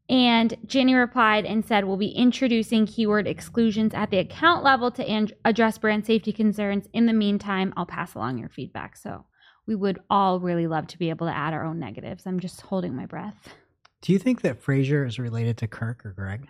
And 0.09 0.57
Ginny 0.67 0.95
replied 0.95 1.47
and 1.47 1.65
said, 1.65 1.85
We'll 1.85 1.97
be 1.97 2.09
introducing 2.09 2.87
keyword 2.87 3.29
exclusions 3.29 3.95
at 3.95 4.11
the 4.11 4.19
account 4.19 4.65
level 4.65 4.91
to 4.91 5.09
an- 5.09 5.31
address 5.45 5.79
brand 5.79 6.07
safety 6.07 6.33
concerns. 6.33 6.89
In 6.93 7.07
the 7.07 7.13
meantime, 7.13 7.73
I'll 7.77 7.87
pass 7.87 8.17
along 8.17 8.39
your 8.39 8.49
feedback. 8.49 8.97
So 8.97 9.27
we 9.69 9.77
would 9.77 10.01
all 10.11 10.41
really 10.41 10.67
love 10.67 10.89
to 10.89 10.99
be 10.99 11.11
able 11.11 11.29
to 11.29 11.37
add 11.37 11.55
our 11.55 11.65
own 11.65 11.79
negatives. 11.79 12.27
I'm 12.27 12.41
just 12.41 12.63
holding 12.63 12.97
my 12.97 13.07
breath. 13.07 13.55
Do 14.03 14.13
you 14.13 14.19
think 14.19 14.43
that 14.43 14.61
Fraser 14.61 15.05
is 15.07 15.19
related 15.19 15.57
to 15.59 15.67
Kirk 15.67 16.05
or 16.05 16.11
Greg? 16.13 16.49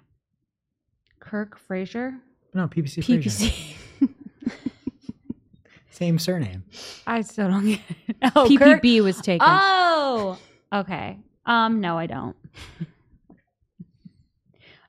Kirk 1.21 1.59
Fraser? 1.59 2.15
No, 2.55 2.67
PPC. 2.67 3.05
Fraser. 3.05 3.47
PPC. 3.47 3.75
Same 5.91 6.19
surname. 6.19 6.65
I 7.07 7.21
still 7.21 7.49
don't 7.49 7.67
get 7.67 7.81
it. 8.09 8.17
Oh, 8.35 8.49
Kirk- 8.59 8.83
PPB 8.83 9.03
was 9.03 9.21
taken. 9.21 9.47
Oh, 9.49 10.39
okay. 10.73 11.19
Um, 11.45 11.81
no, 11.81 11.99
I 11.99 12.07
don't. 12.07 12.37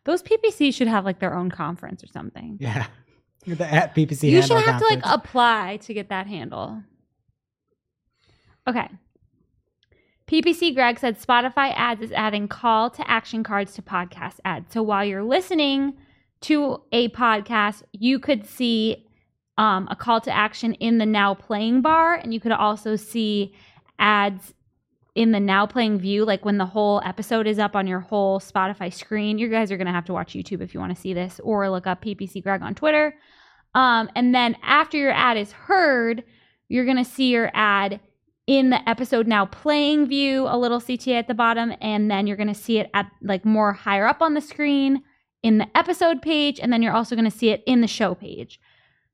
Those 0.06 0.22
PPC 0.24 0.74
should 0.74 0.88
have 0.88 1.04
like 1.06 1.20
their 1.20 1.34
own 1.36 1.50
conference 1.50 2.04
or 2.04 2.08
something. 2.08 2.58
Yeah. 2.60 2.88
You're 3.46 3.56
the 3.56 3.72
at 3.72 3.96
PPC. 3.96 4.30
you 4.30 4.42
should 4.42 4.52
handle 4.52 4.72
have 4.72 4.80
to 4.82 4.86
like 4.88 5.02
conference. 5.02 5.26
apply 5.28 5.78
to 5.84 5.94
get 5.94 6.10
that 6.10 6.28
handle. 6.28 6.82
Okay. 8.68 8.88
PPC 10.34 10.74
Greg 10.74 10.98
said 10.98 11.22
Spotify 11.22 11.72
ads 11.76 12.02
is 12.02 12.12
adding 12.12 12.48
call 12.48 12.90
to 12.90 13.08
action 13.08 13.44
cards 13.44 13.76
to 13.76 13.84
podcast 13.84 14.40
ads. 14.44 14.74
So 14.74 14.82
while 14.82 15.06
you're 15.06 15.22
listening 15.24 15.94
to 16.42 16.82
a 16.92 17.10
podcast, 17.10 17.84
you 17.92 18.18
could 18.18 18.48
see 18.48 19.06
um, 19.60 19.88
a 19.92 19.96
call 19.96 20.22
to 20.22 20.32
action 20.32 20.74
in 20.74 20.98
the 20.98 21.06
now 21.06 21.36
playing 21.36 21.84
bar, 21.84 22.16
and 22.16 22.34
you 22.34 22.40
could 22.40 22.52
also 22.52 22.96
see 22.96 23.54
ads 24.00 24.56
in 25.14 25.34
the 25.34 25.40
now 25.40 25.68
playing 25.68 26.00
view, 26.00 26.26
like 26.26 26.44
when 26.44 26.58
the 26.58 26.66
whole 26.66 27.00
episode 27.06 27.46
is 27.46 27.60
up 27.60 27.76
on 27.76 27.86
your 27.86 28.00
whole 28.00 28.40
Spotify 28.40 28.92
screen. 28.92 29.38
You 29.38 29.50
guys 29.50 29.72
are 29.72 29.78
going 29.78 29.86
to 29.86 29.94
have 29.94 30.06
to 30.06 30.14
watch 30.14 30.34
YouTube 30.34 30.62
if 30.62 30.74
you 30.74 30.80
want 30.80 30.96
to 30.96 31.00
see 31.00 31.14
this 31.14 31.40
or 31.44 31.70
look 31.70 31.86
up 31.86 32.04
PPC 32.04 32.42
Greg 32.42 32.64
on 32.64 32.74
Twitter. 32.74 33.14
Um, 33.76 34.10
and 34.16 34.34
then 34.34 34.58
after 34.64 34.98
your 34.98 35.12
ad 35.12 35.38
is 35.38 35.52
heard, 35.52 36.24
you're 36.70 36.86
going 36.86 36.98
to 36.98 37.06
see 37.06 37.30
your 37.30 37.52
ad 37.54 38.00
in 38.46 38.70
the 38.70 38.90
episode 38.90 39.28
now 39.28 39.46
playing 39.46 40.08
view, 40.08 40.46
a 40.48 40.58
little 40.58 40.80
CTA 40.80 41.20
at 41.20 41.28
the 41.28 41.34
bottom, 41.34 41.74
and 41.82 42.12
then 42.12 42.28
you're 42.28 42.38
going 42.38 42.48
to 42.48 42.54
see 42.54 42.78
it 42.78 42.90
at 42.94 43.10
like 43.22 43.46
more 43.46 43.74
higher 43.74 44.08
up 44.08 44.22
on 44.22 44.34
the 44.34 44.42
screen 44.42 45.02
in 45.44 45.58
the 45.58 45.78
episode 45.78 46.22
page, 46.22 46.60
and 46.60 46.72
then 46.72 46.82
you're 46.82 46.94
also 46.94 47.16
going 47.16 47.30
to 47.30 47.38
see 47.38 47.50
it 47.50 47.64
in 47.66 47.82
the 47.82 47.88
show 47.88 48.16
page. 48.16 48.60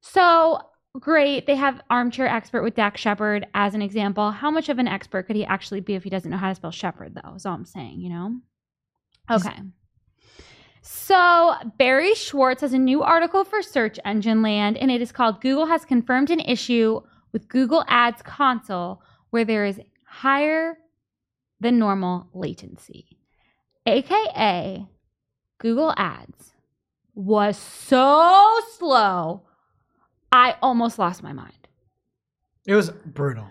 So 0.02 0.60
great. 1.00 1.46
They 1.46 1.56
have 1.56 1.82
armchair 1.90 2.28
expert 2.28 2.64
with 2.64 2.76
Dax 2.76 3.02
Shepard 3.02 3.48
as 3.54 3.76
an 3.76 3.82
example. 3.82 4.32
How 4.32 4.50
much 4.50 4.70
of 4.70 4.80
an 4.80 4.88
expert 4.88 5.24
could 5.24 5.36
he 5.36 5.46
actually 5.46 5.82
be 5.82 5.96
if 5.96 6.04
he 6.04 6.10
doesn't 6.10 6.30
know 6.30 6.38
how 6.38 6.50
to 6.50 6.56
spell 6.56 6.72
Shepard, 6.72 7.16
though? 7.16 7.36
Is 7.36 7.46
all 7.46 7.54
I'm 7.54 7.66
saying, 7.66 8.00
you 8.00 8.10
know? 8.10 8.40
Okay. 9.30 9.60
So, 10.82 11.54
Barry 11.78 12.16
Schwartz 12.16 12.62
has 12.62 12.74
a 12.74 12.80
new 12.80 13.04
article 13.04 13.44
for 13.44 13.62
Search 13.62 14.00
Engine 14.06 14.42
Land, 14.42 14.78
and 14.78 14.90
it 14.90 15.02
is 15.02 15.12
called 15.12 15.42
Google 15.42 15.68
has 15.68 15.86
confirmed 15.86 16.32
an 16.32 16.40
issue 16.40 17.02
with 17.32 17.48
Google 17.48 17.84
Ads 17.88 18.22
Console 18.24 19.02
where 19.30 19.46
there 19.46 19.66
is 19.66 19.80
higher 20.06 20.78
than 21.60 21.80
normal 21.80 22.28
latency. 22.34 23.18
AKA, 23.86 24.88
Google 25.60 25.94
Ads 25.98 26.54
was 27.14 27.58
so 27.58 28.60
slow, 28.78 29.44
I 30.32 30.56
almost 30.62 31.00
lost 31.00 31.22
my 31.24 31.34
mind. 31.34 31.68
It 32.66 32.76
was 32.76 32.92
brutal. 32.92 33.48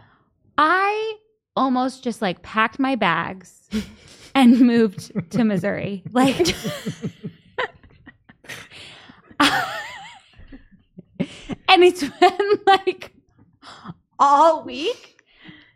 I 0.57 1.17
almost 1.57 2.05
just 2.05 2.23
like 2.23 2.43
packed 2.43 2.79
my 2.79 2.95
bags 2.95 3.69
and 4.35 4.61
moved 4.61 5.31
to 5.33 5.45
Missouri. 5.45 6.05
Like, 6.13 6.39
and 11.69 11.83
it's 11.85 12.05
been 12.05 12.61
like 12.67 13.13
all 14.19 14.63
week, 14.65 15.18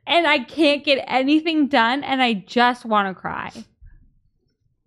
and 0.06 0.26
I 0.26 0.40
can't 0.40 0.84
get 0.84 1.04
anything 1.06 1.68
done, 1.68 2.02
and 2.04 2.22
I 2.22 2.34
just 2.34 2.84
want 2.84 3.08
to 3.08 3.14
cry. 3.20 3.50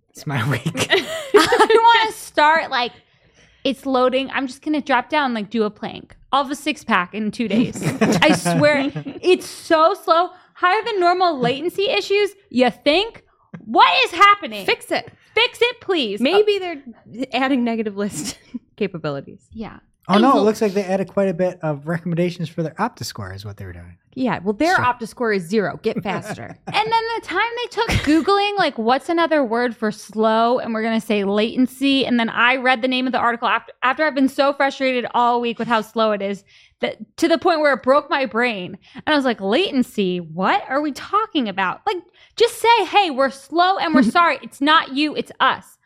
It's 0.09 0.26
my 0.26 0.47
week. 0.49 0.61
I 0.91 1.68
want 1.84 2.11
to 2.13 2.18
start 2.18 2.70
like 2.72 2.91
it's 3.63 3.86
loading. 3.86 4.30
I'm 4.32 4.47
just 4.47 4.61
gonna 4.61 4.82
drop 4.82 5.09
down 5.09 5.34
like 5.34 5.49
do 5.49 5.63
a 5.63 5.70
plank. 5.72 6.16
I'll 6.32 6.43
have 6.43 6.51
a 6.51 6.55
six 6.55 6.84
pack 6.84 7.13
in 7.13 7.32
two 7.32 7.47
days. 7.47 7.82
I 8.01 8.34
swear, 8.34 8.91
it's 9.22 9.45
so 9.47 9.93
slow. 9.93 10.30
Higher 10.53 10.84
than 10.86 10.99
normal 10.99 11.38
latency 11.39 11.89
issues. 11.89 12.32
You 12.49 12.70
think? 12.70 13.24
What 13.66 13.91
is 14.05 14.11
happening? 14.11 14.66
Fix 14.66 14.91
it. 14.91 15.11
Fix 15.34 15.59
it, 15.61 15.82
please. 15.82 16.22
Maybe 16.22 16.59
they're 16.59 16.84
adding 17.34 17.63
negative 17.63 17.95
list 17.97 18.38
capabilities. 18.78 19.47
yeah. 19.51 19.80
Oh 20.08 20.18
no, 20.18 20.38
it 20.38 20.41
looks 20.41 20.62
like 20.62 20.74
they 20.74 20.84
added 20.84 21.08
quite 21.08 21.30
a 21.30 21.34
bit 21.34 21.60
of 21.64 21.88
recommendations 21.88 22.47
for 22.47 22.62
their 22.62 22.76
OptiScore 22.76 23.34
is 23.36 23.43
what 23.43 23.58
they 23.58 23.66
were 23.66 23.74
doing. 23.74 23.97
Yeah, 24.14 24.39
well, 24.39 24.53
their 24.53 24.76
Sure. 24.76 24.86
Opta 24.86 25.08
score 25.08 25.34
is 25.34 25.43
zero. 25.43 25.78
Get 25.84 26.01
faster. 26.01 26.58
And 26.68 26.91
then 26.91 27.03
the 27.16 27.22
time 27.24 27.49
they 27.58 27.68
took 27.70 27.88
Googling, 28.06 28.58
like, 28.58 28.78
what's 28.78 29.10
another 29.10 29.43
word 29.43 29.76
for 29.76 29.91
slow? 29.91 30.60
And 30.60 30.74
we're 30.74 30.84
going 30.84 30.99
to 30.99 31.06
say 31.06 31.26
latency. 31.26 32.06
And 32.06 32.18
then 32.18 32.30
I 32.30 32.56
read 32.56 32.82
the 32.82 32.88
name 32.88 33.08
of 33.08 33.12
the 33.12 33.20
article 33.20 33.47
after, 33.49 33.74
after 33.84 34.03
I've 34.03 34.16
been 34.16 34.30
so 34.30 34.53
frustrated 34.53 35.06
all 35.14 35.41
week 35.41 35.60
with 35.60 35.68
how 35.68 35.82
slow 35.82 36.14
it 36.14 36.22
is 36.22 36.45
that 36.80 36.97
to 37.18 37.28
the 37.28 37.38
point 37.38 37.60
where 37.60 37.74
it 37.74 37.84
broke 37.84 38.10
my 38.10 38.26
brain. 38.26 38.78
And 38.93 39.14
I 39.14 39.16
was 39.18 39.26
like, 39.26 39.41
latency? 39.41 40.22
What 40.22 40.64
are 40.70 40.80
we 40.82 40.93
talking 40.93 41.49
about? 41.49 41.82
Like, 41.86 41.97
just 42.38 42.60
say, 42.60 42.86
hey, 42.86 43.10
we're 43.12 43.30
slow 43.32 43.78
and 43.78 43.93
we're 43.93 44.03
sorry. 44.20 44.39
It's 44.41 44.62
not 44.62 44.93
you, 44.95 45.14
it's 45.16 45.32
us. 45.41 45.78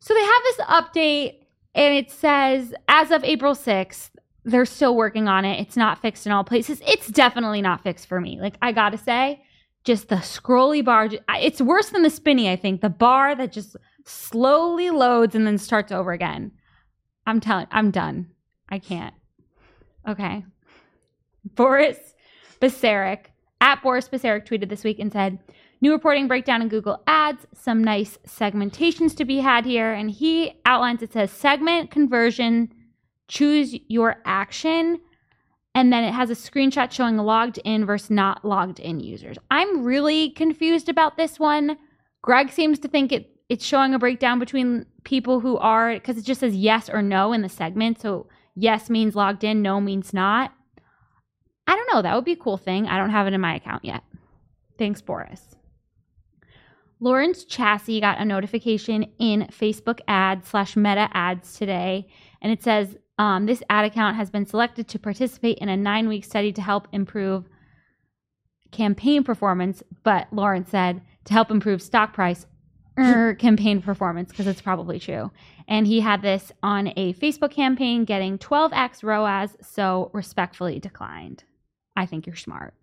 So 0.00 0.14
they 0.14 0.24
have 0.24 0.42
this 0.44 0.56
update 0.66 1.41
and 1.74 1.94
it 1.94 2.10
says, 2.10 2.74
as 2.88 3.10
of 3.10 3.24
April 3.24 3.54
6th, 3.54 4.10
they're 4.44 4.66
still 4.66 4.96
working 4.96 5.28
on 5.28 5.44
it. 5.44 5.60
It's 5.60 5.76
not 5.76 6.02
fixed 6.02 6.26
in 6.26 6.32
all 6.32 6.44
places. 6.44 6.82
It's 6.86 7.08
definitely 7.08 7.62
not 7.62 7.82
fixed 7.82 8.06
for 8.08 8.20
me. 8.20 8.40
Like, 8.40 8.56
I 8.60 8.72
gotta 8.72 8.98
say, 8.98 9.42
just 9.84 10.08
the 10.08 10.16
scrolly 10.16 10.84
bar 10.84 11.08
it's 11.40 11.60
worse 11.60 11.90
than 11.90 12.02
the 12.02 12.10
spinny, 12.10 12.50
I 12.50 12.56
think. 12.56 12.80
The 12.80 12.88
bar 12.88 13.34
that 13.34 13.52
just 13.52 13.76
slowly 14.04 14.90
loads 14.90 15.34
and 15.34 15.46
then 15.46 15.58
starts 15.58 15.92
over 15.92 16.12
again. 16.12 16.52
I'm 17.26 17.40
telling, 17.40 17.66
I'm 17.70 17.90
done. 17.90 18.28
I 18.68 18.78
can't. 18.78 19.14
Okay. 20.08 20.44
Boris 21.54 22.14
Beceric, 22.60 23.26
at 23.60 23.82
Boris 23.82 24.08
Beceric 24.08 24.46
tweeted 24.46 24.68
this 24.68 24.84
week 24.84 24.98
and 24.98 25.12
said, 25.12 25.38
New 25.82 25.90
reporting 25.90 26.28
breakdown 26.28 26.62
in 26.62 26.68
Google 26.68 27.02
Ads, 27.08 27.44
some 27.52 27.82
nice 27.82 28.16
segmentations 28.24 29.16
to 29.16 29.24
be 29.24 29.38
had 29.38 29.64
here. 29.64 29.92
And 29.92 30.12
he 30.12 30.54
outlines 30.64 31.02
it 31.02 31.12
says 31.12 31.32
segment 31.32 31.90
conversion, 31.90 32.72
choose 33.26 33.74
your 33.88 34.16
action, 34.24 35.00
and 35.74 35.92
then 35.92 36.04
it 36.04 36.12
has 36.12 36.30
a 36.30 36.34
screenshot 36.34 36.92
showing 36.92 37.16
logged 37.16 37.58
in 37.64 37.84
versus 37.84 38.10
not 38.10 38.44
logged 38.44 38.78
in 38.78 39.00
users. 39.00 39.36
I'm 39.50 39.82
really 39.82 40.30
confused 40.30 40.88
about 40.88 41.16
this 41.16 41.40
one. 41.40 41.76
Greg 42.22 42.50
seems 42.50 42.78
to 42.78 42.88
think 42.88 43.10
it 43.10 43.28
it's 43.48 43.64
showing 43.66 43.92
a 43.92 43.98
breakdown 43.98 44.38
between 44.38 44.86
people 45.02 45.40
who 45.40 45.58
are 45.58 45.94
because 45.94 46.16
it 46.16 46.24
just 46.24 46.40
says 46.40 46.54
yes 46.54 46.88
or 46.88 47.02
no 47.02 47.32
in 47.32 47.42
the 47.42 47.48
segment. 47.48 48.00
So 48.00 48.28
yes 48.54 48.88
means 48.88 49.16
logged 49.16 49.42
in, 49.42 49.62
no 49.62 49.80
means 49.80 50.14
not. 50.14 50.52
I 51.66 51.74
don't 51.74 51.92
know. 51.92 52.02
That 52.02 52.14
would 52.14 52.24
be 52.24 52.32
a 52.32 52.36
cool 52.36 52.56
thing. 52.56 52.86
I 52.86 52.96
don't 52.98 53.10
have 53.10 53.26
it 53.26 53.32
in 53.32 53.40
my 53.40 53.56
account 53.56 53.84
yet. 53.84 54.04
Thanks, 54.78 55.02
Boris. 55.02 55.56
Lawrence 57.02 57.42
Chassis 57.42 58.00
got 58.00 58.20
a 58.20 58.24
notification 58.24 59.04
in 59.18 59.48
Facebook 59.50 59.98
ads 60.06 60.46
slash 60.46 60.76
meta 60.76 61.08
ads 61.12 61.58
today, 61.58 62.06
and 62.40 62.52
it 62.52 62.62
says 62.62 62.96
um, 63.18 63.46
this 63.46 63.60
ad 63.68 63.84
account 63.84 64.14
has 64.14 64.30
been 64.30 64.46
selected 64.46 64.86
to 64.86 65.00
participate 65.00 65.58
in 65.58 65.68
a 65.68 65.76
nine 65.76 66.06
week 66.06 66.24
study 66.24 66.52
to 66.52 66.62
help 66.62 66.86
improve 66.92 67.48
campaign 68.70 69.24
performance. 69.24 69.82
But 70.04 70.28
Lawrence 70.32 70.70
said 70.70 71.02
to 71.24 71.32
help 71.32 71.50
improve 71.50 71.82
stock 71.82 72.12
price 72.12 72.46
er, 72.96 73.34
campaign 73.38 73.82
performance 73.82 74.30
because 74.30 74.46
it's 74.46 74.62
probably 74.62 75.00
true. 75.00 75.32
And 75.66 75.88
he 75.88 75.98
had 75.98 76.22
this 76.22 76.52
on 76.62 76.92
a 76.96 77.14
Facebook 77.14 77.50
campaign 77.50 78.04
getting 78.04 78.38
12x 78.38 79.02
ROAS, 79.02 79.56
so 79.60 80.08
respectfully 80.12 80.78
declined. 80.78 81.42
I 81.96 82.06
think 82.06 82.28
you're 82.28 82.36
smart. 82.36 82.74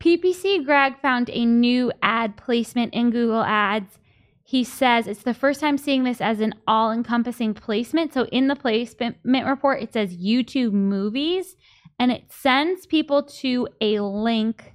PPC 0.00 0.64
Greg 0.64 0.98
found 1.00 1.28
a 1.30 1.44
new 1.44 1.92
ad 2.02 2.36
placement 2.36 2.94
in 2.94 3.10
Google 3.10 3.42
Ads. 3.42 3.98
He 4.42 4.64
says 4.64 5.06
it's 5.06 5.22
the 5.22 5.34
first 5.34 5.60
time 5.60 5.76
seeing 5.76 6.04
this 6.04 6.20
as 6.20 6.40
an 6.40 6.54
all 6.66 6.90
encompassing 6.90 7.52
placement. 7.52 8.14
So 8.14 8.24
in 8.26 8.48
the 8.48 8.56
placement 8.56 9.16
report, 9.24 9.82
it 9.82 9.92
says 9.92 10.16
YouTube 10.16 10.72
movies 10.72 11.54
and 11.98 12.10
it 12.10 12.24
sends 12.30 12.86
people 12.86 13.22
to 13.24 13.68
a 13.82 14.00
link. 14.00 14.74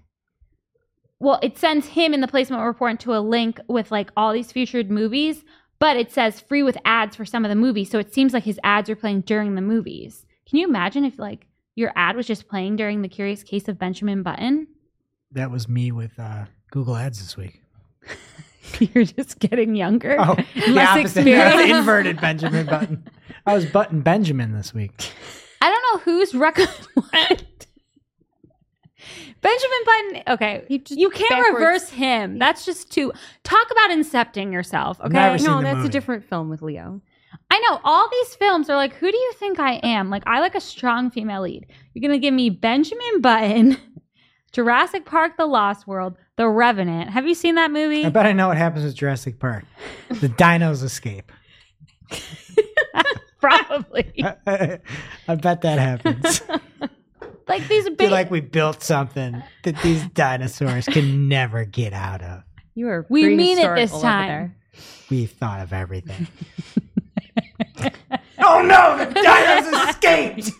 Well, 1.19 1.39
it 1.41 1.57
sends 1.57 1.87
him 1.87 2.13
in 2.13 2.21
the 2.21 2.27
placement 2.27 2.63
report 2.63 2.99
to 3.01 3.15
a 3.15 3.19
link 3.19 3.59
with 3.67 3.89
like 3.89 4.11
all 4.15 4.31
these 4.31 4.51
featured 4.51 4.91
movies, 4.91 5.43
but 5.79 5.97
it 5.97 6.11
says 6.11 6.39
free 6.39 6.61
with 6.61 6.77
ads 6.85 7.15
for 7.15 7.25
some 7.25 7.43
of 7.43 7.49
the 7.49 7.55
movies. 7.55 7.89
So 7.89 7.97
it 7.97 8.13
seems 8.13 8.31
like 8.31 8.43
his 8.43 8.59
ads 8.63 8.91
are 8.91 8.95
playing 8.95 9.21
during 9.21 9.55
the 9.55 9.61
movies. 9.61 10.25
Can 10.47 10.59
you 10.59 10.67
imagine 10.67 11.03
if 11.03 11.17
like 11.17 11.47
your 11.73 11.91
ad 11.95 12.15
was 12.15 12.27
just 12.27 12.47
playing 12.47 12.75
during 12.75 13.01
the 13.01 13.09
Curious 13.09 13.43
Case 13.43 13.67
of 13.67 13.79
Benjamin 13.79 14.21
Button? 14.21 14.67
That 15.35 15.51
was 15.51 15.67
me 15.69 15.91
with 15.91 16.17
uh, 16.19 16.45
Google 16.71 16.95
Ads 16.95 17.19
this 17.19 17.37
week. 17.37 17.61
You're 18.79 19.03
just 19.05 19.39
getting 19.39 19.75
younger. 19.75 20.15
Oh, 20.19 20.35
the 20.55 20.71
Less 20.71 20.89
opposite. 20.89 21.19
experience. 21.27 21.55
The 21.69 21.75
inverted 21.77 22.19
Benjamin 22.19 22.65
button. 22.65 23.07
I 23.45 23.53
was 23.53 23.65
button 23.67 24.01
Benjamin 24.01 24.53
this 24.53 24.73
week. 24.73 25.11
I 25.61 25.69
don't 25.69 25.83
know 25.93 25.99
who's 26.11 26.33
recommending. 26.33 27.47
Benjamin 29.41 29.79
Button. 29.85 30.23
Okay, 30.33 30.65
He 30.67 30.79
just 30.79 30.99
you 30.99 31.09
can't 31.11 31.29
backwards. 31.29 31.53
reverse 31.53 31.89
him. 31.89 32.39
That's 32.39 32.65
just 32.65 32.91
too. 32.91 33.11
Talk 33.43 33.67
about 33.71 33.91
incepting 33.91 34.51
yourself. 34.51 34.99
Okay, 34.99 35.09
Never 35.09 35.37
seen 35.37 35.47
No, 35.47 35.57
the 35.57 35.63
that's 35.63 35.75
movie. 35.77 35.89
a 35.89 35.91
different 35.91 36.23
film 36.27 36.49
with 36.49 36.63
Leo. 36.63 36.99
I 37.51 37.59
know 37.69 37.79
all 37.83 38.09
these 38.09 38.35
films 38.35 38.69
are 38.71 38.75
like, 38.75 38.95
who 38.95 39.11
do 39.11 39.17
you 39.17 39.33
think 39.33 39.59
I 39.59 39.73
am? 39.83 40.09
Like, 40.09 40.23
I 40.25 40.39
like 40.39 40.55
a 40.55 40.59
strong 40.61 41.11
female 41.11 41.41
lead. 41.43 41.67
You're 41.93 42.01
gonna 42.01 42.17
give 42.19 42.33
me 42.33 42.49
Benjamin 42.49 43.21
Button, 43.21 43.77
Jurassic 44.55 45.03
Park: 45.03 45.35
The 45.35 45.45
Lost 45.45 45.85
World, 45.85 46.15
The 46.37 46.47
Revenant. 46.47 47.09
Have 47.09 47.27
you 47.27 47.35
seen 47.35 47.55
that 47.55 47.71
movie? 47.71 48.05
I 48.05 48.09
bet 48.09 48.25
I 48.25 48.31
know 48.31 48.47
what 48.47 48.55
happens 48.55 48.85
with 48.85 48.95
Jurassic 48.95 49.37
Park. 49.37 49.65
The 50.07 50.29
dinos 50.37 50.81
escape. 50.81 51.29
Probably. 53.41 54.13
I 54.47 55.35
bet 55.35 55.61
that 55.61 55.77
happens. 55.77 56.41
like 57.49 57.67
these 57.67 57.83
feel 57.83 57.95
big. 57.95 58.11
like 58.11 58.31
we 58.31 58.39
built 58.39 58.81
something 58.81 59.43
that 59.63 59.75
these 59.83 60.07
dinosaurs 60.13 60.85
can 60.85 61.27
never 61.27 61.65
get 61.65 61.91
out 61.91 62.21
of. 62.21 62.43
You 62.75 62.87
are 62.87 63.05
We 63.09 63.35
mean 63.35 63.59
it 63.59 63.75
this 63.75 63.91
time. 63.99 64.55
We've 65.09 65.31
thought 65.31 65.59
of 65.59 65.73
everything. 65.73 66.27
oh 68.39 68.61
no, 68.61 68.97
the 68.97 69.19
dinos 69.19 69.89
escaped! 69.89 70.51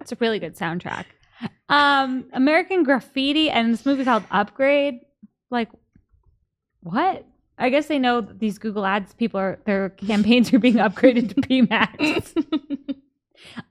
It's 0.00 0.12
a 0.12 0.16
really 0.20 0.38
good 0.38 0.56
soundtrack. 0.56 1.04
Um, 1.70 2.26
American 2.32 2.82
Graffiti 2.82 3.48
and 3.48 3.72
this 3.72 3.86
movie 3.86 4.04
called 4.04 4.24
Upgrade. 4.30 5.00
Like, 5.50 5.70
what? 6.82 7.24
I 7.58 7.70
guess 7.70 7.86
they 7.86 7.98
know 7.98 8.22
that 8.22 8.40
these 8.40 8.58
Google 8.58 8.84
Ads 8.84 9.14
people 9.14 9.38
are 9.38 9.60
their 9.66 9.90
campaigns 10.06 10.52
are 10.52 10.58
being 10.58 10.76
upgraded 10.76 11.28
to 11.30 11.34
PMAX. 11.36 12.44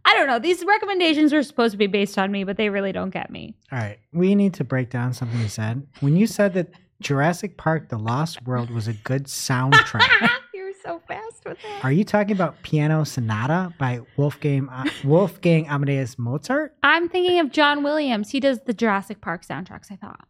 I 0.05 0.15
don't 0.15 0.27
know. 0.27 0.39
These 0.39 0.63
recommendations 0.65 1.33
are 1.33 1.43
supposed 1.43 1.73
to 1.73 1.77
be 1.77 1.87
based 1.87 2.17
on 2.17 2.31
me, 2.31 2.43
but 2.43 2.57
they 2.57 2.69
really 2.69 2.91
don't 2.91 3.11
get 3.11 3.29
me. 3.29 3.55
All 3.71 3.77
right, 3.77 3.99
we 4.13 4.33
need 4.33 4.53
to 4.55 4.63
break 4.63 4.89
down 4.89 5.13
something 5.13 5.39
you 5.39 5.47
said. 5.47 5.85
When 5.99 6.15
you 6.15 6.25
said 6.25 6.53
that 6.53 6.69
Jurassic 7.01 7.57
Park: 7.57 7.89
The 7.89 7.97
Lost 7.97 8.41
World 8.43 8.71
was 8.71 8.87
a 8.87 8.93
good 8.93 9.25
soundtrack, 9.25 10.07
You're 10.21 10.29
so 10.83 11.01
fast 11.07 11.43
with 11.45 11.57
that. 11.61 11.83
are 11.83 11.91
you 11.91 12.03
talking 12.03 12.31
about 12.33 12.61
Piano 12.63 13.03
Sonata 13.03 13.73
by 13.77 14.01
Wolfgang 14.17 14.69
uh, 14.69 14.85
Wolfgang 15.03 15.67
Amadeus 15.67 16.17
Mozart? 16.17 16.73
I'm 16.83 17.09
thinking 17.09 17.39
of 17.39 17.51
John 17.51 17.83
Williams. 17.83 18.29
He 18.31 18.39
does 18.39 18.59
the 18.65 18.73
Jurassic 18.73 19.21
Park 19.21 19.45
soundtracks. 19.45 19.91
I 19.91 19.95
thought. 19.95 20.27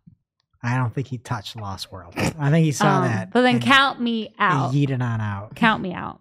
I 0.61 0.75
don't 0.75 0.93
think 0.93 1.07
he 1.07 1.17
touched 1.17 1.55
Lost 1.55 1.91
World. 1.91 2.13
I 2.17 2.49
think 2.51 2.65
he 2.65 2.71
saw 2.73 2.97
Um, 2.97 3.03
that. 3.05 3.31
But 3.31 3.43
then 3.43 3.55
and 3.55 3.63
count 3.63 4.01
me 4.01 4.33
out. 4.39 4.73
Yeeted 4.73 5.01
on 5.01 5.21
out. 5.21 5.55
Count 5.55 5.81
me 5.81 5.93
out. 5.93 6.19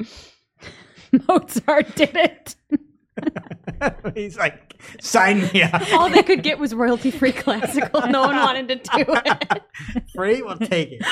Mozart 1.28 1.94
did 1.94 2.10
it. 2.16 2.56
He's 4.14 4.36
like, 4.36 4.74
sign 5.00 5.42
me 5.52 5.62
up. 5.62 5.82
All 5.92 6.08
they 6.10 6.22
could 6.22 6.42
get 6.42 6.58
was 6.58 6.74
royalty 6.74 7.10
free 7.10 7.32
classical. 7.32 8.00
No 8.08 8.22
one 8.22 8.36
wanted 8.36 8.68
to 8.68 8.76
do 8.76 9.04
it. 9.08 9.62
Free, 10.14 10.42
we'll 10.42 10.56
take 10.58 10.92
it. 10.92 11.02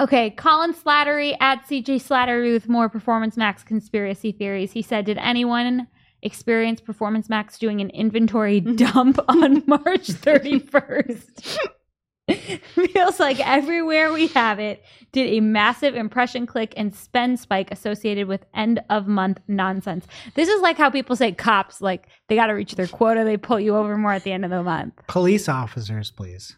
Okay, 0.00 0.30
Colin 0.30 0.74
Slattery 0.74 1.36
at 1.40 1.66
CJ 1.66 1.96
Slattery 1.96 2.52
with 2.52 2.68
more 2.68 2.88
Performance 2.88 3.36
Max 3.36 3.64
conspiracy 3.64 4.30
theories. 4.30 4.70
He 4.70 4.82
said, 4.82 5.04
Did 5.06 5.18
anyone 5.18 5.88
experience 6.22 6.80
Performance 6.80 7.28
Max 7.28 7.58
doing 7.58 7.80
an 7.80 7.90
inventory 7.90 8.60
dump 8.76 9.18
on 9.28 9.64
March 9.66 10.06
31st? 10.06 11.58
Feels 12.74 13.18
like 13.18 13.40
everywhere 13.40 14.12
we 14.12 14.26
have 14.28 14.60
it 14.60 14.84
did 15.12 15.32
a 15.32 15.40
massive 15.40 15.94
impression 15.94 16.46
click 16.46 16.74
and 16.76 16.94
spend 16.94 17.40
spike 17.40 17.72
associated 17.72 18.28
with 18.28 18.44
end 18.54 18.80
of 18.90 19.08
month 19.08 19.40
nonsense. 19.48 20.06
This 20.34 20.48
is 20.50 20.60
like 20.60 20.76
how 20.76 20.90
people 20.90 21.16
say 21.16 21.32
cops, 21.32 21.80
like 21.80 22.06
they 22.28 22.36
got 22.36 22.48
to 22.48 22.52
reach 22.52 22.74
their 22.74 22.86
quota, 22.86 23.24
they 23.24 23.38
pull 23.38 23.58
you 23.58 23.74
over 23.74 23.96
more 23.96 24.12
at 24.12 24.24
the 24.24 24.32
end 24.32 24.44
of 24.44 24.50
the 24.50 24.62
month. 24.62 24.94
Police 25.06 25.48
officers, 25.48 26.10
please. 26.10 26.57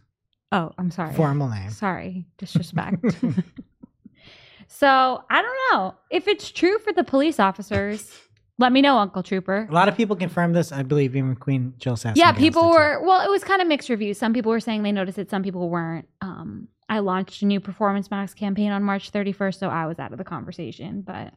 Oh, 0.52 0.72
I'm 0.78 0.90
sorry. 0.90 1.14
Formal 1.14 1.48
name. 1.48 1.70
Sorry, 1.70 2.26
disrespect. 2.38 3.04
so 4.66 5.22
I 5.30 5.42
don't 5.42 5.58
know 5.72 5.94
if 6.10 6.26
it's 6.26 6.50
true 6.50 6.78
for 6.78 6.92
the 6.92 7.04
police 7.04 7.38
officers. 7.38 8.12
Let 8.58 8.72
me 8.72 8.82
know, 8.82 8.98
Uncle 8.98 9.22
Trooper. 9.22 9.66
A 9.70 9.72
lot 9.72 9.88
of 9.88 9.96
people 9.96 10.16
confirmed 10.16 10.54
this. 10.54 10.70
I 10.70 10.82
believe 10.82 11.16
even 11.16 11.34
Queen 11.34 11.72
Jill 11.78 11.96
Sass. 11.96 12.16
Yeah, 12.16 12.32
people 12.32 12.68
were. 12.68 13.00
Well, 13.02 13.26
it 13.26 13.30
was 13.30 13.42
kind 13.42 13.62
of 13.62 13.68
mixed 13.68 13.88
reviews. 13.88 14.18
Some 14.18 14.34
people 14.34 14.50
were 14.50 14.60
saying 14.60 14.82
they 14.82 14.92
noticed 14.92 15.18
it. 15.18 15.30
Some 15.30 15.42
people 15.42 15.70
weren't. 15.70 16.06
Um, 16.20 16.68
I 16.88 16.98
launched 16.98 17.40
a 17.40 17.46
new 17.46 17.60
Performance 17.60 18.10
Max 18.10 18.34
campaign 18.34 18.70
on 18.70 18.82
March 18.82 19.12
31st, 19.12 19.58
so 19.58 19.68
I 19.68 19.86
was 19.86 19.98
out 19.98 20.12
of 20.12 20.18
the 20.18 20.24
conversation. 20.24 21.00
But 21.00 21.32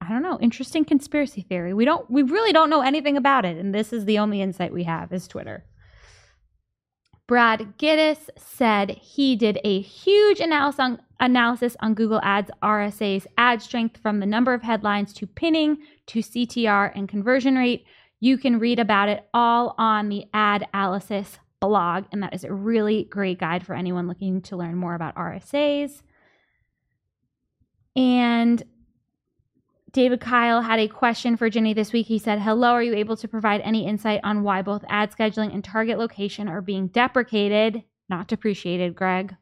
I 0.00 0.08
don't 0.08 0.22
know. 0.22 0.38
Interesting 0.40 0.84
conspiracy 0.84 1.40
theory. 1.40 1.74
We 1.74 1.84
don't. 1.84 2.08
We 2.08 2.22
really 2.22 2.52
don't 2.52 2.70
know 2.70 2.82
anything 2.82 3.16
about 3.16 3.44
it, 3.44 3.56
and 3.56 3.74
this 3.74 3.92
is 3.92 4.04
the 4.04 4.18
only 4.18 4.40
insight 4.40 4.72
we 4.72 4.84
have 4.84 5.12
is 5.12 5.26
Twitter. 5.26 5.64
Brad 7.26 7.76
Geddes 7.76 8.30
said 8.36 8.90
he 8.90 9.34
did 9.34 9.58
a 9.64 9.80
huge 9.80 10.38
analysis 10.38 11.76
on, 11.80 11.94
Google 11.94 12.20
Ads 12.22 12.50
RSA's 12.62 13.26
ad 13.36 13.60
strength 13.60 13.96
from 13.96 14.20
the 14.20 14.26
number 14.26 14.54
of 14.54 14.62
headlines 14.62 15.12
to 15.14 15.26
pinning 15.26 15.78
to 16.06 16.20
CTR 16.20 16.92
and 16.94 17.08
conversion 17.08 17.56
rate. 17.56 17.84
You 18.20 18.38
can 18.38 18.60
read 18.60 18.78
about 18.78 19.08
it 19.08 19.28
all 19.34 19.74
on 19.76 20.08
the 20.08 20.26
Adalysis 20.32 21.38
blog, 21.60 22.04
and 22.12 22.22
that 22.22 22.34
is 22.34 22.44
a 22.44 22.52
really 22.52 23.04
great 23.04 23.38
guide 23.40 23.66
for 23.66 23.74
anyone 23.74 24.06
looking 24.06 24.40
to 24.42 24.56
learn 24.56 24.76
more 24.76 24.94
about 24.94 25.16
RSAs. 25.16 26.02
And 27.96 28.62
David 29.92 30.20
Kyle 30.20 30.62
had 30.62 30.78
a 30.78 30.88
question 30.88 31.36
for 31.36 31.48
Ginny 31.48 31.72
this 31.72 31.92
week. 31.92 32.06
He 32.06 32.18
said, 32.18 32.40
Hello, 32.40 32.72
are 32.72 32.82
you 32.82 32.94
able 32.94 33.16
to 33.16 33.28
provide 33.28 33.60
any 33.62 33.86
insight 33.86 34.20
on 34.24 34.42
why 34.42 34.62
both 34.62 34.84
ad 34.88 35.10
scheduling 35.12 35.54
and 35.54 35.64
target 35.64 35.98
location 35.98 36.48
are 36.48 36.60
being 36.60 36.88
deprecated, 36.88 37.82
not 38.08 38.28
depreciated, 38.28 38.94
Greg? 38.94 39.36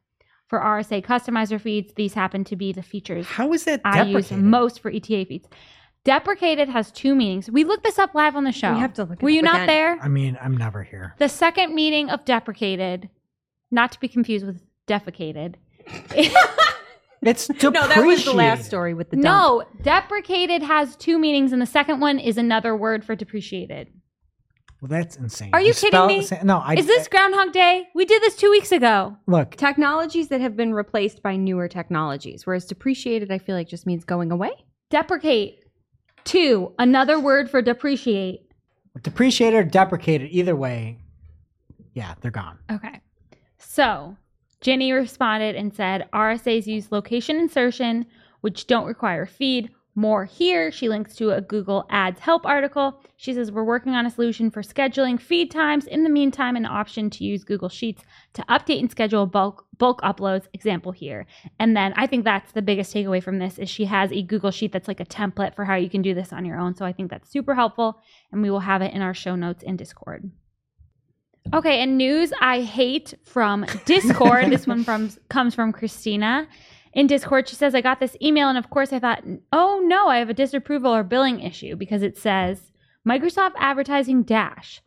For 0.48 0.60
RSA 0.60 1.04
customizer 1.04 1.60
feeds, 1.60 1.94
these 1.94 2.14
happen 2.14 2.44
to 2.44 2.54
be 2.56 2.72
the 2.72 2.82
features 2.82 3.26
How 3.26 3.52
is 3.52 3.64
that 3.64 3.80
I 3.84 4.02
use 4.02 4.28
deprecated? 4.28 4.44
most 4.44 4.80
for 4.80 4.90
ETA 4.90 5.24
feeds. 5.24 5.48
Deprecated 6.04 6.68
has 6.68 6.90
two 6.92 7.14
meanings. 7.14 7.50
We 7.50 7.64
looked 7.64 7.82
this 7.82 7.98
up 7.98 8.14
live 8.14 8.36
on 8.36 8.44
the 8.44 8.52
show. 8.52 8.74
We 8.74 8.78
have 8.80 8.92
to 8.94 9.04
look 9.04 9.14
it 9.20 9.22
Were 9.22 9.30
up 9.30 9.34
you 9.34 9.42
not 9.42 9.54
again. 9.56 9.66
there? 9.66 9.98
I 10.02 10.08
mean, 10.08 10.36
I'm 10.40 10.54
never 10.56 10.82
here. 10.82 11.14
The 11.18 11.30
second 11.30 11.74
meaning 11.74 12.10
of 12.10 12.24
deprecated, 12.26 13.08
not 13.70 13.90
to 13.92 14.00
be 14.00 14.06
confused 14.06 14.44
with 14.46 14.62
defecated. 14.86 15.54
It's 17.26 17.48
No, 17.48 17.70
that 17.70 18.04
was 18.04 18.24
the 18.24 18.32
last 18.32 18.64
story 18.64 18.94
with 18.94 19.10
the 19.10 19.16
dump. 19.16 19.24
no, 19.24 19.64
deprecated 19.82 20.62
has 20.62 20.96
two 20.96 21.18
meanings, 21.18 21.52
and 21.52 21.60
the 21.62 21.66
second 21.66 22.00
one 22.00 22.18
is 22.18 22.36
another 22.38 22.76
word 22.76 23.04
for 23.04 23.14
depreciated. 23.14 23.88
Well, 24.80 24.88
that's 24.90 25.16
insane. 25.16 25.50
Are 25.54 25.60
you 25.62 25.72
kidding 25.72 25.90
spell 25.92 26.04
it 26.04 26.08
me? 26.08 26.20
the 26.20 26.26
same- 26.26 26.46
No, 26.46 26.58
I. 26.58 26.74
is 26.74 26.86
this 26.86 27.08
Groundhog 27.08 27.52
Day? 27.52 27.88
We 27.94 28.04
did 28.04 28.20
this 28.22 28.36
two 28.36 28.50
weeks 28.50 28.70
ago. 28.70 29.16
look? 29.26 29.52
Technologies 29.56 30.28
that 30.28 30.42
have 30.42 30.56
been 30.56 30.74
replaced 30.74 31.22
by 31.22 31.36
newer 31.36 31.68
technologies, 31.68 32.44
whereas 32.46 32.66
depreciated, 32.66 33.30
I 33.32 33.38
feel 33.38 33.54
like 33.56 33.66
just 33.68 33.86
means 33.86 34.04
going 34.04 34.30
away. 34.30 34.50
Deprecate. 34.90 35.60
Two, 36.24 36.72
another 36.78 37.18
word 37.18 37.50
for 37.50 37.62
depreciate. 37.62 38.42
Depreciated 39.02 39.58
or 39.58 39.64
deprecated, 39.64 40.28
either 40.30 40.54
way, 40.54 40.98
yeah, 41.94 42.14
they're 42.20 42.30
gone. 42.30 42.58
Okay. 42.70 43.00
So 43.58 44.16
Ginny 44.64 44.92
responded 44.92 45.56
and 45.56 45.74
said 45.74 46.08
RSAs 46.14 46.66
use 46.66 46.90
location 46.90 47.36
insertion, 47.36 48.06
which 48.40 48.66
don't 48.66 48.86
require 48.86 49.26
feed. 49.26 49.68
More 49.94 50.24
here. 50.24 50.72
She 50.72 50.88
links 50.88 51.14
to 51.16 51.32
a 51.32 51.42
Google 51.42 51.84
Ads 51.90 52.18
help 52.18 52.46
article. 52.46 52.98
She 53.18 53.34
says 53.34 53.52
we're 53.52 53.62
working 53.62 53.94
on 53.94 54.06
a 54.06 54.10
solution 54.10 54.50
for 54.50 54.62
scheduling 54.62 55.20
feed 55.20 55.50
times. 55.50 55.86
In 55.86 56.02
the 56.02 56.08
meantime, 56.08 56.56
an 56.56 56.64
option 56.64 57.10
to 57.10 57.24
use 57.24 57.44
Google 57.44 57.68
Sheets 57.68 58.04
to 58.32 58.42
update 58.48 58.80
and 58.80 58.90
schedule 58.90 59.26
bulk 59.26 59.66
bulk 59.76 60.00
uploads. 60.00 60.46
Example 60.54 60.92
here. 60.92 61.26
And 61.58 61.76
then 61.76 61.92
I 61.94 62.06
think 62.06 62.24
that's 62.24 62.52
the 62.52 62.62
biggest 62.62 62.94
takeaway 62.94 63.22
from 63.22 63.38
this 63.38 63.58
is 63.58 63.68
she 63.68 63.84
has 63.84 64.10
a 64.12 64.22
Google 64.22 64.50
Sheet 64.50 64.72
that's 64.72 64.88
like 64.88 65.00
a 65.00 65.04
template 65.04 65.54
for 65.54 65.66
how 65.66 65.74
you 65.74 65.90
can 65.90 66.00
do 66.00 66.14
this 66.14 66.32
on 66.32 66.46
your 66.46 66.58
own. 66.58 66.74
So 66.74 66.86
I 66.86 66.92
think 66.94 67.10
that's 67.10 67.30
super 67.30 67.54
helpful, 67.54 68.00
and 68.32 68.40
we 68.40 68.50
will 68.50 68.60
have 68.60 68.80
it 68.80 68.94
in 68.94 69.02
our 69.02 69.14
show 69.14 69.36
notes 69.36 69.62
in 69.62 69.76
Discord. 69.76 70.30
Okay, 71.52 71.82
and 71.82 71.98
news 71.98 72.32
I 72.40 72.62
hate 72.62 73.14
from 73.22 73.66
Discord. 73.84 74.50
this 74.50 74.66
one 74.66 74.82
from 74.82 75.10
comes 75.28 75.54
from 75.54 75.72
Christina. 75.72 76.48
In 76.94 77.06
Discord, 77.06 77.48
she 77.48 77.56
says, 77.56 77.74
I 77.74 77.80
got 77.80 78.00
this 78.00 78.16
email, 78.22 78.48
and 78.48 78.56
of 78.56 78.70
course 78.70 78.92
I 78.92 78.98
thought, 79.00 79.22
oh 79.52 79.82
no, 79.84 80.08
I 80.08 80.18
have 80.18 80.30
a 80.30 80.34
disapproval 80.34 80.94
or 80.94 81.02
billing 81.02 81.40
issue 81.40 81.76
because 81.76 82.02
it 82.02 82.16
says 82.16 82.72
Microsoft 83.06 83.52
Advertising 83.58 84.22
Dash. 84.22 84.80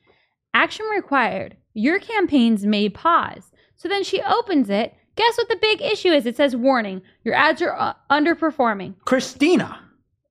Action 0.53 0.85
required. 0.87 1.57
Your 1.73 1.99
campaigns 1.99 2.65
may 2.65 2.89
pause. 2.89 3.51
So 3.75 3.87
then 3.87 4.03
she 4.03 4.21
opens 4.21 4.69
it. 4.69 4.95
Guess 5.15 5.37
what 5.37 5.49
the 5.49 5.57
big 5.61 5.81
issue 5.81 6.09
is? 6.09 6.25
It 6.25 6.37
says, 6.37 6.55
warning, 6.55 7.01
your 7.23 7.35
ads 7.35 7.61
are 7.61 7.73
uh, 7.77 7.93
underperforming. 8.09 8.95
Christina, 9.05 9.79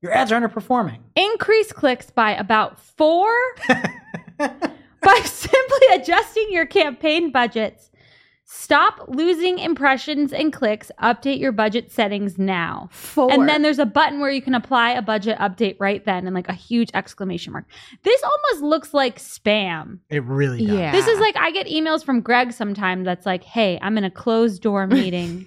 your 0.02 0.12
ads 0.12 0.32
are 0.32 0.40
underperforming. 0.40 0.98
Increase 1.14 1.72
clicks 1.72 2.10
by 2.10 2.32
about 2.32 2.80
four 2.80 3.28
by 5.02 5.20
simply 5.24 5.86
adjusting 5.94 6.46
your 6.50 6.66
campaign 6.66 7.30
budgets. 7.30 7.90
Stop 8.48 9.06
losing 9.08 9.58
impressions 9.58 10.32
and 10.32 10.52
clicks. 10.52 10.92
Update 11.02 11.40
your 11.40 11.50
budget 11.50 11.90
settings 11.90 12.38
now. 12.38 12.88
Four. 12.92 13.32
And 13.32 13.48
then 13.48 13.62
there's 13.62 13.80
a 13.80 13.86
button 13.86 14.20
where 14.20 14.30
you 14.30 14.40
can 14.40 14.54
apply 14.54 14.92
a 14.92 15.02
budget 15.02 15.36
update 15.38 15.74
right 15.80 16.04
then 16.04 16.26
and 16.26 16.34
like 16.34 16.48
a 16.48 16.52
huge 16.52 16.88
exclamation 16.94 17.52
mark. 17.52 17.64
This 18.04 18.22
almost 18.22 18.62
looks 18.62 18.94
like 18.94 19.18
spam. 19.18 19.98
It 20.10 20.22
really 20.22 20.64
does. 20.64 20.78
Yeah. 20.78 20.92
This 20.92 21.08
is 21.08 21.18
like 21.18 21.36
I 21.36 21.50
get 21.50 21.66
emails 21.66 22.04
from 22.04 22.20
Greg 22.20 22.52
sometimes 22.52 23.04
that's 23.04 23.26
like, 23.26 23.42
"Hey, 23.42 23.80
I'm 23.82 23.98
in 23.98 24.04
a 24.04 24.12
closed 24.12 24.62
door 24.62 24.86
meeting. 24.86 25.44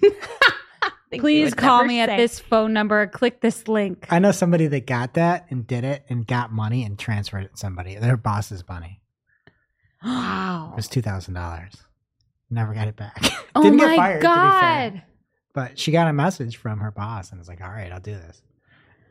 Please 1.10 1.54
call 1.54 1.78
never 1.78 1.88
me 1.88 2.00
at 2.00 2.18
this 2.18 2.38
phone 2.38 2.74
number. 2.74 3.06
Click 3.06 3.40
this 3.40 3.66
link." 3.66 4.08
I 4.10 4.18
know 4.18 4.30
somebody 4.30 4.66
that 4.66 4.86
got 4.86 5.14
that 5.14 5.46
and 5.48 5.66
did 5.66 5.84
it 5.84 6.04
and 6.10 6.26
got 6.26 6.52
money 6.52 6.84
and 6.84 6.98
transferred 6.98 7.44
it 7.44 7.52
to 7.52 7.56
somebody. 7.56 7.96
Their 7.96 8.18
boss's 8.18 8.62
money. 8.68 8.99
It 10.04 10.76
was 10.76 10.88
two 10.88 11.02
thousand 11.02 11.34
dollars. 11.34 11.72
Never 12.50 12.74
got 12.74 12.88
it 12.88 12.96
back. 12.96 13.18
oh 13.54 13.62
Didn't 13.62 13.78
my 13.78 13.84
get 13.90 13.96
fired. 13.96 14.20
To 14.22 14.28
be 14.28 14.32
fair. 14.34 14.90
god. 14.90 15.02
But 15.52 15.78
she 15.78 15.90
got 15.92 16.08
a 16.08 16.12
message 16.12 16.56
from 16.56 16.78
her 16.80 16.90
boss 16.90 17.30
and 17.30 17.38
was 17.38 17.48
like, 17.48 17.60
"All 17.60 17.70
right, 17.70 17.92
I'll 17.92 18.00
do 18.00 18.14
this." 18.14 18.42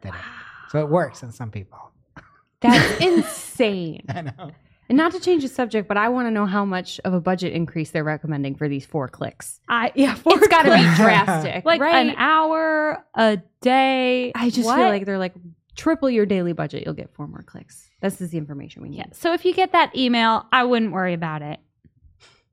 Did 0.02 0.10
it. 0.14 0.22
So 0.70 0.80
it 0.82 0.90
works 0.90 1.24
in 1.24 1.32
some 1.32 1.52
people. 1.52 1.80
That's 2.62 3.00
insane. 3.02 4.04
I 4.10 4.22
know. 4.22 4.52
And 4.88 4.98
not 4.98 5.12
to 5.12 5.20
change 5.20 5.44
the 5.44 5.50
subject, 5.50 5.88
but 5.88 5.98
I 5.98 6.10
want 6.10 6.26
to 6.28 6.32
know 6.32 6.48
how 6.48 6.66
much 6.66 7.00
of 7.06 7.14
a 7.14 7.22
budget 7.22 7.54
increase 7.54 7.92
they're 7.92 8.04
recommending 8.04 8.56
for 8.56 8.68
these 8.68 8.86
four 8.88 9.08
clicks. 9.08 9.60
I 9.70 9.92
yeah, 9.96 10.16
four 10.16 10.38
It's 10.38 10.48
got 10.48 10.64
to 10.64 10.72
be 10.76 10.82
drastic, 10.96 11.64
like 11.64 11.80
right? 11.80 12.08
an 12.08 12.16
hour 12.18 13.06
a 13.14 13.38
day. 13.62 14.32
I 14.34 14.50
just 14.50 14.66
What? 14.66 14.78
feel 14.78 14.88
like 14.88 15.06
they're 15.06 15.20
like 15.20 15.36
triple 15.76 16.10
your 16.10 16.26
daily 16.26 16.54
budget. 16.54 16.84
You'll 16.86 16.96
get 16.96 17.14
four 17.14 17.28
more 17.28 17.44
clicks. 17.44 17.89
This 18.02 18.22
is 18.22 18.30
the 18.32 18.38
information 18.38 18.82
we 18.82 18.90
need. 18.90 18.98
Yeah. 18.98 19.06
So 19.12 19.34
if 19.34 19.46
you 19.46 19.54
get 19.54 19.74
that 19.74 19.96
email, 19.96 20.46
I 20.52 20.64
wouldn't 20.64 20.92
worry 20.92 21.14
about 21.14 21.42
it. 21.42 21.60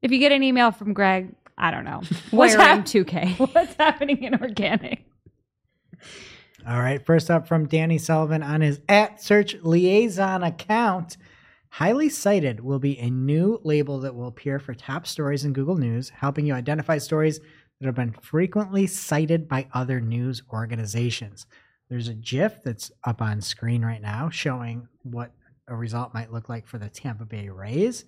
If 0.02 0.10
you 0.10 0.18
get 0.18 0.32
an 0.32 0.42
email 0.42 0.72
from 0.72 0.92
Greg, 0.92 1.34
I 1.56 1.70
don't 1.70 1.84
know. 1.84 2.02
What's, 2.30 2.56
Wiring 2.56 2.78
hap- 2.78 2.86
2K. 2.86 3.38
what's 3.54 3.74
happening 3.74 4.22
in 4.22 4.34
organic? 4.34 5.04
All 6.68 6.80
right. 6.80 7.04
First 7.04 7.30
up 7.30 7.46
from 7.46 7.66
Danny 7.66 7.96
Sullivan 7.96 8.42
on 8.42 8.60
his 8.60 8.80
at 8.88 9.22
search 9.22 9.54
liaison 9.62 10.42
account. 10.42 11.16
Highly 11.70 12.08
cited 12.08 12.60
will 12.60 12.78
be 12.78 12.98
a 12.98 13.10
new 13.10 13.60
label 13.62 14.00
that 14.00 14.14
will 14.14 14.28
appear 14.28 14.58
for 14.58 14.74
top 14.74 15.06
stories 15.06 15.44
in 15.44 15.52
Google 15.52 15.76
News, 15.76 16.10
helping 16.10 16.46
you 16.46 16.54
identify 16.54 16.98
stories 16.98 17.38
that 17.80 17.86
have 17.86 17.94
been 17.94 18.12
frequently 18.12 18.86
cited 18.86 19.46
by 19.48 19.68
other 19.72 20.00
news 20.00 20.42
organizations. 20.52 21.46
There's 21.88 22.08
a 22.08 22.14
GIF 22.14 22.62
that's 22.64 22.90
up 23.04 23.22
on 23.22 23.40
screen 23.40 23.84
right 23.84 24.00
now 24.00 24.30
showing 24.30 24.88
what 25.10 25.32
a 25.68 25.76
result 25.76 26.14
might 26.14 26.32
look 26.32 26.48
like 26.48 26.66
for 26.66 26.78
the 26.78 26.88
Tampa 26.88 27.24
Bay 27.24 27.48
Rays. 27.48 28.04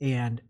And 0.00 0.40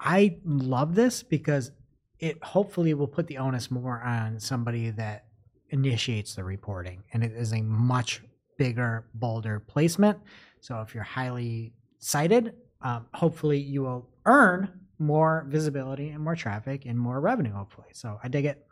I 0.00 0.36
love 0.44 0.94
this 0.94 1.22
because 1.22 1.72
it 2.18 2.42
hopefully 2.42 2.94
will 2.94 3.06
put 3.06 3.26
the 3.26 3.38
onus 3.38 3.70
more 3.70 4.00
on 4.02 4.38
somebody 4.40 4.90
that 4.90 5.26
initiates 5.70 6.34
the 6.34 6.44
reporting 6.44 7.02
and 7.12 7.24
it 7.24 7.32
is 7.32 7.52
a 7.52 7.60
much 7.62 8.22
bigger 8.56 9.06
bolder 9.14 9.60
placement. 9.60 10.18
So 10.60 10.80
if 10.80 10.94
you're 10.94 11.04
highly 11.04 11.72
cited 11.98 12.54
um, 12.82 13.06
hopefully 13.12 13.58
you 13.58 13.82
will 13.82 14.08
earn 14.26 14.70
more 14.98 15.44
visibility 15.48 16.10
and 16.10 16.22
more 16.22 16.36
traffic 16.36 16.86
and 16.86 16.98
more 16.98 17.20
revenue 17.20 17.52
hopefully. 17.52 17.88
So 17.92 18.18
i 18.22 18.28
dig 18.28 18.44
it. 18.44 18.66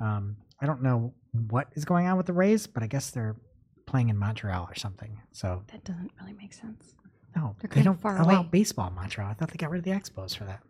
Um, 0.00 0.36
i 0.60 0.66
don't 0.66 0.82
know 0.82 1.12
what 1.48 1.68
is 1.74 1.84
going 1.84 2.06
on 2.06 2.16
with 2.16 2.26
the 2.26 2.32
rays 2.32 2.66
but 2.66 2.82
i 2.82 2.86
guess 2.86 3.10
they're 3.10 3.36
playing 3.86 4.08
in 4.08 4.18
montreal 4.18 4.66
or 4.70 4.74
something 4.74 5.20
so 5.32 5.62
That 5.72 5.84
doesn't 5.84 6.10
really 6.20 6.34
make 6.34 6.52
sense. 6.52 6.94
no, 7.36 7.54
They're 7.60 7.70
they 7.74 7.82
don't 7.82 8.00
far 8.00 8.20
allow 8.20 8.40
away. 8.40 8.48
baseball 8.50 8.88
in 8.88 8.94
Montreal. 8.94 9.28
I 9.30 9.34
thought 9.34 9.50
they 9.50 9.56
got 9.56 9.70
rid 9.70 9.78
of 9.78 9.84
the 9.84 9.90
Expos 9.90 10.36
for 10.36 10.44
that. 10.44 10.60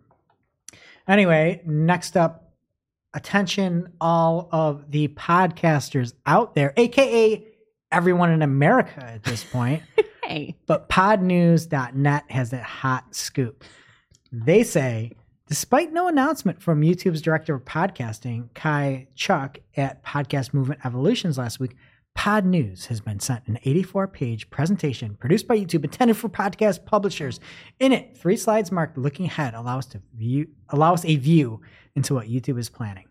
Anyway, 1.06 1.60
next 1.66 2.16
up, 2.16 2.52
attention 3.12 3.92
all 4.00 4.48
of 4.50 4.90
the 4.90 5.08
podcasters 5.08 6.14
out 6.26 6.54
there, 6.54 6.72
aka 6.76 7.44
everyone 7.92 8.30
in 8.32 8.42
America 8.42 9.04
at 9.04 9.22
this 9.22 9.44
point. 9.52 9.82
Hey. 10.24 10.56
but 10.66 10.88
podnews.net 10.88 12.24
has 12.30 12.52
a 12.54 12.62
hot 12.62 13.14
scoop. 13.14 13.62
They 14.32 14.62
say, 14.62 15.12
despite 15.48 15.92
no 15.92 16.08
announcement 16.08 16.62
from 16.62 16.80
YouTube's 16.80 17.20
director 17.20 17.54
of 17.54 17.64
podcasting, 17.66 18.48
Kai 18.54 19.06
Chuk, 19.14 19.58
at 19.76 20.02
Podcast 20.02 20.54
Movement 20.54 20.80
Evolutions 20.84 21.36
last 21.36 21.60
week, 21.60 21.76
Pod 22.14 22.46
News 22.46 22.86
has 22.86 23.00
been 23.00 23.20
sent 23.20 23.46
an 23.48 23.58
84 23.64 24.08
page 24.08 24.48
presentation 24.50 25.14
produced 25.16 25.46
by 25.46 25.58
YouTube 25.58 25.84
intended 25.84 26.16
for 26.16 26.28
podcast 26.28 26.84
publishers. 26.86 27.40
In 27.80 27.92
it, 27.92 28.16
three 28.16 28.36
slides 28.36 28.72
marked 28.72 28.96
looking 28.96 29.26
ahead 29.26 29.54
allow 29.54 29.78
us 29.78 29.86
to 29.86 30.00
view 30.14 30.46
allow 30.70 30.94
us 30.94 31.04
a 31.04 31.16
view 31.16 31.60
into 31.96 32.14
what 32.14 32.28
YouTube 32.28 32.58
is 32.58 32.70
planning. 32.70 33.06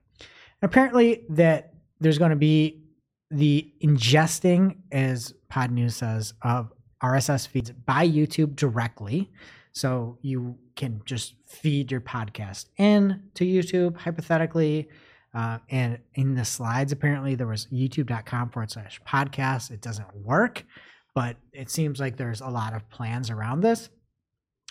Apparently 0.62 1.26
that 1.30 1.74
there's 1.99 2.18
going 2.18 2.32
to 2.32 2.36
be 2.36 2.84
the 3.30 3.72
ingesting, 3.84 4.78
as 4.91 5.34
Pod 5.49 5.72
News 5.72 5.95
says, 5.95 6.34
of 6.41 6.72
RSS 7.04 7.47
feeds 7.47 7.72
by 7.72 8.08
YouTube 8.08 8.56
directly. 8.56 9.32
So 9.74 10.18
you 10.22 10.58
can 10.76 11.01
just 11.06 11.34
feed 11.45 11.91
your 11.91 12.01
podcast 12.01 12.68
in 12.78 13.24
to 13.34 13.45
YouTube, 13.45 13.97
hypothetically. 13.97 14.88
Uh, 15.34 15.58
and 15.70 15.98
in 16.16 16.36
the 16.36 16.46
slides, 16.46 16.92
apparently 16.92 17.36
there 17.36 17.48
was 17.48 17.68
youtube.com 17.72 18.50
forward 18.50 18.72
slash 18.72 19.02
podcast. 19.08 19.72
It 19.72 19.82
doesn't 19.82 20.16
work, 20.16 20.64
but 21.16 21.38
it 21.52 21.70
seems 21.70 22.00
like 22.00 22.18
there's 22.18 22.42
a 22.42 22.48
lot 22.48 22.76
of 22.76 22.88
plans 22.90 23.30
around 23.30 23.62
this. 23.62 23.90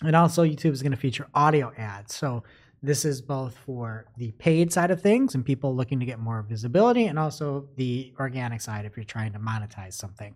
And 0.03 0.15
also, 0.15 0.43
YouTube 0.43 0.71
is 0.71 0.81
going 0.81 0.91
to 0.91 0.97
feature 0.97 1.27
audio 1.33 1.71
ads. 1.77 2.15
So 2.15 2.43
this 2.81 3.05
is 3.05 3.21
both 3.21 3.55
for 3.65 4.05
the 4.17 4.31
paid 4.33 4.73
side 4.73 4.91
of 4.91 5.01
things 5.01 5.35
and 5.35 5.45
people 5.45 5.75
looking 5.75 5.99
to 5.99 6.05
get 6.05 6.19
more 6.19 6.45
visibility, 6.47 7.05
and 7.05 7.19
also 7.19 7.69
the 7.77 8.13
organic 8.19 8.61
side 8.61 8.85
if 8.85 8.97
you're 8.97 9.05
trying 9.05 9.33
to 9.33 9.39
monetize 9.39 9.93
something. 9.93 10.35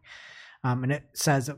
Um, 0.63 0.83
and 0.83 0.91
it 0.91 1.03
says, 1.13 1.49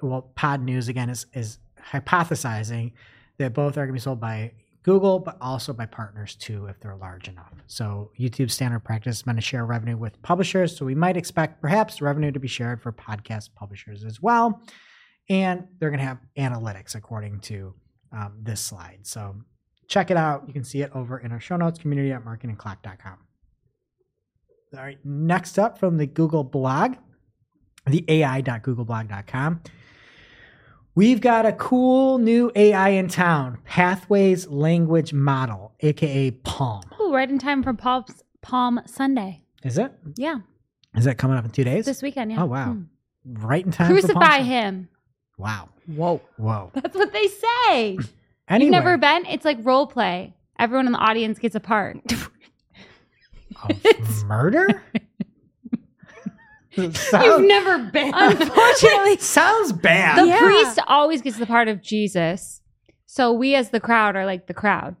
well, 0.00 0.30
Pod 0.34 0.62
News 0.62 0.88
again 0.88 1.10
is 1.10 1.26
is 1.34 1.58
hypothesizing 1.92 2.92
that 3.38 3.54
both 3.54 3.72
are 3.72 3.86
going 3.86 3.88
to 3.88 3.92
be 3.94 3.98
sold 4.00 4.20
by 4.20 4.52
Google, 4.82 5.18
but 5.18 5.36
also 5.40 5.72
by 5.72 5.86
partners 5.86 6.34
too 6.34 6.66
if 6.66 6.80
they're 6.80 6.96
large 6.96 7.28
enough. 7.28 7.52
So 7.66 8.10
YouTube's 8.18 8.54
standard 8.54 8.80
practice 8.80 9.18
is 9.18 9.26
meant 9.26 9.38
to 9.38 9.42
share 9.42 9.66
revenue 9.66 9.96
with 9.96 10.20
publishers. 10.22 10.76
So 10.76 10.84
we 10.84 10.94
might 10.94 11.16
expect 11.16 11.60
perhaps 11.60 12.00
revenue 12.00 12.32
to 12.32 12.40
be 12.40 12.48
shared 12.48 12.80
for 12.82 12.92
podcast 12.92 13.50
publishers 13.54 14.04
as 14.04 14.22
well. 14.22 14.62
And 15.28 15.66
they're 15.78 15.90
going 15.90 16.00
to 16.00 16.06
have 16.06 16.18
analytics 16.38 16.94
according 16.94 17.40
to 17.40 17.74
um, 18.12 18.38
this 18.42 18.60
slide. 18.60 19.00
So 19.02 19.36
check 19.88 20.10
it 20.10 20.16
out. 20.16 20.44
You 20.46 20.52
can 20.52 20.64
see 20.64 20.82
it 20.82 20.90
over 20.94 21.18
in 21.18 21.32
our 21.32 21.40
show 21.40 21.56
notes, 21.56 21.78
community 21.78 22.12
at 22.12 22.24
marketingoclock.com. 22.24 23.18
All 24.74 24.80
right, 24.80 24.98
next 25.04 25.58
up 25.58 25.78
from 25.78 25.96
the 25.96 26.06
Google 26.06 26.44
blog, 26.44 26.96
the 27.86 28.04
ai.googleblog.com. 28.08 29.62
We've 30.98 31.20
got 31.20 31.46
a 31.46 31.52
cool 31.52 32.18
new 32.18 32.50
AI 32.56 32.88
in 32.88 33.06
town, 33.06 33.58
Pathways 33.64 34.48
Language 34.48 35.12
Model, 35.12 35.72
aka 35.78 36.32
Palm. 36.32 36.82
Oh, 36.98 37.12
right 37.12 37.30
in 37.30 37.38
time 37.38 37.62
for 37.62 37.72
Palm's, 37.72 38.24
Palm 38.42 38.80
Sunday. 38.84 39.44
Is 39.62 39.78
it? 39.78 39.92
Yeah, 40.16 40.38
Is 40.96 41.04
that 41.04 41.16
coming 41.16 41.36
up 41.36 41.44
in 41.44 41.52
two 41.52 41.62
days? 41.62 41.84
this 41.84 42.02
weekend. 42.02 42.32
Yeah. 42.32 42.42
Oh, 42.42 42.46
wow. 42.46 42.72
Hmm. 42.72 42.82
right 43.24 43.64
in 43.64 43.70
time. 43.70 43.86
for 43.86 43.92
Crucify 43.92 44.40
him. 44.40 44.88
Wow. 45.36 45.68
Whoa. 45.86 46.20
Whoa. 46.36 46.72
That's 46.74 46.96
what 46.96 47.12
they 47.12 47.28
say. 47.28 47.98
Anyway, 48.50 48.64
You've 48.64 48.72
never 48.72 48.96
been? 48.96 49.26
It's 49.26 49.44
like 49.44 49.58
role 49.60 49.86
play. 49.86 50.34
Everyone 50.58 50.86
in 50.86 50.92
the 50.92 50.98
audience 50.98 51.38
gets 51.38 51.54
a 51.54 51.60
part. 51.60 51.98
of 53.62 54.24
murder? 54.24 54.82
You've 56.72 57.44
never 57.46 57.78
been. 57.78 58.12
Unfortunately, 58.14 59.16
sounds 59.20 59.72
bad. 59.72 60.18
the 60.22 60.28
Yeah. 60.28 60.38
priest 60.38 60.78
always 60.86 61.22
gets 61.22 61.38
the 61.38 61.46
part 61.46 61.68
of 61.68 61.82
Jesus. 61.82 62.60
So 63.06 63.32
we 63.32 63.54
as 63.54 63.70
the 63.70 63.80
crowd 63.80 64.16
are 64.16 64.26
like 64.26 64.46
the 64.46 64.54
crowd. 64.54 64.96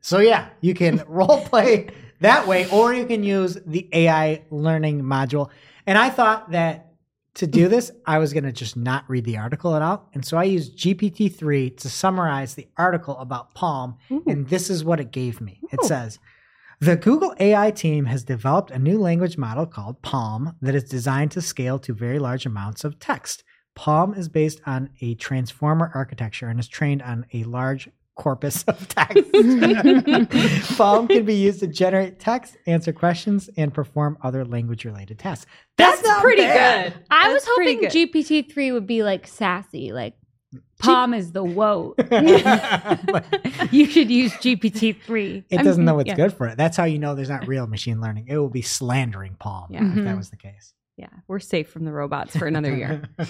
So 0.00 0.18
yeah, 0.18 0.48
you 0.60 0.74
can 0.74 1.02
role 1.08 1.40
play 1.44 1.88
that 2.20 2.46
way, 2.46 2.68
or 2.70 2.92
you 2.94 3.06
can 3.06 3.22
use 3.22 3.56
the 3.66 3.88
AI 3.92 4.42
learning 4.50 5.02
module. 5.02 5.50
And 5.86 5.96
I 5.96 6.10
thought 6.10 6.50
that 6.50 6.92
to 7.34 7.46
do 7.46 7.68
this, 7.68 7.92
I 8.04 8.18
was 8.18 8.32
going 8.32 8.44
to 8.44 8.52
just 8.52 8.76
not 8.76 9.04
read 9.08 9.24
the 9.24 9.38
article 9.38 9.76
at 9.76 9.82
all. 9.82 10.08
And 10.12 10.24
so 10.24 10.36
I 10.36 10.42
used 10.44 10.76
GPT-3 10.76 11.76
to 11.78 11.88
summarize 11.88 12.54
the 12.56 12.66
article 12.76 13.16
about 13.18 13.54
Palm, 13.54 13.96
and 14.26 14.48
this 14.48 14.68
is 14.70 14.84
what 14.84 14.98
it 14.98 15.12
gave 15.12 15.40
me. 15.40 15.60
It 15.70 15.84
says, 15.84 16.18
the 16.80 16.96
Google 16.96 17.34
AI 17.40 17.70
team 17.70 18.04
has 18.06 18.22
developed 18.24 18.70
a 18.70 18.78
new 18.78 18.98
language 18.98 19.36
model 19.36 19.66
called 19.66 20.00
Palm 20.02 20.54
that 20.60 20.74
is 20.74 20.84
designed 20.84 21.32
to 21.32 21.40
scale 21.40 21.78
to 21.80 21.92
very 21.92 22.18
large 22.18 22.46
amounts 22.46 22.84
of 22.84 22.98
text. 22.98 23.42
Palm 23.74 24.14
is 24.14 24.28
based 24.28 24.60
on 24.66 24.90
a 25.00 25.14
transformer 25.14 25.90
architecture 25.94 26.48
and 26.48 26.58
is 26.60 26.68
trained 26.68 27.02
on 27.02 27.26
a 27.32 27.44
large 27.44 27.88
corpus 28.16 28.64
of 28.64 28.88
text. 28.94 29.24
Palm 30.76 31.08
can 31.08 31.24
be 31.24 31.34
used 31.34 31.60
to 31.60 31.66
generate 31.68 32.18
text, 32.18 32.56
answer 32.66 32.92
questions, 32.92 33.48
and 33.56 33.72
perform 33.72 34.18
other 34.22 34.44
language 34.44 34.84
related 34.84 35.18
tasks. 35.18 35.46
That's, 35.76 36.02
not 36.02 36.22
pretty 36.22 36.42
bad. 36.42 36.92
good. 36.92 37.04
I 37.10 37.32
was 37.32 37.44
That's 37.44 37.56
pretty 37.56 37.74
hoping. 37.86 37.90
GPT 37.90 38.52
three 38.52 38.72
would 38.72 38.86
be 38.86 39.02
like 39.02 39.26
sassy, 39.26 39.92
like 39.92 40.14
Palm 40.78 41.12
is 41.12 41.32
the 41.32 41.44
woe. 41.44 41.94
it 41.98 43.68
you 43.72 43.86
should 43.86 44.10
use 44.10 44.32
GPT 44.34 45.00
three. 45.02 45.44
It 45.50 45.62
doesn't 45.62 45.84
know 45.84 45.94
what's 45.96 46.08
yeah. 46.08 46.14
good 46.14 46.32
for 46.32 46.46
it. 46.46 46.56
That's 46.56 46.76
how 46.76 46.84
you 46.84 46.98
know 46.98 47.14
there's 47.14 47.28
not 47.28 47.46
real 47.46 47.66
machine 47.66 48.00
learning. 48.00 48.26
It 48.28 48.36
will 48.38 48.48
be 48.48 48.62
slandering 48.62 49.34
Palm 49.38 49.66
Yeah. 49.70 49.86
if 49.86 49.94
that 49.96 50.00
Mhm. 50.04 50.16
was 50.16 50.30
the 50.30 50.36
case. 50.36 50.72
Yeah, 50.96 51.08
we're 51.28 51.38
safe 51.38 51.68
from 51.70 51.84
the 51.84 51.92
robots 51.92 52.36
for 52.36 52.46
another 52.46 52.74
year. 52.74 53.02
All 53.18 53.26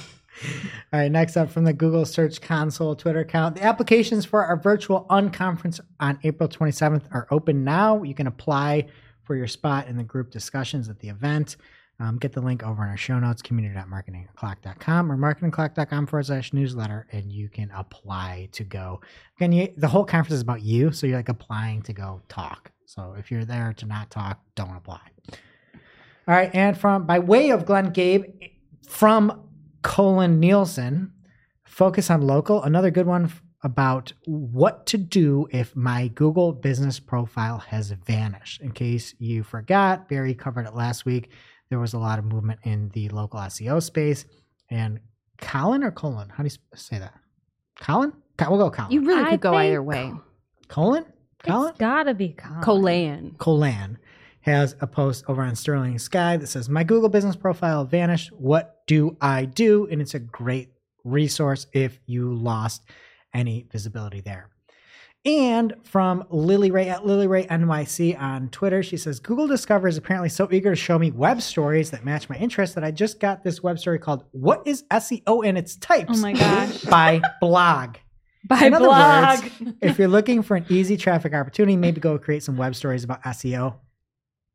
right, 0.92 1.10
next 1.12 1.36
up 1.36 1.50
from 1.50 1.64
the 1.64 1.72
Google 1.74 2.04
Search 2.06 2.40
Console 2.40 2.94
Twitter 2.96 3.20
account, 3.20 3.56
the 3.56 3.62
applications 3.64 4.24
for 4.24 4.44
our 4.44 4.56
virtual 4.56 5.04
unconference 5.10 5.78
on 6.00 6.18
April 6.22 6.48
27th 6.48 7.02
are 7.10 7.26
open 7.30 7.64
now. 7.64 8.02
You 8.04 8.14
can 8.14 8.26
apply 8.26 8.86
for 9.24 9.36
your 9.36 9.48
spot 9.48 9.86
in 9.88 9.96
the 9.98 10.04
group 10.04 10.30
discussions 10.30 10.88
at 10.88 11.00
the 11.00 11.08
event. 11.08 11.56
Um, 12.00 12.16
get 12.16 12.32
the 12.32 12.40
link 12.40 12.62
over 12.62 12.84
in 12.84 12.88
our 12.90 12.96
show 12.96 13.18
notes, 13.18 13.42
community.marketingoclock.com 13.42 15.10
or 15.10 15.16
marketingoclock.com 15.16 16.06
forward 16.06 16.26
slash 16.26 16.52
newsletter, 16.52 17.08
and 17.10 17.32
you 17.32 17.48
can 17.48 17.72
apply 17.74 18.48
to 18.52 18.62
go. 18.62 19.00
Again, 19.36 19.50
you, 19.50 19.72
the 19.76 19.88
whole 19.88 20.04
conference 20.04 20.34
is 20.34 20.42
about 20.42 20.62
you, 20.62 20.92
so 20.92 21.08
you're 21.08 21.16
like 21.16 21.28
applying 21.28 21.82
to 21.82 21.92
go 21.92 22.22
talk. 22.28 22.70
So 22.86 23.16
if 23.18 23.32
you're 23.32 23.44
there 23.44 23.74
to 23.78 23.86
not 23.86 24.10
talk, 24.10 24.40
don't 24.54 24.76
apply. 24.76 25.00
All 26.28 26.34
right, 26.34 26.50
and 26.54 26.78
from 26.78 27.04
by 27.04 27.18
way 27.18 27.50
of 27.50 27.66
Glenn 27.66 27.90
Gabe 27.90 28.24
from 28.86 29.48
Colin 29.82 30.38
Nielsen, 30.38 31.12
focus 31.64 32.10
on 32.10 32.20
local. 32.22 32.62
Another 32.62 32.90
good 32.90 33.06
one 33.06 33.32
about 33.62 34.12
what 34.24 34.86
to 34.86 34.98
do 34.98 35.48
if 35.50 35.74
my 35.74 36.08
Google 36.08 36.52
business 36.52 37.00
profile 37.00 37.58
has 37.58 37.90
vanished. 37.90 38.60
In 38.60 38.70
case 38.70 39.14
you 39.18 39.42
forgot, 39.42 40.08
Barry 40.08 40.34
covered 40.34 40.66
it 40.66 40.74
last 40.74 41.04
week. 41.04 41.30
There 41.70 41.78
was 41.78 41.92
a 41.92 41.98
lot 41.98 42.18
of 42.18 42.24
movement 42.24 42.60
in 42.64 42.88
the 42.90 43.08
local 43.10 43.40
SEO 43.40 43.82
space, 43.82 44.24
and 44.70 45.00
Colin 45.40 45.84
or 45.84 45.90
colon? 45.90 46.28
How 46.28 46.42
do 46.42 46.48
you 46.48 46.56
say 46.74 46.98
that? 46.98 47.14
Colin? 47.80 48.12
We'll 48.40 48.58
go 48.58 48.70
Colin. 48.70 48.92
You 48.92 49.04
really 49.04 49.22
I 49.22 49.30
could 49.30 49.40
go 49.40 49.54
either 49.54 49.82
way. 49.82 50.12
colon? 50.68 51.04
Colin? 51.42 51.70
It's 51.70 51.78
gotta 51.78 52.14
be 52.14 52.30
Colin. 52.30 52.62
Colan. 52.62 53.34
Colan 53.38 53.98
has 54.42 54.76
a 54.80 54.86
post 54.86 55.24
over 55.28 55.42
on 55.42 55.54
Sterling 55.56 55.98
Sky 55.98 56.36
that 56.36 56.46
says, 56.46 56.68
My 56.68 56.84
Google 56.84 57.08
business 57.08 57.36
profile 57.36 57.84
vanished. 57.84 58.32
What 58.32 58.82
do 58.86 59.16
I 59.20 59.44
do? 59.44 59.86
And 59.90 60.00
it's 60.00 60.14
a 60.14 60.18
great 60.20 60.70
resource 61.04 61.66
if 61.72 61.98
you 62.06 62.32
lost 62.34 62.82
any 63.34 63.66
visibility 63.70 64.20
there. 64.20 64.50
And 65.28 65.74
from 65.84 66.24
Lily 66.30 66.70
Ray 66.70 66.88
at 66.88 67.04
Lily 67.04 67.26
Ray 67.26 67.44
NYC 67.44 68.18
on 68.18 68.48
Twitter, 68.48 68.82
she 68.82 68.96
says, 68.96 69.20
Google 69.20 69.46
Discover 69.46 69.86
is 69.86 69.98
apparently 69.98 70.30
so 70.30 70.48
eager 70.50 70.70
to 70.70 70.76
show 70.76 70.98
me 70.98 71.10
web 71.10 71.42
stories 71.42 71.90
that 71.90 72.02
match 72.02 72.30
my 72.30 72.36
interests 72.36 72.74
that 72.76 72.82
I 72.82 72.90
just 72.92 73.20
got 73.20 73.44
this 73.44 73.62
web 73.62 73.78
story 73.78 73.98
called 73.98 74.24
What 74.30 74.62
is 74.66 74.84
SEO 74.84 75.46
and 75.46 75.58
its 75.58 75.76
Types? 75.76 76.12
Oh 76.14 76.22
my 76.22 76.32
gosh. 76.32 76.80
by 76.84 77.20
blog. 77.42 77.96
By 78.46 78.64
In 78.64 78.72
other 78.72 78.86
blog. 78.86 79.42
words, 79.42 79.74
if 79.82 79.98
you're 79.98 80.08
looking 80.08 80.40
for 80.40 80.56
an 80.56 80.64
easy 80.70 80.96
traffic 80.96 81.34
opportunity, 81.34 81.76
maybe 81.76 82.00
go 82.00 82.18
create 82.18 82.42
some 82.42 82.56
web 82.56 82.74
stories 82.74 83.04
about 83.04 83.22
SEO. 83.24 83.74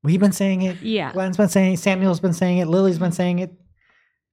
We've 0.02 0.20
been 0.20 0.32
saying 0.32 0.64
it. 0.64 0.82
yeah. 0.82 1.14
Glenn's 1.14 1.38
been 1.38 1.50
saying 1.50 1.74
it. 1.76 1.82
Samuel's 1.82 2.20
been 2.20 2.34
saying 2.34 2.58
it. 2.58 2.66
Lily's 2.66 2.98
been 2.98 3.12
saying 3.12 3.40
it. 3.40 3.54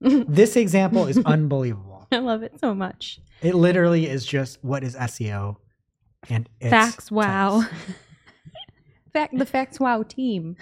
This 0.26 0.56
example 0.56 1.06
is 1.06 1.18
unbelievable. 1.18 2.08
I 2.10 2.16
love 2.20 2.42
it 2.42 2.58
so 2.58 2.74
much. 2.74 3.20
It 3.42 3.54
literally 3.54 4.06
is 4.06 4.24
just 4.24 4.58
what 4.64 4.82
is 4.82 4.96
SEO 4.96 5.56
and 6.28 6.48
its 6.60 6.70
Facts. 6.70 7.10
Wow. 7.10 7.64
Fact, 9.12 9.36
the 9.36 9.46
Facts 9.46 9.80
Wow 9.80 10.02
team. 10.02 10.56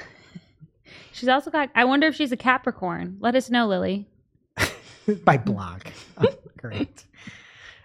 She's 1.13 1.29
also 1.29 1.51
got. 1.51 1.71
I 1.75 1.85
wonder 1.85 2.07
if 2.07 2.15
she's 2.15 2.33
a 2.33 2.37
Capricorn. 2.37 3.17
Let 3.21 3.35
us 3.35 3.51
know, 3.51 3.67
Lily. 3.67 4.07
by 5.25 5.37
blog. 5.37 5.83
Oh, 6.17 6.35
great. 6.57 7.05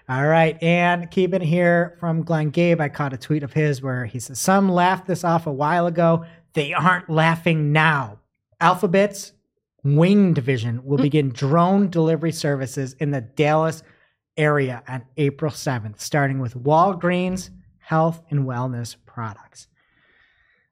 All 0.10 0.28
right. 0.28 0.62
And 0.62 1.10
keep 1.10 1.34
it 1.34 1.42
here 1.42 1.96
from 2.00 2.24
Glenn 2.24 2.50
Gabe. 2.50 2.82
I 2.82 2.90
caught 2.90 3.14
a 3.14 3.18
tweet 3.18 3.44
of 3.44 3.54
his 3.54 3.82
where 3.82 4.06
he 4.06 4.20
says, 4.20 4.40
Some 4.40 4.70
laughed 4.70 5.08
this 5.08 5.24
off 5.24 5.48
a 5.48 5.52
while 5.52 5.88
ago. 5.88 6.26
They 6.54 6.74
aren't 6.74 7.10
laughing 7.10 7.72
now. 7.72 8.20
Alphabet's 8.60 9.34
wing 9.84 10.34
division 10.34 10.84
will 10.86 10.98
mm. 10.98 11.04
begin 11.04 11.30
drone 11.30 11.90
delivery 11.90 12.32
services 12.32 12.94
in 13.00 13.12
the 13.12 13.22
Dallas 13.22 13.84
area 14.38 14.84
on 14.88 15.04
April 15.18 15.52
7th, 15.52 16.00
starting 16.00 16.40
with 16.40 16.56
Walgreens 16.56 17.50
health 17.94 18.24
and 18.32 18.48
wellness 18.48 18.96
products. 19.06 19.68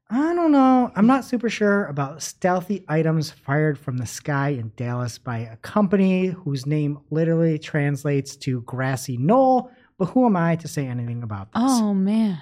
I 0.10 0.34
don't 0.34 0.52
know. 0.52 0.92
I'm 0.96 1.06
not 1.06 1.24
super 1.24 1.52
sure 1.52 1.86
about 1.86 2.24
stealthy 2.24 2.84
items 2.88 3.30
fired 3.30 3.78
from 3.78 4.00
the 4.00 4.08
sky 4.08 4.50
in 4.50 4.72
Dallas 4.76 5.20
by 5.20 5.38
a 5.38 5.56
company 5.58 6.30
whose 6.30 6.66
name 6.66 6.98
literally 7.12 7.60
translates 7.60 8.36
to 8.38 8.62
grassy 8.62 9.18
knoll, 9.18 9.70
but 10.00 10.06
who 10.06 10.26
am 10.26 10.36
I 10.36 10.56
to 10.56 10.68
say 10.68 10.88
anything 10.88 11.22
about 11.22 11.54
this? 11.54 11.62
Oh 11.64 11.94
man. 11.94 12.42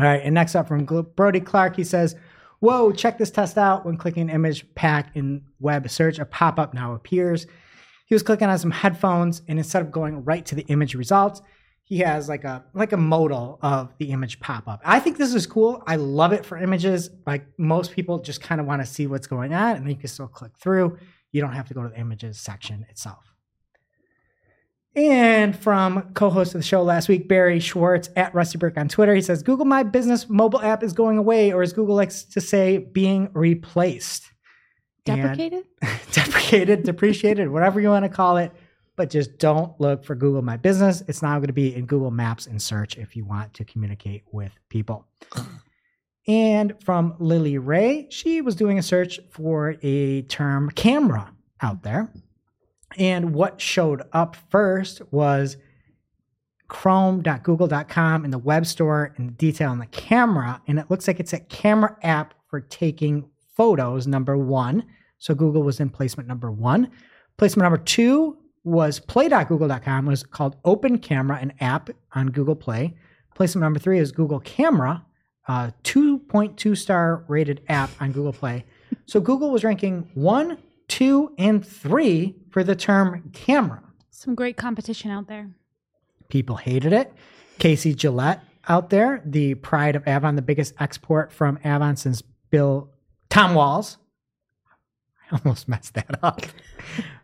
All 0.00 0.06
right, 0.06 0.22
and 0.24 0.32
next 0.32 0.54
up 0.54 0.68
from 0.68 0.86
Brody 0.86 1.40
Clark, 1.40 1.76
he 1.76 1.84
says, 1.84 2.16
Whoa, 2.60 2.92
check 2.92 3.18
this 3.18 3.30
test 3.30 3.58
out. 3.58 3.84
When 3.84 3.98
clicking 3.98 4.30
image 4.30 4.64
pack 4.74 5.14
in 5.14 5.42
web 5.60 5.90
search, 5.90 6.18
a 6.18 6.24
pop 6.24 6.58
up 6.58 6.72
now 6.72 6.94
appears. 6.94 7.46
He 8.06 8.14
was 8.14 8.22
clicking 8.22 8.48
on 8.48 8.58
some 8.58 8.70
headphones, 8.70 9.42
and 9.48 9.58
instead 9.58 9.82
of 9.82 9.92
going 9.92 10.24
right 10.24 10.46
to 10.46 10.54
the 10.54 10.62
image 10.68 10.94
results, 10.94 11.42
he 11.92 11.98
has 11.98 12.26
like 12.26 12.44
a 12.44 12.64
like 12.72 12.92
a 12.92 12.96
modal 12.96 13.58
of 13.60 13.92
the 13.98 14.12
image 14.12 14.40
pop 14.40 14.66
up. 14.66 14.80
I 14.82 14.98
think 14.98 15.18
this 15.18 15.34
is 15.34 15.46
cool. 15.46 15.82
I 15.86 15.96
love 15.96 16.32
it 16.32 16.46
for 16.46 16.56
images. 16.56 17.10
Like 17.26 17.44
most 17.58 17.92
people 17.92 18.18
just 18.18 18.40
kind 18.40 18.62
of 18.62 18.66
want 18.66 18.80
to 18.80 18.86
see 18.86 19.06
what's 19.06 19.26
going 19.26 19.52
on, 19.52 19.76
and 19.76 19.84
then 19.84 19.90
you 19.90 19.98
can 19.98 20.08
still 20.08 20.26
click 20.26 20.52
through. 20.58 20.96
You 21.32 21.42
don't 21.42 21.52
have 21.52 21.68
to 21.68 21.74
go 21.74 21.82
to 21.82 21.90
the 21.90 22.00
images 22.00 22.40
section 22.40 22.86
itself. 22.88 23.34
And 24.96 25.54
from 25.54 26.14
co-host 26.14 26.54
of 26.54 26.60
the 26.62 26.66
show 26.66 26.82
last 26.82 27.10
week, 27.10 27.28
Barry 27.28 27.60
Schwartz 27.60 28.08
at 28.16 28.34
Rusty 28.34 28.56
Brick 28.56 28.78
on 28.78 28.88
Twitter, 28.88 29.14
he 29.14 29.20
says, 29.20 29.42
Google 29.42 29.66
My 29.66 29.82
Business 29.82 30.30
mobile 30.30 30.62
app 30.62 30.82
is 30.82 30.94
going 30.94 31.18
away, 31.18 31.52
or 31.52 31.60
as 31.60 31.74
Google 31.74 31.94
likes 31.94 32.24
to 32.24 32.40
say, 32.40 32.78
being 32.78 33.28
replaced. 33.34 34.30
Deprecated? 35.04 35.64
deprecated, 36.12 36.84
depreciated, 36.84 37.50
whatever 37.50 37.80
you 37.80 37.88
want 37.88 38.06
to 38.06 38.10
call 38.10 38.38
it. 38.38 38.50
But 39.02 39.10
just 39.10 39.36
don't 39.38 39.80
look 39.80 40.04
for 40.04 40.14
Google 40.14 40.42
My 40.42 40.56
Business. 40.56 41.02
It's 41.08 41.22
now 41.22 41.36
going 41.38 41.48
to 41.48 41.52
be 41.52 41.74
in 41.74 41.86
Google 41.86 42.12
Maps 42.12 42.46
and 42.46 42.62
search 42.62 42.96
if 42.96 43.16
you 43.16 43.24
want 43.24 43.52
to 43.54 43.64
communicate 43.64 44.22
with 44.30 44.52
people. 44.68 45.08
And 46.28 46.74
from 46.84 47.16
Lily 47.18 47.58
Ray, 47.58 48.06
she 48.10 48.42
was 48.42 48.54
doing 48.54 48.78
a 48.78 48.82
search 48.82 49.18
for 49.28 49.74
a 49.82 50.22
term 50.22 50.70
camera 50.70 51.34
out 51.60 51.82
there. 51.82 52.12
And 52.96 53.34
what 53.34 53.60
showed 53.60 54.02
up 54.12 54.36
first 54.50 55.02
was 55.10 55.56
chrome.google.com 56.68 58.24
in 58.24 58.30
the 58.30 58.38
web 58.38 58.66
store 58.66 59.14
and 59.16 59.36
detail 59.36 59.70
on 59.70 59.80
the 59.80 59.86
camera. 59.86 60.62
And 60.68 60.78
it 60.78 60.92
looks 60.92 61.08
like 61.08 61.18
it's 61.18 61.32
a 61.32 61.40
camera 61.40 61.96
app 62.04 62.34
for 62.46 62.60
taking 62.60 63.28
photos, 63.56 64.06
number 64.06 64.36
one. 64.36 64.84
So 65.18 65.34
Google 65.34 65.64
was 65.64 65.80
in 65.80 65.90
placement 65.90 66.28
number 66.28 66.52
one. 66.52 66.88
Placement 67.36 67.64
number 67.64 67.82
two 67.82 68.38
was 68.64 69.00
play.google.com 69.00 70.06
was 70.06 70.22
called 70.22 70.56
Open 70.64 70.98
Camera, 70.98 71.38
an 71.40 71.52
app 71.60 71.90
on 72.14 72.28
Google 72.28 72.56
Play. 72.56 72.94
Placement 73.34 73.62
number 73.62 73.78
three 73.78 73.98
is 73.98 74.12
Google 74.12 74.40
Camera, 74.40 75.04
a 75.48 75.72
2.2 75.84 76.76
star 76.76 77.24
rated 77.28 77.62
app 77.68 77.90
on 78.00 78.12
Google 78.12 78.32
Play. 78.32 78.64
So 79.06 79.20
Google 79.20 79.50
was 79.50 79.64
ranking 79.64 80.10
one, 80.14 80.58
two, 80.88 81.32
and 81.38 81.66
three 81.66 82.36
for 82.50 82.62
the 82.62 82.76
term 82.76 83.30
camera. 83.32 83.82
Some 84.10 84.34
great 84.34 84.56
competition 84.56 85.10
out 85.10 85.26
there. 85.26 85.50
People 86.28 86.56
hated 86.56 86.92
it. 86.92 87.12
Casey 87.58 87.94
Gillette 87.94 88.42
out 88.68 88.90
there, 88.90 89.22
the 89.24 89.54
pride 89.56 89.96
of 89.96 90.06
Avon, 90.06 90.36
the 90.36 90.42
biggest 90.42 90.74
export 90.78 91.32
from 91.32 91.58
Avon 91.64 91.96
since 91.96 92.22
Bill 92.50 92.90
Tom 93.28 93.54
Wahl's. 93.54 93.98
Almost 95.44 95.68
messed 95.68 95.94
that 95.94 96.18
up. 96.22 96.42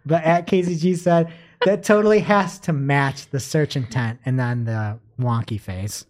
but 0.07 0.25
at 0.25 0.47
KCG 0.47 0.97
said 0.97 1.33
that 1.65 1.83
totally 1.83 2.21
has 2.21 2.59
to 2.61 2.73
match 2.73 3.29
the 3.31 3.41
search 3.41 3.77
intent 3.77 4.21
and 4.25 4.39
then 4.39 4.65
the 4.65 4.99
wonky 5.21 5.61
face. 5.61 6.07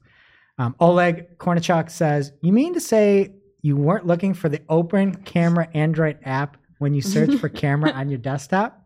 Um, 0.58 0.74
Oleg 0.80 1.38
Korneitchouk 1.38 1.90
says, 1.90 2.32
You 2.40 2.52
mean 2.52 2.74
to 2.74 2.80
say 2.80 3.32
you 3.62 3.76
weren't 3.76 4.06
looking 4.06 4.34
for 4.34 4.48
the 4.48 4.60
open 4.68 5.14
camera 5.14 5.68
Android 5.74 6.18
app 6.24 6.56
when 6.78 6.94
you 6.94 7.02
search 7.02 7.34
for 7.36 7.48
camera 7.48 7.90
on 7.92 8.08
your 8.08 8.18
desktop? 8.18 8.84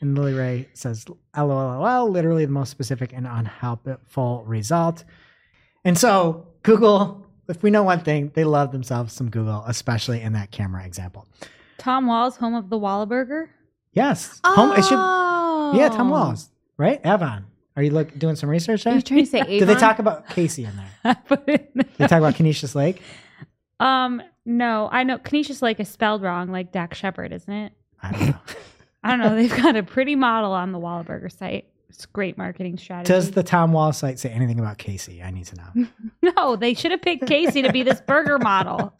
And 0.00 0.16
Lily 0.16 0.34
Ray 0.34 0.68
says, 0.74 1.06
LOL, 1.36 2.10
literally 2.10 2.44
the 2.44 2.52
most 2.52 2.70
specific 2.70 3.12
and 3.12 3.26
unhelpful 3.26 4.44
result. 4.44 5.04
And 5.84 5.96
so, 5.96 6.48
Google, 6.62 7.26
if 7.48 7.62
we 7.62 7.70
know 7.70 7.82
one 7.84 8.00
thing, 8.00 8.32
they 8.34 8.44
love 8.44 8.72
themselves 8.72 9.12
some 9.12 9.30
Google, 9.30 9.64
especially 9.66 10.20
in 10.20 10.32
that 10.34 10.50
camera 10.50 10.84
example. 10.84 11.26
Tom 11.78 12.06
Wahl's, 12.06 12.36
home 12.36 12.54
of 12.54 12.70
the 12.70 12.78
Wahlburger. 12.78 13.48
Yes. 13.92 14.40
Home, 14.44 14.72
it 14.72 14.84
should, 14.84 14.98
Oh. 14.98 15.72
yeah, 15.74 15.88
Tom 15.88 16.10
Wahl's, 16.10 16.50
right? 16.76 17.00
Avon. 17.04 17.46
Are 17.76 17.82
you 17.82 17.90
look, 17.90 18.18
doing 18.18 18.36
some 18.36 18.48
research 18.48 18.86
Are 18.86 18.94
you 18.94 19.02
trying 19.02 19.24
to 19.24 19.30
say 19.30 19.42
Did 19.58 19.68
they 19.68 19.74
talk 19.74 19.98
about 19.98 20.28
Casey 20.30 20.64
in 20.64 20.74
there? 20.76 20.90
I 21.04 21.14
put 21.14 21.46
it 21.48 21.70
in 21.74 21.82
Did 21.82 21.94
they 21.98 22.06
talk 22.06 22.18
about 22.18 22.34
Conesus 22.34 22.74
Lake? 22.74 23.02
Um, 23.80 24.22
no, 24.46 24.88
I 24.90 25.02
know 25.02 25.18
Conesus 25.18 25.60
Lake 25.60 25.78
is 25.80 25.88
spelled 25.88 26.22
wrong, 26.22 26.50
like 26.50 26.72
Dax 26.72 26.96
Shepard, 26.96 27.32
isn't 27.32 27.52
it? 27.52 27.72
I 28.02 28.12
don't 28.12 28.28
know. 28.30 28.38
I 29.04 29.10
don't 29.10 29.20
know. 29.20 29.34
They've 29.36 29.54
got 29.62 29.76
a 29.76 29.82
pretty 29.82 30.16
model 30.16 30.52
on 30.52 30.72
the 30.72 30.78
Wahlburger 30.78 31.30
site. 31.30 31.66
It's 31.88 32.06
great 32.06 32.36
marketing 32.36 32.76
strategy. 32.78 33.12
Does 33.12 33.30
the 33.30 33.42
Tom 33.42 33.72
Wahl 33.72 33.92
site 33.92 34.18
say 34.18 34.30
anything 34.30 34.58
about 34.58 34.78
Casey? 34.78 35.22
I 35.22 35.30
need 35.30 35.46
to 35.46 35.56
know. 35.56 35.86
no, 36.36 36.56
they 36.56 36.74
should 36.74 36.90
have 36.90 37.02
picked 37.02 37.26
Casey 37.26 37.62
to 37.62 37.70
be 37.72 37.82
this 37.82 38.00
burger 38.00 38.38
model. 38.38 38.92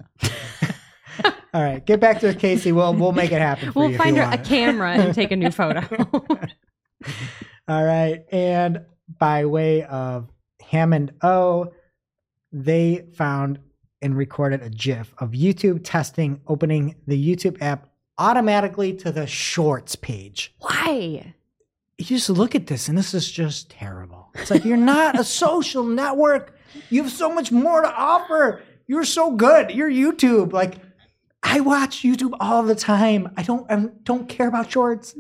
All 1.55 1.63
right, 1.63 1.85
get 1.85 2.01
back 2.01 2.21
to 2.21 2.35
Casey. 2.35 2.73
We'll 2.73 2.95
we'll 2.95 3.13
make 3.13 3.33
it 3.33 3.41
happen 3.41 3.73
for 3.73 3.89
We'll 3.89 3.97
find 3.97 4.19
a 4.19 4.39
camera 4.39 4.93
and 4.93 5.15
take 5.15 5.31
a 5.31 5.37
new 5.37 5.51
photo. 5.51 5.83
All 7.69 7.85
right. 7.85 8.25
And 8.31 8.83
by 9.19 9.45
way 9.47 9.83
of 9.85 10.31
Hammond 10.63 11.13
O, 11.23 11.73
they 12.53 13.07
found 13.15 13.59
and 14.03 14.17
recorded 14.17 14.63
a 14.63 14.71
GIF 14.71 15.15
of 15.19 15.31
YouTube 15.31 15.81
testing 15.83 16.41
opening 16.47 16.95
the 17.07 17.35
YouTube 17.35 17.61
app 17.61 17.89
automatically 18.19 18.93
to 18.93 19.11
the 19.11 19.27
shorts 19.27 19.97
page. 19.97 20.55
Why? 20.61 21.35
You 21.99 22.05
just 22.05 22.29
look 22.29 22.55
at 22.55 22.67
this 22.67 22.89
and 22.89 22.97
this 22.97 23.15
is 23.15 23.31
just 23.31 23.71
terrible. 23.71 24.29
It's 24.35 24.51
like 24.51 24.65
you're 24.65 24.77
not 24.77 25.19
a 25.19 25.25
social 25.25 25.83
network. 25.83 26.57
You 26.91 27.03
have 27.03 27.13
so 27.13 27.33
much 27.33 27.51
more 27.51 27.81
to 27.81 27.93
offer. 27.93 28.63
You're 28.87 29.05
so 29.05 29.33
good. 29.33 29.71
You're 29.71 29.91
YouTube. 29.91 30.53
Like 30.53 30.77
I 31.57 31.61
watch 31.61 32.03
YouTube 32.03 32.37
all 32.39 32.63
the 32.63 32.75
time. 32.75 33.33
I 33.39 33.43
don't 33.43 33.71
I 33.73 33.87
don't 34.03 34.29
care 34.29 34.47
about 34.47 34.71
shorts. 34.71 35.15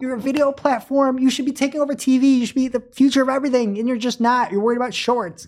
You're 0.00 0.14
a 0.14 0.18
video 0.18 0.50
platform. 0.50 1.18
You 1.18 1.28
should 1.28 1.44
be 1.44 1.52
taking 1.52 1.78
over 1.78 1.94
TV. 1.94 2.38
You 2.38 2.46
should 2.46 2.54
be 2.54 2.68
the 2.68 2.82
future 2.94 3.20
of 3.20 3.28
everything, 3.28 3.78
and 3.78 3.86
you're 3.86 3.98
just 3.98 4.18
not. 4.18 4.50
You're 4.50 4.62
worried 4.62 4.78
about 4.78 4.94
shorts. 4.94 5.46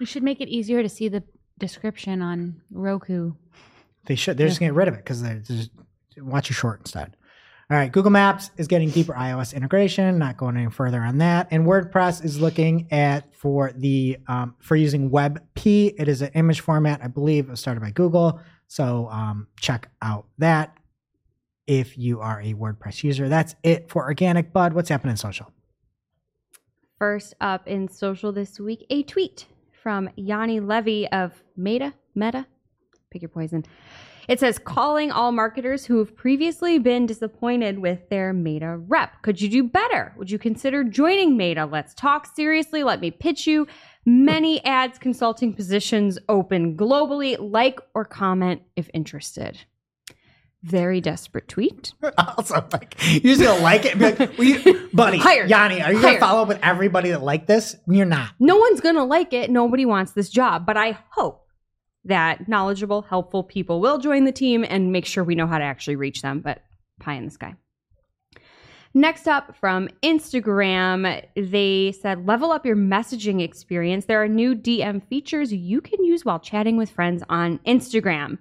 You 0.00 0.06
should 0.06 0.24
make 0.24 0.40
it 0.40 0.48
easier 0.48 0.82
to 0.82 0.88
see 0.88 1.06
the 1.06 1.22
description 1.60 2.22
on 2.22 2.60
Roku. 2.72 3.34
They 4.06 4.16
should. 4.16 4.36
They're 4.36 4.48
just 4.48 4.58
getting 4.58 4.74
rid 4.74 4.88
of 4.88 4.94
it 4.94 5.04
because 5.04 5.22
they 5.22 5.38
just 5.44 5.70
watch 6.16 6.50
a 6.50 6.52
short 6.52 6.80
instead. 6.80 7.16
All 7.70 7.76
right, 7.76 7.92
Google 7.92 8.10
Maps 8.10 8.50
is 8.56 8.66
getting 8.66 8.90
deeper 8.90 9.12
iOS 9.12 9.54
integration. 9.54 10.18
Not 10.18 10.36
going 10.36 10.56
any 10.56 10.70
further 10.72 11.02
on 11.02 11.18
that. 11.18 11.46
And 11.52 11.66
WordPress 11.66 12.24
is 12.24 12.40
looking 12.40 12.88
at 12.90 13.32
for 13.32 13.72
the 13.76 14.18
um, 14.26 14.56
for 14.58 14.74
using 14.74 15.08
WebP. 15.08 15.94
It 15.96 16.08
is 16.08 16.20
an 16.20 16.32
image 16.34 16.62
format, 16.62 17.00
I 17.00 17.06
believe, 17.06 17.46
it 17.46 17.50
was 17.52 17.60
started 17.60 17.80
by 17.80 17.92
Google. 17.92 18.40
So 18.72 19.06
um, 19.10 19.48
check 19.60 19.90
out 20.00 20.28
that 20.38 20.74
if 21.66 21.98
you 21.98 22.20
are 22.20 22.40
a 22.40 22.54
WordPress 22.54 23.04
user. 23.04 23.28
That's 23.28 23.54
it 23.62 23.90
for 23.90 24.04
organic. 24.04 24.50
Bud, 24.50 24.72
what's 24.72 24.88
happening 24.88 25.10
in 25.10 25.16
social? 25.18 25.52
First 26.98 27.34
up 27.42 27.68
in 27.68 27.86
social 27.86 28.32
this 28.32 28.58
week, 28.58 28.86
a 28.88 29.02
tweet 29.02 29.44
from 29.82 30.08
Yanni 30.16 30.58
Levy 30.60 31.06
of 31.08 31.34
Meta, 31.54 31.92
Meta, 32.14 32.46
pick 33.10 33.20
your 33.20 33.28
poison. 33.28 33.66
It 34.26 34.40
says, 34.40 34.58
calling 34.58 35.10
all 35.10 35.32
marketers 35.32 35.84
who 35.84 35.98
have 35.98 36.16
previously 36.16 36.78
been 36.78 37.04
disappointed 37.04 37.78
with 37.78 38.08
their 38.08 38.32
Meta 38.32 38.78
rep. 38.78 39.20
Could 39.20 39.40
you 39.40 39.50
do 39.50 39.64
better? 39.64 40.14
Would 40.16 40.30
you 40.30 40.38
consider 40.38 40.82
joining 40.82 41.36
Meta? 41.36 41.66
Let's 41.66 41.92
talk 41.92 42.26
seriously. 42.34 42.84
Let 42.84 43.00
me 43.00 43.10
pitch 43.10 43.46
you. 43.46 43.66
Many 44.04 44.64
ads 44.64 44.98
consulting 44.98 45.52
positions 45.54 46.18
open 46.28 46.76
globally. 46.76 47.36
Like 47.38 47.80
or 47.94 48.04
comment 48.04 48.62
if 48.76 48.90
interested. 48.92 49.58
Very 50.64 51.00
desperate 51.00 51.48
tweet. 51.48 51.92
also, 52.18 52.64
like, 52.72 52.94
you 53.12 53.20
just 53.20 53.40
gonna 53.42 53.60
like 53.62 53.84
it, 53.84 53.92
and 53.96 54.00
be 54.00 54.24
like, 54.26 54.38
"Will 54.38 54.44
you- 54.44 54.88
buddy, 54.92 55.18
Hired. 55.18 55.50
Yanni, 55.50 55.82
are 55.82 55.90
you 55.92 55.98
gonna 55.98 56.08
Hired. 56.08 56.20
follow 56.20 56.42
up 56.42 56.48
with 56.48 56.60
everybody 56.62 57.10
that 57.10 57.20
liked 57.22 57.48
this? 57.48 57.74
You're 57.88 58.06
not. 58.06 58.30
no 58.38 58.56
one's 58.56 58.80
going 58.80 58.94
to 58.94 59.02
like 59.04 59.32
it. 59.32 59.50
Nobody 59.50 59.84
wants 59.86 60.12
this 60.12 60.30
job. 60.30 60.64
But 60.64 60.76
I 60.76 60.98
hope 61.10 61.46
that 62.04 62.48
knowledgeable, 62.48 63.02
helpful 63.02 63.42
people 63.42 63.80
will 63.80 63.98
join 63.98 64.24
the 64.24 64.30
team 64.32 64.64
and 64.68 64.92
make 64.92 65.04
sure 65.06 65.24
we 65.24 65.34
know 65.34 65.46
how 65.48 65.58
to 65.58 65.64
actually 65.64 65.96
reach 65.96 66.22
them. 66.22 66.40
But 66.40 66.62
pie 67.00 67.14
in 67.14 67.24
the 67.24 67.30
sky. 67.32 67.54
Next 68.94 69.26
up 69.26 69.56
from 69.56 69.88
Instagram, 70.02 71.24
they 71.34 71.92
said 71.92 72.26
level 72.26 72.52
up 72.52 72.66
your 72.66 72.76
messaging 72.76 73.42
experience. 73.42 74.04
There 74.04 74.22
are 74.22 74.28
new 74.28 74.54
DM 74.54 75.02
features 75.08 75.50
you 75.50 75.80
can 75.80 76.04
use 76.04 76.26
while 76.26 76.38
chatting 76.38 76.76
with 76.76 76.90
friends 76.90 77.22
on 77.30 77.58
Instagram. 77.60 78.36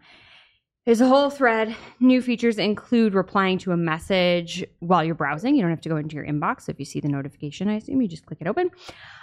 There's 0.85 0.99
a 0.99 1.07
whole 1.07 1.29
thread. 1.29 1.73
New 2.01 2.21
features 2.21 2.57
include 2.57 3.13
replying 3.13 3.59
to 3.59 3.71
a 3.71 3.77
message 3.77 4.65
while 4.79 5.05
you're 5.05 5.15
browsing. 5.15 5.55
You 5.55 5.61
don't 5.61 5.69
have 5.69 5.81
to 5.81 5.89
go 5.89 5.95
into 5.95 6.15
your 6.15 6.25
inbox. 6.25 6.67
If 6.67 6.79
you 6.79 6.85
see 6.85 6.99
the 6.99 7.07
notification, 7.07 7.69
I 7.69 7.75
assume 7.75 8.01
you 8.01 8.07
just 8.09 8.25
click 8.25 8.41
it 8.41 8.47
open. 8.47 8.71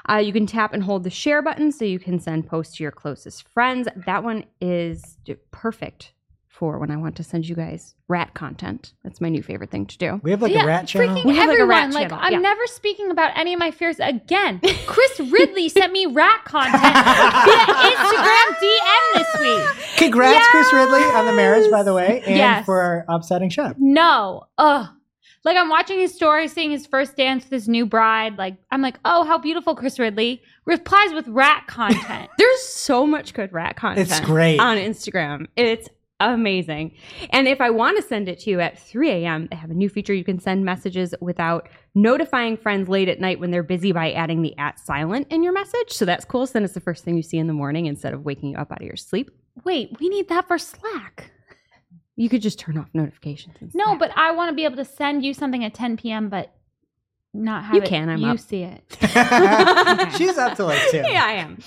Uh, 0.09 0.18
you 0.18 0.33
can 0.33 0.47
tap 0.47 0.72
and 0.72 0.83
hold 0.83 1.05
the 1.05 1.11
share 1.11 1.43
button 1.43 1.72
so 1.72 1.85
you 1.85 1.99
can 1.99 2.20
send 2.20 2.47
posts 2.47 2.76
to 2.76 2.85
your 2.85 2.93
closest 2.93 3.47
friends. 3.49 3.87
That 4.07 4.24
one 4.24 4.45
is 4.61 5.18
perfect 5.51 6.12
for 6.59 6.78
when 6.80 6.90
I 6.90 6.96
want 6.96 7.14
to 7.16 7.22
send 7.22 7.48
you 7.48 7.54
guys 7.54 7.94
rat 8.09 8.34
content. 8.34 8.92
That's 9.04 9.20
my 9.20 9.28
new 9.28 9.42
favorite 9.44 9.70
thing 9.70 9.86
to 9.86 9.96
do. 9.96 10.20
We 10.24 10.32
have 10.32 10.42
like 10.42 10.52
yeah, 10.52 10.64
a 10.64 10.66
rat 10.66 10.88
channel. 10.88 11.14
freaking 11.16 11.24
We 11.24 11.36
have, 11.36 11.46
like, 11.48 11.59
a 11.59 11.62
everyone. 11.62 11.68
rat 11.68 11.92
Like, 11.92 12.09
channel, 12.09 12.18
I'm 12.24 12.32
yeah. 12.32 12.38
never 12.40 12.66
speaking 12.66 13.11
about 13.12 13.30
any 13.36 13.54
of 13.54 13.61
my 13.61 13.70
fears 13.70 14.00
again. 14.00 14.61
Chris 14.86 15.20
Ridley 15.20 15.68
sent 15.68 15.92
me 15.92 16.06
rat 16.06 16.44
content 16.44 16.82
via 16.82 17.92
Instagram 17.92 18.48
DM 18.61 19.14
this 19.14 19.40
week. 19.40 19.96
Congrats, 19.98 20.48
Chris 20.48 20.72
Ridley, 20.72 21.02
on 21.02 21.26
the 21.26 21.32
marriage, 21.32 21.70
by 21.70 21.82
the 21.84 21.94
way, 21.94 22.22
and 22.26 22.36
Yes. 22.36 22.66
for 22.66 23.04
upsetting 23.09 23.50
Shep. 23.50 23.76
No. 23.78 24.44
Ugh. 24.59 24.88
Like 25.44 25.56
I'm 25.56 25.68
watching 25.68 26.00
his 26.00 26.12
story, 26.12 26.48
seeing 26.48 26.72
his 26.72 26.86
first 26.86 27.16
dance 27.16 27.44
with 27.44 27.52
his 27.52 27.68
new 27.68 27.86
bride. 27.86 28.36
Like 28.36 28.56
I'm 28.72 28.82
like, 28.82 28.98
oh, 29.04 29.22
how 29.24 29.38
beautiful, 29.38 29.76
Chris 29.76 29.98
Ridley 29.98 30.42
replies 30.66 31.12
with 31.14 31.28
rat 31.28 31.66
content. 31.68 32.28
There's 32.38 32.62
so 32.62 33.06
much 33.06 33.32
good 33.32 33.52
rat 33.52 33.76
content. 33.76 34.11
It's 34.11 34.20
great. 34.20 34.59
on 34.59 34.76
Instagram. 34.76 35.46
It's 35.56 35.88
amazing. 36.21 36.95
And 37.31 37.47
if 37.49 37.61
I 37.61 37.71
want 37.71 37.97
to 37.97 38.03
send 38.03 38.29
it 38.29 38.39
to 38.41 38.51
you 38.51 38.61
at 38.61 38.79
3 38.79 39.11
a.m., 39.11 39.49
they 39.51 39.57
have 39.57 39.71
a 39.71 39.75
new 39.75 39.89
feature. 39.89 40.12
You 40.14 40.25
can 40.25 40.39
send 40.41 40.64
messages 40.64 41.14
without 41.21 41.69
notifying 41.95 42.57
friends 42.57 42.89
late 42.89 43.09
at 43.09 43.21
night 43.21 43.41
when 43.41 43.51
they're 43.51 43.62
busy 43.62 43.93
by 43.93 44.12
adding 44.12 44.43
the 44.43 44.57
at 44.59 44.79
silent 44.81 45.27
in 45.31 45.43
your 45.43 45.53
message. 45.53 45.91
So 45.91 46.05
that's 46.05 46.25
cool. 46.25 46.47
So 46.47 46.55
then 46.55 46.64
it's 46.64 46.75
the 46.75 46.81
first 46.81 47.05
thing 47.05 47.16
you 47.16 47.23
see 47.23 47.39
in 47.39 47.47
the 47.47 47.53
morning 47.53 47.87
instead 47.87 48.14
of 48.14 48.25
waking 48.25 48.51
you 48.53 48.57
up 48.59 48.73
out 48.73 48.81
of 48.81 48.87
your 48.87 48.97
sleep. 48.97 49.31
Wait, 49.64 49.97
we 50.01 50.09
need 50.09 50.29
that 50.29 50.47
for 50.49 50.59
Slack. 50.59 51.31
You 52.16 52.29
could 52.29 52.43
just 52.43 52.59
turn 52.59 52.77
off 52.79 52.89
notifications. 52.95 53.55
and 53.61 53.71
No, 53.75 53.97
but 53.97 54.11
I 54.16 54.33
want 54.33 54.51
to 54.51 54.55
be 54.57 54.64
able 54.64 54.77
to 54.77 54.85
send 54.85 55.25
you 55.25 55.33
something 55.35 55.64
at 55.64 55.73
10 55.75 55.97
p.m. 55.99 56.29
but 56.29 56.53
not 57.33 57.64
have 57.64 57.77
You 57.77 57.83
it- 57.83 57.89
can, 57.89 58.09
I'm 58.09 58.19
you 58.19 58.29
up. 58.31 58.41
see 58.41 58.62
it. 58.64 58.83
She's 60.16 60.37
up 60.37 60.57
to 60.57 60.64
like 60.64 60.81
two. 60.91 60.97
yeah, 60.97 61.25
I 61.25 61.33
am. 61.35 61.59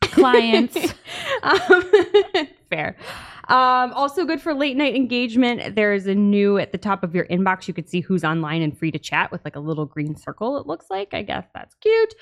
Clients. 0.00 0.76
um, 1.44 1.84
fair. 2.68 2.96
Um, 3.48 3.92
also 3.92 4.24
good 4.24 4.40
for 4.40 4.54
late 4.54 4.76
night 4.76 4.94
engagement. 4.94 5.74
There's 5.74 6.06
a 6.06 6.14
new 6.14 6.58
at 6.58 6.72
the 6.72 6.78
top 6.78 7.02
of 7.02 7.14
your 7.14 7.26
inbox. 7.26 7.66
You 7.68 7.74
could 7.74 7.88
see 7.88 8.00
who's 8.00 8.24
online 8.24 8.62
and 8.62 8.76
free 8.76 8.90
to 8.92 8.98
chat 8.98 9.32
with 9.32 9.44
like 9.44 9.56
a 9.56 9.60
little 9.60 9.86
green 9.86 10.16
circle. 10.16 10.56
It 10.58 10.66
looks 10.66 10.86
like. 10.90 11.14
I 11.14 11.22
guess 11.22 11.46
that's 11.54 11.74
cute. 11.76 12.14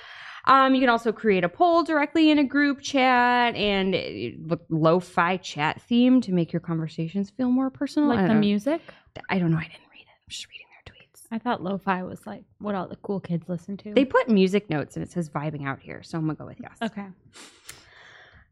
Um, 0.47 0.75
you 0.75 0.81
can 0.81 0.89
also 0.89 1.13
create 1.13 1.45
a 1.45 1.49
poll 1.49 1.83
directly 1.83 2.31
in 2.31 2.39
a 2.39 2.45
group 2.45 2.81
chat 2.81 3.55
and 3.55 3.95
uh, 3.95 4.57
lo-fi 4.71 5.37
chat 5.37 5.83
theme 5.83 6.21
to 6.23 6.33
make 6.33 6.53
your 6.53 6.61
conversations 6.61 7.31
feel 7.31 7.51
more 7.51 7.71
personal. 7.71 8.09
Like 8.09 8.27
the 8.27 8.35
know. 8.35 8.41
music. 8.41 8.81
I 9.29 9.39
don't 9.39 9.51
know. 9.51 9.59
I 9.59 9.65
didn't 9.65 9.91
read 9.93 10.01
it. 10.01 10.09
I'm 10.09 10.29
just 10.29 10.49
reading 10.49 10.67
their 10.71 10.95
tweets. 10.95 11.27
I 11.31 11.39
thought 11.39 11.63
lo-fi 11.63 12.03
was 12.03 12.27
like 12.27 12.45
what 12.59 12.75
all 12.75 12.89
the 12.89 12.97
cool 12.97 13.21
kids 13.21 13.49
listen 13.49 13.77
to. 13.79 13.93
They 13.93 14.05
put 14.05 14.29
music 14.29 14.71
notes 14.71 14.97
and 14.97 15.03
it 15.03 15.13
says 15.13 15.29
vibing 15.29 15.67
out 15.67 15.81
here, 15.81 16.03
so 16.03 16.17
I'm 16.17 16.25
gonna 16.25 16.37
go 16.37 16.47
with 16.47 16.61
yes. 16.61 16.79
okay. 16.83 17.07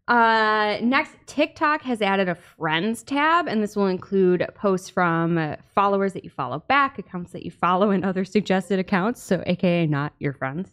Uh, 0.09 0.78
next, 0.80 1.14
TikTok 1.26 1.82
has 1.82 2.00
added 2.00 2.30
a 2.30 2.34
friends 2.34 3.02
tab, 3.02 3.46
and 3.46 3.62
this 3.62 3.76
will 3.76 3.88
include 3.88 4.44
posts 4.54 4.88
from 4.88 5.36
uh, 5.36 5.56
followers 5.74 6.14
that 6.14 6.24
you 6.24 6.30
follow 6.30 6.61
back, 6.66 6.98
accounts 6.98 7.32
that 7.32 7.44
you 7.44 7.50
follow, 7.50 7.90
and 7.90 8.06
other 8.06 8.24
suggested 8.24 8.78
accounts. 8.78 9.22
So, 9.22 9.42
AKA 9.46 9.86
not 9.86 10.14
your 10.18 10.32
friends. 10.32 10.70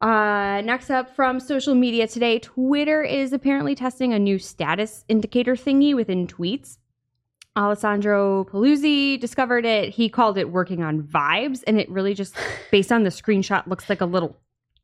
Uh, 0.00 0.62
next 0.64 0.90
up 0.90 1.14
from 1.14 1.38
social 1.38 1.76
media 1.76 2.08
today, 2.08 2.40
Twitter 2.40 3.02
is 3.02 3.32
apparently 3.32 3.76
testing 3.76 4.12
a 4.12 4.18
new 4.18 4.38
status 4.38 5.04
indicator 5.08 5.54
thingy 5.54 5.94
within 5.94 6.26
tweets. 6.26 6.78
Alessandro 7.56 8.46
Paluzzi 8.46 9.20
discovered 9.20 9.64
it. 9.64 9.90
He 9.90 10.08
called 10.08 10.38
it 10.38 10.50
working 10.50 10.82
on 10.82 11.02
vibes, 11.02 11.62
and 11.68 11.78
it 11.78 11.88
really 11.88 12.14
just, 12.14 12.34
based 12.72 12.90
on 12.90 13.04
the 13.04 13.10
screenshot, 13.10 13.64
looks 13.68 13.88
like 13.88 14.00
a 14.00 14.06
little 14.06 14.36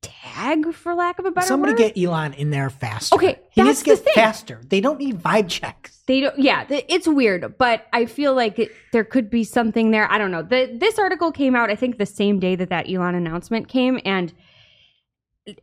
tag, 0.08 0.72
for 0.74 0.94
lack 0.94 1.18
of 1.18 1.24
a 1.24 1.30
better 1.30 1.46
Somebody 1.46 1.72
word. 1.72 1.78
get 1.94 1.98
Elon 1.98 2.32
in 2.34 2.50
there 2.50 2.70
faster. 2.70 3.14
Okay, 3.14 3.38
he 3.50 3.62
needs 3.62 3.78
to 3.82 3.90
the 3.90 3.96
get 3.96 4.04
thing. 4.04 4.12
faster. 4.14 4.60
They 4.68 4.80
don't 4.80 4.98
need 4.98 5.18
vibe 5.18 5.48
checks. 5.48 6.02
They 6.06 6.20
don't. 6.20 6.38
Yeah, 6.38 6.64
it's 6.68 7.08
weird, 7.08 7.56
but 7.58 7.86
I 7.92 8.06
feel 8.06 8.34
like 8.34 8.58
it, 8.58 8.70
there 8.92 9.04
could 9.04 9.28
be 9.30 9.44
something 9.44 9.90
there. 9.90 10.10
I 10.10 10.18
don't 10.18 10.30
know. 10.30 10.42
The, 10.42 10.76
this 10.78 10.98
article 10.98 11.32
came 11.32 11.56
out, 11.56 11.70
I 11.70 11.76
think, 11.76 11.98
the 11.98 12.06
same 12.06 12.38
day 12.38 12.54
that 12.56 12.68
that 12.70 12.88
Elon 12.90 13.14
announcement 13.14 13.68
came, 13.68 13.98
and 14.04 14.32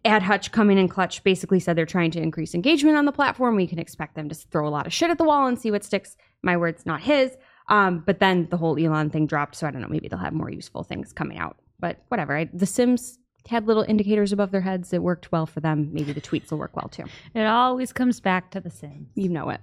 Ad 0.06 0.24
Hutch 0.24 0.52
coming 0.52 0.78
in 0.78 0.88
clutch 0.88 1.24
basically 1.24 1.60
said 1.60 1.76
they're 1.76 1.86
trying 1.86 2.12
to 2.12 2.22
increase 2.22 2.54
engagement 2.56 2.96
on 2.98 3.06
the 3.06 3.12
platform. 3.12 3.56
We 3.56 3.68
can 3.68 3.80
expect 3.80 4.16
them 4.16 4.30
to 4.30 4.36
throw 4.36 4.68
a 4.68 4.70
lot 4.70 4.88
of 4.88 4.94
shit 4.94 5.10
at 5.10 5.18
the 5.18 5.26
wall 5.26 5.48
and 5.48 5.60
see 5.60 5.72
what 5.72 5.84
sticks. 5.84 6.16
My 6.42 6.56
words, 6.58 6.86
not 6.86 7.02
his. 7.02 7.36
Um, 7.70 8.04
but 8.06 8.20
then 8.20 8.48
the 8.50 8.58
whole 8.58 8.78
Elon 8.78 9.10
thing 9.10 9.26
dropped, 9.28 9.56
so 9.56 9.68
I 9.68 9.72
don't 9.72 9.82
know. 9.82 9.88
Maybe 9.88 10.08
they'll 10.10 10.20
have 10.20 10.34
more 10.34 10.50
useful 10.50 10.84
things 10.84 11.14
coming 11.14 11.38
out. 11.38 11.58
But 11.80 12.02
whatever. 12.10 12.36
I, 12.38 12.50
the 12.54 12.66
Sims 12.66 13.18
had 13.48 13.68
little 13.68 13.84
indicators 13.84 14.32
above 14.32 14.52
their 14.52 14.62
heads. 14.62 14.94
It 14.94 15.04
worked 15.04 15.32
well 15.32 15.46
for 15.46 15.60
them. 15.60 15.90
Maybe 15.92 16.14
the 16.14 16.22
tweets 16.22 16.52
will 16.52 16.60
work 16.60 16.76
well 16.76 16.88
too. 16.90 17.04
It 17.34 17.46
always 17.46 17.92
comes 17.92 18.20
back 18.20 18.52
to 18.52 18.62
the 18.62 18.70
Sims. 18.70 19.10
You 19.16 19.30
know 19.30 19.50
it. 19.50 19.62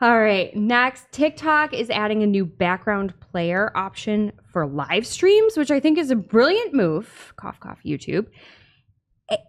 All 0.00 0.20
right. 0.20 0.54
Next, 0.54 1.06
TikTok 1.12 1.72
is 1.72 1.88
adding 1.88 2.22
a 2.22 2.26
new 2.26 2.44
background 2.44 3.18
player 3.20 3.72
option 3.74 4.32
for 4.52 4.66
live 4.66 5.06
streams, 5.06 5.56
which 5.56 5.70
I 5.70 5.80
think 5.80 5.96
is 5.96 6.10
a 6.10 6.16
brilliant 6.16 6.74
move. 6.74 7.32
Cough, 7.36 7.58
cough, 7.60 7.78
YouTube. 7.84 8.26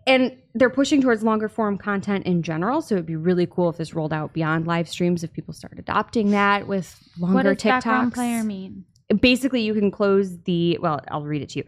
And 0.07 0.38
they're 0.55 0.70
pushing 0.70 1.01
towards 1.01 1.22
longer 1.22 1.49
form 1.49 1.78
content 1.78 2.26
in 2.26 2.43
general. 2.43 2.82
So 2.82 2.95
it'd 2.95 3.05
be 3.05 3.15
really 3.15 3.45
cool 3.45 3.70
if 3.70 3.78
this 3.78 3.93
rolled 3.93 4.13
out 4.13 4.34
beyond 4.34 4.68
live 4.68 4.88
streams, 4.88 5.24
if 5.24 5.34
people 5.34 5.53
start 5.53 5.78
adopting 5.78 6.32
that 6.32 6.68
with 6.68 6.95
longer 7.20 7.36
What 7.36 7.43
does 7.43 7.57
TikToks. 7.57 7.63
background 7.63 8.13
player 8.13 8.43
mean? 8.43 8.86
Basically, 9.20 9.61
you 9.61 9.74
can 9.74 9.91
close 9.91 10.39
the, 10.43 10.78
well, 10.82 11.01
I'll 11.09 11.24
read 11.24 11.41
it 11.41 11.49
to 11.49 11.59
you. 11.59 11.65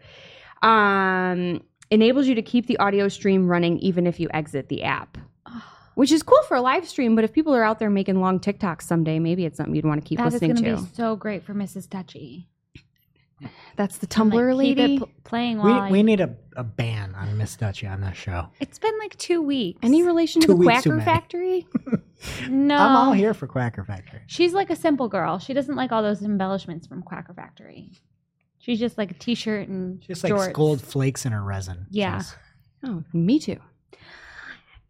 Um, 0.62 1.62
enables 1.90 2.26
you 2.28 2.34
to 2.34 2.42
keep 2.42 2.66
the 2.66 2.76
audio 2.78 3.08
stream 3.08 3.48
running 3.48 3.78
even 3.80 4.06
if 4.06 4.20
you 4.20 4.28
exit 4.32 4.68
the 4.68 4.82
app 4.84 5.18
which 5.96 6.12
is 6.12 6.22
cool 6.22 6.40
for 6.44 6.56
a 6.56 6.60
live 6.62 6.88
stream. 6.88 7.14
But 7.14 7.24
if 7.24 7.32
people 7.32 7.54
are 7.54 7.64
out 7.64 7.78
there 7.78 7.90
making 7.90 8.20
long 8.22 8.38
TikToks 8.40 8.82
someday, 8.82 9.18
maybe 9.18 9.44
it's 9.44 9.58
something 9.58 9.74
you'd 9.74 9.84
want 9.84 10.02
to 10.02 10.08
keep 10.08 10.16
That 10.18 10.28
is 10.28 10.34
listening 10.34 10.52
going 10.54 10.76
to. 10.76 10.76
to 10.76 10.82
be 10.88 10.94
so 10.94 11.14
great 11.16 11.42
for 11.42 11.52
Mrs. 11.52 11.90
Touchy. 11.90 12.48
That's 13.76 13.98
the 13.98 14.06
And, 14.20 14.32
Tumblr 14.32 14.54
like, 14.56 14.64
keep 14.66 14.78
it 14.78 14.82
lady. 14.82 14.98
pl- 14.98 15.10
playing 15.24 15.56
We, 15.62 15.70
while 15.70 15.80
I- 15.82 15.90
we 15.90 16.02
need 16.02 16.20
a, 16.20 16.34
a 16.56 16.64
ban 16.64 17.14
on 17.16 17.36
Miss 17.36 17.54
Dutchy 17.56 17.86
on 17.86 18.00
this 18.00 18.16
show. 18.16 18.46
It's 18.60 18.78
been 18.78 18.96
like 18.98 19.16
two 19.18 19.42
weeks. 19.42 19.80
Any 19.82 20.02
relation 20.02 20.40
to 20.42 20.46
Two 20.46 20.52
the 20.54 20.56
weeks 20.58 20.84
too 20.84 20.90
Quacker 20.90 20.96
many. 20.96 21.04
Factory? 21.04 21.66
No. 22.50 22.76
I'm 22.76 22.96
all 22.96 23.12
here 23.12 23.32
for 23.34 23.46
Quacker 23.46 23.84
Factory. 23.86 24.20
She's 24.26 24.52
like 24.54 24.68
a 24.70 24.76
simple 24.76 25.08
girl. 25.08 25.38
She 25.38 25.54
doesn't 25.54 25.74
like 25.74 25.90
all 25.90 26.02
those 26.02 26.22
embellishments 26.22 26.86
from 26.86 27.02
Quacker 27.02 27.34
Factory. 27.34 27.92
She's 28.60 28.78
just 28.78 28.98
like 28.98 29.10
a 29.10 29.14
t-shirt 29.14 29.68
and 29.68 30.00
Just 30.02 30.22
like 30.22 30.52
gold 30.52 30.82
flakes 30.82 31.24
in 31.24 31.32
her 31.32 31.42
resin. 31.42 31.86
Yeah. 31.90 32.22
Oh, 32.84 33.02
me 33.12 33.38
too. 33.38 33.58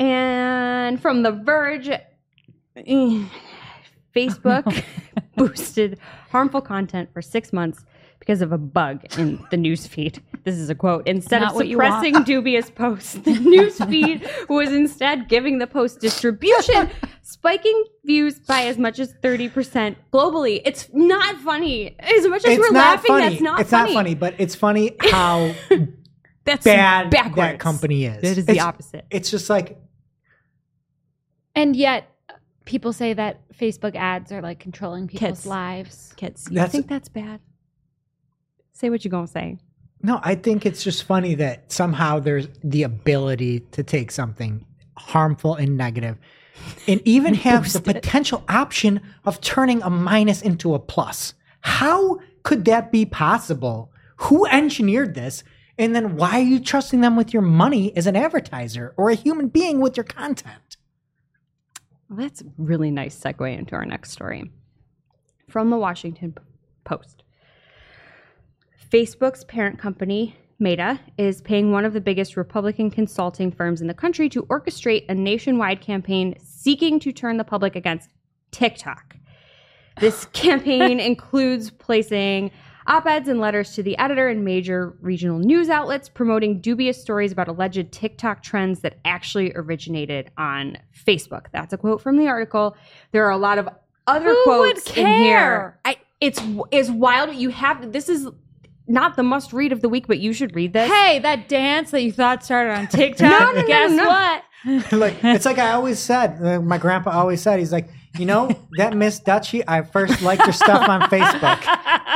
And 0.01 1.01
from 1.01 1.23
The 1.23 1.31
Verge, 1.31 1.89
eh, 1.89 2.01
Facebook 4.15 4.85
boosted 5.37 6.01
harmful 6.31 6.61
content 6.61 7.11
for 7.13 7.23
six 7.23 7.53
months 7.53 7.85
because 8.21 8.41
of 8.43 8.53
a 8.53 8.59
bug 8.59 9.05
in 9.19 9.45
the 9.51 9.57
newsfeed. 9.57 10.21
This 10.45 10.55
is 10.57 10.71
a 10.71 10.75
quote. 10.75 11.07
Instead 11.09 11.41
Not 11.41 11.51
of 11.51 11.57
what 11.57 11.67
suppressing 11.67 12.23
dubious 12.25 12.71
posts, 12.71 13.15
the 13.15 13.33
newsfeed 13.33 14.49
was 14.49 14.71
instead 14.73 15.29
giving 15.29 15.59
the 15.59 15.67
post 15.67 16.01
distribution, 16.01 16.89
spiking 17.23 17.83
views 18.05 18.39
by 18.39 18.63
as 18.67 18.79
much 18.79 18.99
as 18.99 19.13
30% 19.23 19.97
globally. 20.13 20.63
It's 20.65 20.89
not 20.93 21.37
funny. 21.39 21.97
As 21.99 22.27
much 22.29 22.45
as 22.45 22.53
it's 22.53 22.61
we're 22.61 22.77
laughing, 22.77 23.09
funny. 23.09 23.29
that's 23.31 23.41
not 23.43 23.61
it's 23.61 23.71
funny. 23.71 23.83
It's 23.91 23.95
not 23.95 23.99
funny, 24.03 24.15
but 24.15 24.35
it's 24.39 24.55
funny 24.55 24.97
how 25.11 25.53
That's 26.45 26.65
bad 26.65 27.11
backwards. 27.11 27.37
that 27.37 27.59
company 27.59 28.05
is. 28.07 28.17
It 28.23 28.39
is 28.39 28.47
the 28.47 28.53
It's- 28.53 28.65
opposite. 28.67 29.05
It's 29.11 29.31
just 29.31 29.51
like 29.51 29.79
And 31.55 31.77
yet, 31.77 32.09
people 32.65 32.93
say 32.93 33.13
that 33.13 33.41
Facebook 33.53 33.95
ads 33.95 34.33
are 34.33 34.41
like 34.41 34.59
controlling 34.59 35.07
people's 35.09 35.41
Kids. 35.41 35.47
lives. 35.47 36.13
Kids, 36.17 36.47
you 36.51 36.55
That's- 36.55 36.73
think 36.73 36.89
that's 36.89 37.09
bad? 37.09 37.41
Say 38.81 38.89
what 38.89 39.05
you're 39.05 39.11
gonna 39.11 39.27
say. 39.27 39.59
no. 40.03 40.21
I 40.23 40.35
think 40.35 40.65
it's 40.65 40.83
just 40.83 41.05
funny 41.05 41.35
that 41.35 41.71
somehow 41.71 42.19
there's 42.19 42.49
the 42.65 42.83
ability 42.83 43.61
to 43.73 43.83
take 43.83 44.11
something 44.11 44.65
harmful 44.97 45.55
and 45.55 45.77
negative, 45.77 46.17
and 46.89 47.03
even 47.05 47.35
have 47.35 47.71
the 47.71 47.83
potential 47.83 48.43
option 48.49 49.03
of 49.27 49.39
turning 49.43 49.83
a 49.83 49.91
minus 49.91 50.41
into 50.41 50.73
a 50.73 50.79
plus. 50.79 51.35
How 51.61 52.21
could 52.43 52.65
that 52.65 52.91
be 52.91 53.05
possible? 53.05 53.93
Who 54.17 54.47
engineered 54.47 55.15
this? 55.15 55.45
And 55.77 55.95
then 55.95 56.17
why 56.17 56.39
are 56.39 56.43
you 56.43 56.59
trusting 56.59 57.03
them 57.03 57.17
with 57.17 57.35
your 57.35 57.43
money 57.43 57.95
as 57.95 58.07
an 58.07 58.17
advertiser 58.17 58.95
or 58.97 59.11
a 59.11 59.15
human 59.15 59.49
being 59.49 59.81
with 59.81 59.95
your 59.95 60.05
content? 60.05 60.79
Well, 62.09 62.21
that's 62.21 62.41
a 62.41 62.47
really 62.57 62.91
nice 62.91 63.19
segue 63.19 63.59
into 63.59 63.75
our 63.75 63.85
next 63.85 64.13
story. 64.13 64.51
From 65.51 65.69
the 65.69 65.77
Washington 65.77 66.35
Post. 66.85 67.20
Facebook's 68.91 69.45
parent 69.45 69.79
company, 69.79 70.37
Meta, 70.59 70.99
is 71.17 71.41
paying 71.41 71.71
one 71.71 71.85
of 71.85 71.93
the 71.93 72.01
biggest 72.01 72.37
Republican 72.37 72.91
consulting 72.91 73.53
firms 73.53 73.81
in 73.81 73.87
the 73.87 73.95
country 73.95 74.29
to 74.29 74.43
orchestrate 74.45 75.05
a 75.09 75.15
nationwide 75.15 75.81
campaign 75.81 76.35
seeking 76.43 76.99
to 76.99 77.13
turn 77.13 77.37
the 77.37 77.45
public 77.45 77.77
against 77.77 78.11
TikTok. 78.51 79.17
This 80.01 80.25
campaign 80.33 80.99
includes 80.99 81.71
placing 81.71 82.51
op 82.89 83.07
eds 83.07 83.29
and 83.29 83.39
letters 83.39 83.75
to 83.75 83.83
the 83.83 83.97
editor 83.99 84.29
in 84.29 84.43
major 84.43 84.97
regional 85.01 85.39
news 85.39 85.69
outlets 85.69 86.09
promoting 86.09 86.61
dubious 86.61 87.01
stories 87.01 87.31
about 87.31 87.47
alleged 87.47 87.93
TikTok 87.93 88.43
trends 88.43 88.81
that 88.81 88.99
actually 89.05 89.53
originated 89.55 90.33
on 90.37 90.77
Facebook. 91.07 91.47
That's 91.53 91.73
a 91.73 91.79
quote 91.79 92.03
from 92.03 92.17
the 92.17 92.27
article. 92.27 92.77
There 93.13 93.25
are 93.25 93.31
a 93.31 93.37
lot 93.37 93.59
of 93.59 93.69
other 94.09 94.31
Who 94.31 94.35
would 94.35 94.75
quotes 94.75 94.91
in 94.97 95.07
here. 95.07 95.07
care? 95.07 95.81
I, 95.85 95.97
it's 96.21 96.43
it's 96.73 96.91
wild. 96.91 97.37
You 97.37 97.51
have 97.51 97.93
this 97.93 98.09
is 98.09 98.29
not 98.91 99.17
the 99.17 99.23
must 99.23 99.53
read 99.53 99.73
of 99.73 99.81
the 99.81 99.89
week, 99.89 100.07
but 100.07 100.19
you 100.19 100.33
should 100.33 100.55
read 100.55 100.73
this. 100.73 100.91
Hey, 100.91 101.19
that 101.21 101.49
dance 101.49 101.93
that 101.93 102.03
you 102.03 102.13
thought 102.13 102.45
started 102.45 102.73
on 102.73 102.89
TikTok. 102.89 103.31
No, 103.31 103.53
no, 103.53 103.61
no, 103.61 103.67
guess 103.67 103.93
no. 103.93 104.07
what? 104.09 104.45
like 104.93 105.25
it's 105.25 105.47
like 105.47 105.59
I 105.59 105.73
always 105.73 105.99
said. 105.99 106.45
uh, 106.45 106.61
my 106.61 106.77
grandpa 106.77 107.11
always 107.11 107.41
said, 107.41 107.59
he's 107.59 107.73
like, 107.73 107.89
you 108.19 108.27
know, 108.27 108.51
that 108.77 108.97
Miss 108.97 109.21
Dutchy. 109.21 109.67
I 109.67 109.83
first 109.83 110.21
liked 110.23 110.43
her 110.43 110.53
stuff 110.53 110.89
on 110.89 111.03
Facebook. 111.03 111.61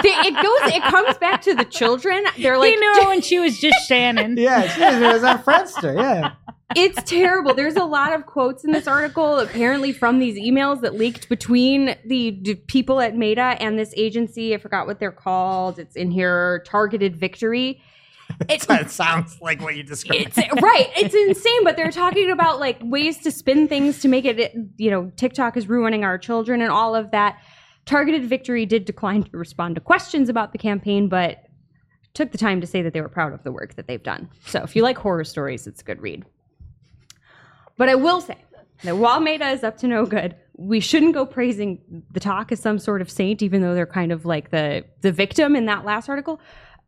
It 0.04 0.34
goes. 0.34 0.74
It 0.74 0.82
comes 0.82 1.16
back 1.18 1.42
to 1.42 1.54
the 1.54 1.64
children. 1.64 2.24
They're 2.38 2.58
like, 2.58 2.70
he 2.70 2.76
knew 2.76 2.94
her 3.02 3.08
when 3.08 3.20
she 3.20 3.38
was 3.38 3.58
just 3.58 3.86
Shannon. 3.88 4.36
Yeah, 4.44 4.68
she 4.68 4.80
was, 4.80 4.94
it 4.94 5.12
was 5.12 5.24
on 5.24 5.42
Friendster. 5.42 5.96
Yeah, 5.96 6.32
it's 6.74 7.02
terrible. 7.08 7.54
There's 7.54 7.76
a 7.76 7.84
lot 7.84 8.12
of 8.12 8.26
quotes 8.26 8.64
in 8.64 8.72
this 8.72 8.86
article, 8.88 9.38
apparently 9.38 9.92
from 9.92 10.18
these 10.18 10.36
emails 10.36 10.80
that 10.82 10.94
leaked 10.94 11.28
between 11.28 11.96
the 12.04 12.32
d- 12.32 12.54
people 12.56 13.00
at 13.00 13.16
Meta 13.16 13.56
and 13.60 13.78
this 13.78 13.94
agency. 13.96 14.54
I 14.54 14.58
forgot 14.58 14.86
what 14.86 14.98
they're 14.98 15.12
called. 15.12 15.78
It's 15.78 15.96
in 15.96 16.10
here. 16.10 16.62
Targeted 16.66 17.16
Victory. 17.16 17.80
It, 18.48 18.60
that 18.68 18.90
sounds 18.90 19.40
like 19.40 19.60
what 19.60 19.76
you 19.76 19.82
described. 19.82 20.32
it's 20.36 20.62
right. 20.62 20.90
It's 20.96 21.14
insane. 21.14 21.64
But 21.64 21.76
they're 21.76 21.90
talking 21.90 22.30
about 22.30 22.60
like 22.60 22.78
ways 22.82 23.18
to 23.18 23.30
spin 23.30 23.68
things 23.68 24.00
to 24.00 24.08
make 24.08 24.24
it. 24.24 24.54
You 24.76 24.90
know, 24.90 25.12
TikTok 25.16 25.56
is 25.56 25.68
ruining 25.68 26.04
our 26.04 26.18
children 26.18 26.60
and 26.60 26.70
all 26.70 26.94
of 26.94 27.10
that. 27.10 27.38
Targeted 27.86 28.24
Victory 28.24 28.64
did 28.64 28.84
decline 28.84 29.24
to 29.24 29.36
respond 29.36 29.74
to 29.74 29.80
questions 29.80 30.28
about 30.28 30.52
the 30.52 30.58
campaign, 30.58 31.08
but 31.08 31.44
took 32.14 32.32
the 32.32 32.38
time 32.38 32.60
to 32.60 32.66
say 32.66 32.80
that 32.80 32.92
they 32.92 33.00
were 33.00 33.08
proud 33.08 33.32
of 33.32 33.42
the 33.42 33.52
work 33.52 33.74
that 33.74 33.86
they've 33.86 34.02
done. 34.02 34.30
So 34.46 34.62
if 34.62 34.74
you 34.74 34.82
like 34.82 34.96
horror 34.96 35.24
stories, 35.24 35.66
it's 35.66 35.82
a 35.82 35.84
good 35.84 36.00
read. 36.00 36.24
But 37.76 37.88
I 37.88 37.96
will 37.96 38.20
say 38.20 38.38
that 38.84 38.96
while 38.96 39.20
Meta 39.20 39.50
is 39.50 39.64
up 39.64 39.76
to 39.78 39.88
no 39.88 40.06
good, 40.06 40.36
we 40.56 40.78
shouldn't 40.78 41.14
go 41.14 41.26
praising 41.26 42.04
the 42.12 42.20
talk 42.20 42.52
as 42.52 42.60
some 42.60 42.78
sort 42.78 43.02
of 43.02 43.10
saint, 43.10 43.42
even 43.42 43.60
though 43.60 43.74
they're 43.74 43.86
kind 43.86 44.12
of 44.12 44.24
like 44.24 44.50
the 44.50 44.84
the 45.00 45.10
victim 45.10 45.56
in 45.56 45.66
that 45.66 45.84
last 45.84 46.08
article. 46.08 46.40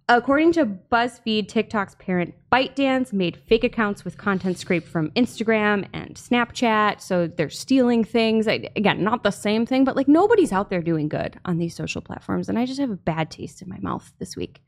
According 0.09 0.53
to 0.53 0.67
BuzzFeed, 0.67 1.49
TikTok's 1.49 1.97
parent 1.97 2.33
ByteDance 2.53 3.13
made 3.13 3.37
fake 3.49 3.65
accounts 3.65 4.05
with 4.05 4.17
content 4.17 4.57
scraped 4.57 4.87
from 4.87 5.11
Instagram 5.13 5.89
and 5.93 6.15
Snapchat. 6.15 7.01
So 7.01 7.27
they're 7.27 7.51
stealing 7.51 8.05
things. 8.05 8.47
I, 8.47 8.71
again, 8.77 9.03
not 9.03 9.25
the 9.25 9.33
same 9.33 9.67
thing, 9.67 9.83
but 9.83 9.97
like 9.97 10.07
nobody's 10.07 10.53
out 10.53 10.71
there 10.71 10.81
doing 10.81 11.09
good 11.09 11.41
on 11.45 11.59
these 11.59 11.75
social 11.75 12.01
platforms. 12.01 12.49
And 12.49 12.57
I 12.57 12.67
just 12.67 12.79
have 12.79 12.91
a 12.91 12.97
bad 12.97 13.33
taste 13.33 13.63
in 13.63 13.69
my 13.69 13.79
mouth 13.81 14.13
this 14.21 14.37
week 14.37 14.63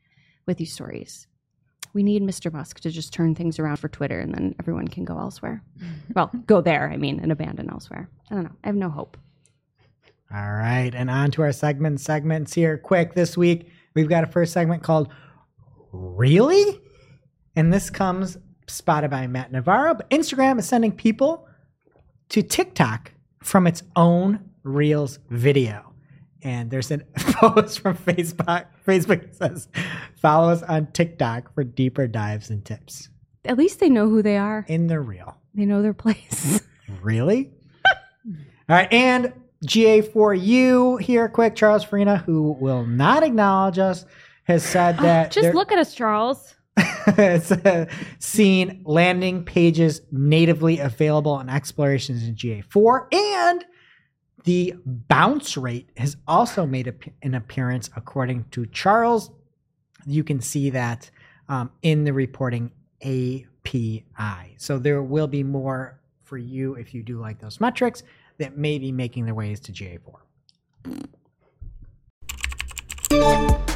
with 0.45 0.57
these 0.57 0.73
stories. 0.73 1.25
We 1.93 2.03
need 2.03 2.21
Mr. 2.21 2.51
Musk 2.51 2.81
to 2.81 2.89
just 2.89 3.13
turn 3.13 3.33
things 3.33 3.59
around 3.59 3.77
for 3.77 3.87
Twitter 3.87 4.19
and 4.19 4.33
then 4.33 4.55
everyone 4.59 4.89
can 4.89 5.05
go 5.05 5.17
elsewhere. 5.17 5.63
well, 6.15 6.31
go 6.47 6.59
there, 6.59 6.91
I 6.91 6.97
mean, 6.97 7.21
and 7.21 7.31
abandon 7.31 7.69
elsewhere. 7.69 8.09
I 8.29 8.35
don't 8.35 8.43
know. 8.43 8.55
I 8.61 8.67
have 8.67 8.75
no 8.75 8.89
hope. 8.89 9.15
All 10.31 10.51
right, 10.51 10.91
and 10.93 11.09
on 11.09 11.31
to 11.31 11.41
our 11.43 11.51
segment 11.51 12.01
segments 12.01 12.53
here. 12.53 12.77
Quick 12.77 13.15
this 13.15 13.35
week, 13.35 13.71
we've 13.95 14.09
got 14.09 14.23
a 14.23 14.27
first 14.27 14.53
segment 14.53 14.83
called 14.83 15.09
"Really," 15.91 16.81
and 17.55 17.71
this 17.73 17.89
comes 17.89 18.37
spotted 18.67 19.09
by 19.11 19.27
Matt 19.27 19.51
Navarro. 19.51 19.95
But 19.95 20.09
Instagram 20.09 20.59
is 20.59 20.67
sending 20.67 20.91
people 20.91 21.47
to 22.29 22.41
TikTok 22.43 23.11
from 23.43 23.65
its 23.67 23.83
own 23.95 24.39
Reels 24.63 25.19
video. 25.29 25.93
And 26.43 26.69
there's 26.71 26.91
a 26.91 26.99
post 27.17 27.79
from 27.79 27.97
Facebook. 27.97 28.65
Facebook 28.87 29.33
says, 29.35 29.67
"Follow 30.21 30.49
us 30.51 30.61
on 30.63 30.87
TikTok 30.87 31.53
for 31.53 31.63
deeper 31.63 32.07
dives 32.07 32.49
and 32.49 32.63
tips 32.63 33.09
At 33.45 33.57
least 33.57 33.79
they 33.79 33.89
know 33.89 34.07
who 34.09 34.21
they 34.21 34.37
are. 34.37 34.65
in 34.67 34.87
the 34.87 34.99
reel." 34.99 35.35
They 35.55 35.65
know 35.65 35.81
their 35.81 35.93
place. 35.93 36.61
Really? 37.03 37.51
All 38.67 38.75
right, 38.75 38.91
and 38.91 39.31
GA4U 39.65 40.99
here, 41.01 41.29
quick. 41.29 41.55
Charles 41.55 41.83
Farina, 41.83 42.17
who 42.17 42.57
will 42.59 42.85
not 42.85 43.23
acknowledge 43.23 43.77
us, 43.79 44.05
has 44.49 44.65
said 44.65 44.97
that 45.01 45.31
Just 45.31 45.53
look 45.53 45.71
at 45.71 45.77
us, 45.77 45.93
Charles. 45.93 46.55
it's 47.07 47.51
uh, 47.51 47.85
seen 48.19 48.81
landing 48.85 49.43
pages 49.43 50.01
natively 50.11 50.79
available 50.79 51.31
on 51.31 51.49
explorations 51.49 52.27
in 52.27 52.35
GA4, 52.35 53.13
and 53.13 53.65
the 54.45 54.73
bounce 54.85 55.57
rate 55.57 55.89
has 55.97 56.17
also 56.27 56.65
made 56.65 56.87
a, 56.87 56.93
an 57.21 57.35
appearance, 57.35 57.89
according 57.95 58.45
to 58.51 58.65
Charles. 58.67 59.29
You 60.05 60.23
can 60.23 60.39
see 60.41 60.69
that 60.71 61.11
um, 61.49 61.71
in 61.81 62.05
the 62.05 62.13
reporting 62.13 62.71
API. 63.01 64.55
So 64.57 64.79
there 64.79 65.03
will 65.03 65.27
be 65.27 65.43
more 65.43 65.99
for 66.23 66.37
you 66.37 66.75
if 66.75 66.93
you 66.93 67.03
do 67.03 67.19
like 67.19 67.39
those 67.39 67.59
metrics 67.59 68.03
that 68.37 68.57
may 68.57 68.79
be 68.79 68.91
making 68.91 69.25
their 69.25 69.35
ways 69.35 69.59
to 69.61 69.73
GA4. 69.73 70.19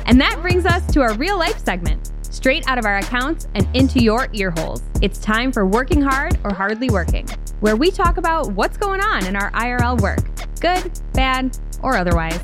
And 0.05 0.19
that 0.19 0.41
brings 0.41 0.65
us 0.65 0.85
to 0.93 1.01
our 1.01 1.13
real 1.13 1.37
life 1.37 1.63
segment, 1.63 2.11
straight 2.21 2.67
out 2.67 2.77
of 2.77 2.85
our 2.85 2.97
accounts 2.97 3.47
and 3.55 3.67
into 3.73 4.03
your 4.03 4.27
ear 4.33 4.51
holes. 4.51 4.83
It's 5.01 5.17
time 5.17 5.51
for 5.51 5.65
Working 5.65 6.01
Hard 6.01 6.37
or 6.43 6.53
Hardly 6.53 6.89
Working, 6.89 7.25
where 7.61 7.77
we 7.77 7.89
talk 7.89 8.17
about 8.17 8.51
what's 8.51 8.75
going 8.75 8.99
on 8.99 9.25
in 9.25 9.37
our 9.37 9.49
IRL 9.51 10.01
work, 10.01 10.19
good, 10.59 10.99
bad, 11.13 11.57
or 11.81 11.95
otherwise. 11.95 12.39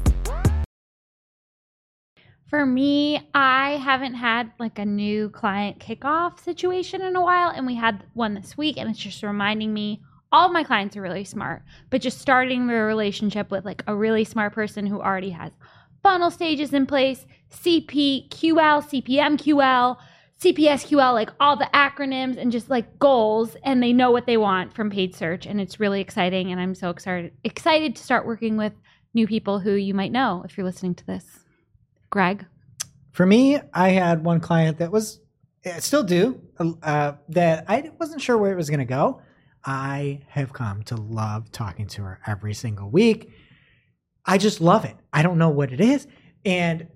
For 2.48 2.66
me, 2.66 3.28
I 3.34 3.72
haven't 3.72 4.16
had 4.16 4.52
like 4.58 4.80
a 4.80 4.86
new 4.86 5.30
client 5.30 5.80
kickoff 5.80 6.40
situation 6.40 7.02
in 7.02 7.18
a 7.18 7.22
while, 7.22 7.50
and 7.50 7.68
we 7.68 7.76
had 7.76 8.06
one 8.14 8.36
this 8.36 8.58
week, 8.58 8.78
and 8.78 8.90
it's 8.90 8.98
just 8.98 9.22
reminding 9.22 9.74
me 9.74 10.02
all 10.32 10.50
my 10.50 10.64
clients 10.64 10.96
are 10.96 11.02
really 11.02 11.26
smart, 11.26 11.64
but 11.90 12.02
just 12.02 12.20
starting 12.20 12.68
the 12.68 12.76
relationship 12.76 13.52
with 13.52 13.66
like 13.66 13.84
a 13.86 13.96
really 13.96 14.24
smart 14.24 14.54
person 14.54 14.86
who 14.86 15.02
already 15.02 15.32
has 15.32 15.52
funnel 16.04 16.32
stages 16.32 16.74
in 16.74 16.86
place, 16.86 17.26
CP, 17.52 18.30
QL, 18.30 18.84
CPM, 18.84 19.38
QL, 19.38 19.98
CPS, 20.40 20.88
QL, 20.88 21.14
like 21.14 21.32
all 21.40 21.58
the 21.58 21.70
acronyms 21.74 22.38
and 22.38 22.52
just 22.52 22.70
like 22.70 22.98
goals, 23.00 23.58
and 23.64 23.84
they 23.84 23.92
know 23.92 24.12
what 24.12 24.26
they 24.26 24.38
want 24.38 24.74
from 24.74 24.90
paid 24.90 25.16
search, 25.16 25.46
and 25.46 25.60
it's 25.60 25.80
really 25.80 26.00
exciting, 26.00 26.52
and 26.52 26.62
I'm 26.62 26.76
so 26.76 26.90
excited 26.90 27.34
excited 27.44 27.96
to 27.98 28.04
start 28.04 28.26
working 28.26 28.56
with 28.56 28.74
new 29.14 29.28
people 29.28 29.60
who 29.60 29.74
you 29.74 29.94
might 29.94 30.12
know 30.12 30.44
if 30.46 30.58
you're 30.58 30.66
listening 30.66 30.96
to 30.96 31.06
this. 31.06 31.26
Greg. 32.10 32.46
For 33.12 33.26
me, 33.26 33.60
I 33.74 33.90
had 33.90 34.24
one 34.24 34.40
client 34.40 34.78
that 34.78 34.92
was, 34.92 35.20
I 35.66 35.80
still 35.80 36.04
do, 36.04 36.42
uh, 36.60 37.14
that 37.30 37.66
I 37.68 37.92
wasn't 38.00 38.22
sure 38.22 38.38
where 38.38 38.52
it 38.52 38.56
was 38.56 38.70
going 38.70 38.80
to 38.80 38.86
go. 38.86 39.22
I 39.66 40.22
have 40.30 40.54
come 40.54 40.84
to 40.84 40.96
love 40.96 41.52
talking 41.52 41.88
to 41.88 42.04
her 42.04 42.20
every 42.26 42.54
single 42.54 42.90
week. 42.90 43.32
I 44.26 44.38
just 44.38 44.62
love 44.62 44.86
it. 44.86 44.96
I 45.12 45.22
don't 45.24 45.38
know 45.38 45.50
what 45.50 45.72
it 45.72 45.82
is. 45.82 46.08
And 46.46 46.88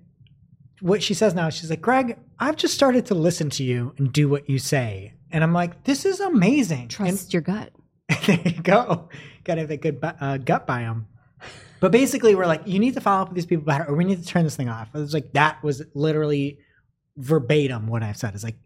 what 0.80 1.02
she 1.02 1.14
says 1.14 1.34
now, 1.34 1.50
she's 1.50 1.70
like, 1.70 1.80
Greg, 1.80 2.18
I've 2.38 2.56
just 2.56 2.74
started 2.74 3.06
to 3.06 3.14
listen 3.14 3.50
to 3.50 3.64
you 3.64 3.94
and 3.98 4.12
do 4.12 4.28
what 4.28 4.48
you 4.48 4.58
say. 4.58 5.14
And 5.30 5.42
I'm 5.42 5.52
like, 5.52 5.84
this 5.84 6.04
is 6.04 6.20
amazing. 6.20 6.88
Trust 6.88 7.32
your 7.32 7.42
gut. 7.42 7.72
There 8.26 8.40
you 8.44 8.62
go. 8.62 9.08
Got 9.44 9.54
to 9.54 9.60
have 9.62 9.68
that 9.68 9.80
good 9.80 9.98
uh, 10.02 10.38
gut 10.38 10.66
biome. 10.66 11.06
But 11.80 11.92
basically, 11.92 12.34
we're 12.34 12.46
like, 12.46 12.62
you 12.66 12.78
need 12.78 12.94
to 12.94 13.00
follow 13.00 13.22
up 13.22 13.28
with 13.28 13.34
these 13.34 13.46
people 13.46 13.64
better, 13.64 13.84
or 13.84 13.94
we 13.94 14.04
need 14.04 14.22
to 14.22 14.26
turn 14.26 14.44
this 14.44 14.56
thing 14.56 14.68
off. 14.68 14.88
It 14.94 14.98
was 14.98 15.12
like, 15.12 15.32
that 15.32 15.62
was 15.62 15.82
literally 15.94 16.58
verbatim 17.16 17.86
what 17.86 18.02
I've 18.02 18.16
said. 18.16 18.34
Is 18.34 18.44
like, 18.44 18.56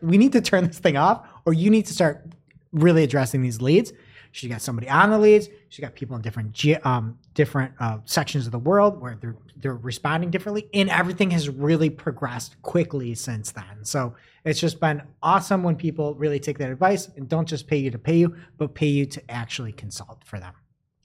we 0.00 0.16
need 0.16 0.32
to 0.32 0.40
turn 0.40 0.66
this 0.66 0.78
thing 0.78 0.96
off, 0.96 1.26
or 1.44 1.52
you 1.52 1.70
need 1.70 1.86
to 1.86 1.92
start 1.92 2.24
really 2.72 3.02
addressing 3.02 3.42
these 3.42 3.60
leads. 3.60 3.92
She 4.32 4.48
got 4.48 4.62
somebody 4.62 4.88
on 4.88 5.10
the 5.10 5.18
leads. 5.18 5.48
She's 5.68 5.82
got 5.84 5.94
people 5.94 6.16
in 6.16 6.22
different 6.22 6.86
um, 6.86 7.18
different 7.34 7.74
uh, 7.78 7.98
sections 8.06 8.46
of 8.46 8.52
the 8.52 8.58
world 8.58 9.00
where 9.00 9.16
they're 9.20 9.36
they're 9.56 9.76
responding 9.76 10.30
differently, 10.30 10.68
and 10.74 10.88
everything 10.88 11.30
has 11.30 11.48
really 11.48 11.90
progressed 11.90 12.60
quickly 12.62 13.14
since 13.14 13.52
then. 13.52 13.84
So 13.84 14.14
it's 14.44 14.58
just 14.58 14.80
been 14.80 15.02
awesome 15.22 15.62
when 15.62 15.76
people 15.76 16.14
really 16.14 16.40
take 16.40 16.58
that 16.58 16.70
advice 16.70 17.08
and 17.16 17.28
don't 17.28 17.46
just 17.46 17.68
pay 17.68 17.76
you 17.76 17.90
to 17.90 17.98
pay 17.98 18.16
you, 18.16 18.34
but 18.56 18.74
pay 18.74 18.88
you 18.88 19.06
to 19.06 19.30
actually 19.30 19.72
consult 19.72 20.24
for 20.24 20.40
them. 20.40 20.54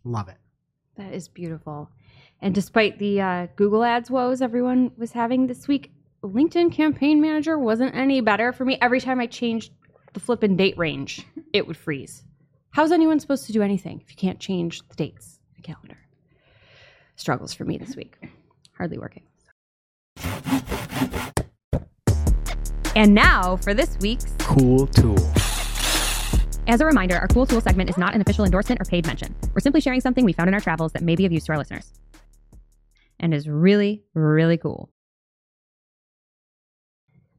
Love 0.03 0.29
it. 0.29 0.37
That 0.95 1.13
is 1.13 1.27
beautiful. 1.27 1.91
And 2.41 2.55
despite 2.55 2.97
the 2.97 3.21
uh, 3.21 3.47
Google 3.55 3.83
Ads 3.83 4.09
woes 4.09 4.41
everyone 4.41 4.91
was 4.97 5.11
having 5.11 5.47
this 5.47 5.67
week, 5.67 5.91
LinkedIn 6.23 6.71
Campaign 6.71 7.21
Manager 7.21 7.59
wasn't 7.59 7.95
any 7.95 8.21
better 8.21 8.53
for 8.53 8.63
me. 8.63 8.77
Every 8.81 9.01
time 9.01 9.19
I 9.19 9.27
changed 9.27 9.71
the 10.13 10.19
flippin' 10.19 10.55
date 10.55 10.77
range, 10.77 11.25
it 11.53 11.67
would 11.67 11.77
freeze. 11.77 12.23
How's 12.77 12.91
anyone 12.91 13.19
supposed 13.19 13.47
to 13.47 13.51
do 13.51 13.63
anything 13.63 14.01
if 14.03 14.11
you 14.11 14.15
can't 14.15 14.39
change 14.39 14.87
the 14.87 14.93
dates 14.93 15.39
in 15.49 15.63
the 15.63 15.63
calendar? 15.63 15.97
Struggles 17.15 17.51
for 17.51 17.65
me 17.65 17.79
this 17.79 17.95
week. 17.95 18.19
Hardly 18.77 18.99
working. 18.99 19.23
And 22.95 23.15
now 23.15 23.57
for 23.57 23.73
this 23.73 23.97
week's 23.99 24.31
Cool 24.37 24.85
tool. 24.85 25.17
As 26.67 26.79
a 26.79 26.85
reminder, 26.85 27.17
our 27.17 27.27
Cool 27.27 27.47
Tool 27.47 27.61
segment 27.61 27.89
is 27.89 27.97
not 27.97 28.13
an 28.13 28.21
official 28.21 28.45
endorsement 28.45 28.79
or 28.79 28.85
paid 28.85 29.07
mention. 29.07 29.33
We're 29.55 29.61
simply 29.61 29.81
sharing 29.81 29.99
something 29.99 30.23
we 30.23 30.33
found 30.33 30.47
in 30.47 30.53
our 30.53 30.61
travels 30.61 30.91
that 30.91 31.01
may 31.01 31.15
be 31.15 31.25
of 31.25 31.31
use 31.31 31.45
to 31.45 31.53
our 31.53 31.57
listeners 31.57 31.91
and 33.19 33.33
is 33.33 33.49
really, 33.49 34.03
really 34.13 34.57
cool. 34.59 34.91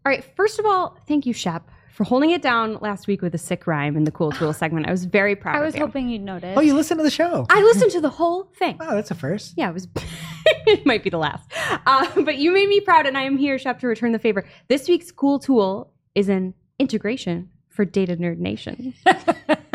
All 0.04 0.10
right, 0.10 0.24
first 0.34 0.58
of 0.58 0.66
all, 0.66 0.98
thank 1.06 1.26
you, 1.26 1.32
Shep, 1.32 1.70
for 1.98 2.04
holding 2.04 2.30
it 2.30 2.40
down 2.42 2.78
last 2.80 3.08
week 3.08 3.22
with 3.22 3.34
a 3.34 3.38
sick 3.38 3.66
rhyme 3.66 3.96
in 3.96 4.04
the 4.04 4.12
Cool 4.12 4.30
Tool 4.30 4.52
segment. 4.62 4.86
I 4.86 4.92
was 4.92 5.04
very 5.04 5.34
proud 5.34 5.56
I 5.56 5.58
of 5.58 5.64
was 5.64 5.74
you. 5.74 5.80
hoping 5.80 6.08
you'd 6.08 6.22
notice. 6.22 6.56
Oh, 6.56 6.60
you 6.60 6.74
listen 6.74 6.96
to 6.96 7.02
the 7.02 7.10
show? 7.10 7.44
I 7.50 7.60
listened 7.60 7.90
to 7.90 8.00
the 8.00 8.08
whole 8.08 8.44
thing. 8.56 8.78
Wow, 8.78 8.90
that's 8.94 9.10
a 9.10 9.16
first. 9.16 9.54
Yeah, 9.56 9.68
it 9.68 9.74
was. 9.74 9.88
it 10.68 10.86
might 10.86 11.02
be 11.02 11.10
the 11.10 11.18
last. 11.18 11.50
Uh, 11.86 12.22
but 12.22 12.38
you 12.38 12.52
made 12.52 12.68
me 12.68 12.80
proud, 12.80 13.06
and 13.06 13.18
I 13.18 13.22
am 13.22 13.36
here, 13.36 13.58
Shep, 13.58 13.80
to 13.80 13.88
return 13.88 14.12
the 14.12 14.20
favor. 14.20 14.46
This 14.68 14.88
week's 14.88 15.10
cool 15.10 15.40
tool 15.40 15.92
is 16.14 16.28
an 16.28 16.54
integration 16.78 17.50
for 17.68 17.84
Data 17.84 18.16
Nerd 18.16 18.38
Nation. 18.38 18.94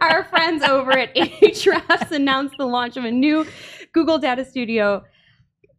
Our 0.00 0.22
friends 0.30 0.62
over 0.62 0.92
at 0.92 1.12
Ahrefs 1.16 2.12
announced 2.12 2.54
the 2.56 2.66
launch 2.66 2.96
of 2.96 3.04
a 3.04 3.10
new 3.10 3.44
Google 3.90 4.18
Data 4.18 4.44
Studio 4.44 5.02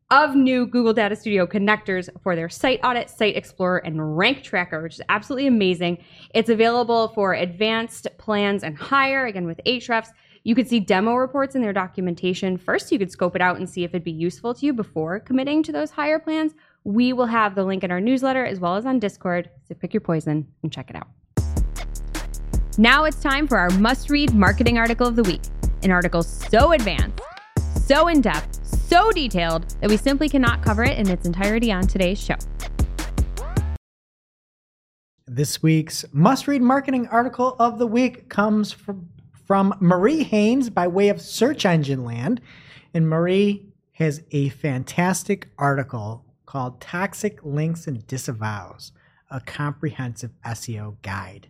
of 0.10 0.36
new 0.36 0.66
Google 0.66 0.94
Data 0.94 1.16
Studio 1.16 1.46
connectors 1.46 2.10
for 2.22 2.36
their 2.36 2.48
Site 2.48 2.80
Audit, 2.84 3.10
Site 3.10 3.36
Explorer, 3.36 3.80
and 3.80 4.18
Rank 4.18 4.42
Tracker, 4.42 4.82
which 4.82 4.96
is 4.96 5.02
absolutely 5.10 5.48
amazing. 5.48 5.98
It's 6.34 6.50
available 6.50 7.10
for 7.10 7.34
advanced 7.34 8.08
plans 8.18 8.64
and 8.64 8.78
higher, 8.78 9.26
again 9.26 9.46
with 9.46 9.60
Ahrefs. 9.66 10.10
You 10.44 10.56
could 10.56 10.70
see 10.70 10.80
demo 10.80 11.16
reports 11.16 11.56
in 11.56 11.62
their 11.62 11.74
documentation. 11.74 12.58
First, 12.58 12.90
you 12.90 12.98
could 12.98 13.12
scope 13.12 13.36
it 13.36 13.42
out 13.42 13.58
and 13.58 13.70
see 13.70 13.84
if 13.84 13.92
it'd 13.92 14.06
be 14.06 14.12
useful 14.12 14.54
to 14.54 14.66
you 14.66 14.72
before 14.72 15.20
committing 15.20 15.62
to 15.64 15.74
those 15.74 15.92
higher 15.92 16.20
plans. 16.20 16.54
We 16.86 17.12
will 17.12 17.26
have 17.26 17.54
the 17.54 17.66
link 17.66 17.84
in 17.84 17.92
our 17.92 18.00
newsletter 18.00 18.46
as 18.46 18.62
well 18.62 18.78
as 18.78 18.86
on 18.86 19.00
Discord, 19.00 19.50
so 19.68 19.76
pick 19.76 19.94
your 19.94 20.00
poison 20.00 20.48
and 20.64 20.72
check 20.72 20.90
it 20.90 20.96
out. 20.96 21.08
Now 22.78 23.04
it's 23.04 23.20
time 23.20 23.46
for 23.46 23.58
our 23.58 23.72
must 23.72 24.10
read 24.10 24.34
marketing 24.34 24.78
article 24.78 25.06
of 25.06 25.18
the 25.18 25.24
week. 25.24 25.42
An 25.84 25.92
article 25.92 26.24
so 26.24 26.72
advanced, 26.72 27.20
so 27.86 28.08
in 28.08 28.22
depth, 28.22 28.66
so 28.88 29.12
detailed 29.12 29.76
that 29.82 29.90
we 29.90 29.98
simply 29.98 30.30
cannot 30.30 30.64
cover 30.64 30.84
it 30.84 30.98
in 30.98 31.10
its 31.10 31.26
entirety 31.26 31.72
on 31.72 31.86
today's 31.86 32.20
show. 32.20 32.36
This 35.26 35.62
week's 35.62 36.06
must 36.14 36.48
read 36.48 36.62
marketing 36.62 37.08
article 37.10 37.58
of 37.60 37.80
the 37.80 37.88
week 37.88 38.30
comes 38.30 38.72
from, 38.72 39.10
from 39.46 39.76
Marie 39.82 40.24
Haynes 40.24 40.70
by 40.70 40.88
way 40.88 41.10
of 41.10 41.20
Search 41.20 41.66
Engine 41.66 42.06
Land. 42.06 42.40
And 42.94 43.10
Marie 43.10 43.68
has 43.94 44.24
a 44.32 44.50
fantastic 44.50 45.50
article 45.58 46.24
called 46.46 46.80
Toxic 46.80 47.44
Links 47.44 47.88
and 47.88 48.08
Disavows, 48.08 48.94
a 49.30 49.42
comprehensive 49.42 50.32
SEO 50.46 50.96
guide. 51.02 51.50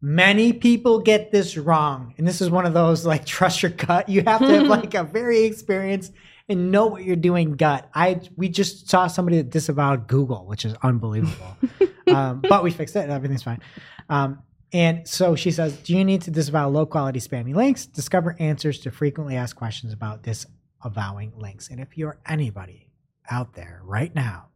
Many 0.00 0.54
people 0.54 1.00
get 1.00 1.32
this 1.32 1.58
wrong. 1.58 2.14
And 2.16 2.26
this 2.26 2.40
is 2.40 2.48
one 2.48 2.64
of 2.64 2.72
those 2.72 3.04
like 3.04 3.26
trust 3.26 3.62
your 3.62 3.72
gut. 3.72 4.08
You 4.08 4.22
have 4.26 4.40
to 4.40 4.48
have 4.48 4.66
like 4.68 4.94
a 4.94 5.04
very 5.04 5.42
experienced 5.42 6.14
and 6.48 6.70
know 6.70 6.86
what 6.86 7.04
you're 7.04 7.16
doing 7.16 7.56
gut. 7.56 7.88
I 7.94 8.20
we 8.36 8.48
just 8.48 8.88
saw 8.88 9.06
somebody 9.06 9.38
that 9.38 9.50
disavowed 9.50 10.06
Google, 10.06 10.46
which 10.46 10.64
is 10.64 10.74
unbelievable. 10.82 11.56
um, 12.06 12.40
but 12.48 12.62
we 12.62 12.70
fixed 12.70 12.96
it. 12.96 13.10
Everything's 13.10 13.42
fine. 13.42 13.60
Um, 14.08 14.42
and 14.72 15.06
so 15.06 15.36
she 15.36 15.50
says, 15.50 15.76
Do 15.78 15.96
you 15.96 16.04
need 16.04 16.22
to 16.22 16.30
disavow 16.30 16.68
low 16.68 16.86
quality 16.86 17.20
spammy 17.20 17.54
links? 17.54 17.86
Discover 17.86 18.36
answers 18.38 18.80
to 18.80 18.90
frequently 18.90 19.36
asked 19.36 19.56
questions 19.56 19.92
about 19.92 20.22
disavowing 20.22 21.32
links. 21.36 21.68
And 21.68 21.80
if 21.80 21.96
you're 21.96 22.18
anybody 22.26 22.90
out 23.30 23.54
there 23.54 23.80
right 23.84 24.14
now 24.14 24.48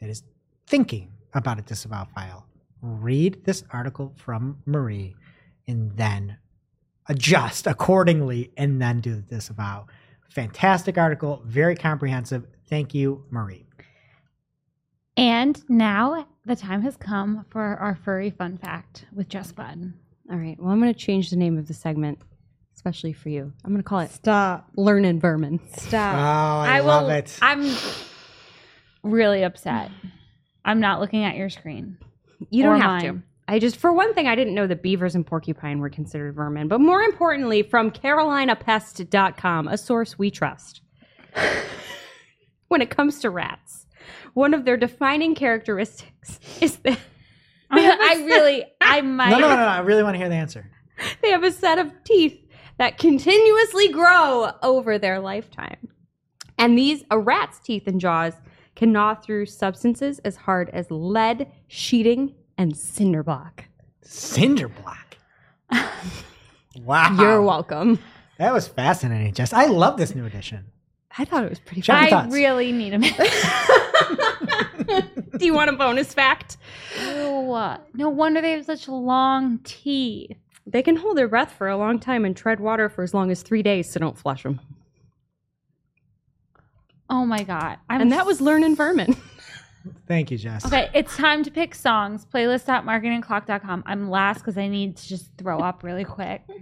that 0.00 0.08
is 0.08 0.22
thinking 0.66 1.12
about 1.34 1.58
a 1.58 1.62
disavow 1.62 2.06
file, 2.14 2.46
read 2.80 3.44
this 3.44 3.64
article 3.70 4.14
from 4.16 4.62
Marie 4.66 5.16
and 5.66 5.96
then 5.96 6.38
adjust 7.08 7.66
accordingly 7.66 8.52
and 8.56 8.80
then 8.80 9.00
do 9.00 9.16
the 9.16 9.22
disavow. 9.22 9.86
Fantastic 10.28 10.98
article, 10.98 11.42
very 11.46 11.74
comprehensive. 11.74 12.46
Thank 12.68 12.94
you, 12.94 13.24
Marie. 13.30 13.64
And 15.16 15.62
now 15.68 16.26
the 16.44 16.54
time 16.54 16.82
has 16.82 16.96
come 16.96 17.44
for 17.50 17.62
our 17.62 17.96
furry 17.96 18.30
fun 18.30 18.56
fact 18.56 19.06
with 19.12 19.28
Jess 19.28 19.50
Budd. 19.52 19.92
All 20.30 20.36
right. 20.36 20.56
Well, 20.60 20.70
I'm 20.70 20.80
going 20.80 20.92
to 20.92 20.98
change 20.98 21.30
the 21.30 21.36
name 21.36 21.58
of 21.58 21.66
the 21.66 21.74
segment, 21.74 22.20
especially 22.76 23.12
for 23.12 23.30
you. 23.30 23.52
I'm 23.64 23.72
going 23.72 23.82
to 23.82 23.88
call 23.88 24.00
it 24.00 24.10
Stop. 24.10 24.68
Learning 24.76 25.18
Vermin. 25.18 25.58
Oh, 25.62 25.68
Stop. 25.78 26.14
I, 26.14 26.80
will, 26.80 26.86
love 26.88 27.10
it. 27.10 27.36
I'm 27.42 27.74
really 29.02 29.42
upset. 29.42 29.90
I'm 30.64 30.80
not 30.80 31.00
looking 31.00 31.24
at 31.24 31.36
your 31.36 31.48
screen. 31.48 31.98
You 32.50 32.62
don't 32.62 32.76
Or 32.76 32.82
have 32.82 33.02
to. 33.02 33.22
Mine. 33.48 33.56
I 33.56 33.58
just, 33.58 33.76
for 33.76 33.92
one 33.92 34.14
thing, 34.14 34.26
I 34.26 34.34
didn't 34.34 34.54
know 34.54 34.66
that 34.66 34.82
beavers 34.82 35.14
and 35.14 35.26
porcupine 35.26 35.80
were 35.80 35.90
considered 35.90 36.34
vermin. 36.34 36.68
But 36.68 36.80
more 36.80 37.02
importantly, 37.02 37.62
from 37.62 37.90
CarolinaPest.com, 37.90 39.68
a 39.68 39.78
source 39.78 40.18
we 40.18 40.30
trust. 40.30 40.82
when 42.68 42.82
it 42.82 42.90
comes 42.90 43.20
to 43.20 43.30
rats, 43.30 43.86
one 44.34 44.54
of 44.54 44.64
their 44.64 44.76
defining 44.76 45.34
characteristics 45.34 46.38
is 46.60 46.76
that 46.78 46.98
I 47.70 48.24
really, 48.24 48.64
I 48.80 49.00
might. 49.02 49.30
No, 49.30 49.38
no, 49.38 49.48
no, 49.48 49.56
no. 49.56 49.62
I 49.62 49.80
really 49.80 50.02
want 50.02 50.14
to 50.14 50.18
hear 50.18 50.28
the 50.28 50.34
answer. 50.34 50.70
they 51.22 51.30
have 51.30 51.44
a 51.44 51.52
set 51.52 51.78
of 51.78 51.92
teeth 52.04 52.38
that 52.78 52.98
continuously 52.98 53.88
grow 53.88 54.52
over 54.62 54.98
their 54.98 55.20
lifetime. 55.20 55.88
And 56.56 56.76
these, 56.76 57.04
a 57.10 57.18
rat's 57.18 57.58
teeth 57.60 57.86
and 57.86 58.00
jaws, 58.00 58.34
can 58.74 58.92
gnaw 58.92 59.14
through 59.14 59.46
substances 59.46 60.20
as 60.20 60.36
hard 60.36 60.70
as 60.70 60.90
lead, 60.90 61.50
sheeting, 61.66 62.34
and 62.58 62.74
Cinderblock. 62.74 63.60
Cinderblock. 64.04 64.96
Wow. 66.76 67.16
You're 67.18 67.42
welcome. 67.42 67.98
That 68.38 68.52
was 68.52 68.68
fascinating, 68.68 69.32
Jess. 69.34 69.52
I 69.52 69.66
love 69.66 69.96
this 69.96 70.14
new 70.14 70.24
edition. 70.26 70.66
I 71.16 71.24
thought 71.24 71.42
it 71.44 71.50
was 71.50 71.58
pretty 71.58 71.80
Shut 71.80 71.96
fun. 71.98 72.08
your 72.08 72.18
I 72.18 72.22
thoughts. 72.22 72.34
really 72.34 72.70
need 72.72 72.94
a 72.94 72.98
minute. 72.98 73.18
Do 75.38 75.44
you 75.44 75.54
want 75.54 75.70
a 75.70 75.72
bonus 75.72 76.12
fact? 76.14 76.56
Ew. 77.02 77.52
Uh, 77.52 77.78
no 77.94 78.08
wonder 78.08 78.40
they 78.40 78.52
have 78.52 78.64
such 78.64 78.86
long 78.88 79.58
teeth. 79.64 80.36
They 80.66 80.82
can 80.82 80.96
hold 80.96 81.16
their 81.16 81.28
breath 81.28 81.52
for 81.52 81.68
a 81.68 81.76
long 81.76 81.98
time 81.98 82.24
and 82.24 82.36
tread 82.36 82.60
water 82.60 82.88
for 82.88 83.02
as 83.02 83.12
long 83.14 83.30
as 83.30 83.42
three 83.42 83.62
days, 83.62 83.90
so 83.90 83.98
don't 84.00 84.16
flush 84.18 84.42
them. 84.44 84.60
Oh 87.10 87.24
my 87.24 87.42
god. 87.42 87.78
I'm 87.88 88.00
And 88.02 88.12
that 88.12 88.26
was 88.26 88.40
learning 88.40 88.76
vermin. 88.76 89.16
Thank 90.06 90.30
you, 90.30 90.38
Jess. 90.38 90.64
Okay, 90.66 90.90
it's 90.94 91.16
time 91.16 91.44
to 91.44 91.50
pick 91.50 91.74
songs. 91.74 92.26
Playlist.marketingoclock.com. 92.32 93.84
I'm 93.86 94.10
last 94.10 94.38
because 94.38 94.58
I 94.58 94.68
need 94.68 94.96
to 94.96 95.08
just 95.08 95.36
throw 95.36 95.60
up 95.60 95.82
really 95.82 96.04
quick. 96.04 96.42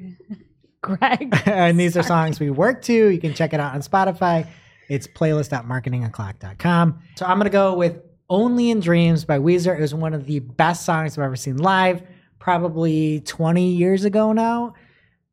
Greg. 0.86 1.36
and 1.47 1.78
these 1.78 1.97
are 1.97 2.03
songs 2.03 2.39
we 2.39 2.51
work 2.51 2.82
to. 2.82 3.09
You 3.09 3.19
can 3.19 3.35
check 3.35 3.53
it 3.53 3.61
out 3.61 3.74
on 3.74 3.81
Spotify. 3.81 4.47
It's 4.89 5.07
playlist.marketingoclock.com. 5.07 7.03
So 7.16 7.27
I'm 7.27 7.39
going 7.39 7.44
to 7.44 7.51
go 7.51 7.74
with 7.74 8.03
Only 8.31 8.70
in 8.70 8.81
Dreams 8.81 9.24
by 9.24 9.39
Weezer. 9.39 9.77
It 9.77 9.81
was 9.81 9.94
one 9.94 10.15
of 10.15 10.27
the 10.27 10.39
best 10.39 10.85
songs 10.85 11.19
I've 11.19 11.24
ever 11.24 11.36
seen 11.36 11.57
live, 11.57 12.03
probably 12.39 13.20
20 13.20 13.73
years 13.73 14.05
ago 14.05 14.32
now. 14.32 14.74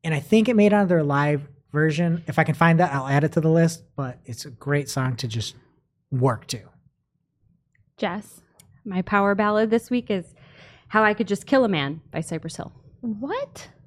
And 0.03 0.13
I 0.13 0.19
think 0.19 0.49
it 0.49 0.55
made 0.55 0.67
it 0.67 0.73
on 0.73 0.87
their 0.87 1.03
live 1.03 1.47
version. 1.71 2.23
If 2.27 2.39
I 2.39 2.43
can 2.43 2.55
find 2.55 2.79
that, 2.79 2.91
I'll 2.93 3.07
add 3.07 3.23
it 3.23 3.33
to 3.33 3.41
the 3.41 3.49
list. 3.49 3.83
But 3.95 4.19
it's 4.25 4.45
a 4.45 4.51
great 4.51 4.89
song 4.89 5.15
to 5.17 5.27
just 5.27 5.55
work 6.11 6.47
to. 6.47 6.61
Jess. 7.97 8.41
My 8.85 9.01
power 9.01 9.35
ballad 9.35 9.69
this 9.69 9.89
week 9.89 10.09
is 10.09 10.33
How 10.89 11.03
I 11.03 11.13
Could 11.13 11.27
Just 11.27 11.45
Kill 11.45 11.63
a 11.63 11.69
Man 11.69 12.01
by 12.11 12.21
Cypress 12.21 12.55
Hill. 12.55 12.71
What? 13.01 13.67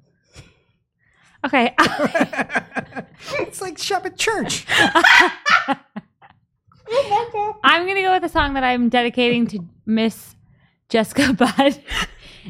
Okay. 1.45 1.75
it's 3.39 3.61
like 3.61 3.77
shop 3.77 4.07
at 4.07 4.17
church. 4.17 4.65
I'm 7.63 7.85
going 7.85 7.95
to 7.95 8.01
go 8.01 8.11
with 8.13 8.23
a 8.23 8.29
song 8.29 8.55
that 8.55 8.63
I'm 8.63 8.89
dedicating 8.89 9.45
to 9.47 9.59
Miss 9.85 10.35
Jessica 10.89 11.33
Budd. 11.33 11.79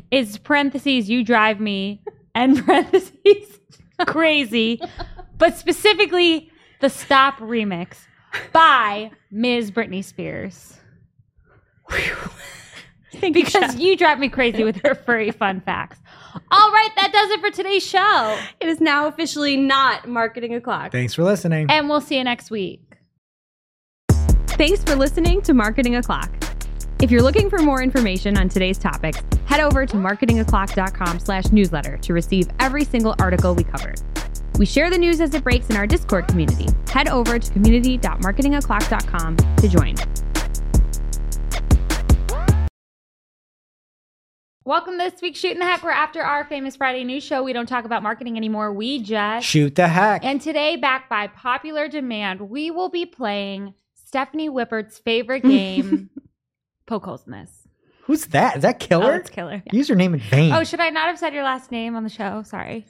It's 0.09 0.37
parentheses, 0.37 1.09
you 1.09 1.23
drive 1.23 1.59
me, 1.59 2.01
and 2.33 2.65
parentheses, 2.65 3.59
crazy, 4.07 4.81
but 5.37 5.57
specifically 5.57 6.49
the 6.79 6.89
Stop 6.89 7.37
remix 7.39 7.97
by 8.53 9.11
Ms. 9.31 9.69
Britney 9.71 10.03
Spears. 10.03 10.77
because 13.33 13.75
you 13.75 13.95
drive 13.95 14.19
me 14.19 14.29
crazy 14.29 14.63
with 14.63 14.81
her 14.83 14.95
furry 14.95 15.31
fun 15.31 15.61
facts. 15.61 15.99
All 16.51 16.71
right, 16.71 16.89
that 16.95 17.11
does 17.11 17.31
it 17.31 17.39
for 17.39 17.49
today's 17.49 17.85
show. 17.85 18.37
It 18.59 18.67
is 18.67 18.79
now 18.79 19.07
officially 19.07 19.57
not 19.57 20.07
marketing 20.07 20.53
o'clock. 20.53 20.91
Thanks 20.91 21.13
for 21.13 21.23
listening. 21.23 21.67
And 21.69 21.89
we'll 21.89 22.01
see 22.01 22.17
you 22.17 22.23
next 22.23 22.51
week. 22.51 22.81
Thanks 24.57 24.83
for 24.83 24.95
listening 24.95 25.41
to 25.43 25.53
Marketing 25.53 25.97
O'Clock. 25.97 26.31
If 26.99 27.11
you're 27.11 27.21
looking 27.21 27.47
for 27.47 27.59
more 27.59 27.83
information 27.83 28.37
on 28.37 28.49
today's 28.49 28.79
topics, 28.79 29.21
head 29.45 29.59
over 29.59 29.85
to 29.85 29.97
marketingoclock.com 29.97 31.19
slash 31.19 31.51
newsletter 31.51 31.97
to 31.97 32.13
receive 32.13 32.47
every 32.59 32.83
single 32.83 33.13
article 33.19 33.53
we 33.53 33.63
covered. 33.63 34.01
We 34.57 34.65
share 34.65 34.89
the 34.89 34.97
news 34.97 35.21
as 35.21 35.35
it 35.35 35.43
breaks 35.43 35.69
in 35.69 35.77
our 35.77 35.85
Discord 35.85 36.27
community. 36.27 36.65
Head 36.89 37.07
over 37.07 37.37
to 37.37 37.51
community.marketingoclock.com 37.51 39.37
to 39.37 39.67
join. 39.67 39.95
Welcome 44.67 44.97
to 44.99 45.09
this 45.09 45.21
week's 45.21 45.39
Shooting 45.39 45.59
the 45.59 45.65
Heck. 45.65 45.81
We're 45.81 45.91
after 45.91 46.21
our 46.21 46.43
famous 46.43 46.75
Friday 46.75 47.05
news 47.05 47.23
show. 47.23 47.41
We 47.41 47.53
don't 47.53 47.69
talk 47.69 47.85
about 47.85 48.03
marketing 48.03 48.35
anymore. 48.35 48.73
We 48.73 49.01
just 49.01 49.47
Shoot 49.47 49.75
the 49.75 49.87
heck. 49.87 50.25
And 50.25 50.41
today, 50.41 50.75
backed 50.75 51.09
by 51.09 51.27
popular 51.27 51.87
demand, 51.87 52.41
we 52.41 52.69
will 52.69 52.89
be 52.89 53.05
playing 53.05 53.75
Stephanie 53.93 54.49
Whippert's 54.49 54.97
favorite 54.99 55.43
game, 55.43 56.09
Poke 56.85 57.05
Holes 57.05 57.25
in 57.25 57.31
This. 57.31 57.65
Who's 58.01 58.25
that? 58.25 58.57
Is 58.57 58.63
that 58.63 58.75
Oh, 58.75 58.85
Killer? 58.85 59.15
it's 59.15 59.29
killer. 59.29 59.63
Use 59.71 59.87
your 59.87 59.97
name 59.97 60.13
in 60.13 60.19
vain. 60.19 60.51
Oh, 60.51 60.65
should 60.65 60.81
I 60.81 60.89
not 60.89 61.07
have 61.07 61.17
said 61.17 61.33
your 61.33 61.43
last 61.45 61.71
name 61.71 61.95
on 61.95 62.03
the 62.03 62.09
show? 62.09 62.43
Sorry. 62.43 62.85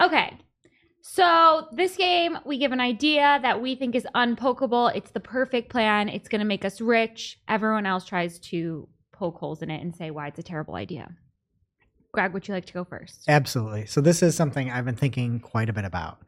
Okay. 0.00 0.36
So, 1.00 1.68
this 1.70 1.94
game, 1.94 2.36
we 2.44 2.58
give 2.58 2.72
an 2.72 2.80
idea 2.80 3.38
that 3.42 3.62
we 3.62 3.76
think 3.76 3.94
is 3.94 4.06
unpokable. 4.16 4.92
It's 4.96 5.12
the 5.12 5.20
perfect 5.20 5.70
plan. 5.70 6.08
It's 6.08 6.28
going 6.28 6.40
to 6.40 6.44
make 6.44 6.64
us 6.64 6.80
rich. 6.80 7.38
Everyone 7.46 7.86
else 7.86 8.04
tries 8.04 8.40
to 8.40 8.88
poke 9.20 9.36
holes 9.36 9.60
in 9.62 9.70
it 9.70 9.82
and 9.82 9.94
say 9.94 10.10
why 10.10 10.26
it's 10.28 10.38
a 10.38 10.42
terrible 10.42 10.74
idea. 10.74 11.08
Greg, 12.12 12.32
would 12.32 12.48
you 12.48 12.54
like 12.54 12.64
to 12.66 12.72
go 12.72 12.84
first? 12.84 13.24
Absolutely. 13.28 13.86
So 13.86 14.00
this 14.00 14.22
is 14.22 14.34
something 14.34 14.70
I've 14.70 14.86
been 14.86 14.96
thinking 14.96 15.38
quite 15.40 15.68
a 15.68 15.72
bit 15.72 15.84
about. 15.84 16.18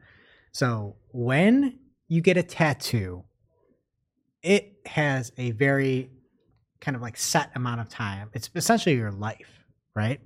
So 0.51 0.95
when 1.11 1.79
you 2.07 2.21
get 2.21 2.37
a 2.37 2.43
tattoo, 2.43 3.23
it 4.43 4.75
has 4.85 5.31
a 5.37 5.51
very 5.51 6.11
kind 6.79 6.95
of 6.95 7.01
like 7.01 7.17
set 7.17 7.49
amount 7.55 7.81
of 7.81 7.89
time. 7.89 8.29
It's 8.33 8.49
essentially 8.55 8.95
your 8.95 9.11
life, 9.11 9.49
right? 9.95 10.21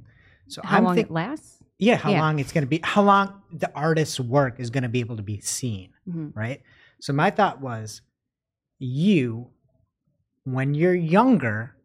So 0.48 0.62
How 0.64 0.78
I'm 0.78 0.84
long 0.84 0.96
think- 0.96 1.08
it 1.08 1.14
lasts? 1.14 1.64
yeah, 1.80 1.96
how 1.96 2.12
Yeah. 2.12 2.22
long 2.22 2.40
it's 2.40 2.52
going 2.52 2.64
to 2.64 2.68
be, 2.70 2.82
how 2.84 3.02
long 3.04 3.42
the 3.52 3.72
artist's 3.74 4.20
work 4.20 4.60
is 4.60 4.70
going 4.70 4.84
to 4.84 4.90
be 4.90 5.00
able 5.00 5.16
to 5.18 5.24
be 5.24 5.40
seen, 5.40 5.94
Mhm. 6.08 6.36
right? 6.36 6.62
So 7.00 7.14
my 7.14 7.30
thought 7.32 7.62
was, 7.62 8.02
you, 8.80 9.52
when 10.44 10.74
you're 10.74 10.94
younger, 10.96 11.76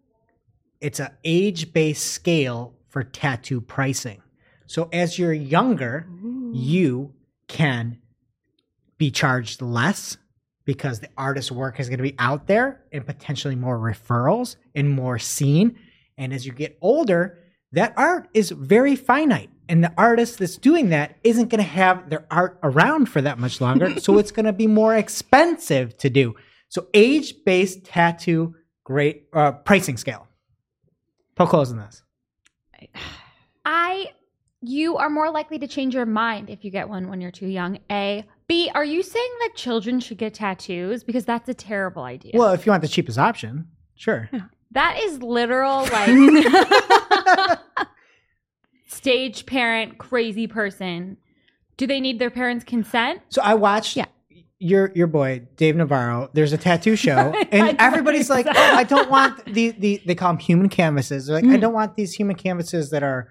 it's 0.83 1.01
an 1.01 1.11
age-based 1.25 2.05
scale 2.05 2.75
for 2.89 3.05
tattoo 3.05 3.61
pricing. 3.61 4.21
So 4.67 4.89
as 4.93 5.19
you're 5.19 5.33
younger, 5.33 6.09
you 6.53 7.15
can 7.49 7.99
be 8.99 9.11
charged 9.11 9.63
less 9.63 10.17
because 10.65 11.01
the 11.01 11.09
artist's 11.17 11.53
work 11.53 11.79
is 11.81 11.89
going 11.89 11.99
to 11.99 12.03
be 12.03 12.17
out 12.19 12.47
there 12.47 12.83
and 12.93 13.07
potentially 13.07 13.55
more 13.55 13.79
referrals 13.79 14.57
and 14.75 14.91
more 14.91 15.19
seen. 15.19 15.79
And 16.19 16.33
as 16.33 16.47
you 16.47 16.53
get 16.53 16.79
older, 16.81 17.39
that 17.73 17.95
art 17.97 18.29
is 18.35 18.51
very 18.51 18.97
finite. 18.97 19.51
And 19.69 19.83
the 19.83 19.93
artist 19.97 20.39
that's 20.39 20.57
doing 20.57 20.91
that 20.91 21.17
isn't 21.23 21.49
going 21.49 21.63
to 21.63 21.69
have 21.69 22.11
their 22.11 22.27
art 22.31 22.59
around 22.63 23.07
for 23.07 23.23
that 23.23 23.39
much 23.39 23.61
longer. 23.61 23.99
so 24.01 24.19
it's 24.19 24.33
going 24.33 24.47
to 24.47 24.53
be 24.53 24.67
more 24.67 24.95
expensive 24.97 25.97
to 25.99 26.11
do. 26.11 26.35
So 26.69 26.89
age 26.93 27.45
based 27.45 27.85
tattoo, 27.85 28.55
great 28.85 29.25
uh, 29.33 29.53
pricing 29.53 29.97
scale. 29.97 30.29
Poke 31.35 31.51
holes 31.51 31.71
in 31.71 31.79
this. 31.79 32.03
I 33.65 34.11
you 34.61 34.97
are 34.97 35.11
more 35.11 35.31
likely 35.31 35.59
to 35.59 35.67
change 35.67 35.95
your 35.95 36.07
mind 36.07 36.49
if 36.49 36.65
you 36.65 36.71
get 36.71 36.89
one 36.89 37.09
when 37.09 37.21
you're 37.21 37.33
too 37.33 37.49
young. 37.49 37.79
A. 37.91 38.25
B. 38.47 38.71
Are 38.75 38.85
you 38.85 39.03
saying 39.03 39.31
that 39.41 39.57
children 39.57 39.99
should 39.99 40.19
get 40.19 40.35
tattoos? 40.35 41.03
Because 41.03 41.25
that's 41.25 41.49
a 41.49 41.55
terrible 41.55 42.05
idea. 42.05 42.33
Well, 42.35 42.53
if 42.53 42.65
you 42.65 42.71
want 42.71 42.83
the 42.83 42.89
cheapest 42.89 43.19
option, 43.19 43.69
sure. 43.97 44.31
that 44.71 45.01
is 45.03 45.21
literal 45.23 45.83
like 45.93 47.59
stage 48.87 49.47
parent 49.47 49.99
crazy 49.99 50.47
person. 50.47 51.17
Do 51.77 51.87
they 51.87 52.01
need 52.01 52.19
their 52.19 52.31
parents' 52.31 52.65
consent? 52.65 53.23
So 53.31 53.43
I 53.43 53.55
watched 53.55 53.97
Yeah. 53.97 54.07
Your 54.63 54.93
your 54.95 55.07
boy 55.09 55.43
Dave 55.57 55.77
Navarro. 55.77 56.31
There's 56.33 56.53
a 56.53 56.59
tattoo 56.59 56.97
show, 56.97 57.13
and 57.53 57.77
everybody's 57.79 58.31
like, 58.31 58.47
"Oh, 58.47 58.53
I 58.55 58.85
don't 58.85 59.11
want 59.11 59.45
the 59.47 59.71
the 59.73 60.01
they 60.07 60.15
call 60.15 60.31
them 60.33 60.39
human 60.39 60.69
canvases. 60.69 61.27
They're 61.27 61.37
like, 61.37 61.45
I 61.45 61.57
Mm. 61.57 61.61
don't 61.61 61.73
want 61.75 61.97
these 61.97 62.13
human 62.15 62.37
canvases 62.37 62.91
that 62.91 63.03
are 63.03 63.29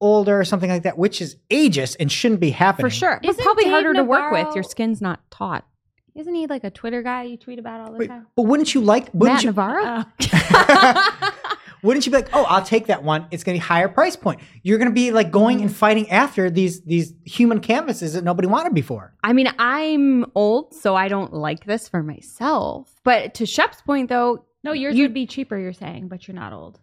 older 0.00 0.38
or 0.40 0.44
something 0.44 0.70
like 0.70 0.84
that, 0.84 0.96
which 0.96 1.20
is 1.20 1.36
ageist 1.50 1.96
and 2.00 2.10
shouldn't 2.10 2.40
be 2.40 2.50
happening 2.50 2.88
For 2.88 2.94
sure. 2.94 3.20
It's 3.22 3.42
probably 3.42 3.64
Dave 3.64 3.72
harder 3.72 3.94
to 3.94 4.04
work 4.04 4.32
with. 4.32 4.54
Your 4.54 4.64
skin's 4.64 5.00
not 5.02 5.20
taut. 5.30 5.66
Isn't 6.14 6.34
he 6.34 6.46
like 6.46 6.64
a 6.64 6.70
Twitter 6.70 7.02
guy 7.02 7.24
you 7.24 7.36
tweet 7.36 7.58
about 7.58 7.80
all 7.80 7.92
the 7.92 7.98
Wait, 7.98 8.08
time? 8.08 8.26
but 8.34 8.42
wouldn't 8.42 8.74
you 8.74 8.80
like? 8.80 9.12
Wouldn't 9.12 9.36
Matt 9.36 9.42
you? 9.44 9.48
Navarro? 9.50 10.04
Oh. 10.22 11.30
wouldn't 11.82 12.04
you 12.06 12.12
be 12.12 12.18
like, 12.18 12.28
oh, 12.32 12.44
I'll 12.44 12.64
take 12.64 12.86
that 12.86 13.02
one. 13.02 13.26
It's 13.30 13.42
going 13.44 13.56
to 13.56 13.60
be 13.60 13.66
higher 13.66 13.88
price 13.88 14.16
point. 14.16 14.40
You're 14.62 14.78
going 14.78 14.88
to 14.90 14.94
be 14.94 15.10
like 15.12 15.30
going 15.30 15.60
and 15.62 15.74
fighting 15.74 16.10
after 16.10 16.50
these 16.50 16.82
these 16.82 17.14
human 17.24 17.60
canvases 17.60 18.12
that 18.14 18.24
nobody 18.24 18.48
wanted 18.48 18.74
before. 18.74 19.14
I 19.22 19.32
mean, 19.32 19.48
I'm 19.58 20.26
old, 20.34 20.74
so 20.74 20.94
I 20.96 21.08
don't 21.08 21.32
like 21.32 21.64
this 21.64 21.88
for 21.88 22.02
myself. 22.02 22.90
But 23.04 23.34
to 23.34 23.46
Shep's 23.46 23.80
point, 23.82 24.08
though, 24.08 24.44
no, 24.62 24.72
yours 24.72 24.94
You- 24.96 25.04
would 25.04 25.14
be 25.14 25.26
cheaper, 25.26 25.56
you're 25.58 25.72
saying, 25.72 26.08
but 26.08 26.26
you're 26.28 26.34
not 26.34 26.52
old. 26.52 26.78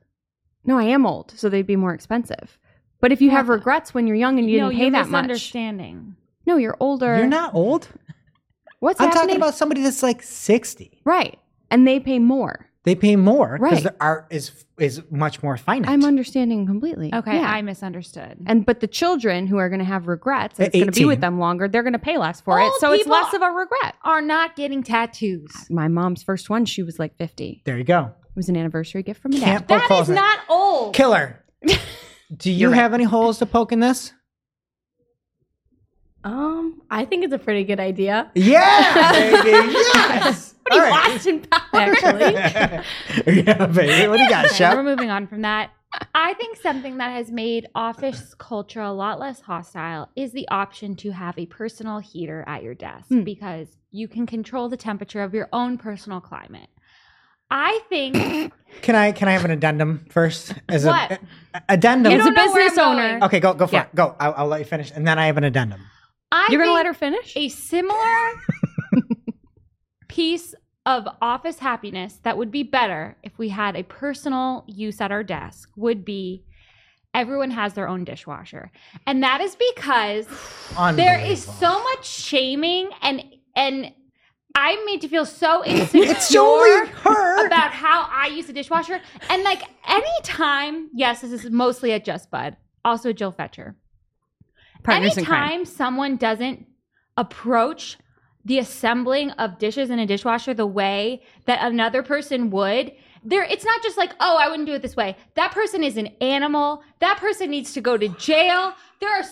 no, 0.65 0.77
I 0.77 0.83
am 0.83 1.05
old, 1.05 1.31
so 1.35 1.47
they'd 1.49 1.65
be 1.67 1.75
more 1.75 1.93
expensive. 1.93 2.57
But 2.99 3.11
if 3.11 3.21
you 3.21 3.29
have 3.29 3.47
regrets 3.49 3.93
when 3.93 4.07
you're 4.07 4.15
young 4.17 4.39
and 4.39 4.49
you 4.49 4.59
no, 4.59 4.69
didn't 4.69 4.77
pay 4.79 4.83
you're 4.85 4.91
that 4.93 5.07
much, 5.09 5.21
misunderstanding. 5.27 6.15
no, 6.47 6.57
you're 6.57 6.75
older. 6.79 7.15
You're 7.17 7.27
not 7.27 7.53
old. 7.53 7.87
What's 8.79 8.99
I'm 8.99 9.07
happening? 9.07 9.21
talking 9.27 9.35
about 9.37 9.55
somebody 9.55 9.81
that's 9.81 10.01
like 10.03 10.21
60. 10.23 11.01
right, 11.05 11.37
and 11.71 11.87
they 11.87 11.99
pay 11.99 12.19
more. 12.19 12.66
They 12.87 12.95
pay 12.95 13.17
more 13.17 13.59
because 13.59 13.83
Right. 13.83 13.83
the 13.83 13.95
art 13.99 14.27
is 14.29 14.51
is 14.79 15.01
much 15.11 15.43
more 15.43 15.57
finite. 15.57 15.89
I'm 15.91 16.05
understanding 16.05 16.65
completely. 16.65 17.13
Okay, 17.13 17.35
Yeah. 17.35 17.51
I 17.51 17.61
misunderstood. 17.61 18.37
and 18.45 18.65
but 18.65 18.79
the 18.79 18.87
children 18.87 19.45
who 19.45 19.57
are 19.57 19.67
going 19.67 19.79
to 19.79 19.85
have 19.85 20.07
regrets, 20.07 20.57
and 20.57 20.67
At 20.67 20.73
it's 20.73 20.75
going 20.79 20.85
to 20.87 20.91
be 20.93 20.99
18. 21.01 21.07
with 21.09 21.19
them 21.19 21.37
longer. 21.37 21.67
They're 21.67 21.83
going 21.83 21.91
to 21.93 21.99
pay 21.99 22.17
less 22.17 22.39
for 22.39 22.59
it, 22.59 22.63
Old 22.63 22.73
so 22.79 22.93
it's 22.93 23.03
people 23.03 23.17
less 23.19 23.33
of 23.33 23.41
a 23.41 23.49
regret. 23.49 23.95
are 24.05 24.21
not 24.21 24.55
getting 24.55 24.83
tattoos. 24.83 25.51
My 25.69 25.89
mom's 25.89 26.23
first 26.23 26.49
one, 26.49 26.63
she 26.65 26.81
was 26.81 26.97
like 26.97 27.17
50. 27.17 27.63
There 27.65 27.77
you 27.77 27.83
go. 27.83 28.11
It 28.29 28.35
was 28.37 28.47
an 28.47 28.55
anniversary 28.55 29.03
gift 29.03 29.21
from 29.21 29.31
my 29.33 29.39
Can't 29.39 29.67
dad. 29.67 29.79
poke 29.81 29.89
That 29.89 29.93
holes 29.93 30.03
is 30.03 30.09
in 30.09 30.15
it. 30.15 30.19
not 30.21 30.39
old. 30.47 30.95
killer. 30.95 31.43
Do 32.37 32.51
you 32.51 32.69
right. 32.69 32.75
have 32.75 32.93
any 32.93 33.03
holes 33.03 33.39
to 33.39 33.45
poke 33.45 33.71
in 33.73 33.81
this? 33.81 34.13
Um, 36.23 36.81
I 36.89 37.05
think 37.05 37.23
it's 37.23 37.33
a 37.33 37.39
pretty 37.39 37.63
good 37.63 37.79
idea. 37.79 38.31
Yeah, 38.35 39.11
baby. 39.43 39.71
Yes. 39.73 40.46
All 40.71 40.79
right. 40.79 41.15
Austin 41.15 41.41
Powers, 41.41 41.97
actually. 42.03 42.33
yeah, 43.43 43.65
baby. 43.67 44.07
What 44.07 44.17
do 44.17 44.23
you 44.23 44.29
got, 44.29 44.45
Okay, 44.45 44.55
Chef? 44.55 44.73
We're 44.75 44.83
moving 44.83 45.09
on 45.09 45.27
from 45.27 45.41
that. 45.43 45.71
I 46.13 46.33
think 46.33 46.57
something 46.57 46.97
that 46.97 47.11
has 47.11 47.31
made 47.31 47.67
office 47.73 48.33
culture 48.37 48.81
a 48.81 48.91
lot 48.91 49.19
less 49.19 49.39
hostile 49.41 50.09
is 50.15 50.33
the 50.33 50.47
option 50.49 50.95
to 50.97 51.11
have 51.11 51.37
a 51.39 51.45
personal 51.45 51.99
heater 51.99 52.43
at 52.45 52.61
your 52.61 52.75
desk 52.75 53.07
Hmm. 53.07 53.21
because 53.23 53.67
you 53.91 54.07
can 54.07 54.25
control 54.27 54.67
the 54.69 54.77
temperature 54.77 55.21
of 55.23 55.33
your 55.33 55.47
own 55.53 55.77
personal 55.77 56.19
climate. 56.19 56.69
I 57.49 57.79
think 57.87 58.15
Can 58.81 58.95
I 58.95 59.13
can 59.13 59.29
I 59.29 59.31
have 59.31 59.45
an 59.45 59.51
addendum 59.51 60.05
first? 60.09 60.53
As 60.67 60.85
What? 60.85 61.11
a, 61.13 61.19
a- 61.53 61.61
addendum. 61.69 62.11
You 62.11 62.19
As 62.19 62.25
a 62.25 62.29
don't 62.31 62.35
know 62.35 62.51
where 62.53 62.65
business 62.67 62.77
owner, 62.85 63.19
okay, 63.23 63.39
go 63.39 63.53
go 63.53 63.65
for 63.67 63.75
Yeah. 63.75 63.83
it. 63.83 63.95
Go. 63.95 64.13
I'll, 64.19 64.33
I'll 64.39 64.47
let 64.47 64.59
you 64.59 64.65
finish, 64.65 64.91
and 64.91 65.07
then 65.07 65.17
I 65.17 65.27
have 65.27 65.37
an 65.37 65.45
addendum. 65.45 65.79
I 66.29 66.47
You're 66.51 66.59
going 66.59 66.69
to 66.69 66.73
let 66.73 66.85
her 66.85 66.93
finish? 66.93 67.31
a 67.37 67.47
similar 67.47 68.33
piece 70.17 70.55
of 70.87 71.07
office 71.21 71.59
happiness 71.59 72.19
that 72.23 72.35
would 72.39 72.49
be 72.49 72.63
better 72.63 73.15
if 73.21 73.37
we 73.37 73.49
had 73.49 73.75
a 73.75 73.83
personal 73.83 74.63
use 74.65 74.99
at 74.99 75.11
our 75.11 75.21
desk 75.21 75.69
would 75.75 76.03
be 76.03 76.43
everyone 77.13 77.51
has 77.51 77.73
their 77.73 77.87
own 77.87 78.03
dishwasher. 78.03 78.71
And 79.05 79.21
that 79.21 79.41
is 79.41 79.55
because 79.69 80.25
there 80.95 81.19
is 81.19 81.43
so 81.43 81.83
much 81.83 82.07
shaming 82.07 82.89
and 83.03 83.23
and 83.55 83.93
I'm 84.55 84.83
made 84.87 85.01
to 85.01 85.07
feel 85.07 85.25
so 85.27 85.63
insecure 85.73 86.05
It's 86.05 86.35
only 86.35 86.87
her. 86.87 87.45
about 87.45 87.71
how 87.73 88.07
I 88.11 88.25
use 88.27 88.49
a 88.49 88.53
dishwasher. 88.53 88.99
And 89.29 89.43
like 89.43 89.61
anytime, 89.87 90.89
yes, 90.95 91.21
this 91.21 91.31
is 91.31 91.51
mostly 91.51 91.91
at 91.93 92.03
Jess 92.03 92.25
Budd, 92.25 92.57
also 92.83 93.13
Jill 93.13 93.31
Fetcher. 93.31 93.75
Partners 94.83 95.15
anytime 95.15 95.63
someone 95.63 96.15
doesn't 96.17 96.65
approach 97.17 97.99
the 98.47 98.57
assembling 98.59 99.31
of 99.31 99.59
dishes 99.59 99.89
in 99.89 99.99
a 99.99 100.05
dishwasher 100.05 100.53
the 100.53 100.65
way 100.65 101.21
that 101.45 101.59
another 101.61 102.01
person 102.01 102.49
would 102.49 102.91
there 103.23 103.43
it's 103.43 103.65
not 103.65 103.79
just 103.83 103.97
like 103.97 104.13
oh 104.19 104.37
i 104.39 104.47
wouldn't 104.49 104.67
do 104.67 104.75
it 104.75 104.81
this 104.81 104.95
way. 104.95 105.15
That 105.35 105.51
person 105.51 105.83
is 105.83 105.97
an 105.97 106.07
animal. 106.21 106.83
That 106.99 107.17
person 107.17 107.49
needs 107.49 107.73
to 107.73 107.81
go 107.81 107.97
to 107.97 108.07
jail. 108.29 108.73
There 109.01 109.11
are 109.19 109.23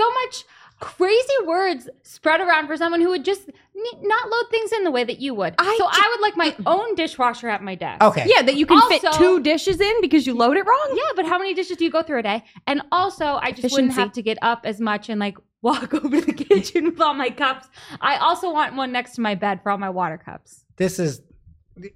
so 0.00 0.06
much 0.20 0.44
crazy 0.80 1.38
words 1.46 1.88
spread 2.02 2.40
around 2.40 2.66
for 2.66 2.76
someone 2.76 3.00
who 3.00 3.10
would 3.10 3.24
just 3.24 3.46
ne- 3.74 4.00
not 4.02 4.28
load 4.28 4.46
things 4.50 4.72
in 4.72 4.82
the 4.84 4.90
way 4.90 5.04
that 5.04 5.20
you 5.20 5.32
would. 5.34 5.54
I 5.58 5.76
so 5.78 5.84
ju- 5.84 5.90
i 6.04 6.08
would 6.10 6.20
like 6.26 6.36
my 6.36 6.50
own 6.66 6.94
dishwasher 6.94 7.48
at 7.48 7.62
my 7.62 7.74
desk. 7.74 8.02
Okay. 8.02 8.24
Yeah, 8.26 8.42
that 8.42 8.56
you 8.56 8.66
can 8.66 8.80
fit 8.88 9.02
two 9.14 9.40
dishes 9.40 9.80
in 9.80 10.00
because 10.00 10.26
you 10.26 10.34
load 10.34 10.56
it 10.56 10.66
wrong. 10.66 10.88
yeah, 10.94 11.12
but 11.16 11.26
how 11.26 11.38
many 11.38 11.54
dishes 11.54 11.76
do 11.76 11.84
you 11.84 11.90
go 11.90 12.02
through 12.02 12.20
a 12.20 12.22
day? 12.22 12.44
And 12.66 12.82
also, 12.90 13.26
I 13.40 13.52
just 13.52 13.72
wouldn't 13.72 13.92
have 13.94 14.12
to 14.12 14.22
get 14.22 14.38
up 14.42 14.62
as 14.64 14.80
much 14.80 15.08
and 15.08 15.20
like 15.20 15.38
walk 15.64 15.92
over 16.04 16.20
to 16.20 16.26
the 16.26 16.32
kitchen 16.32 16.84
with 16.84 17.00
all 17.00 17.14
my 17.14 17.30
cups. 17.30 17.66
I 18.00 18.18
also 18.18 18.52
want 18.52 18.76
one 18.76 18.92
next 18.92 19.16
to 19.16 19.20
my 19.20 19.34
bed 19.34 19.62
for 19.62 19.72
all 19.72 19.78
my 19.78 19.90
water 19.90 20.18
cups. 20.18 20.64
This 20.76 20.98
is 21.00 21.22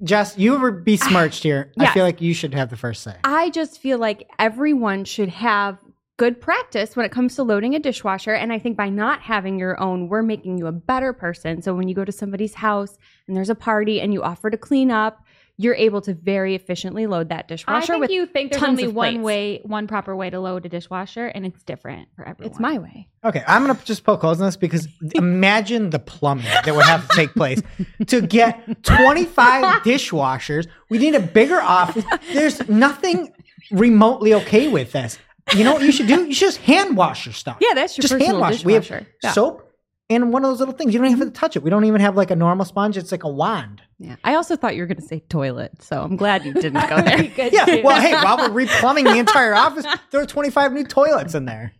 Jess. 0.03 0.37
You 0.37 0.59
were 0.59 0.73
besmirched 0.73 1.45
here. 1.45 1.71
I 1.79 1.85
Yes. 1.85 1.95
feel 1.95 2.05
like 2.05 2.21
you 2.21 2.35
should 2.35 2.55
have 2.55 2.71
the 2.71 2.77
first 2.77 3.05
say. 3.05 3.15
I 3.23 3.51
just 3.51 3.79
feel 3.81 3.99
like 3.99 4.29
everyone 4.41 5.05
should 5.05 5.29
have 5.29 5.79
good 6.17 6.41
practice 6.41 6.97
when 6.97 7.07
it 7.07 7.13
comes 7.13 7.37
to 7.37 7.45
loading 7.45 7.77
a 7.77 7.79
dishwasher. 7.79 8.33
And 8.35 8.53
I 8.53 8.59
think 8.59 8.77
by 8.77 8.89
not 8.89 9.21
having 9.21 9.57
your 9.57 9.79
own, 9.81 10.09
we're 10.09 10.23
making 10.25 10.59
you 10.59 10.67
a 10.67 10.73
better 10.73 11.13
person. 11.13 11.63
So 11.63 11.75
when 11.77 11.87
you 11.87 11.95
go 11.95 12.05
to 12.05 12.11
somebody's 12.11 12.55
house 12.55 12.99
and 13.29 13.37
there's 13.37 13.51
a 13.51 13.55
party 13.55 14.01
and 14.01 14.13
you 14.13 14.25
offer 14.25 14.51
to 14.51 14.57
clean 14.57 14.91
up, 14.91 15.25
you're 15.61 15.75
able 15.75 16.01
to 16.01 16.15
very 16.15 16.55
efficiently 16.55 17.09
load 17.09 17.31
that 17.31 17.49
dishwasher. 17.49 17.77
I 17.77 17.81
dishwasher 17.81 17.93
think 17.95 18.01
with 18.03 18.11
you 18.13 18.27
think 18.27 18.53
there's 18.53 18.63
only 18.63 18.87
one 18.87 19.15
plates. 19.15 19.25
way, 19.25 19.61
one 19.65 19.89
proper 19.89 20.15
way 20.15 20.31
to 20.31 20.39
load 20.39 20.65
a 20.65 20.69
dishwasher, 20.69 21.27
and 21.27 21.45
it's 21.45 21.63
different 21.65 22.09
for 22.15 22.27
everyone. 22.27 22.51
it's 22.51 22.61
my 22.61 22.79
way. 22.79 23.09
Okay, 23.25 23.43
I'm 23.47 23.67
gonna 23.67 23.79
just 23.85 24.05
poke 24.05 24.21
holes 24.21 24.39
in 24.39 24.47
this 24.47 24.57
because 24.57 24.87
imagine 25.17 25.91
the 25.91 25.99
plumbing 25.99 26.45
that 26.45 26.75
would 26.75 26.85
have 26.85 27.09
to 27.09 27.17
take 27.17 27.35
place 27.35 27.61
to 28.07 28.21
get 28.21 28.85
25 28.85 29.83
dishwashers. 29.83 30.69
We 30.91 30.99
need 30.99 31.17
a 31.17 31.21
bigger 31.21 31.61
office. 31.61 32.05
There's 32.33 32.69
nothing 32.69 33.33
remotely 33.73 34.35
okay 34.35 34.69
with 34.69 34.93
this. 34.93 35.19
You 35.57 35.65
know 35.65 35.73
what 35.73 35.83
you 35.83 35.91
should 35.91 36.07
do? 36.07 36.25
You 36.25 36.35
should 36.35 36.47
just 36.47 36.59
hand 36.59 36.97
wash 36.97 37.27
your 37.27 37.33
stuff. 37.33 37.57
Yeah, 37.61 37.75
that's 37.75 37.99
your 37.99 38.03
just 38.03 38.13
personal 38.13 38.41
hand 38.41 38.41
wash. 38.41 38.65
We 38.65 38.75
have. 38.75 39.07
Yeah. 39.23 39.33
soap 39.33 39.73
and 40.09 40.33
one 40.33 40.45
of 40.45 40.51
those 40.51 40.61
little 40.61 40.75
things. 40.75 40.93
You 40.93 41.01
don't 41.01 41.09
even 41.09 41.19
have 41.19 41.29
to 41.35 41.39
touch 41.39 41.57
it. 41.57 41.65
We 41.65 41.71
don't 41.71 41.85
even 41.85 42.01
have 42.01 42.17
like 42.17 42.31
a 42.31 42.37
normal 42.37 42.65
sponge. 42.65 42.97
It's 42.97 43.11
like 43.11 43.25
a 43.25 43.29
wand. 43.29 43.83
Yeah. 43.99 44.17
I 44.23 44.35
also 44.37 44.55
thought 44.57 44.77
you 44.77 44.83
were 44.83 44.87
going 44.87 45.01
to 45.01 45.07
say 45.07 45.21
toilet. 45.29 45.83
So 45.83 46.01
I'm 46.03 46.17
glad 46.17 46.45
you 46.45 46.53
didn't 46.55 46.89
go 46.89 47.01
there. 47.01 47.23
Yeah. 47.53 47.65
too. 47.65 47.83
Well, 47.83 48.01
hey, 48.01 48.13
while 48.13 48.37
we're 48.39 48.65
replumbing 48.67 49.05
the 49.05 49.19
entire 49.19 49.55
office, 49.55 49.85
there 50.11 50.21
are 50.21 50.27
25 50.27 50.73
new 50.73 50.85
toilets 50.85 51.35
in 51.35 51.45
there. 51.47 51.73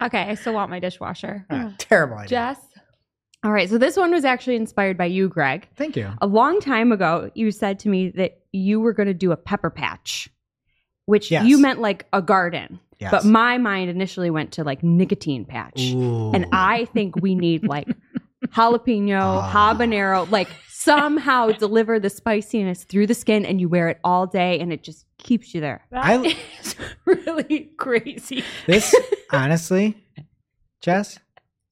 okay, 0.00 0.22
I 0.22 0.34
still 0.34 0.54
want 0.54 0.70
my 0.70 0.78
dishwasher. 0.78 1.44
Ah, 1.50 1.72
terrible 1.78 2.16
idea. 2.16 2.28
Jess, 2.28 2.60
All 3.44 3.50
right. 3.50 3.68
So 3.68 3.76
this 3.78 3.96
one 3.96 4.12
was 4.12 4.24
actually 4.24 4.54
inspired 4.56 4.96
by 4.96 5.06
you, 5.06 5.28
Greg. 5.28 5.66
Thank 5.76 5.96
you. 5.96 6.10
A 6.20 6.26
long 6.28 6.60
time 6.60 6.92
ago, 6.92 7.30
you 7.34 7.50
said 7.50 7.80
to 7.80 7.88
me 7.88 8.10
that 8.10 8.38
you 8.52 8.78
were 8.80 8.92
going 8.92 9.08
to 9.08 9.14
do 9.14 9.32
a 9.32 9.36
pepper 9.36 9.70
patch, 9.70 10.28
which 11.06 11.30
Yes. 11.32 11.44
you 11.46 11.58
meant 11.58 11.80
like 11.80 12.06
a 12.12 12.22
garden. 12.22 12.78
Yes. 13.00 13.10
But 13.10 13.24
my 13.24 13.58
mind 13.58 13.90
initially 13.90 14.30
went 14.30 14.52
to 14.52 14.64
like 14.64 14.82
nicotine 14.84 15.44
patch. 15.44 15.80
Ooh. 15.92 16.32
And 16.32 16.46
I 16.52 16.84
think 16.86 17.16
we 17.16 17.34
need 17.34 17.64
like 17.66 17.88
jalapeno, 18.48 19.20
Ah. 19.42 19.74
habanero, 19.74 20.30
like 20.30 20.48
somehow 20.82 21.48
deliver 21.50 21.98
the 21.98 22.08
spiciness 22.10 22.84
through 22.84 23.06
the 23.06 23.14
skin 23.14 23.44
and 23.44 23.60
you 23.60 23.68
wear 23.68 23.88
it 23.88 23.98
all 24.04 24.26
day 24.26 24.60
and 24.60 24.72
it 24.72 24.82
just 24.82 25.06
keeps 25.18 25.52
you 25.54 25.60
there. 25.60 25.84
that 25.90 26.04
I- 26.04 26.36
is 26.60 26.76
really 27.04 27.70
crazy. 27.76 28.44
This, 28.66 28.94
honestly, 29.32 29.96
Jess, 30.80 31.18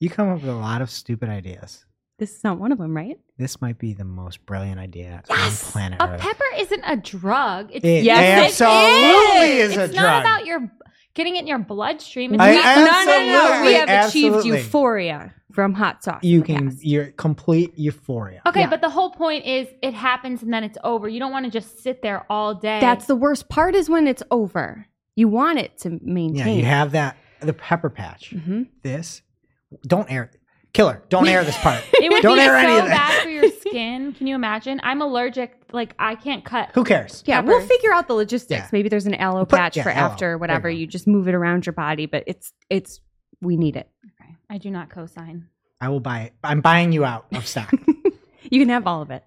you 0.01 0.11
come 0.11 0.29
up 0.31 0.41
with 0.41 0.51
a 0.51 0.55
lot 0.55 0.83
of 0.83 0.91
stupid 0.91 1.29
ideas. 1.29 1.85
This 2.19 2.35
is 2.35 2.43
not 2.45 2.59
one 2.59 2.73
of 2.73 2.79
them, 2.79 2.97
right? 2.97 3.19
This 3.39 3.61
might 3.61 3.79
be 3.79 3.93
the 3.93 4.05
most 4.05 4.45
brilliant 4.47 4.81
idea 4.81 5.23
Yes! 5.29 5.65
on 5.67 5.73
planet 5.73 6.01
A 6.01 6.09
Earth. 6.15 6.21
pepper 6.21 6.45
isn't 6.59 6.83
a 6.87 6.97
drug. 6.97 7.71
It's 7.73 7.85
It 7.85 8.05
Yes, 8.05 8.59
it 8.61 8.65
absolutely 8.65 9.59
is. 9.59 9.71
is, 9.73 9.77
a 9.77 9.85
it's 9.85 9.95
drug. 9.95 10.05
not 10.05 10.23
about 10.23 10.47
your 10.47 10.71
getting 11.15 11.37
it 11.37 11.41
in 11.41 11.47
your 11.47 11.59
bloodstream. 11.59 12.35
It's 12.35 12.43
I 12.43 12.55
not- 12.55 12.77
no, 12.77 12.83
no, 12.85 12.87
no. 12.87 13.63
We 13.63 13.75
absolutely, 13.75 13.75
have 13.75 14.09
achieved 14.09 14.35
absolutely. 14.37 14.59
euphoria 14.63 15.35
from 15.57 15.75
hot 15.75 16.05
sauce. 16.05 16.23
you 16.23 16.43
can, 16.43 16.69
past. 16.71 16.85
you're 16.85 17.07
complete 17.07 17.77
euphoria. 17.77 18.41
Okay, 18.47 18.61
Yeah. 18.61 18.71
but 18.71 18.81
the 18.81 18.91
whole 18.91 19.11
point 19.11 19.45
is 19.45 19.67
it 19.83 19.95
happens 19.95 20.43
and 20.45 20.53
then 20.55 20.63
it's 20.63 20.79
over. 20.85 21.09
You 21.09 21.19
don't 21.19 21.33
want 21.33 21.47
to 21.47 21.51
just 21.51 21.83
sit 21.83 22.03
there 22.03 22.25
all 22.31 22.55
day. 22.55 22.79
That's 22.79 23.07
the 23.07 23.17
worst 23.17 23.49
part 23.49 23.75
is 23.75 23.91
when 23.91 24.07
it's 24.07 24.23
over. 24.31 24.87
You 25.17 25.27
want 25.27 25.59
it 25.59 25.79
to 25.79 25.99
maintain. 26.03 26.37
Yeah, 26.37 26.47
you 26.53 26.65
have 26.67 26.93
that, 26.93 27.17
the 27.41 27.53
pepper 27.55 27.91
patch. 27.91 28.31
hmm 28.31 28.65
This, 28.83 29.23
don't 29.87 30.09
air, 30.13 30.31
killer, 30.75 31.03
don't 31.09 31.27
air 31.27 31.43
this 31.43 31.57
part. 31.59 31.83
it 31.95 32.13
would 32.13 32.23
don't 32.23 32.37
be 32.37 32.43
air 32.43 32.61
so 32.61 32.67
any 32.69 32.79
of 32.79 32.85
that. 32.85 33.09
bad 33.09 33.23
for 33.25 33.31
your 33.31 33.51
skin. 33.61 34.13
Can 34.13 34.27
you 34.27 34.35
imagine? 34.35 34.79
I'm 34.85 35.01
allergic. 35.03 35.59
Like 35.73 35.95
I 35.99 36.15
can't 36.17 36.45
cut. 36.45 36.71
Who 36.75 36.85
cares? 36.85 37.25
Yeah, 37.27 37.41
we'll 37.41 37.67
figure 37.67 37.93
out 37.93 38.07
the 38.09 38.15
logistics. 38.15 38.61
Yeah. 38.61 38.69
Maybe 38.73 38.89
there's 38.91 39.07
an 39.07 39.15
aloe 39.15 39.47
Put- 39.47 39.59
patch 39.59 39.77
yeah, 39.79 39.83
for 39.85 39.91
aloe. 39.91 40.13
after 40.13 40.39
whatever. 40.39 40.69
you. 40.71 40.81
You 40.81 40.87
just 40.87 41.07
move 41.07 41.27
it 41.29 41.35
around 41.35 41.65
your 41.67 41.73
body, 41.73 42.05
but 42.07 42.25
it's 42.27 42.53
it's 42.71 43.01
we 43.43 43.57
need 43.57 43.77
it. 43.77 43.89
I 44.49 44.59
do 44.59 44.71
not 44.71 44.91
co-sign. 44.91 45.49
I 45.81 45.89
will 45.89 46.01
buy 46.01 46.21
it. 46.21 46.35
I'm 46.43 46.61
buying 46.61 46.93
you 46.93 47.05
out 47.05 47.27
of 47.33 47.47
stock. 47.47 47.73
You 48.51 48.61
can 48.61 48.69
have 48.69 48.87
all 48.87 49.03
of 49.03 49.11
it. 49.11 49.25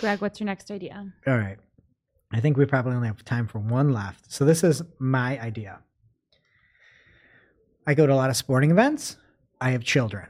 Greg, 0.00 0.20
what's 0.20 0.40
your 0.40 0.46
next 0.46 0.70
idea? 0.70 1.12
All 1.26 1.38
right. 1.38 1.58
I 2.32 2.40
think 2.40 2.56
we 2.56 2.66
probably 2.66 2.94
only 2.94 3.06
have 3.06 3.24
time 3.24 3.46
for 3.46 3.58
one 3.58 3.92
left. 3.92 4.32
So 4.32 4.44
this 4.44 4.64
is 4.64 4.82
my 4.98 5.40
idea. 5.40 5.78
I 7.86 7.94
go 7.94 8.06
to 8.06 8.12
a 8.12 8.16
lot 8.16 8.30
of 8.30 8.36
sporting 8.36 8.70
events. 8.70 9.16
I 9.60 9.70
have 9.70 9.84
children. 9.84 10.26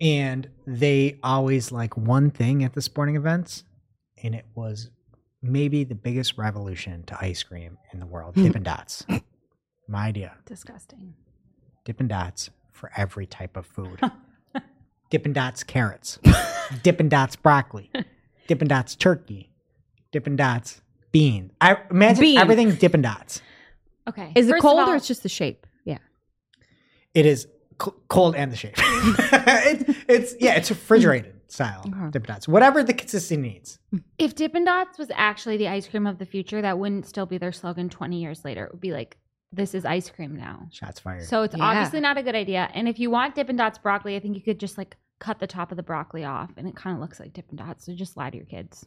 And 0.00 0.48
they 0.66 1.18
always 1.22 1.72
like 1.72 1.96
one 1.96 2.30
thing 2.30 2.62
at 2.64 2.74
the 2.74 2.82
sporting 2.82 3.16
events. 3.16 3.64
And 4.22 4.34
it 4.34 4.46
was 4.54 4.90
maybe 5.42 5.84
the 5.84 5.94
biggest 5.94 6.36
revolution 6.36 7.04
to 7.04 7.18
ice 7.20 7.42
cream 7.42 7.78
in 7.92 8.00
the 8.00 8.06
world 8.06 8.34
Dippin' 8.34 8.62
Dots. 8.64 9.04
My 9.88 10.06
idea. 10.06 10.36
Disgusting. 10.44 11.14
Dippin' 11.84 12.08
Dots 12.08 12.50
for 12.80 12.90
every 12.96 13.26
type 13.26 13.56
of 13.58 13.66
food. 13.66 14.00
Dippin' 15.10 15.32
Dots 15.34 15.62
carrots. 15.62 16.18
Dippin' 16.82 17.08
Dots 17.10 17.36
broccoli. 17.36 17.90
Dippin' 18.48 18.68
Dots 18.68 18.94
turkey. 18.96 19.50
Dippin' 20.12 20.36
Dots 20.36 20.80
bean. 21.12 21.52
I 21.60 21.76
imagine 21.90 22.22
Bean. 22.22 22.38
everything 22.38 22.74
Dippin' 22.74 23.02
Dots. 23.02 23.42
Okay. 24.08 24.32
Is 24.34 24.46
it 24.48 24.52
first 24.52 24.58
of 24.58 24.62
cold 24.62 24.80
all- 24.80 24.90
or 24.90 24.96
it's 24.96 25.06
just 25.06 25.22
the 25.22 25.28
shape? 25.28 25.66
Yeah. 25.84 25.98
It 27.12 27.26
is 27.26 27.46
c- 27.82 27.90
cold 28.08 28.34
and 28.34 28.50
the 28.50 28.56
shape. 28.56 28.74
it, 28.78 29.96
it's 30.08 30.34
yeah, 30.40 30.54
it's 30.56 30.70
refrigerated 30.70 31.34
style 31.48 31.82
Okay. 31.86 32.10
Dippin' 32.12 32.28
Dots. 32.28 32.48
Whatever 32.48 32.82
the 32.82 32.94
consistency 32.94 33.36
needs. 33.36 33.78
If 34.18 34.34
Dippin' 34.36 34.64
Dots 34.64 34.96
was 34.98 35.08
actually 35.14 35.56
the 35.58 35.68
ice 35.68 35.86
cream 35.88 36.06
of 36.06 36.18
the 36.18 36.26
future, 36.26 36.62
that 36.62 36.78
wouldn't 36.78 37.06
still 37.06 37.26
be 37.26 37.36
their 37.36 37.52
slogan 37.52 37.90
20 37.90 38.20
years 38.20 38.44
later. 38.44 38.64
It 38.64 38.72
would 38.72 38.80
be 38.80 38.92
like, 38.92 39.16
this 39.52 39.74
is 39.74 39.84
ice 39.84 40.08
cream 40.10 40.36
now. 40.36 40.68
Shots 40.70 41.00
fired. 41.00 41.24
So 41.24 41.42
it's 41.42 41.56
Yeah. 41.56 41.64
obviously 41.64 42.00
not 42.00 42.16
a 42.18 42.22
good 42.22 42.34
idea. 42.34 42.68
And 42.74 42.88
if 42.88 42.98
you 42.98 43.10
want 43.10 43.34
Dippin' 43.34 43.56
Dots 43.56 43.78
broccoli, 43.78 44.16
I 44.16 44.20
think 44.20 44.36
you 44.36 44.42
could 44.42 44.60
just 44.60 44.78
like 44.78 44.96
cut 45.18 45.38
the 45.38 45.46
top 45.46 45.70
of 45.70 45.76
the 45.76 45.82
broccoli 45.82 46.24
off 46.24 46.50
and 46.56 46.66
it 46.68 46.76
kind 46.76 46.94
of 46.94 47.00
looks 47.00 47.18
like 47.20 47.32
Dippin' 47.32 47.56
Dots. 47.56 47.84
So 47.86 47.94
just 47.94 48.16
lie 48.16 48.30
to 48.30 48.36
your 48.36 48.46
kids. 48.46 48.86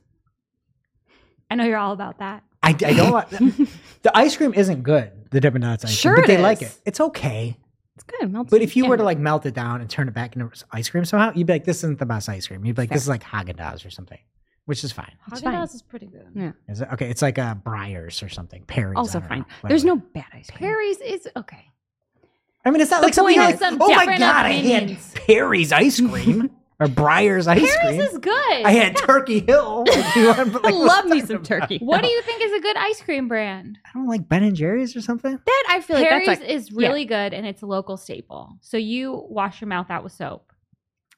I 1.51 1.55
know 1.55 1.65
you're 1.65 1.77
all 1.77 1.91
about 1.91 2.19
that. 2.19 2.43
I, 2.63 2.69
I 2.69 2.73
don't 2.73 3.11
want 3.11 3.29
the 4.01 4.11
ice 4.17 4.37
cream 4.37 4.53
isn't 4.53 4.83
good. 4.83 5.11
The 5.31 5.41
Dippin' 5.41 5.61
Dots 5.61 5.83
ice 5.85 5.91
Sure 5.91 6.13
cream, 6.13 6.23
but 6.25 6.29
it 6.31 6.37
they 6.37 6.41
like 6.41 6.61
is. 6.61 6.69
it. 6.75 6.81
It's 6.85 6.99
okay. 7.01 7.57
It's 7.95 8.03
good. 8.05 8.31
Melts 8.31 8.49
But 8.49 8.61
if 8.61 8.75
you 8.75 8.87
were 8.87 8.97
to 8.97 9.03
like 9.03 9.19
melt 9.19 9.45
it 9.45 9.53
down 9.53 9.81
and 9.81 9.89
turn 9.89 10.07
it 10.07 10.13
back 10.15 10.35
into 10.35 10.49
ice 10.71 10.89
cream 10.89 11.05
somehow, 11.05 11.31
you'd 11.35 11.45
be 11.45 11.53
like, 11.53 11.65
"This 11.65 11.77
isn't 11.79 11.99
the 11.99 12.07
best 12.07 12.27
ice 12.27 12.47
cream." 12.47 12.65
You'd 12.65 12.75
be 12.75 12.81
like, 12.83 12.89
"This 12.89 13.03
is 13.03 13.07
like 13.09 13.21
Haagen 13.21 13.55
Dazs 13.55 13.85
or 13.85 13.91
something," 13.91 14.17
which 14.65 14.83
is 14.83 14.91
fine. 14.91 15.11
It's 15.27 15.41
Haagen 15.41 15.43
fine. 15.43 15.55
Dazs 15.55 15.75
is 15.75 15.81
pretty 15.81 16.05
good. 16.07 16.27
Yeah. 16.35 16.51
Is 16.69 16.81
it 16.81 16.87
okay? 16.93 17.09
It's 17.09 17.21
like 17.21 17.37
uh, 17.39 17.55
Breyers 17.55 18.23
or 18.25 18.29
something. 18.29 18.63
Perry's 18.65 18.97
also 18.97 19.19
fine. 19.21 19.39
know, 19.39 19.45
There's 19.69 19.85
no 19.85 19.97
bad 19.97 20.25
ice 20.33 20.49
cream. 20.49 20.59
Perry's 20.59 20.99
is 21.01 21.27
okay. 21.35 21.65
I 22.65 22.71
mean, 22.71 22.79
it's 22.81 22.91
not 22.91 23.01
The 23.01 23.07
like 23.07 23.13
something 23.13 23.35
point 23.35 23.47
you're 23.49 23.55
is 23.55 23.61
like, 23.61 23.71
some 23.71 23.81
"Oh 23.81 23.89
my 23.93 23.99
different 23.99 24.19
god, 24.19 24.45
I 24.45 24.51
had. 24.53 24.97
Perry's 25.15 25.71
ice 25.73 25.99
cream 25.99 26.49
or 26.79 26.87
Breyers 26.87 27.45
ice 27.47 27.59
cream. 27.59 27.97
Perry's 27.97 28.11
is 28.13 28.17
good. 28.19 28.63
I 28.63 28.71
had 28.71 28.95
Turkey 28.97 29.39
Hill. 29.41 29.83
Like, 30.15 30.37
I 30.37 30.43
like, 30.43 30.73
love 30.73 31.05
me 31.05 31.19
some 31.21 31.27
that 31.37 31.43
turkey. 31.43 31.79
what 31.79 32.01
do 32.03 32.07
you 32.07 32.21
think 32.21 32.41
is 32.41 32.53
a 32.53 32.59
good 32.61 32.77
ice 32.77 33.01
cream 33.01 33.27
brand? 33.27 33.79
I 33.85 33.89
don't 33.93 34.07
like 34.07 34.29
Ben 34.29 34.43
and 34.43 34.55
Jerry's 34.55 34.95
or 34.95 35.01
something. 35.01 35.37
That 35.45 35.63
I 35.69 35.81
feel 35.81 35.97
like 35.97 36.07
Perry's 36.07 36.27
that's 36.27 36.41
is 36.41 36.71
really 36.71 37.03
good 37.05 37.33
and 37.33 37.45
it's 37.47 37.61
a 37.63 37.65
local 37.65 37.97
staple. 37.97 38.57
So 38.61 38.77
you 38.77 39.25
wash 39.27 39.59
your 39.59 39.67
mouth 39.67 39.89
out 39.89 40.03
with 40.03 40.13
soap. 40.13 40.53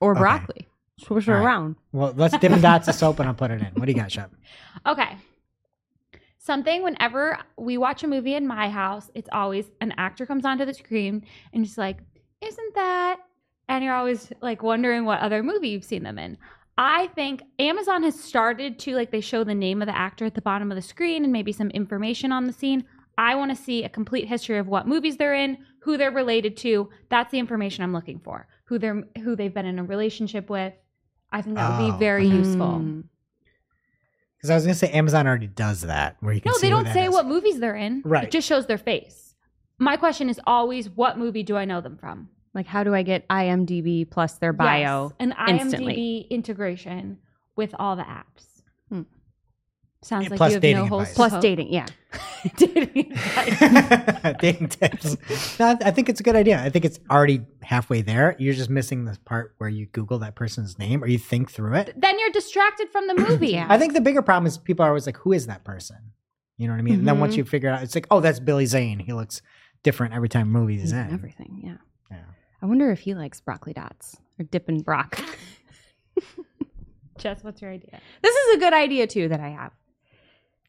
or 0.01 0.11
Okay. 0.13 0.19
broccoli. 0.19 0.67
Swish 0.97 1.27
it 1.27 1.31
All 1.31 1.37
right. 1.37 1.43
around. 1.45 1.75
Well, 1.91 2.13
let's 2.15 2.37
Dippin' 2.37 2.61
Dots 2.61 2.87
of 2.87 2.95
soap 2.95 3.19
and 3.19 3.27
I'll 3.27 3.35
put 3.35 3.51
it 3.51 3.61
in. 3.61 3.67
What 3.75 3.85
do 3.85 3.91
you 3.91 3.97
got, 3.97 4.11
Shep? 4.11 4.31
Okay. 4.85 5.17
something 6.37 6.83
whenever 6.83 7.39
we 7.57 7.77
watch 7.77 8.03
a 8.03 8.07
movie 8.07 8.35
in 8.35 8.45
my 8.45 8.69
house, 8.69 9.09
it's 9.15 9.29
always 9.31 9.71
an 9.81 9.93
actor 9.97 10.25
comes 10.25 10.45
onto 10.45 10.63
the 10.65 10.73
screen 10.73 11.25
and 11.53 11.65
just 11.65 11.77
like, 11.77 11.97
isn't 12.41 12.75
that? 12.75 13.17
And 13.67 13.83
you're 13.83 13.95
always 13.95 14.31
like 14.41 14.61
wondering 14.61 15.05
what 15.05 15.21
other 15.21 15.41
movie 15.41 15.69
you've 15.69 15.83
seen 15.83 16.03
them 16.03 16.19
in. 16.19 16.37
I 16.77 17.07
think 17.15 17.41
Amazon 17.57 18.03
has 18.03 18.19
started 18.19 18.77
to 18.79 18.95
like 18.95 19.09
they 19.11 19.21
show 19.21 19.43
the 19.43 19.55
name 19.55 19.81
of 19.81 19.87
the 19.87 19.97
actor 19.97 20.25
at 20.25 20.35
the 20.35 20.41
bottom 20.41 20.71
of 20.71 20.75
the 20.75 20.81
screen 20.81 21.23
and 21.23 21.33
maybe 21.33 21.51
some 21.51 21.71
information 21.71 22.31
on 22.31 22.45
the 22.45 22.53
scene. 22.53 22.83
I 23.17 23.33
want 23.35 23.55
to 23.55 23.61
see 23.61 23.83
a 23.83 23.89
complete 23.89 24.27
history 24.27 24.57
of 24.57 24.67
what 24.67 24.87
movies 24.87 25.17
they're 25.17 25.33
in, 25.33 25.57
who 25.79 25.97
they're 25.97 26.11
related 26.11 26.57
to. 26.57 26.89
That's 27.09 27.31
the 27.31 27.39
information 27.39 27.83
I'm 27.83 27.93
looking 27.93 28.19
for. 28.19 28.47
Who 28.65 28.77
they're 28.77 29.03
who 29.23 29.35
they've 29.35 29.53
been 29.53 29.65
in 29.65 29.79
a 29.79 29.83
relationship 29.83 30.49
with. 30.49 30.73
I 31.35 31.41
think 31.41 31.57
that 31.57 31.77
would 31.79 31.85
Oh, 31.85 31.91
be 31.91 31.97
very 31.99 32.25
useful. 32.25 32.79
Mm. 32.79 33.03
Because 34.37 34.49
I 34.51 34.55
was 34.55 34.63
gonna 34.63 34.73
say 34.75 34.89
Amazon 34.91 35.27
already 35.27 35.47
does 35.47 35.81
that, 35.81 36.15
where 36.21 36.33
you 36.33 36.39
can 36.41 36.51
No, 36.51 36.57
see 36.57 36.67
they 36.67 36.69
who 36.69 36.75
don't 36.77 36.85
that 36.85 36.93
say 36.93 37.05
is. 37.05 37.11
what 37.11 37.25
movies 37.25 37.59
they're 37.59 37.75
in. 37.75 38.01
Right. 38.05 38.23
It 38.23 38.31
just 38.31 38.47
shows 38.47 38.67
their 38.67 38.77
face. 38.77 39.35
My 39.77 39.97
question 39.97 40.29
is 40.29 40.39
always, 40.47 40.89
what 40.89 41.17
movie 41.17 41.43
do 41.43 41.57
I 41.57 41.65
know 41.65 41.81
them 41.81 41.97
from? 41.97 42.29
Like, 42.53 42.67
how 42.67 42.85
do 42.85 42.95
I 42.95 43.03
get 43.03 43.27
IMDb 43.27 44.09
plus 44.09 44.35
their 44.35 44.53
bio? 44.53 45.07
Yes, 45.07 45.13
an 45.19 45.33
IMDb 45.33 45.59
instantly. 45.59 46.19
integration 46.29 47.17
with 47.57 47.75
all 47.77 47.97
the 47.97 48.03
apps. 48.03 48.61
Hmm. 48.89 49.01
Sounds 50.01 50.25
Yeah, 50.25 50.29
like 50.29 50.37
plus 50.37 50.49
you 50.51 50.55
have 50.55 50.61
dating 50.61 50.83
no 50.83 50.85
host. 50.87 51.11
advice. 51.11 51.15
Plus 51.15 51.31
hope. 51.31 51.41
dating, 51.41 51.73
yeah. 51.73 51.85
dating 52.57 53.11
advice. 53.11 54.35
dating 54.39 54.67
tips. 54.69 55.59
No, 55.59 55.65
I 55.67 55.77
I 55.85 55.91
think 55.91 56.09
it's 56.09 56.19
a 56.19 56.23
good 56.23 56.35
idea. 56.35 56.61
I 56.61 56.69
think 56.69 56.85
it's 56.85 56.99
already 57.09 57.41
halfway 57.63 58.01
there. 58.03 58.35
You're 58.37 58.53
just 58.53 58.69
missing 58.69 59.05
the 59.05 59.17
part 59.25 59.55
where 59.57 59.69
you 59.69 59.87
Google 59.87 60.19
that 60.19 60.35
person's 60.35 60.77
name 60.77 61.03
or 61.03 61.07
you 61.07 61.17
think 61.17 61.49
through 61.51 61.73
it. 61.75 61.93
then 61.99 62.19
you're 62.19 62.29
distracted 62.29 62.89
from 62.91 63.07
the 63.07 63.15
movie. 63.29 63.47
Yeah. 63.49 63.65
I 63.69 63.79
think 63.79 63.93
the 63.93 64.01
bigger 64.01 64.21
problem 64.21 64.45
is 64.45 64.57
people 64.59 64.85
are 64.85 64.89
always 64.89 65.07
like, 65.07 65.17
"Who 65.17 65.33
is 65.33 65.47
that 65.47 65.63
person?" 65.63 65.97
You 66.57 66.67
know 66.67 66.73
what 66.73 66.79
I 66.79 66.83
mean? 66.83 66.99
And 66.99 67.07
then 67.07 67.19
once 67.19 67.33
Mhm. 67.33 67.37
you 67.37 67.45
figure 67.45 67.69
it 67.69 67.73
out, 67.73 67.81
it's 67.83 67.95
like, 67.95 68.07
"Oh, 68.11 68.19
that's 68.19 68.39
Billy 68.39 68.65
Zane. 68.67 68.99
He 68.99 69.11
looks 69.11 69.41
different 69.83 70.13
every 70.13 70.29
time 70.29 70.51
movie 70.51 70.73
he's 70.73 70.83
He's 70.83 70.91
in." 70.93 71.07
in 71.07 71.13
everything, 71.13 71.61
yeah. 71.63 71.77
Yeah. 72.11 72.23
I 72.61 72.65
wonder 72.67 72.91
if 72.91 72.99
he 72.99 73.15
likes 73.15 73.41
broccoli 73.41 73.73
dots 73.73 74.17
or 74.39 74.45
dipping 74.45 74.81
brock. 74.81 75.19
Jess, 77.17 77.43
what's 77.43 77.61
your 77.61 77.71
idea? 77.71 77.99
this 78.21 78.35
is 78.35 78.55
a 78.55 78.59
good 78.59 78.73
idea 78.73 79.07
too 79.07 79.29
that 79.29 79.39
I 79.39 79.49
have. 79.49 79.71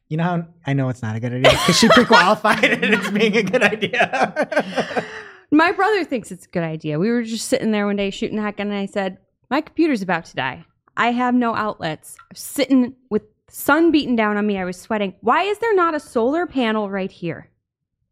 You 0.09 0.17
know 0.17 0.23
how 0.23 0.47
I 0.65 0.73
know 0.73 0.89
it's 0.89 1.01
not 1.01 1.15
a 1.15 1.19
good 1.19 1.33
idea 1.33 1.51
because 1.51 1.77
she 1.77 1.89
pre-qualified 1.89 2.63
it 2.63 2.83
as 2.83 3.11
being 3.11 3.35
a 3.35 3.43
good 3.43 3.61
idea. 3.61 5.05
My 5.51 5.71
brother 5.71 6.03
thinks 6.05 6.31
it's 6.31 6.45
a 6.45 6.49
good 6.49 6.63
idea. 6.63 6.99
We 6.99 7.09
were 7.09 7.23
just 7.23 7.47
sitting 7.47 7.71
there 7.71 7.85
one 7.85 7.95
day 7.97 8.09
shooting 8.09 8.37
heck, 8.37 8.59
and 8.59 8.73
I 8.73 8.85
said, 8.85 9.17
My 9.49 9.61
computer's 9.61 10.01
about 10.01 10.25
to 10.25 10.35
die. 10.35 10.65
I 10.95 11.11
have 11.11 11.35
no 11.35 11.55
outlets. 11.55 12.15
I'm 12.29 12.35
sitting 12.35 12.95
with 13.09 13.23
sun 13.49 13.91
beating 13.91 14.15
down 14.15 14.37
on 14.37 14.47
me. 14.47 14.57
I 14.57 14.65
was 14.65 14.79
sweating. 14.79 15.13
Why 15.21 15.43
is 15.43 15.59
there 15.59 15.75
not 15.75 15.93
a 15.93 15.99
solar 15.99 16.45
panel 16.47 16.89
right 16.89 17.11
here 17.11 17.49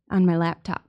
on 0.09 0.25
my 0.25 0.37
laptop? 0.37 0.85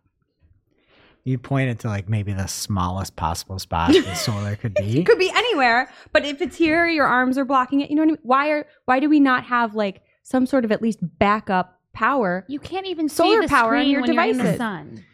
you 1.26 1.36
pointed 1.38 1.80
to 1.80 1.88
like 1.88 2.08
maybe 2.08 2.32
the 2.32 2.46
smallest 2.46 3.16
possible 3.16 3.58
spot 3.58 3.92
the 3.92 4.14
solar 4.14 4.54
could 4.54 4.72
be. 4.74 5.00
It 5.00 5.06
could 5.06 5.18
be 5.18 5.30
anywhere, 5.34 5.90
but 6.12 6.24
if 6.24 6.40
it's 6.40 6.56
here, 6.56 6.86
your 6.86 7.06
arms 7.06 7.36
are 7.36 7.44
blocking 7.44 7.80
it. 7.80 7.90
You 7.90 7.96
know 7.96 8.02
what 8.02 8.08
I 8.08 8.12
mean? 8.12 8.18
Why 8.22 8.48
are 8.50 8.66
why 8.84 9.00
do 9.00 9.08
we 9.08 9.18
not 9.18 9.42
have 9.44 9.74
like 9.74 10.02
some 10.27 10.44
sort 10.44 10.65
of 10.65 10.73
at 10.73 10.82
least 10.82 10.98
backup 11.19 11.81
power? 11.93 12.44
You 12.48 12.59
can't 12.59 12.86
even 12.86 13.09
Solar 13.09 13.43
see 13.43 13.47
the 13.47 13.48
power 13.48 13.77
on 13.77 13.86
your 13.89 14.01
when 14.03 14.12
you're 14.12 14.24
in 14.24 14.36
the 14.39 14.43
devices. 14.43 14.59
sun. 14.59 15.05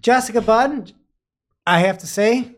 Jessica 0.00 0.40
Budd, 0.40 0.92
I 1.66 1.80
have 1.80 1.98
to 1.98 2.06
say, 2.06 2.54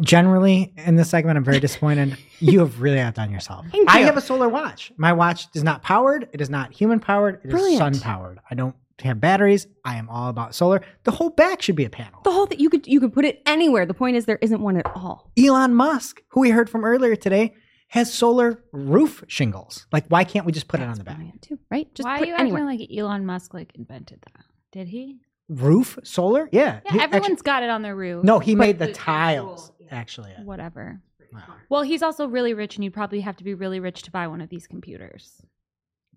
generally 0.00 0.72
in 0.76 0.94
this 0.94 1.10
segment, 1.10 1.36
I'm 1.38 1.44
very 1.44 1.58
disappointed. 1.58 2.16
you 2.38 2.60
have 2.60 2.80
really 2.80 3.00
outdone 3.00 3.32
yourself. 3.32 3.66
Thank 3.72 3.90
I 3.92 4.00
you. 4.00 4.06
have 4.06 4.16
a 4.16 4.20
solar 4.20 4.48
watch. 4.48 4.92
My 4.96 5.12
watch 5.12 5.46
is 5.54 5.64
not 5.64 5.82
powered. 5.82 6.28
It 6.32 6.40
is 6.40 6.50
not 6.50 6.72
human 6.72 7.00
powered. 7.00 7.40
It 7.42 7.48
is 7.48 7.50
Brilliant. 7.52 7.96
sun 7.96 8.00
powered. 8.00 8.38
I 8.48 8.54
don't 8.54 8.76
have 9.00 9.20
batteries. 9.20 9.66
I 9.84 9.96
am 9.96 10.08
all 10.08 10.28
about 10.28 10.54
solar. 10.54 10.82
The 11.02 11.10
whole 11.10 11.30
back 11.30 11.62
should 11.62 11.74
be 11.74 11.84
a 11.84 11.90
panel. 11.90 12.20
The 12.22 12.30
whole 12.30 12.46
thing 12.46 12.60
you 12.60 12.70
could 12.70 12.86
you 12.86 13.00
could 13.00 13.12
put 13.12 13.24
it 13.24 13.42
anywhere. 13.44 13.86
The 13.86 13.94
point 13.94 14.16
is 14.16 14.26
there 14.26 14.38
isn't 14.40 14.60
one 14.60 14.76
at 14.76 14.86
all. 14.94 15.32
Elon 15.36 15.74
Musk, 15.74 16.22
who 16.28 16.40
we 16.40 16.50
heard 16.50 16.70
from 16.70 16.84
earlier 16.84 17.16
today, 17.16 17.54
has 17.88 18.12
solar 18.12 18.62
roof 18.72 19.22
shingles. 19.28 19.86
Like, 19.92 20.06
why 20.08 20.24
can't 20.24 20.46
we 20.46 20.52
just 20.52 20.68
put 20.68 20.80
it 20.80 20.84
on 20.84 20.96
the 20.98 21.04
back? 21.04 21.16
Brilliant 21.16 21.42
too, 21.42 21.58
right? 21.70 21.92
Just 21.94 22.04
Why 22.06 22.18
put 22.18 22.24
are 22.24 22.30
you 22.30 22.34
anywhere. 22.34 22.62
acting 22.68 22.78
like 22.88 22.98
Elon 22.98 23.24
Musk 23.26 23.54
like 23.54 23.72
invented 23.76 24.20
that? 24.32 24.44
Did 24.72 24.88
he? 24.88 25.18
Roof 25.48 25.98
solar? 26.02 26.48
Yeah. 26.52 26.80
Yeah, 26.86 26.92
He 26.92 27.00
everyone's 27.00 27.32
actually- 27.32 27.42
got 27.44 27.62
it 27.62 27.70
on 27.70 27.82
their 27.82 27.94
roof. 27.94 28.24
no, 28.24 28.38
he 28.40 28.54
made 28.54 28.78
the 28.78 28.86
the 28.86 28.92
tiles. 28.92 29.70
Actually, 29.90 30.32
Whatever. 30.42 31.00
Wow. 31.32 31.42
Well, 31.68 31.82
he's 31.82 32.02
also 32.02 32.26
really 32.26 32.54
rich, 32.54 32.76
and 32.76 32.84
you'd 32.84 32.94
probably 32.94 33.20
have 33.20 33.36
to 33.36 33.44
be 33.44 33.54
really 33.54 33.78
rich 33.80 34.02
to 34.04 34.10
buy 34.10 34.26
one 34.28 34.40
of 34.40 34.48
these 34.48 34.66
computers. 34.66 35.42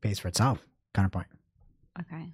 pays 0.01 0.19
for 0.19 0.27
itself. 0.29 0.65
Counterpoint. 0.93 1.27
Okay. 1.99 2.33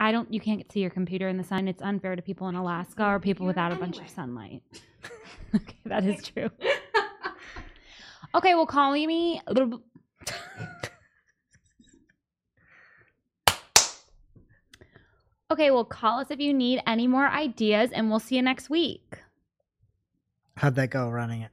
I 0.00 0.10
don't. 0.12 0.32
You 0.32 0.40
can't 0.40 0.70
see 0.72 0.80
your 0.80 0.90
computer 0.90 1.28
in 1.28 1.36
the 1.36 1.44
sun. 1.44 1.68
It's 1.68 1.82
unfair 1.82 2.16
to 2.16 2.22
people 2.22 2.48
in 2.48 2.54
Alaska 2.54 3.04
or 3.06 3.20
people 3.20 3.46
without 3.46 3.70
a 3.72 3.76
bunch 3.76 3.98
of 4.00 4.08
sunlight. 4.08 4.62
okay, 5.54 5.76
that 5.84 6.04
is 6.04 6.22
true. 6.22 6.48
Okay, 8.34 8.54
well, 8.54 8.66
call 8.66 8.92
me. 8.92 9.40
Okay, 15.50 15.70
well, 15.70 15.84
call 15.84 16.20
us 16.20 16.30
if 16.30 16.40
you 16.40 16.54
need 16.54 16.80
any 16.86 17.06
more 17.06 17.28
ideas, 17.28 17.90
and 17.92 18.08
we'll 18.08 18.18
see 18.20 18.36
you 18.36 18.42
next 18.42 18.70
week. 18.70 19.18
How'd 20.56 20.76
that 20.76 20.88
go 20.88 21.10
running 21.10 21.42
it? 21.42 21.50